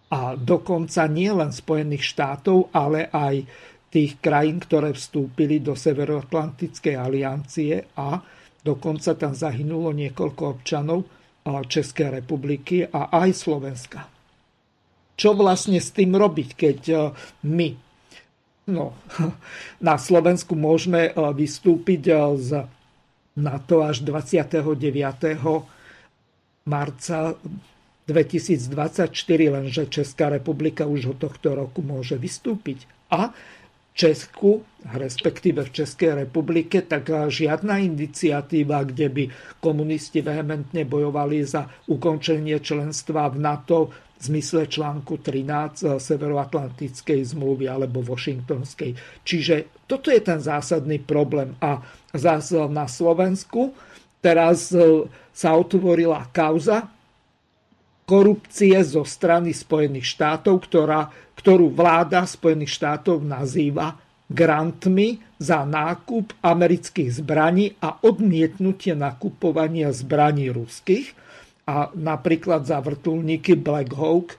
a 0.09 0.33
dokonca 0.33 1.05
nie 1.05 1.29
len 1.29 1.53
Spojených 1.53 2.03
štátov, 2.03 2.73
ale 2.73 3.09
aj 3.13 3.45
tých 3.89 4.17
krajín, 4.21 4.61
ktoré 4.61 4.93
vstúpili 4.93 5.61
do 5.61 5.73
Severoatlantickej 5.73 6.95
aliancie 6.97 7.85
a 7.97 8.21
Dokonca 8.59 9.15
tam 9.15 9.31
zahynulo 9.31 9.95
niekoľko 9.95 10.43
občanov 10.59 11.07
Českej 11.47 12.21
republiky 12.21 12.83
a 12.83 13.07
aj 13.07 13.29
Slovenska. 13.31 14.05
Čo 15.15 15.35
vlastne 15.35 15.79
s 15.79 15.91
tým 15.95 16.15
robiť, 16.15 16.49
keď 16.55 16.79
e, 16.87 16.95
my 17.47 17.69
no, 18.71 18.95
na 19.89 19.95
Slovensku 19.99 20.55
môžeme 20.55 21.09
e, 21.09 21.11
vystúpiť 21.35 22.01
e, 22.07 22.13
z 22.39 22.49
NATO 23.39 23.83
až 23.83 24.03
29. 24.03 24.63
marca 26.67 27.19
2024, 28.09 29.13
lenže 29.53 29.85
Česká 29.85 30.33
republika 30.33 30.89
už 30.89 31.13
od 31.13 31.17
tohto 31.29 31.53
roku 31.53 31.85
môže 31.85 32.17
vystúpiť. 32.17 32.89
A 33.13 33.29
Česku, 33.99 34.63
respektíve 34.95 35.67
v 35.67 35.83
Českej 35.83 36.23
republike, 36.23 36.79
tak 36.87 37.11
žiadna 37.11 37.83
iniciatíva, 37.83 38.87
kde 38.87 39.07
by 39.11 39.23
komunisti 39.59 40.23
vehementne 40.23 40.87
bojovali 40.87 41.43
za 41.43 41.67
ukončenie 41.91 42.63
členstva 42.63 43.27
v 43.27 43.37
NATO 43.43 43.91
v 43.91 44.21
zmysle 44.23 44.71
článku 44.71 45.19
13 45.19 45.99
Severoatlantickej 45.99 47.19
zmluvy 47.35 47.67
alebo 47.67 47.99
Washingtonskej. 48.03 48.95
Čiže 49.27 49.83
toto 49.87 50.11
je 50.11 50.23
ten 50.23 50.39
zásadný 50.39 51.03
problém. 51.03 51.55
A 51.59 51.83
zase 52.15 52.55
na 52.71 52.87
Slovensku 52.87 53.75
teraz 54.19 54.75
e, 54.75 55.07
sa 55.31 55.55
otvorila 55.55 56.27
kauza 56.35 56.87
korupcie 58.09 58.81
zo 58.81 59.05
strany 59.05 59.53
Spojených 59.53 60.17
štátov, 60.17 60.65
ktorá 60.65 61.13
ktorú 61.39 61.71
vláda 61.71 62.27
Spojených 62.27 62.75
štátov 62.75 63.23
nazýva 63.23 63.95
grantmi 64.27 65.23
za 65.39 65.63
nákup 65.63 66.35
amerických 66.43 67.23
zbraní 67.23 67.79
a 67.79 68.03
odmietnutie 68.03 68.91
nakupovania 68.91 69.95
zbraní 69.95 70.51
ruských. 70.51 71.15
A 71.63 71.95
napríklad 71.95 72.67
za 72.67 72.83
vrtulníky 72.83 73.55
Black 73.55 73.95
Hawk 73.95 74.35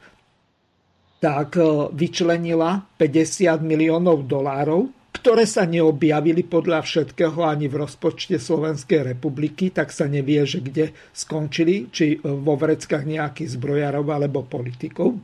tak 1.24 1.56
vyčlenila 1.94 2.84
50 3.00 3.64
miliónov 3.64 4.28
dolárov 4.28 4.92
ktoré 5.10 5.42
sa 5.44 5.66
neobjavili 5.66 6.46
podľa 6.46 6.86
všetkého 6.86 7.42
ani 7.42 7.66
v 7.66 7.82
rozpočte 7.82 8.38
Slovenskej 8.38 9.14
republiky, 9.14 9.74
tak 9.74 9.90
sa 9.90 10.06
nevie, 10.06 10.46
že 10.46 10.62
kde 10.62 10.94
skončili, 11.10 11.90
či 11.90 12.22
vo 12.22 12.54
vreckách 12.54 13.04
nejakých 13.04 13.58
zbrojárov 13.58 14.06
alebo 14.06 14.46
politikov. 14.46 15.18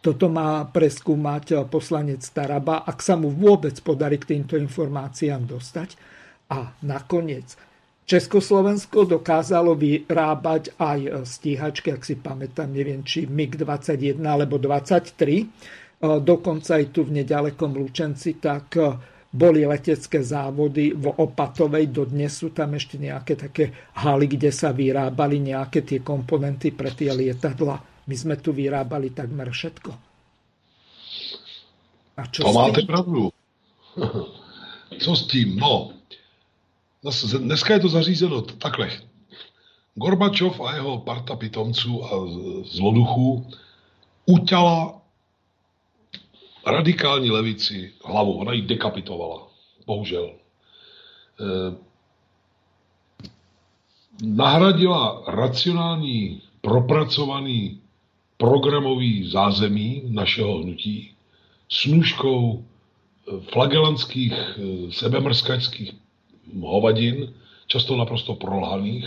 Toto 0.00 0.26
má 0.32 0.64
preskúmať 0.64 1.68
poslanec 1.68 2.24
Taraba, 2.32 2.88
ak 2.88 3.04
sa 3.04 3.20
mu 3.20 3.28
vôbec 3.28 3.76
podarí 3.84 4.16
k 4.16 4.32
týmto 4.32 4.56
informáciám 4.56 5.44
dostať. 5.44 5.94
A 6.50 6.72
nakoniec, 6.82 7.54
Československo 8.08 9.06
dokázalo 9.06 9.78
vyrábať 9.78 10.74
aj 10.80 11.22
stíhačky, 11.22 11.94
ak 11.94 12.02
si 12.02 12.18
pamätám, 12.18 12.72
neviem, 12.72 13.06
či 13.06 13.28
MiG-21 13.28 14.18
alebo 14.24 14.58
23, 14.58 15.14
dokonca 16.00 16.80
aj 16.80 16.84
tu 16.96 17.04
v 17.04 17.20
nedalekom 17.20 17.76
Lučenci, 17.76 18.40
tak 18.40 18.76
boli 19.30 19.62
letecké 19.62 20.26
závody 20.26 20.90
v 20.90 21.06
Opatovej, 21.06 21.86
dodnes 21.94 22.34
sú 22.34 22.50
tam 22.50 22.74
ešte 22.74 22.98
nejaké 22.98 23.38
také 23.38 23.70
haly, 23.94 24.26
kde 24.26 24.50
sa 24.50 24.74
vyrábali 24.74 25.38
nejaké 25.38 25.86
tie 25.86 26.02
komponenty 26.02 26.74
pre 26.74 26.90
tie 26.90 27.14
lietadla. 27.14 27.78
My 28.10 28.14
sme 28.18 28.34
tu 28.42 28.50
vyrábali 28.50 29.14
takmer 29.14 29.46
všetko. 29.54 29.90
A 32.18 32.26
čo 32.26 32.42
to 32.42 32.52
máte 32.52 32.82
pravdu. 32.82 33.30
Co 35.02 35.14
s 35.14 35.22
tím? 35.30 35.54
No, 35.56 35.94
dneska 37.38 37.74
je 37.74 37.80
to 37.80 37.88
zařízeno 37.88 38.42
takhle. 38.42 38.90
Gorbačov 39.94 40.60
a 40.60 40.74
jeho 40.74 40.98
parta 40.98 41.36
pitomců 41.36 42.04
a 42.04 42.10
zloduchů 42.64 43.46
uťala 44.26 44.99
radikální 46.66 47.30
levici 47.30 47.92
hlavu. 48.04 48.32
Ona 48.32 48.52
ji 48.52 48.62
dekapitovala. 48.62 49.48
Bohužel. 49.86 50.30
Eh, 51.40 51.76
nahradila 54.22 55.22
racionální, 55.26 56.42
propracovaný 56.60 57.80
programový 58.36 59.30
zázemí 59.30 60.02
našeho 60.08 60.58
hnutí 60.58 61.12
snůžkou 61.68 62.64
eh, 62.64 63.40
flagelantských, 63.40 64.32
eh, 64.32 64.92
sebemrskačských 64.92 65.92
hovadin, 66.60 67.34
často 67.66 67.96
naprosto 67.96 68.34
prolhaných 68.34 69.06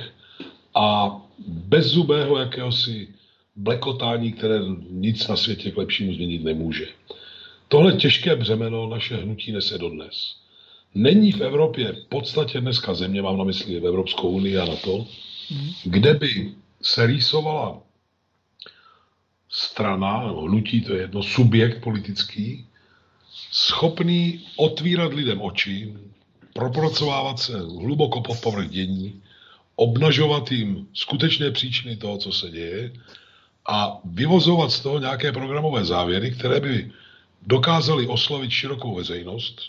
a 0.76 1.18
bezzubého 1.48 2.38
jakéhosi 2.38 3.08
blekotání, 3.56 4.34
které 4.34 4.60
nic 4.90 5.28
na 5.28 5.36
světě 5.36 5.72
k 5.72 5.78
lepšímu 5.78 6.14
změnit 6.14 6.44
nemůže. 6.44 6.88
Tohle 7.74 7.94
těžké 7.94 8.36
břemeno 8.36 8.88
naše 8.88 9.16
hnutí 9.16 9.52
nese 9.52 9.78
dodnes. 9.78 10.36
Není 10.96 11.32
v 11.32 11.42
Evropě 11.42 11.92
v 11.92 12.06
podstatě 12.06 12.62
dneska 12.62 12.94
země, 12.94 13.22
mám 13.22 13.38
na 13.38 13.44
mysli 13.44 13.80
v 13.80 13.86
Evropskou 13.86 14.30
unii 14.30 14.58
a 14.58 14.66
na 14.66 14.76
to, 14.76 15.08
kde 15.84 16.14
by 16.14 16.54
se 16.82 17.06
rýsovala 17.06 17.82
strana, 19.50 20.18
hnutí, 20.18 20.82
to 20.82 20.94
je 20.94 21.02
jedno, 21.02 21.24
subjekt 21.24 21.84
politický, 21.84 22.66
schopný 23.52 24.46
otvírat 24.56 25.14
lidem 25.14 25.42
oči, 25.42 25.94
propracovávat 26.54 27.40
se 27.40 27.60
hluboko 27.60 28.22
pod 28.22 28.40
povrch 28.40 28.70
dění, 28.70 29.22
obnažovat 29.76 30.52
jim 30.52 30.88
skutečné 30.94 31.52
příčiny 31.52 31.98
toho, 31.98 32.18
co 32.18 32.32
se 32.32 32.50
děje 32.50 32.94
a 33.70 34.00
vyvozovat 34.06 34.72
z 34.72 34.80
toho 34.80 35.00
nějaké 35.00 35.32
programové 35.32 35.86
závěry, 35.86 36.32
které 36.32 36.60
by 36.60 36.92
dokázali 37.48 38.08
oslovit 38.08 38.52
širokou 38.52 38.96
veřejnost 38.96 39.62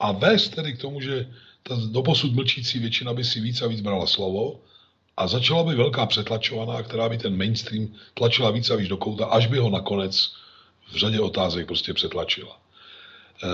a 0.00 0.12
vést 0.12 0.48
tedy 0.48 0.72
k 0.72 0.80
tomu, 0.80 1.00
že 1.00 1.28
ta 1.62 1.76
doposud 1.90 2.34
mlčící 2.34 2.78
většina 2.78 3.14
by 3.14 3.24
si 3.24 3.40
víc 3.40 3.62
a 3.62 3.66
víc 3.66 3.80
brala 3.80 4.06
slovo 4.06 4.60
a 5.16 5.26
začala 5.26 5.62
by 5.62 5.74
velká 5.74 6.06
přetlačovaná, 6.06 6.82
která 6.82 7.08
by 7.08 7.18
ten 7.18 7.36
mainstream 7.36 7.88
tlačila 8.14 8.50
víc 8.50 8.70
a 8.70 8.76
víc 8.76 8.88
do 8.88 8.96
kouta, 8.96 9.26
až 9.26 9.46
by 9.46 9.58
ho 9.58 9.70
nakonec 9.70 10.32
v 10.92 10.96
řadě 10.96 11.20
otázek 11.20 11.66
prostě 11.66 11.94
přetlačila. 11.94 12.60
E, 13.42 13.48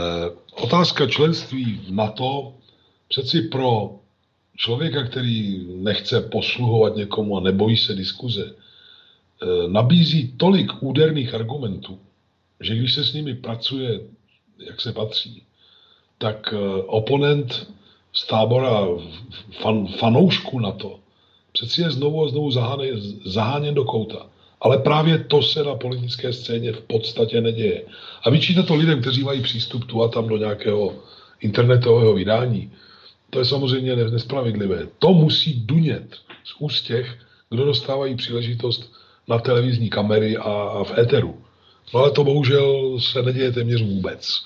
otázka 0.51 1.07
členství 1.07 1.81
v 1.87 1.91
NATO 1.91 2.55
přeci 3.09 3.43
pro 3.43 3.99
člověka, 4.57 5.05
který 5.05 5.67
nechce 5.69 6.21
posluhovat 6.21 6.97
někomu 6.97 7.37
a 7.37 7.41
nebojí 7.41 7.77
se 7.77 7.95
diskuze, 7.95 8.45
e, 8.45 9.69
nabízí 9.69 10.33
tolik 10.37 10.73
úderných 10.81 11.35
argumentů, 11.35 11.99
že 12.61 12.77
když 12.77 12.95
se 12.95 13.05
s 13.05 13.13
nimi 13.13 13.35
pracuje, 13.35 14.01
jak 14.67 14.81
se 14.81 14.93
patří, 14.93 15.43
tak 16.19 16.55
eh, 16.57 16.83
oponent 16.87 17.73
z 18.13 18.27
tábora 18.27 18.87
fan, 19.63 19.87
fanoušku 19.87 20.61
na 20.61 20.73
to 20.73 21.01
přeci 21.53 21.83
je 21.83 21.91
znovu 21.91 22.25
a 22.25 22.29
znovu 22.29 22.51
zaháněn, 22.51 23.01
zaháněn 23.25 23.75
do 23.75 23.85
kouta. 23.85 24.27
Ale 24.61 24.79
právě 24.79 25.19
to 25.19 25.43
se 25.43 25.65
na 25.65 25.75
politické 25.75 26.33
scéně 26.33 26.73
v 26.73 26.81
podstatě 26.81 27.41
neděje. 27.41 27.83
A 28.23 28.31
vyčítat 28.31 28.67
to 28.67 28.75
lidem, 28.75 29.01
kteří 29.01 29.25
mají 29.25 29.43
přístup 29.43 29.85
tu 29.85 30.03
a 30.03 30.09
tam 30.09 30.29
do 30.29 30.37
nějakého 30.37 30.95
internetového 31.41 32.15
vydání, 32.15 32.73
to 33.31 33.39
je 33.39 33.45
samozřejmě 33.45 33.97
nespravedlivé. 33.97 34.89
To 34.99 35.13
musí 35.13 35.61
dunět 35.67 36.17
z 36.45 36.55
úst 36.59 36.83
těch, 36.83 37.19
kdo 37.51 37.65
dostávají 37.65 38.15
příležitost 38.15 38.93
na 39.29 39.39
televizní 39.39 39.91
kamery 39.91 40.37
a, 40.37 40.43
a 40.43 40.85
v 40.85 40.99
éteru. 40.99 41.38
No 41.95 42.01
ale 42.01 42.11
to 42.11 42.25
bohužel 42.25 43.01
se 43.01 43.23
neděje 43.23 43.53
téměř 43.53 43.83
vůbec. 43.83 44.45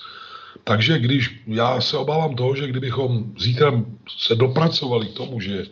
Takže 0.63 0.99
když 0.99 1.43
já 1.47 1.81
se 1.81 1.97
obávám 1.97 2.35
toho, 2.35 2.55
že 2.55 2.67
kdybychom 2.67 3.33
zítra 3.39 3.83
se 4.17 4.35
dopracovali 4.35 5.07
k 5.07 5.13
tomu, 5.13 5.39
že 5.39 5.65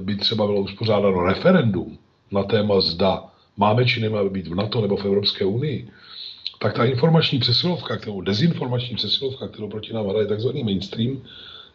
by 0.00 0.16
třeba 0.16 0.46
bylo 0.46 0.60
uspořádáno 0.60 1.22
referendum 1.22 1.98
na 2.30 2.42
téma 2.42 2.80
zda 2.80 3.24
máme 3.56 3.84
či 3.84 4.00
nemáme 4.00 4.30
být 4.30 4.46
v 4.46 4.54
NATO 4.54 4.80
nebo 4.80 4.96
v 4.96 5.04
Evropské 5.04 5.44
unii, 5.44 5.88
tak 6.58 6.76
ta 6.76 6.84
informační 6.84 7.38
přesilovka, 7.38 7.96
kterou 7.96 8.20
dezinformační 8.20 8.96
přesilovka, 8.96 9.48
kterou 9.48 9.68
proti 9.68 9.92
nám 9.92 10.08
hraje 10.08 10.26
takzvaný 10.26 10.64
mainstream, 10.64 11.22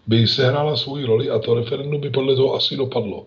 by 0.08 0.28
sehrála 0.28 0.78
svoji 0.78 1.06
roli 1.06 1.30
a 1.30 1.40
to 1.40 1.54
referendum 1.54 2.02
by 2.02 2.10
podle 2.10 2.36
toho 2.36 2.54
asi 2.54 2.78
dopadlo. 2.78 3.26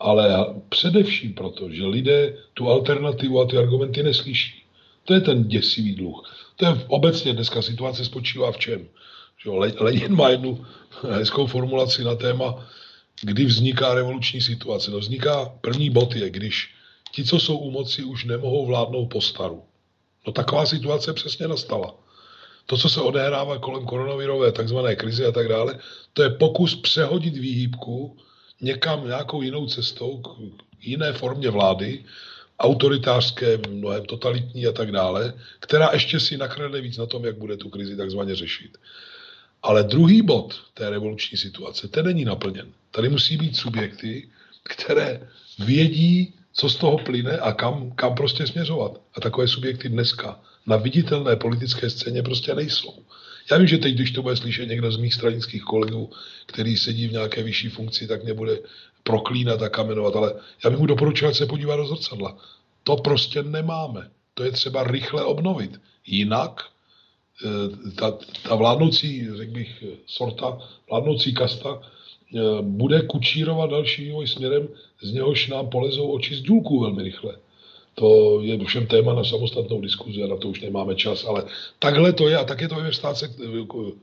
Ale 0.00 0.46
především 0.68 1.34
proto, 1.34 1.70
že 1.70 1.86
lidé 1.86 2.36
tu 2.54 2.70
alternativu 2.70 3.40
a 3.40 3.46
ty 3.46 3.58
argumenty 3.58 4.02
neslyší. 4.02 4.62
To 5.08 5.14
je 5.14 5.20
ten 5.20 5.48
děsivý 5.48 5.94
dluh. 5.94 6.36
To 6.56 6.66
je 6.66 6.84
obecně 6.86 7.32
dneska 7.32 7.62
situace 7.62 8.04
spočívá 8.04 8.52
v 8.52 8.58
čem? 8.58 8.88
Že 9.42 9.50
Lenin 9.80 10.16
má 10.16 10.28
jednu 10.28 10.66
hezkou 11.10 11.46
formulaci 11.46 12.04
na 12.04 12.14
téma, 12.14 12.66
kdy 13.22 13.44
vzniká 13.44 13.94
revoluční 13.94 14.40
situace. 14.40 14.90
No 14.90 14.98
vzniká, 14.98 15.52
první 15.60 15.90
bod 15.90 16.14
je, 16.14 16.30
když 16.30 16.74
ti, 17.12 17.24
co 17.24 17.40
jsou 17.40 17.56
u 17.56 17.70
moci, 17.70 18.04
už 18.04 18.24
nemohou 18.24 18.66
vládnout 18.66 19.06
po 19.06 19.20
staru. 19.20 19.62
No 20.26 20.32
taková 20.32 20.66
situace 20.66 21.12
přesně 21.12 21.48
nastala. 21.48 21.94
To, 22.66 22.76
co 22.76 22.88
se 22.88 23.00
odehrává 23.00 23.58
kolem 23.58 23.86
koronavirové 23.86 24.52
takzvané 24.52 24.96
krize 24.96 25.26
a 25.26 25.32
tak 25.32 25.48
dále, 25.48 25.78
to 26.12 26.22
je 26.22 26.30
pokus 26.30 26.74
přehodit 26.76 27.36
výhybku 27.36 28.16
někam 28.60 29.06
nějakou 29.06 29.42
jinou 29.42 29.66
cestou 29.66 30.18
k 30.18 30.28
jiné 30.80 31.12
formě 31.12 31.50
vlády, 31.50 32.04
autoritářské, 32.58 33.58
mnohem 33.68 34.04
totalitní 34.04 34.66
a 34.66 34.72
tak 34.72 34.92
dále, 34.92 35.34
která 35.60 35.90
ještě 35.92 36.20
si 36.20 36.36
nakradne 36.36 36.80
víc 36.80 36.96
na 36.96 37.06
tom, 37.06 37.24
jak 37.24 37.38
bude 37.38 37.56
tu 37.56 37.68
krizi 37.68 37.96
takzvaně 37.96 38.34
řešit. 38.34 38.78
Ale 39.62 39.84
druhý 39.84 40.22
bod 40.22 40.60
té 40.74 40.90
revoluční 40.90 41.38
situace, 41.38 41.88
ten 41.88 42.06
není 42.06 42.24
naplněn. 42.24 42.72
Tady 42.90 43.08
musí 43.08 43.36
být 43.36 43.56
subjekty, 43.56 44.28
které 44.62 45.28
vědí, 45.58 46.34
co 46.52 46.68
z 46.68 46.76
toho 46.76 46.98
plyne 46.98 47.38
a 47.38 47.52
kam, 47.52 47.92
kam 47.92 48.14
prostě 48.14 48.46
směřovat. 48.46 49.00
A 49.14 49.20
takové 49.20 49.48
subjekty 49.48 49.88
dneska 49.88 50.40
na 50.66 50.76
viditelné 50.76 51.36
politické 51.36 51.90
scéně 51.90 52.22
prostě 52.22 52.54
nejsou. 52.54 53.02
Já 53.50 53.58
vím, 53.58 53.66
že 53.66 53.78
teď, 53.78 53.94
když 53.94 54.10
to 54.10 54.22
bude 54.22 54.36
slyšet 54.36 54.66
někdo 54.66 54.92
z 54.92 54.96
mých 54.96 55.14
stranických 55.14 55.62
kolegů, 55.62 56.10
který 56.46 56.76
sedí 56.76 57.08
v 57.08 57.12
nějaké 57.12 57.42
vyšší 57.42 57.68
funkci, 57.68 58.06
tak 58.06 58.24
mě 58.24 58.34
bude 58.34 58.58
proklínat 59.02 59.62
a 59.62 59.68
kamenovat, 59.68 60.16
ale 60.16 60.34
já 60.64 60.70
bych 60.70 60.78
mu 60.78 60.86
doporučil, 60.86 61.34
se 61.34 61.46
podívat 61.46 61.76
do 61.76 61.86
zrcadla. 61.86 62.36
To 62.84 62.96
prostě 62.96 63.42
nemáme. 63.42 64.10
To 64.34 64.44
je 64.44 64.52
třeba 64.52 64.84
rychle 64.84 65.24
obnovit. 65.24 65.80
Jinak 66.06 66.60
eh, 67.44 67.92
ta, 67.94 68.18
ta 68.48 68.54
vládnoucí, 68.54 69.28
řekl 69.36 69.52
bych, 69.52 69.84
sorta, 70.06 70.58
vládnoucí 70.90 71.34
kasta 71.34 71.80
eh, 71.80 72.40
bude 72.60 73.02
kučírovat 73.02 73.70
další 73.70 74.04
vývoj 74.04 74.26
směrem, 74.26 74.68
z 75.02 75.12
něhož 75.12 75.48
nám 75.48 75.68
polezou 75.68 76.10
oči 76.10 76.34
z 76.34 76.40
důlků 76.40 76.80
velmi 76.80 77.02
rychle. 77.02 77.36
To 77.98 78.40
je 78.42 78.64
všem 78.64 78.86
téma 78.86 79.14
na 79.14 79.24
samostatnou 79.24 79.80
diskuzi 79.80 80.22
a 80.22 80.26
na 80.26 80.36
to 80.36 80.48
už 80.48 80.60
nemáme 80.60 80.94
čas, 80.94 81.24
ale 81.24 81.44
takhle 81.78 82.12
to 82.12 82.28
je 82.28 82.36
a 82.36 82.44
tak 82.44 82.60
je 82.60 82.68
to 82.68 82.74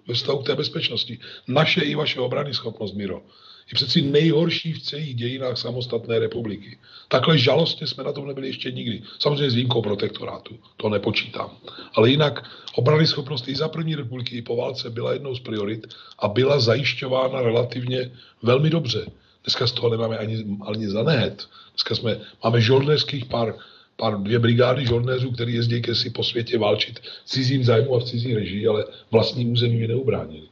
ve 0.07 0.13
vztahu 0.13 0.39
k 0.39 0.45
té 0.45 0.55
bezpečnosti. 0.55 1.19
Naše 1.47 1.81
i 1.81 1.95
vaše 1.95 2.19
obrany 2.19 2.53
schopnost, 2.53 2.93
Miro, 2.93 3.21
je 3.71 3.75
přeci 3.75 4.01
nejhorší 4.01 4.73
v 4.73 4.81
celých 4.81 5.15
dějinách 5.15 5.57
samostatné 5.57 6.19
republiky. 6.19 6.77
Takhle 7.07 7.37
žalostně 7.37 7.87
jsme 7.87 8.03
na 8.03 8.11
tom 8.11 8.27
nebyli 8.27 8.47
ještě 8.47 8.71
nikdy. 8.71 9.01
Samozřejmě 9.19 9.49
s 9.51 9.55
výjimkou 9.55 9.81
protektorátu, 9.81 10.59
to 10.77 10.89
nepočítám. 10.89 11.57
Ale 11.93 12.09
jinak 12.09 12.43
obrany 12.75 13.07
schopnost 13.07 13.47
i 13.47 13.55
za 13.55 13.67
první 13.67 13.95
republiky, 13.95 14.37
i 14.37 14.41
po 14.41 14.55
válce 14.55 14.89
byla 14.89 15.13
jednou 15.13 15.35
z 15.35 15.39
priorit 15.39 15.87
a 16.19 16.27
byla 16.27 16.59
zajišťována 16.59 17.41
relativně 17.41 18.11
velmi 18.43 18.69
dobře. 18.69 19.05
Dneska 19.43 19.67
z 19.67 19.71
toho 19.71 19.89
nemáme 19.89 20.17
ani, 20.17 20.45
ani 20.65 20.89
za 20.89 21.03
nehet. 21.03 21.47
Dneska 21.73 21.95
jsme, 21.95 22.19
máme 22.43 22.61
žoldnerských 22.61 23.25
pár, 23.25 23.55
pár 23.95 24.21
dvě 24.21 24.39
brigády 24.39 24.85
žoldnéřů, 24.85 25.31
který 25.31 25.53
jezdí 25.53 25.81
ke 25.81 25.95
si 25.95 26.09
po 26.09 26.23
světě 26.23 26.57
válčit 26.57 26.99
cizím 27.25 27.63
zájmu 27.63 27.95
a 27.95 27.99
v 27.99 28.03
cizí 28.03 28.35
režii, 28.35 28.67
ale 28.67 28.85
vlastní 29.11 29.45
území 29.45 29.87
neubránili. 29.87 30.47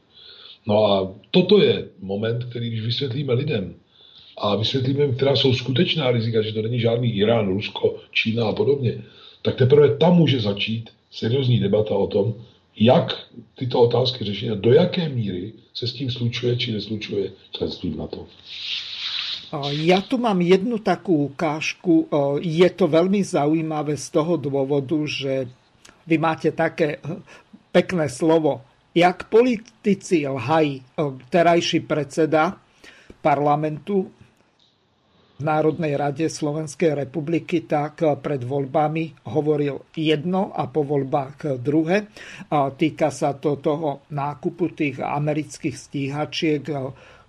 No 0.66 0.84
a 0.84 1.14
toto 1.30 1.62
je 1.62 1.88
moment, 2.00 2.44
který 2.44 2.70
když 2.70 2.80
vysvětlíme 2.80 3.32
lidem 3.32 3.74
a 4.38 4.56
vysvětlíme, 4.56 5.08
která 5.08 5.36
jsou 5.36 5.54
skutečná 5.54 6.10
rizika, 6.10 6.42
že 6.42 6.52
to 6.52 6.62
není 6.62 6.80
žádný 6.80 7.16
Irán, 7.16 7.48
Rusko, 7.48 7.96
Čína 8.12 8.48
a 8.48 8.52
podobně, 8.52 9.02
tak 9.42 9.56
teprve 9.56 9.96
tam 9.96 10.16
může 10.16 10.40
začít 10.40 10.90
seriózní 11.10 11.60
debata 11.60 11.94
o 11.94 12.06
tom, 12.06 12.34
jak 12.76 13.14
tyto 13.54 13.80
otázky 13.80 14.24
řešit 14.24 14.50
a 14.50 14.54
do 14.54 14.72
jaké 14.72 15.08
míry 15.08 15.52
se 15.74 15.86
s 15.86 15.92
tím 15.92 16.10
slučuje 16.10 16.56
či 16.56 16.72
neslučuje 16.72 17.32
členství 17.52 17.90
v 17.90 17.96
NATO. 17.96 18.26
Ja 19.70 20.02
tu 20.02 20.18
mám 20.18 20.42
jednu 20.42 20.82
takú 20.82 21.30
ukážku. 21.30 22.10
Je 22.42 22.66
to 22.74 22.90
veľmi 22.90 23.22
zaujímavé 23.22 23.94
z 23.94 24.10
toho 24.10 24.34
dôvodu, 24.34 24.98
že 25.06 25.46
vy 26.10 26.18
máte 26.18 26.50
také 26.50 26.98
pekné 27.70 28.10
slovo. 28.10 28.66
Jak 28.94 29.26
politici 29.26 30.22
lhají, 30.22 30.82
terajší 31.30 31.82
predseda 31.82 32.54
parlamentu 33.18 34.06
v 35.34 35.42
Národnej 35.42 35.98
rade 35.98 36.30
Slovenskej 36.30 36.94
republiky, 36.94 37.66
tak 37.66 38.06
pred 38.22 38.46
voľbami 38.46 39.26
hovoril 39.34 39.90
jedno 39.98 40.54
a 40.54 40.70
po 40.70 40.86
voľbách 40.86 41.58
druhé. 41.58 42.06
Týka 42.54 43.10
sa 43.10 43.34
to 43.34 43.58
toho 43.58 44.06
nákupu 44.14 44.78
tých 44.78 45.02
amerických 45.02 45.74
stíhačiek, 45.74 46.62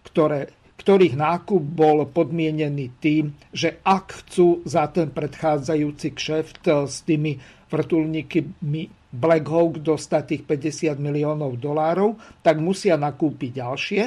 ktoré 0.05 0.53
ktorých 0.75 1.15
nákup 1.15 1.63
bol 1.71 2.03
podmienený 2.11 2.99
tým, 2.99 3.31
že 3.55 3.79
ak 3.81 4.21
chcú 4.21 4.61
za 4.67 4.91
ten 4.91 5.07
predchádzajúci 5.07 6.13
kšeft 6.13 6.67
s 6.67 7.01
tými 7.07 7.39
vrtulníkmi 7.71 9.04
Black 9.15 9.47
Hawk 9.47 9.79
dostať 9.79 10.23
tých 10.27 10.43
50 10.43 10.99
miliónov 10.99 11.55
dolárov, 11.55 12.19
tak 12.43 12.59
musia 12.59 12.99
nakúpiť 12.99 13.51
ďalšie 13.63 14.01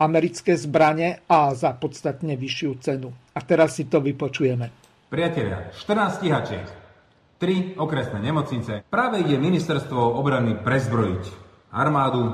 americké 0.00 0.56
zbranie 0.56 1.20
a 1.28 1.52
za 1.52 1.76
podstatne 1.76 2.32
vyššiu 2.40 2.70
cenu. 2.80 3.12
A 3.36 3.38
teraz 3.44 3.76
si 3.76 3.84
to 3.84 4.00
vypočujeme. 4.00 4.72
Priatelia, 5.12 5.68
14 5.76 6.24
stíhačiek, 6.24 6.66
3 7.36 7.76
okresné 7.76 8.18
nemocnice. 8.24 8.72
Práve 8.88 9.20
ide 9.20 9.36
ministerstvo 9.36 10.16
obrany 10.16 10.56
prezbrojiť 10.56 11.24
armádu 11.76 12.32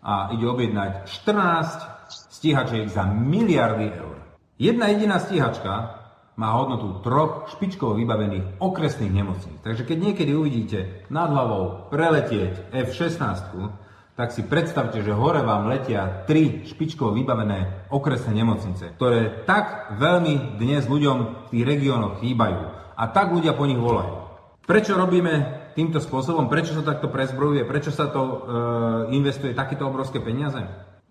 a 0.00 0.32
ide 0.32 0.46
objednať 0.48 1.04
14 1.28 2.08
stíhačiek 2.38 2.88
za 2.88 3.04
miliardy 3.04 3.92
eur. 3.92 4.16
Jedna 4.56 4.88
jediná 4.88 5.20
stíhačka 5.20 5.97
má 6.38 6.54
hodnotu 6.54 7.02
troch 7.02 7.50
špičkovo 7.50 7.98
vybavených 7.98 8.62
okresných 8.62 9.10
nemocníc. 9.10 9.58
Takže 9.66 9.82
keď 9.82 9.98
niekedy 9.98 10.32
uvidíte 10.38 11.10
nad 11.10 11.34
hlavou 11.34 11.90
preletieť 11.90 12.70
F-16, 12.70 13.58
tak 14.14 14.34
si 14.34 14.42
predstavte, 14.46 15.02
že 15.02 15.14
hore 15.14 15.42
vám 15.42 15.70
letia 15.70 16.26
tri 16.26 16.66
špičkovo 16.66 17.14
vybavené 17.14 17.90
okresné 17.90 18.34
nemocnice, 18.38 18.94
ktoré 18.98 19.46
tak 19.46 19.98
veľmi 19.98 20.58
dnes 20.58 20.86
ľuďom 20.86 21.46
v 21.46 21.48
tých 21.54 21.64
regiónoch 21.66 22.22
chýbajú. 22.22 22.62
A 22.98 23.02
tak 23.14 23.30
ľudia 23.30 23.54
po 23.54 23.66
nich 23.66 23.78
volajú. 23.78 24.26
Prečo 24.66 24.98
robíme 24.98 25.70
týmto 25.78 26.02
spôsobom? 26.02 26.50
Prečo 26.50 26.74
sa 26.74 26.82
takto 26.82 27.06
prezbrojuje? 27.10 27.62
Prečo 27.62 27.94
sa 27.94 28.10
to 28.10 28.22
e, 28.22 28.34
investuje 29.14 29.54
takéto 29.54 29.86
obrovské 29.86 30.18
peniaze? 30.18 30.60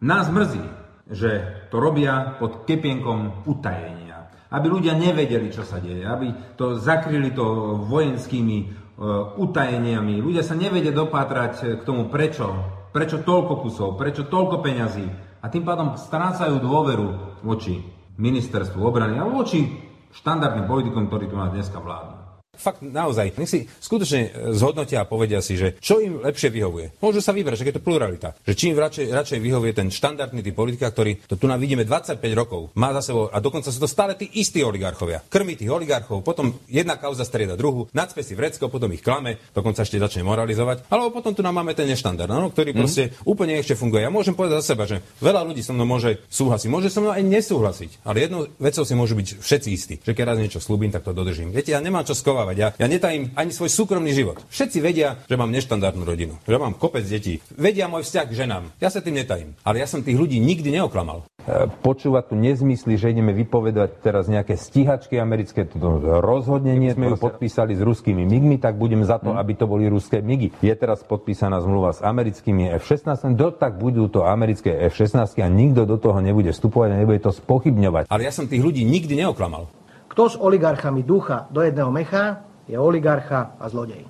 Nás 0.04 0.28
mrzí, 0.28 0.62
že 1.08 1.64
to 1.72 1.80
robia 1.80 2.36
pod 2.38 2.68
kepienkom 2.68 3.48
utajenia. 3.48 4.07
Aby 4.48 4.68
ľudia 4.72 4.96
nevedeli, 4.96 5.52
čo 5.52 5.68
sa 5.68 5.84
deje, 5.84 6.08
aby 6.08 6.56
to 6.56 6.80
zakryli 6.80 7.36
to 7.36 7.78
vojenskými 7.84 8.58
uh, 8.64 9.36
utajeniami. 9.36 10.24
Ľudia 10.24 10.44
sa 10.44 10.56
nevedia 10.56 10.96
dopátrať 10.96 11.80
k 11.80 11.82
tomu, 11.84 12.08
prečo, 12.08 12.48
prečo 12.96 13.22
toľko 13.22 13.54
kusov, 13.62 13.90
prečo 14.00 14.26
toľko 14.26 14.64
peňazí. 14.64 15.08
A 15.44 15.46
tým 15.52 15.68
pádom 15.68 16.00
strácajú 16.00 16.64
dôveru 16.64 17.40
voči 17.46 17.84
ministerstvu 18.18 18.82
obrany 18.82 19.22
a 19.22 19.28
voči 19.28 19.68
štandardným 20.16 20.66
politikom, 20.66 21.06
ktorí 21.06 21.30
tu 21.30 21.38
nás 21.38 21.54
dneska 21.54 21.78
vládnu 21.78 22.17
fakt 22.58 22.82
naozaj, 22.82 23.38
nech 23.38 23.50
si 23.50 23.66
skutočne 23.68 24.22
e, 24.22 24.30
zhodnotia 24.58 25.04
a 25.04 25.10
povedia 25.10 25.42
si, 25.42 25.58
že 25.58 25.78
čo 25.82 26.02
im 26.02 26.22
lepšie 26.22 26.50
vyhovuje. 26.50 26.98
Môžu 27.02 27.22
sa 27.22 27.34
vybrať, 27.34 27.62
že 27.62 27.66
je 27.70 27.78
to 27.78 27.86
pluralita. 27.86 28.34
Že 28.44 28.54
čím 28.58 28.74
radšej, 28.78 29.06
radšej 29.14 29.40
vyhovuje 29.40 29.72
ten 29.78 29.88
štandardný 29.94 30.42
typ 30.42 30.56
politika, 30.58 30.90
ktorý 30.90 31.22
to 31.30 31.38
tu 31.38 31.46
nám 31.46 31.62
vidíme 31.62 31.86
25 31.86 32.22
rokov, 32.34 32.74
má 32.74 32.94
za 32.98 33.14
sebou 33.14 33.30
a 33.30 33.38
dokonca 33.38 33.70
sú 33.70 33.78
to 33.78 33.90
stále 33.90 34.18
tí 34.18 34.26
istí 34.40 34.66
oligarchovia. 34.66 35.22
Krmi 35.28 35.54
tých 35.54 35.70
oligarchov, 35.70 36.26
potom 36.26 36.58
jedna 36.66 36.98
kauza 36.98 37.24
strieda 37.28 37.54
druhu, 37.54 37.90
nadspe 37.94 38.26
si 38.26 38.34
vrecko, 38.34 38.72
potom 38.72 38.90
ich 38.94 39.06
klame, 39.06 39.38
dokonca 39.54 39.86
ešte 39.86 40.02
začne 40.02 40.26
moralizovať. 40.26 40.90
Alebo 40.90 41.14
potom 41.14 41.36
tu 41.36 41.46
nám 41.46 41.58
máme 41.62 41.74
ten 41.74 41.90
neštandard, 41.90 42.30
no, 42.30 42.50
ktorý 42.54 42.74
mm. 42.74 42.78
proste 42.78 43.04
úplne 43.26 43.58
ešte 43.60 43.78
funguje. 43.78 44.06
Ja 44.06 44.14
môžem 44.14 44.38
povedať 44.38 44.62
za 44.62 44.74
seba, 44.74 44.88
že 44.88 45.04
veľa 45.20 45.44
ľudí 45.46 45.62
so 45.62 45.74
mnou 45.74 45.90
môže 45.90 46.22
súhlasiť, 46.30 46.68
môže 46.72 46.90
so 46.94 47.04
mnou 47.04 47.14
aj 47.14 47.24
nesúhlasiť, 47.26 48.06
ale 48.06 48.30
jednou 48.30 48.48
vecou 48.62 48.84
si 48.86 48.94
môžu 48.96 49.14
byť 49.18 49.28
všetci 49.42 49.70
istí, 49.74 49.96
že 50.00 50.16
keď 50.16 50.34
raz 50.34 50.38
niečo 50.40 50.64
slúbim, 50.64 50.94
tak 50.94 51.04
to 51.04 51.12
dodržím. 51.12 51.52
Viete, 51.52 51.74
ja 51.76 51.82
nemám 51.84 52.08
čo 52.08 52.16
skovať 52.16 52.47
rozprávať. 52.48 52.80
Ja, 52.80 52.88
ja 52.88 52.88
netajím 52.88 53.24
ani 53.36 53.52
svoj 53.52 53.72
súkromný 53.72 54.12
život. 54.16 54.40
Všetci 54.48 54.80
vedia, 54.80 55.20
že 55.28 55.36
mám 55.36 55.52
neštandardnú 55.52 56.04
rodinu, 56.08 56.34
že 56.48 56.56
mám 56.56 56.78
kopec 56.80 57.04
detí. 57.04 57.44
Vedia 57.52 57.92
môj 57.92 58.08
vzťah 58.08 58.26
k 58.28 58.38
ženám. 58.48 58.64
Ja 58.80 58.88
sa 58.88 59.04
tým 59.04 59.20
netajím. 59.20 59.56
Ale 59.68 59.84
ja 59.84 59.88
som 59.90 60.04
tých 60.04 60.16
ľudí 60.16 60.40
nikdy 60.40 60.72
neoklamal. 60.80 61.28
E, 61.48 61.68
počúvať 61.84 62.32
tu 62.32 62.36
nezmysly, 62.36 63.00
že 63.00 63.12
ideme 63.12 63.32
vypovedať 63.36 64.04
teraz 64.04 64.28
nejaké 64.32 64.56
stíhačky 64.60 65.20
americké, 65.20 65.68
to 65.68 66.00
rozhodne 66.24 66.76
nie. 66.76 66.92
Sme 66.92 67.12
ju 67.14 67.18
podpísali 67.20 67.76
s 67.76 67.82
ruskými 67.84 68.24
MIGmi, 68.24 68.58
tak 68.60 68.80
budem 68.80 69.04
za 69.04 69.20
to, 69.20 69.36
hmm. 69.36 69.40
aby 69.40 69.54
to 69.56 69.66
boli 69.68 69.88
ruské 69.88 70.24
MIGy. 70.24 70.60
Je 70.64 70.74
teraz 70.76 71.04
podpísaná 71.04 71.60
zmluva 71.64 71.96
s 71.96 72.04
americkými 72.04 72.72
F-16, 72.80 73.36
do 73.36 73.50
tak 73.52 73.80
budú 73.80 74.08
to 74.12 74.28
americké 74.28 74.88
F-16 74.92 75.40
a 75.40 75.48
nikto 75.48 75.88
do 75.88 75.96
toho 76.00 76.20
nebude 76.20 76.52
vstupovať 76.52 76.90
a 76.96 77.00
nebude 77.00 77.20
to 77.24 77.32
spochybňovať. 77.32 78.12
Ale 78.12 78.22
ja 78.28 78.32
som 78.34 78.50
tých 78.50 78.64
ľudí 78.64 78.84
nikdy 78.84 79.24
neoklamal. 79.24 79.77
Kto 80.18 80.34
s 80.34 80.42
oligarchami 80.42 81.06
ducha 81.06 81.46
do 81.54 81.62
jedného 81.62 81.94
mecha, 81.94 82.42
je 82.66 82.74
oligarcha 82.74 83.54
a 83.62 83.70
zlodej. 83.70 84.02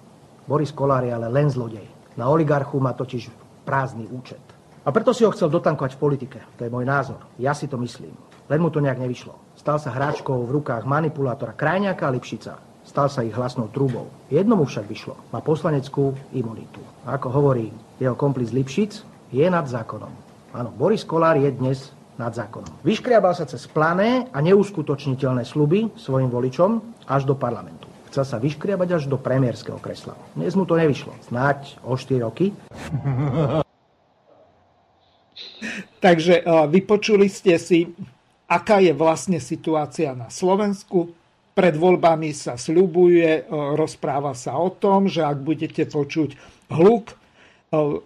Boris 0.48 0.72
Kolár 0.72 1.04
je 1.04 1.12
ale 1.12 1.28
len 1.28 1.52
zlodej. 1.52 1.84
Na 2.16 2.32
oligarchu 2.32 2.80
má 2.80 2.96
totiž 2.96 3.28
prázdny 3.68 4.08
účet. 4.08 4.40
A 4.88 4.96
preto 4.96 5.12
si 5.12 5.28
ho 5.28 5.36
chcel 5.36 5.52
dotankovať 5.52 6.00
v 6.00 6.04
politike. 6.08 6.40
To 6.56 6.64
je 6.64 6.72
môj 6.72 6.88
názor. 6.88 7.20
Ja 7.36 7.52
si 7.52 7.68
to 7.68 7.76
myslím. 7.84 8.16
Len 8.48 8.64
mu 8.64 8.72
to 8.72 8.80
nejak 8.80 9.04
nevyšlo. 9.04 9.36
Stal 9.60 9.84
sa 9.84 9.92
hráčkou 9.92 10.48
v 10.48 10.56
rukách 10.56 10.88
manipulátora 10.88 11.52
Krajňáka 11.52 12.08
a 12.08 12.16
Lipšica. 12.16 12.56
Stal 12.88 13.12
sa 13.12 13.28
ich 13.28 13.36
hlasnou 13.36 13.68
trúbou. 13.68 14.08
Jednomu 14.32 14.64
však 14.64 14.88
vyšlo. 14.88 15.20
Má 15.36 15.44
poslaneckú 15.44 16.16
imunitu. 16.32 16.80
A 17.04 17.20
ako 17.20 17.36
hovorí 17.36 17.68
jeho 18.00 18.16
komplic 18.16 18.56
Lipšic, 18.56 19.04
je 19.36 19.44
nad 19.52 19.68
zákonom. 19.68 20.16
Áno, 20.56 20.72
Boris 20.72 21.04
Kolár 21.04 21.36
je 21.36 21.52
dnes 21.52 21.92
nad 22.18 22.34
zákonom. 22.34 22.82
Vyškriabal 22.82 23.34
sa 23.38 23.46
cez 23.46 23.64
plané 23.70 24.26
a 24.34 24.42
neuskutočniteľné 24.42 25.46
sluby 25.46 25.94
svojim 25.96 26.30
voličom 26.34 26.82
až 27.06 27.30
do 27.30 27.38
parlamentu. 27.38 27.88
Chcel 28.10 28.26
sa 28.26 28.42
vyškriabať 28.42 28.90
až 28.98 29.04
do 29.06 29.22
premiérskeho 29.22 29.78
kresla. 29.78 30.18
Dnes 30.34 30.58
mu 30.58 30.66
to 30.66 30.74
nevyšlo. 30.74 31.14
Snáď 31.30 31.78
o 31.86 31.94
4 31.94 32.26
roky. 32.26 32.52
Takže 36.06 36.42
vypočuli 36.70 37.30
ste 37.30 37.62
si, 37.62 37.94
aká 38.50 38.82
je 38.82 38.94
vlastne 38.94 39.38
situácia 39.38 40.14
na 40.18 40.34
Slovensku. 40.34 41.14
Pred 41.58 41.74
voľbami 41.74 42.38
sa 42.38 42.54
sľubuje, 42.54 43.50
rozpráva 43.50 44.38
sa 44.38 44.58
o 44.62 44.70
tom, 44.70 45.10
že 45.10 45.26
ak 45.26 45.42
budete 45.42 45.90
počuť 45.90 46.38
hluk 46.70 47.18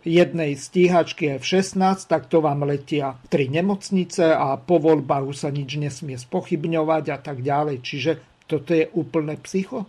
jednej 0.06 0.58
stíhačky 0.58 1.38
F-16, 1.42 2.08
tak 2.08 2.32
to 2.32 2.40
vám 2.40 2.64
letia 2.66 3.18
tri 3.28 3.52
nemocnice 3.52 4.32
a 4.32 4.56
po 4.58 4.80
voľbách 4.80 5.26
už 5.28 5.38
sa 5.46 5.50
nič 5.50 5.78
nesmie 5.78 6.16
spochybňovať 6.18 7.06
a 7.12 7.18
tak 7.20 7.44
ďalej. 7.44 7.78
Čiže 7.82 8.12
toto 8.48 8.72
je 8.76 8.86
úplné 8.96 9.40
psycho. 9.44 9.88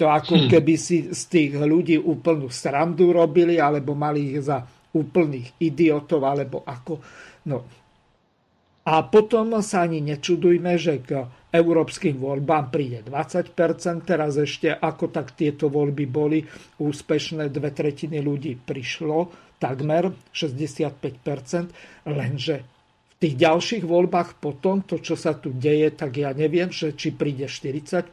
To 0.00 0.08
ako 0.08 0.34
hm. 0.44 0.48
keby 0.48 0.74
si 0.80 1.12
z 1.12 1.22
tých 1.28 1.52
ľudí 1.60 2.00
úplnú 2.00 2.48
srandu 2.48 3.12
robili, 3.12 3.60
alebo 3.60 3.92
mali 3.92 4.32
ich 4.32 4.48
za 4.48 4.64
úplných 4.96 5.60
idiotov, 5.60 6.24
alebo 6.24 6.64
ako. 6.64 7.00
No. 7.46 7.79
A 8.90 9.06
potom 9.06 9.54
sa 9.62 9.86
ani 9.86 10.02
nečudujme, 10.02 10.74
že 10.74 10.98
k 10.98 11.30
európskym 11.54 12.18
voľbám 12.18 12.74
príde 12.74 13.06
20%, 13.06 13.54
teraz 14.02 14.34
ešte 14.34 14.66
ako 14.66 15.14
tak 15.14 15.38
tieto 15.38 15.70
voľby 15.70 16.10
boli 16.10 16.42
úspešné, 16.82 17.54
dve 17.54 17.70
tretiny 17.70 18.18
ľudí 18.18 18.58
prišlo, 18.58 19.30
takmer 19.62 20.10
65%, 20.34 21.70
lenže 22.10 22.66
v 23.14 23.14
tých 23.28 23.34
ďalších 23.38 23.84
voľbách 23.86 24.42
potom, 24.42 24.82
to, 24.82 24.98
čo 24.98 25.14
sa 25.14 25.38
tu 25.38 25.54
deje, 25.54 25.94
tak 25.94 26.18
ja 26.18 26.34
neviem, 26.34 26.74
že 26.74 26.90
či 26.96 27.14
príde 27.14 27.46
40%, 27.46 28.10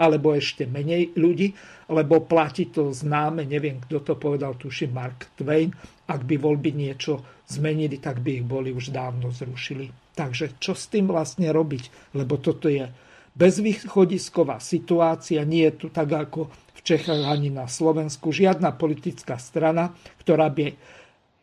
alebo 0.00 0.32
ešte 0.32 0.64
menej 0.64 1.12
ľudí, 1.12 1.52
lebo 1.92 2.24
platí 2.24 2.72
to 2.72 2.88
známe, 2.88 3.44
neviem, 3.44 3.76
kto 3.84 4.00
to 4.00 4.14
povedal, 4.16 4.56
tuším 4.56 4.96
Mark 4.96 5.28
Twain, 5.36 5.74
ak 6.08 6.24
by 6.24 6.40
voľby 6.40 6.72
niečo 6.72 7.39
zmenili, 7.50 7.98
tak 7.98 8.22
by 8.22 8.40
ich 8.40 8.46
boli 8.46 8.70
už 8.70 8.94
dávno 8.94 9.34
zrušili. 9.34 9.90
Takže 10.14 10.56
čo 10.62 10.78
s 10.78 10.86
tým 10.86 11.10
vlastne 11.10 11.50
robiť? 11.50 12.14
Lebo 12.14 12.38
toto 12.38 12.70
je 12.70 12.86
bezvýchodisková 13.34 14.62
situácia, 14.62 15.42
nie 15.46 15.66
je 15.70 15.74
tu 15.74 15.86
tak 15.90 16.10
ako 16.10 16.50
v 16.50 16.80
Čechách 16.82 17.28
ani 17.28 17.52
na 17.52 17.68
Slovensku 17.68 18.32
žiadna 18.32 18.74
politická 18.74 19.36
strana, 19.36 19.92
ktorá 20.22 20.48
by 20.48 20.72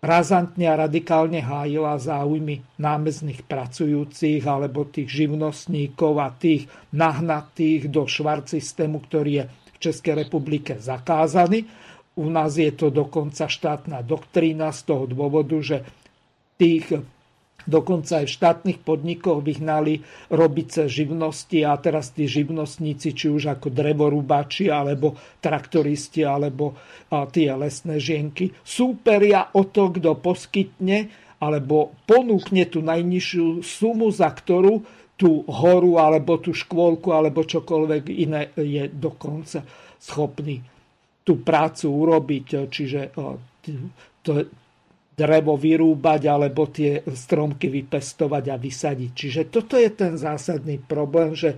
razantne 0.02 0.70
a 0.70 0.78
radikálne 0.78 1.42
hájila 1.42 1.98
záujmy 1.98 2.62
námezných 2.78 3.46
pracujúcich 3.50 4.46
alebo 4.46 4.86
tých 4.86 5.10
živnostníkov 5.10 6.14
a 6.22 6.30
tých 6.34 6.70
nahnatých 6.94 7.90
do 7.90 8.06
švart 8.06 8.46
systému, 8.50 9.02
ktorý 9.02 9.32
je 9.42 9.44
v 9.48 9.78
Českej 9.82 10.14
republike 10.26 10.78
zakázaný. 10.78 11.66
U 12.18 12.28
nás 12.34 12.58
je 12.58 12.74
to 12.74 12.90
dokonca 12.90 13.46
štátna 13.46 14.02
doktrína 14.02 14.74
z 14.74 14.82
toho 14.90 15.06
dôvodu, 15.06 15.58
že 15.62 15.86
tých 16.58 17.06
Dokonca 17.68 18.24
aj 18.24 18.32
v 18.32 18.36
štátnych 18.40 18.80
podnikoch 18.80 19.44
vyhnali 19.44 20.00
robice 20.32 20.88
živnosti 20.88 21.68
a 21.68 21.76
teraz 21.76 22.16
tí 22.16 22.24
živnostníci, 22.24 23.12
či 23.12 23.28
už 23.28 23.60
ako 23.60 23.68
drevorúbači, 23.68 24.72
alebo 24.72 25.20
traktoristi, 25.44 26.24
alebo 26.24 26.80
tie 27.12 27.52
lesné 27.52 28.00
žienky, 28.00 28.56
súperia 28.64 29.52
o 29.52 29.68
to, 29.68 29.92
kto 29.92 30.16
poskytne 30.16 31.12
alebo 31.44 31.94
ponúkne 32.08 32.66
tú 32.72 32.80
najnižšiu 32.82 33.62
sumu, 33.62 34.10
za 34.16 34.32
ktorú 34.32 34.82
tú 35.20 35.44
horu, 35.46 36.00
alebo 36.00 36.40
tú 36.40 36.56
škôlku, 36.56 37.12
alebo 37.12 37.44
čokoľvek 37.44 38.04
iné 38.16 38.50
je 38.56 38.88
dokonca 38.88 39.62
schopný 40.00 40.77
tú 41.28 41.44
prácu 41.44 41.92
urobiť. 41.92 42.72
Čiže 42.72 43.12
to, 44.24 44.32
drevo 45.18 45.58
vyrúbať 45.58 46.22
alebo 46.30 46.70
tie 46.70 47.02
stromky 47.02 47.74
vypestovať 47.74 48.44
a 48.54 48.56
vysadiť. 48.56 49.12
Čiže 49.12 49.42
toto 49.50 49.76
je 49.76 49.90
ten 49.90 50.14
zásadný 50.14 50.78
problém, 50.78 51.34
že 51.34 51.58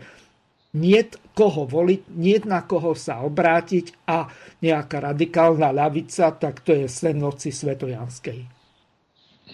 nie 0.80 1.02
koho 1.36 1.68
voliť, 1.68 2.02
nie 2.16 2.40
na 2.48 2.64
koho 2.64 2.96
sa 2.96 3.20
obrátiť 3.26 4.08
a 4.08 4.32
nejaká 4.64 5.12
radikálna 5.12 5.76
ľavica, 5.76 6.32
tak 6.40 6.64
to 6.64 6.72
je 6.72 6.88
sen 6.88 7.20
noci 7.20 7.52
svetojanskej. 7.52 8.40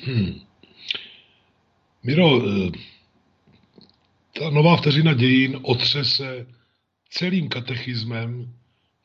Hmm. 0.05 0.43
Miro, 2.05 2.27
eh, 2.37 2.71
ta 4.37 4.49
nová 4.49 4.77
vteřina 4.77 5.13
dějin 5.13 5.59
otřese 5.63 6.45
celým 7.09 7.49
katechismem, 7.49 8.53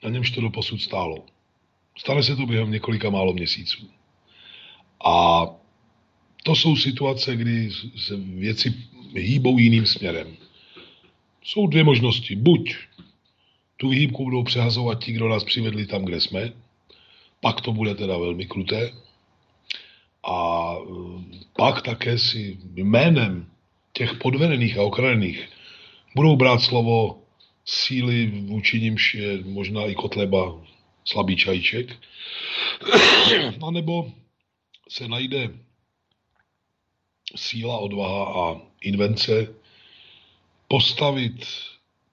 na 0.03 0.11
němž 0.11 0.31
to 0.31 0.41
doposud 0.41 0.83
stálo. 0.83 1.25
Stane 1.99 2.23
se 2.23 2.37
to 2.37 2.47
během 2.47 2.71
několika 2.71 3.11
málo 3.11 3.33
měsíců. 3.33 3.91
A 5.05 5.47
to 6.45 6.57
jsou 6.57 6.77
situace, 6.77 7.37
kdy 7.37 7.71
se 7.97 8.17
věci 8.17 8.75
hýbou 9.15 9.59
jiným 9.59 9.87
směrem. 9.87 10.37
Jsou 11.43 11.67
dvě 11.67 11.85
možnosti. 11.85 12.37
Buď 12.37 12.77
tu 13.77 13.89
výhybku 13.89 14.25
budou 14.25 14.43
přehazovat 14.43 15.05
ti, 15.05 15.13
kdo 15.13 15.29
nás 15.29 15.45
přivedli 15.45 15.87
tam, 15.87 16.05
kde 16.05 16.21
jsme, 16.21 16.53
pak 17.41 17.61
to 17.61 17.73
bude 17.73 17.95
teda 17.95 18.19
velmi 18.19 18.47
kruté. 18.47 18.93
A 20.25 20.75
e, 20.75 20.87
pak 21.57 21.83
také 21.83 22.19
si 22.19 22.59
jménem 22.75 23.47
těch 23.93 24.15
podvedených 24.15 24.79
a 24.79 24.83
okradených 24.83 25.49
budou 26.17 26.37
brát 26.37 26.61
slovo 26.61 27.20
síly, 27.71 28.27
vůči 28.27 28.81
nimž 28.81 29.15
je 29.15 29.45
možná 29.45 29.87
i 29.87 29.95
kotleba 29.95 30.61
slabý 31.05 31.37
čajíček, 31.37 31.97
a 33.63 33.71
nebo 33.71 34.13
se 34.89 35.09
najde 35.09 35.51
síla, 37.37 37.79
odvaha 37.79 38.25
a 38.25 38.61
invence 38.81 39.55
postavit 40.69 41.47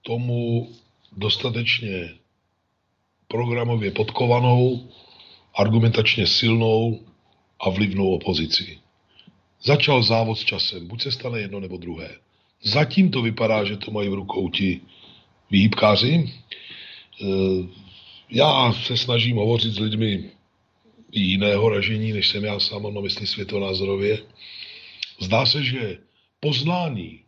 tomu 0.02 0.70
dostatečně 1.12 2.14
programově 3.28 3.92
podkovanou, 3.92 4.90
argumentačně 5.56 6.28
silnou 6.28 7.06
a 7.60 7.70
vlivnou 7.70 8.14
opozici. 8.14 8.80
Začal 9.62 10.04
závod 10.04 10.40
s 10.40 10.44
časem, 10.44 10.88
buď 10.88 11.02
se 11.02 11.12
stane 11.12 11.40
jedno 11.40 11.60
nebo 11.60 11.78
druhé. 11.78 12.16
Zatím 12.62 13.12
to 13.12 13.22
vypadá, 13.22 13.64
že 13.66 13.78
to 13.78 13.92
mají 13.92 14.10
v 14.10 14.14
rukou 14.14 14.50
ti 14.50 14.82
výhybkáři. 15.52 16.14
E, 16.14 17.26
já 18.30 18.74
se 18.74 18.98
snažím 18.98 19.38
hovořit 19.38 19.74
s 19.74 19.80
lidmi 19.80 20.30
jiného 21.12 21.70
ražení, 21.70 22.14
než 22.14 22.28
jsem 22.28 22.44
já 22.44 22.60
sám 22.60 22.94
na 22.94 23.02
mysli 23.02 23.28
světonázorově. 23.28 24.24
Zdá 25.20 25.46
se, 25.46 25.64
že 25.64 25.98
poznání, 26.40 27.20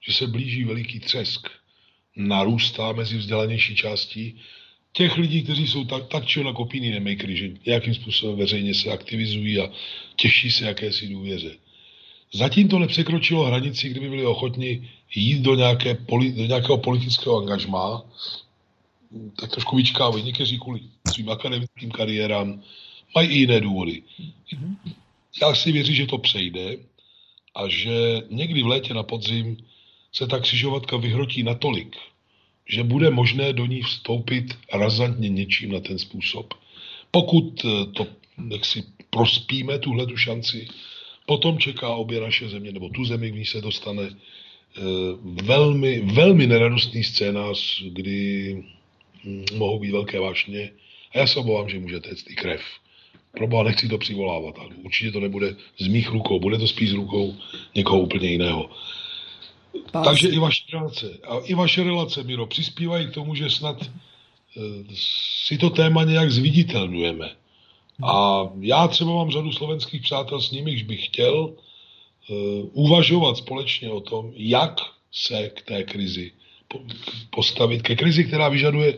že 0.00 0.12
se 0.12 0.26
blíží 0.26 0.64
veliký 0.64 1.00
třesk, 1.00 1.48
narůstá 2.16 2.92
mezi 2.92 3.16
vzdělanější 3.16 3.76
částí 3.76 4.40
těch 4.92 5.16
lidí, 5.16 5.42
kteří 5.42 5.68
jsou 5.68 5.84
tak, 5.84 6.06
tak 6.08 6.26
či 6.26 6.40
onak 6.40 6.58
opíní 6.58 6.90
nemakery, 6.90 7.36
že 7.36 7.50
nějakým 7.66 7.94
způsobem 7.94 8.38
veřejně 8.38 8.74
se 8.74 8.92
aktivizují 8.92 9.60
a 9.60 9.70
těší 10.16 10.50
se 10.50 10.64
jakési 10.64 11.08
důvěře. 11.08 11.56
Zatím 12.34 12.68
to 12.68 12.78
nepřekročilo 12.78 13.44
hranici, 13.44 13.88
kdyby 13.88 14.10
byli 14.10 14.26
ochotni 14.26 14.90
jít 15.14 15.42
do, 15.42 15.54
nějaké, 15.54 15.94
do 16.10 16.46
nějakého 16.46 16.78
politického 16.78 17.38
angažmá, 17.38 18.02
tak 19.40 19.50
trošku 19.50 19.76
vyčkávají 19.76 20.24
někteří 20.24 20.58
kvůli 20.58 20.80
svým 21.14 21.30
akademickým 21.30 21.90
kariérám, 21.90 22.62
mají 23.14 23.28
i 23.28 23.38
jiné 23.38 23.60
důvody. 23.60 24.02
Já 25.42 25.54
si 25.54 25.72
věřím, 25.72 25.94
že 25.94 26.06
to 26.06 26.18
přejde 26.18 26.76
a 27.54 27.68
že 27.68 28.22
někdy 28.30 28.62
v 28.62 28.66
létě 28.66 28.94
na 28.94 29.02
podzim 29.02 29.56
se 30.12 30.26
ta 30.26 30.38
křižovatka 30.38 30.96
vyhrotí 30.96 31.42
natolik, 31.42 31.96
že 32.68 32.82
bude 32.82 33.10
možné 33.10 33.52
do 33.52 33.66
ní 33.66 33.82
vstoupit 33.82 34.58
razantně 34.72 35.28
něčím 35.28 35.72
na 35.72 35.80
ten 35.80 35.98
způsob. 35.98 36.54
Pokud 37.10 37.64
eh, 37.64 37.86
to 37.86 38.06
jak 38.50 38.64
si 38.64 38.84
prospíme 39.10 39.78
tuhle 39.78 40.06
tu 40.06 40.16
šanci, 40.16 40.68
potom 41.26 41.58
čeká 41.58 41.88
obě 41.88 42.20
naše 42.20 42.48
země, 42.48 42.72
nebo 42.72 42.88
tu 42.88 43.04
zemi, 43.04 43.30
v 43.30 43.34
ní 43.34 43.44
se 43.44 43.60
dostane 43.60 44.02
eh, 44.02 44.80
velmi, 45.22 46.00
velmi 46.00 46.46
neradostný 46.46 47.04
scénář, 47.04 47.82
kdy 47.82 48.54
hm, 49.24 49.44
mohou 49.56 49.78
být 49.78 49.90
velké 49.90 50.20
vášně. 50.20 50.70
A 51.14 51.18
já 51.18 51.26
se 51.26 51.38
obávám, 51.38 51.68
že 51.68 51.78
může 51.78 52.00
téct 52.00 52.30
i 52.30 52.34
krev. 52.34 52.62
Proboha 53.36 53.62
nechci 53.62 53.88
to 53.88 53.98
přivolávat, 53.98 54.58
ale 54.58 54.70
určitě 54.82 55.12
to 55.12 55.20
nebude 55.20 55.56
z 55.78 55.86
mých 55.86 56.10
rukou, 56.10 56.40
bude 56.40 56.58
to 56.58 56.68
spíš 56.68 56.90
z 56.90 56.92
rukou 56.92 57.34
někoho 57.74 58.00
úplně 58.00 58.28
jiného. 58.28 58.70
Pás. 59.90 60.06
Takže 60.06 60.28
i 60.28 60.38
vaše 60.38 60.62
relace, 60.72 61.18
a 61.28 61.38
i 61.38 61.54
vaše 61.54 61.84
relace, 61.84 62.22
Miro, 62.22 62.46
přispívají 62.46 63.06
k 63.06 63.14
tomu, 63.14 63.34
že 63.34 63.50
snad 63.50 63.82
e, 63.82 63.90
si 65.46 65.58
to 65.58 65.70
téma 65.70 66.04
nějak 66.04 66.30
zviditelňujeme. 66.30 67.30
A 68.02 68.42
já 68.60 68.88
třeba 68.88 69.14
mám 69.14 69.30
řadu 69.30 69.52
slovenských 69.52 70.02
přátel, 70.02 70.40
s 70.40 70.50
nimiž 70.50 70.82
bych 70.82 71.06
chtěl 71.06 71.54
e, 71.54 72.34
uvažovat 72.72 73.36
společně 73.36 73.90
o 73.90 74.00
tom, 74.00 74.32
jak 74.36 74.80
se 75.12 75.48
k 75.48 75.62
té 75.62 75.82
krizi 75.82 76.32
postavit, 77.30 77.82
ke 77.82 77.96
krizi, 77.96 78.24
která 78.24 78.48
vyžaduje 78.48 78.94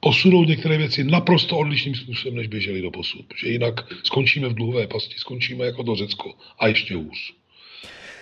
posunout 0.00 0.48
některé 0.48 0.78
věci 0.78 1.04
naprosto 1.04 1.58
odlišným 1.58 1.94
způsobem, 1.94 2.36
než 2.36 2.46
běželi 2.46 2.82
do 2.82 2.90
posud. 2.90 3.24
Že 3.40 3.48
jinak 3.48 3.74
skončíme 4.04 4.48
v 4.48 4.54
dluhové 4.54 4.86
pasti, 4.86 5.14
skončíme 5.18 5.66
jako 5.66 5.84
to 5.84 5.96
Řecko 5.96 6.34
a 6.58 6.66
ještě 6.66 6.94
hůř. 6.94 7.34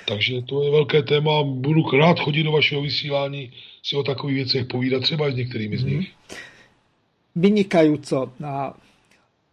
Takže 0.09 0.43
to 0.43 0.63
je 0.63 0.71
velké 0.71 1.03
téma. 1.03 1.43
Budu 1.43 1.91
rád 1.91 2.21
chodit 2.21 2.43
do 2.43 2.53
vašeho 2.53 2.83
vysílání, 2.83 3.53
si 3.83 3.97
o 3.97 4.03
takových 4.03 4.37
věcech 4.37 4.67
povídat, 4.67 5.03
třeba 5.03 5.31
s 5.31 5.35
některými 5.35 5.79
z 5.79 5.85
nich. 5.85 6.13
Vynikajúco. 7.35 8.33
A 8.45 8.75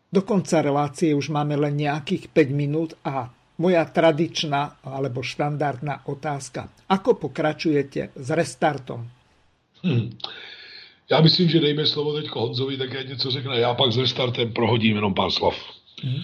do 0.09 0.21
konca 0.25 0.61
relácie 0.61 1.13
už 1.13 1.29
máme 1.29 1.53
len 1.55 1.77
nejakých 1.77 2.33
5 2.33 2.49
minút 2.53 2.91
a 3.05 3.29
moja 3.61 3.85
tradičná 3.85 4.81
alebo 4.81 5.21
štandardná 5.21 6.07
otázka. 6.09 6.71
Ako 6.89 7.19
pokračujete 7.19 8.15
s 8.15 8.27
restartom? 8.31 9.05
Hmm. 9.83 10.11
Já 11.11 11.21
myslím, 11.21 11.49
že 11.49 11.59
dejme 11.59 11.85
slovo 11.85 12.13
teď 12.13 12.29
Honzovi, 12.29 12.77
také 12.77 13.03
něco 13.03 13.31
řekne. 13.31 13.59
Já 13.59 13.73
pak 13.73 13.91
s 13.91 13.97
restartem 13.97 14.53
prohodím 14.53 14.95
jenom 14.95 15.13
pár 15.13 15.31
slov. 15.31 15.55
Mm. 16.03 16.21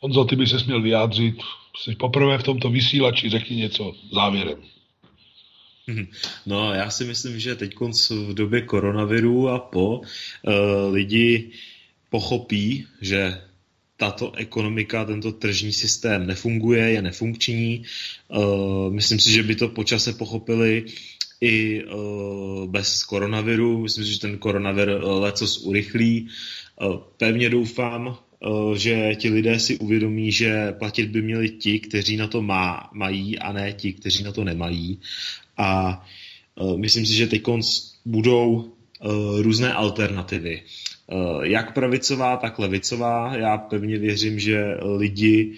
Honzo, 0.00 0.24
ty 0.24 0.36
by 0.36 0.46
se 0.46 0.60
směl 0.60 0.82
vyjádřit. 0.82 1.34
Jsi 1.76 1.94
poprvé 1.94 2.38
v 2.38 2.42
tomto 2.42 2.70
vysílači, 2.70 3.30
řekni 3.30 3.56
něco 3.56 3.92
závěrem. 4.12 4.58
Mhm. 5.86 6.06
No, 6.46 6.74
já 6.74 6.90
si 6.90 7.04
myslím, 7.04 7.40
že 7.40 7.54
teď 7.54 7.74
v 8.10 8.34
době 8.34 8.60
koronaviru 8.62 9.48
a 9.48 9.58
po 9.58 9.98
uh, 9.98 10.04
lidi 10.92 11.50
pochopí, 12.16 12.88
že 13.00 13.44
tato 13.96 14.32
ekonomika, 14.32 15.04
tento 15.04 15.32
tržní 15.32 15.72
systém 15.72 16.26
nefunguje, 16.26 16.90
je 16.90 17.02
nefunkční. 17.02 17.84
Myslím 18.90 19.20
si, 19.20 19.32
že 19.32 19.42
by 19.42 19.54
to 19.54 19.68
počase 19.68 20.12
pochopili 20.12 20.84
i 21.40 21.84
bez 22.66 23.04
koronaviru. 23.04 23.82
Myslím 23.84 24.04
si, 24.04 24.12
že 24.12 24.20
ten 24.20 24.38
koronavir 24.38 24.88
lecos 25.04 25.58
urychlí. 25.68 26.28
Pevně 27.16 27.50
doufám, 27.52 28.16
že 28.76 29.12
ti 29.20 29.28
lidé 29.28 29.60
si 29.60 29.76
uvědomí, 29.78 30.32
že 30.32 30.72
platit 30.72 31.12
by 31.12 31.22
měli 31.22 31.48
ti, 31.60 31.80
kteří 31.80 32.16
na 32.16 32.26
to 32.32 32.42
má, 32.42 32.88
mají 32.92 33.38
a 33.38 33.52
ne 33.52 33.72
ti, 33.72 33.92
kteří 33.92 34.24
na 34.24 34.32
to 34.32 34.44
nemají. 34.44 35.00
A 35.56 36.00
myslím 36.76 37.06
si, 37.06 37.12
že 37.12 37.26
teď 37.26 37.42
budou 38.04 38.72
různé 39.40 39.72
alternativy. 39.72 40.62
Jak 41.42 41.74
pravicová, 41.74 42.36
tak 42.36 42.58
levicová. 42.58 43.36
Já 43.36 43.58
pevně 43.58 43.98
věřím, 43.98 44.38
že 44.38 44.76
lidi 44.96 45.52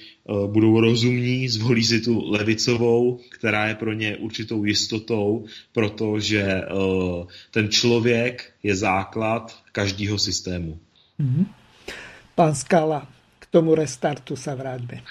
budou 0.46 0.80
rozumní, 0.80 1.48
zvolí 1.48 1.84
si 1.84 2.00
tu 2.00 2.30
levicovou, 2.30 3.20
která 3.30 3.66
je 3.66 3.74
pro 3.74 3.92
ně 3.92 4.16
určitou 4.16 4.64
jistotou, 4.64 5.44
protože 5.72 6.62
ten 7.50 7.68
člověk 7.68 8.52
je 8.62 8.76
základ 8.76 9.58
každého 9.72 10.18
systému. 10.18 10.78
Mm-hmm. 11.20 11.46
Pán 12.34 12.54
Skala, 12.54 13.06
k 13.38 13.46
tomu 13.46 13.74
restartu 13.74 14.36
se 14.36 14.54
vrátíme. 14.54 15.02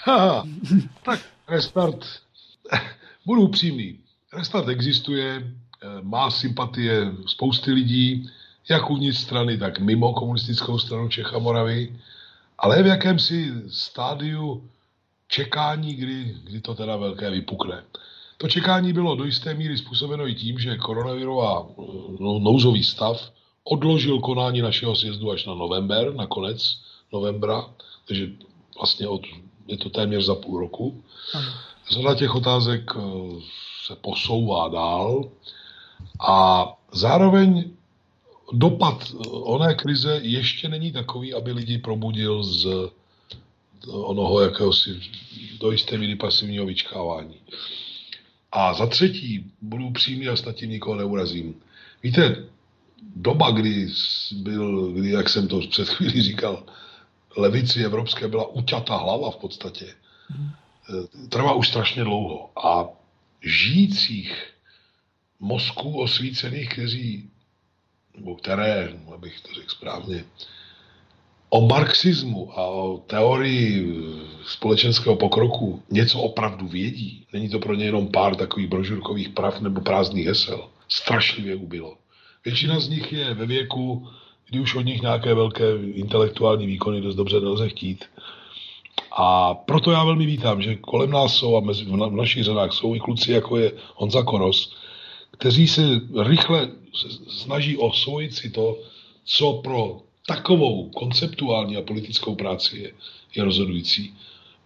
tak 1.02 1.20
restart, 1.48 2.04
budu 3.26 3.42
upřímný. 3.42 3.98
Restart 4.32 4.68
existuje, 4.68 5.36
eh, 5.36 5.86
má 6.02 6.30
sympatie 6.30 7.12
spousty 7.26 7.70
lidí, 7.72 8.30
jak 8.68 8.90
uvnitř 8.90 9.18
strany, 9.18 9.58
tak 9.58 9.78
mimo 9.78 10.12
komunistickou 10.12 10.78
stranu 10.78 11.08
Čech 11.08 11.34
a 11.34 11.38
Moravy, 11.38 12.00
ale 12.58 12.82
v 12.82 12.86
jakémsi 12.86 13.52
stádiu 13.68 14.68
čekání, 15.28 15.94
kdy, 15.94 16.36
kdy 16.44 16.60
to 16.60 16.74
teda 16.74 16.96
velké 16.96 17.30
vypukne. 17.30 17.84
To 18.38 18.48
čekání 18.48 18.92
bylo 18.92 19.16
do 19.16 19.24
jisté 19.24 19.54
míry 19.54 19.78
způsobeno 19.78 20.28
i 20.28 20.34
tím, 20.34 20.58
že 20.58 20.76
koronavirová 20.76 21.66
no, 22.20 22.38
nouzový 22.38 22.84
stav 22.84 23.32
odložil 23.64 24.20
konání 24.20 24.60
našeho 24.60 24.94
sjezdu 24.94 25.30
až 25.30 25.46
na 25.46 25.54
november, 25.54 26.14
na 26.14 26.26
konec 26.26 26.80
novembra, 27.12 27.64
takže 28.08 28.28
vlastně 28.78 29.08
od, 29.08 29.22
je 29.66 29.76
to 29.76 29.90
téměř 29.90 30.24
za 30.24 30.34
půl 30.34 30.60
roku. 30.60 31.02
Řada 31.90 32.14
těch 32.14 32.34
otázek 32.34 32.92
eh, 32.96 33.00
se 33.86 33.96
posouvá 33.96 34.68
dál 34.68 35.24
a 36.20 36.66
zároveň 36.92 37.70
dopad 38.52 39.04
eh, 39.10 39.28
oné 39.28 39.74
krize 39.74 40.20
ještě 40.22 40.68
není 40.68 40.92
takový, 40.92 41.34
aby 41.34 41.52
lidi 41.52 41.78
probudil 41.78 42.44
z 42.44 42.66
onoho 43.86 44.40
jakéhosi 44.40 45.00
do 45.60 45.70
jisté 45.70 45.98
míry 45.98 46.16
pasivního 46.16 46.66
vyčkávání. 46.66 47.40
A 48.52 48.74
za 48.74 48.86
třetí, 48.86 49.50
budu 49.60 49.90
přímý 49.90 50.28
a 50.28 50.36
snad 50.36 50.56
tím 50.56 50.70
nikoho 50.70 50.96
neurazím. 50.96 51.54
Víte, 52.02 52.44
doba, 53.16 53.50
kdy 53.50 53.88
byl, 54.32 54.92
kdy, 54.92 55.10
jak 55.10 55.28
jsem 55.28 55.48
to 55.48 55.60
před 55.60 55.88
chvílí 55.88 56.22
říkal, 56.22 56.62
levici 57.36 57.84
evropské 57.84 58.28
byla 58.28 58.46
uťatá 58.46 58.96
hlava 58.96 59.30
v 59.30 59.36
podstatě, 59.36 59.86
eh, 59.88 61.28
trvá 61.28 61.52
už 61.52 61.68
strašně 61.68 62.04
dlouho. 62.04 62.50
A 62.64 62.88
žijících 63.42 64.52
mozků 65.40 66.00
osvícených, 66.00 66.68
kteří, 66.68 67.30
nebo 68.18 68.34
které, 68.34 68.92
abych 69.14 69.40
to 69.40 69.54
řekl 69.54 69.70
správně, 69.70 70.24
o 71.50 71.66
marxismu 71.66 72.58
a 72.58 72.66
o 72.66 72.98
teorii 73.06 73.94
společenského 74.46 75.16
pokroku 75.16 75.82
něco 75.90 76.20
opravdu 76.20 76.68
vědí. 76.68 77.24
Není 77.32 77.48
to 77.48 77.58
pro 77.58 77.74
ně 77.74 77.84
jenom 77.84 78.08
pár 78.08 78.34
takových 78.34 78.68
brožurkových 78.68 79.28
prav 79.28 79.60
nebo 79.60 79.80
prázdných 79.80 80.26
hesel. 80.26 80.68
Strašlivě 80.88 81.56
ubylo. 81.56 81.96
Většina 82.44 82.80
z 82.80 82.88
nich 82.88 83.12
je 83.12 83.34
ve 83.34 83.46
věku, 83.46 84.08
kdy 84.48 84.60
už 84.60 84.74
od 84.74 84.80
nich 84.80 85.02
nějaké 85.02 85.34
velké 85.34 85.64
intelektuální 85.76 86.66
výkony 86.66 87.00
dost 87.00 87.14
dobře 87.14 87.40
nelze 87.40 87.68
chtít. 87.68 88.04
A 89.12 89.54
proto 89.54 89.90
já 89.90 90.04
velmi 90.04 90.26
vítám, 90.26 90.62
že 90.62 90.76
kolem 90.76 91.10
nás 91.10 91.34
jsou 91.34 91.56
a 91.56 91.60
mezi, 91.60 91.84
v 91.84 92.16
našich 92.16 92.44
řadách 92.44 92.72
jsou 92.72 92.94
i 92.94 93.00
kluci, 93.00 93.32
jako 93.32 93.56
je 93.56 93.72
Honza 93.94 94.22
Koros, 94.22 94.72
kteří 95.38 95.68
se 95.68 95.82
rychle 96.22 96.68
snaží 97.28 97.76
osvojit 97.76 98.34
si 98.34 98.50
to, 98.50 98.78
co 99.24 99.52
pro 99.52 100.00
takovou 100.26 100.90
konceptuální 100.90 101.76
a 101.76 101.82
politickou 101.82 102.34
práci 102.34 102.78
je, 102.78 102.90
je 103.36 103.44
rozhodující. 103.44 104.14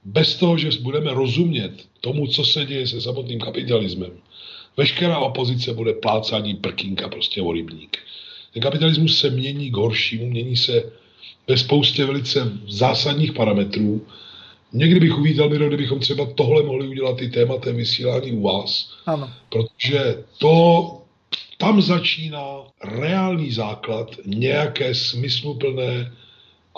Bez 0.04 0.36
toho, 0.36 0.58
že 0.58 0.70
budeme 0.80 1.14
rozumět 1.14 1.72
tomu, 2.00 2.26
co 2.26 2.44
se 2.44 2.64
děje 2.64 2.86
se 2.86 3.00
samotným 3.00 3.40
kapitalismem, 3.40 4.10
veškerá 4.76 5.18
opozice 5.18 5.74
bude 5.74 5.92
plácání 5.92 6.54
prkínka 6.54 7.08
prostě 7.08 7.42
o 7.42 7.52
rybník. 7.52 7.98
Ten 8.52 8.62
kapitalismus 8.62 9.18
se 9.18 9.30
mění 9.30 9.70
k 9.70 9.76
horšímu, 9.76 10.26
mění 10.26 10.56
se 10.56 10.92
ve 11.48 11.58
spoustě 11.58 12.04
velice 12.04 12.52
zásadních 12.68 13.32
parametrů. 13.32 14.06
Někdy 14.72 15.00
bych 15.00 15.18
uvítal, 15.18 15.48
Miro, 15.48 15.68
kdybychom 15.68 16.00
třeba 16.00 16.26
tohle 16.34 16.62
mohli 16.62 16.88
udělat 16.88 17.22
i 17.22 17.28
tématem 17.28 17.76
vysílání 17.76 18.32
u 18.32 18.42
vás. 18.42 18.94
Ano. 19.06 19.30
Protože 19.48 20.24
to, 20.38 20.98
tam 21.58 21.82
začíná 21.82 22.56
reálný 22.84 23.50
základ 23.50 24.16
nějaké 24.26 24.94
smysluplné 24.94 26.12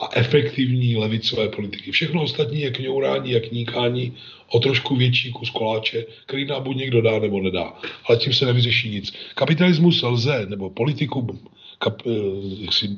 a 0.02 0.08
efektivní 0.12 0.96
levicové 0.96 1.48
politiky. 1.48 1.92
Všechno 1.92 2.22
ostatní 2.22 2.60
je 2.60 2.70
kňourání 2.70 3.36
a 3.36 3.40
kníkání 3.48 4.12
o 4.48 4.60
trošku 4.60 4.96
větší 4.96 5.32
kus 5.32 5.50
koláče, 5.50 6.04
který 6.26 6.44
nám 6.44 6.62
buď 6.62 6.76
někdo 6.76 7.02
dá 7.02 7.18
nebo 7.18 7.40
nedá. 7.40 7.72
Ale 8.08 8.18
tím 8.18 8.32
se 8.32 8.46
nevyřeší 8.46 8.90
nic. 8.90 9.12
Kapitalismus 9.34 10.02
lze, 10.02 10.46
nebo 10.48 10.70
politiku 10.70 11.40
kap, 11.78 12.02
eh, 12.06 12.10
jaksi, 12.58 12.88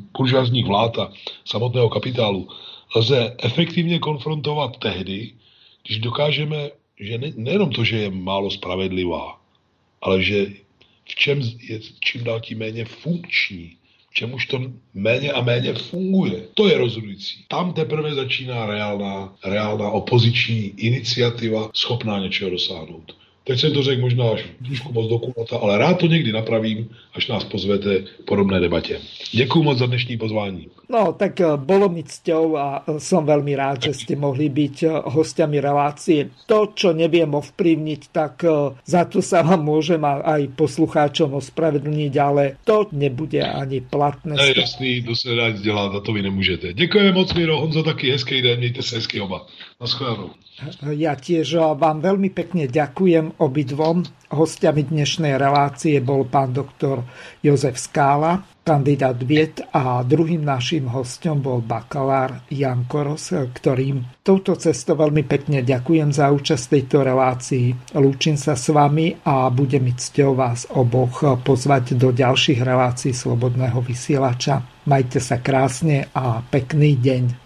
vlád 0.66 0.98
a 0.98 1.12
samotného 1.44 1.88
kapitálu 1.88 2.48
lze 2.96 3.36
efektivně 3.42 3.98
konfrontovat 3.98 4.76
tehdy, 4.78 5.32
když 5.86 5.98
dokážeme, 5.98 6.70
že 7.00 7.18
ne, 7.18 7.32
nejenom 7.36 7.70
to, 7.70 7.84
že 7.84 7.96
je 7.96 8.10
málo 8.10 8.50
spravedlivá, 8.50 9.40
ale 10.02 10.22
že 10.22 10.46
v 11.04 11.14
čem 11.14 11.40
je 11.40 11.80
čím 12.00 12.24
dál 12.24 12.40
tím 12.40 12.58
méně 12.58 12.84
funkční, 12.84 13.76
v 14.10 14.14
čem 14.14 14.34
už 14.34 14.46
to 14.46 14.72
méně 14.94 15.32
a 15.32 15.40
méně 15.40 15.74
funguje. 15.74 16.48
To 16.54 16.68
je 16.68 16.78
rozhodující. 16.78 17.44
Tam 17.48 17.72
teprve 17.72 18.14
začíná 18.14 18.66
reálná, 18.66 19.36
reálná 19.44 19.90
opoziční 19.90 20.72
iniciativa 20.76 21.70
schopná 21.74 22.18
něčeho 22.18 22.50
dosáhnout. 22.50 23.16
Teď 23.46 23.60
jsem 23.60 23.72
to 23.72 23.82
řekl 23.82 24.00
možná 24.00 24.30
až 24.30 24.44
trošku 24.66 24.92
moc 24.92 25.10
dokulata, 25.10 25.56
ale 25.56 25.78
rád 25.78 25.98
to 25.98 26.06
někdy 26.06 26.32
napravím, 26.32 26.88
až 27.14 27.28
nás 27.28 27.44
pozvete 27.44 27.98
k 27.98 28.24
podobné 28.24 28.60
debatě. 28.60 28.98
Děkuji 29.32 29.62
moc 29.62 29.78
za 29.78 29.86
dnešní 29.86 30.18
pozvání. 30.18 30.66
No, 30.88 31.12
tak 31.12 31.40
eh, 31.42 31.58
bolo 31.58 31.90
mi 31.90 32.06
cťou 32.06 32.54
a 32.54 32.66
eh, 32.86 33.02
som 33.02 33.26
veľmi 33.26 33.58
rád, 33.58 33.90
že 33.90 34.06
ste 34.06 34.14
mohli 34.14 34.46
byť 34.46 34.76
eh, 34.86 34.90
hostiami 35.02 35.58
relácie. 35.58 36.30
To, 36.46 36.70
čo 36.70 36.94
neviem 36.94 37.34
ovplyvniť, 37.34 38.00
tak 38.14 38.46
za 38.86 39.02
to 39.10 39.18
sa 39.18 39.42
vám 39.42 39.66
môžem 39.66 39.98
aj 40.06 40.54
poslucháčom 40.54 41.34
ospravedlniť, 41.34 42.12
ale 42.22 42.62
to 42.62 42.86
nebude 42.94 43.42
ani 43.42 43.82
platné. 43.82 44.38
Je 44.38 44.62
jasný, 44.62 45.02
to 45.02 45.16
se 45.16 45.34
rád 45.34 45.58
dělat 45.58 45.94
a 45.94 46.00
to 46.00 46.12
vy 46.12 46.22
nemůžete. 46.22 46.72
Děkujeme 46.72 47.12
moc, 47.12 47.34
Miro. 47.34 47.60
Honzo, 47.60 47.82
taky 47.82 48.10
hezký 48.10 48.42
den, 48.42 48.58
mějte 48.58 48.82
se 48.82 48.96
hezky 48.96 49.20
oba. 49.20 49.46
Naschledanou. 49.76 50.32
Ja 50.96 51.12
tiež 51.12 51.76
vám 51.76 52.00
veľmi 52.00 52.32
pekne 52.32 52.64
ďakujem 52.64 53.36
obidvom. 53.36 54.08
Hostiami 54.32 54.88
dnešnej 54.88 55.36
relácie 55.36 56.00
bol 56.00 56.24
pán 56.24 56.56
doktor 56.56 57.04
Jozef 57.44 57.76
Skála, 57.76 58.40
kandidát 58.64 59.20
vied 59.20 59.60
a 59.76 60.00
druhým 60.00 60.40
našim 60.40 60.88
hostom 60.88 61.44
bol 61.44 61.60
bakalár 61.60 62.40
Jan 62.48 62.88
Koros, 62.88 63.36
ktorým 63.36 64.24
touto 64.24 64.56
cestou 64.56 64.96
veľmi 64.96 65.28
pekne 65.28 65.60
ďakujem 65.60 66.08
za 66.08 66.32
účasť 66.32 66.64
tejto 66.72 67.04
relácii. 67.04 67.92
Lúčim 68.00 68.40
sa 68.40 68.56
s 68.56 68.72
vami 68.72 69.12
a 69.28 69.52
bude 69.52 69.76
mi 69.76 69.92
cťou 69.92 70.40
vás 70.40 70.64
oboch 70.72 71.20
pozvať 71.44 72.00
do 72.00 72.16
ďalších 72.16 72.64
relácií 72.64 73.12
Slobodného 73.12 73.84
vysielača. 73.84 74.88
Majte 74.88 75.20
sa 75.20 75.36
krásne 75.44 76.08
a 76.16 76.40
pekný 76.40 76.96
deň 76.96 77.45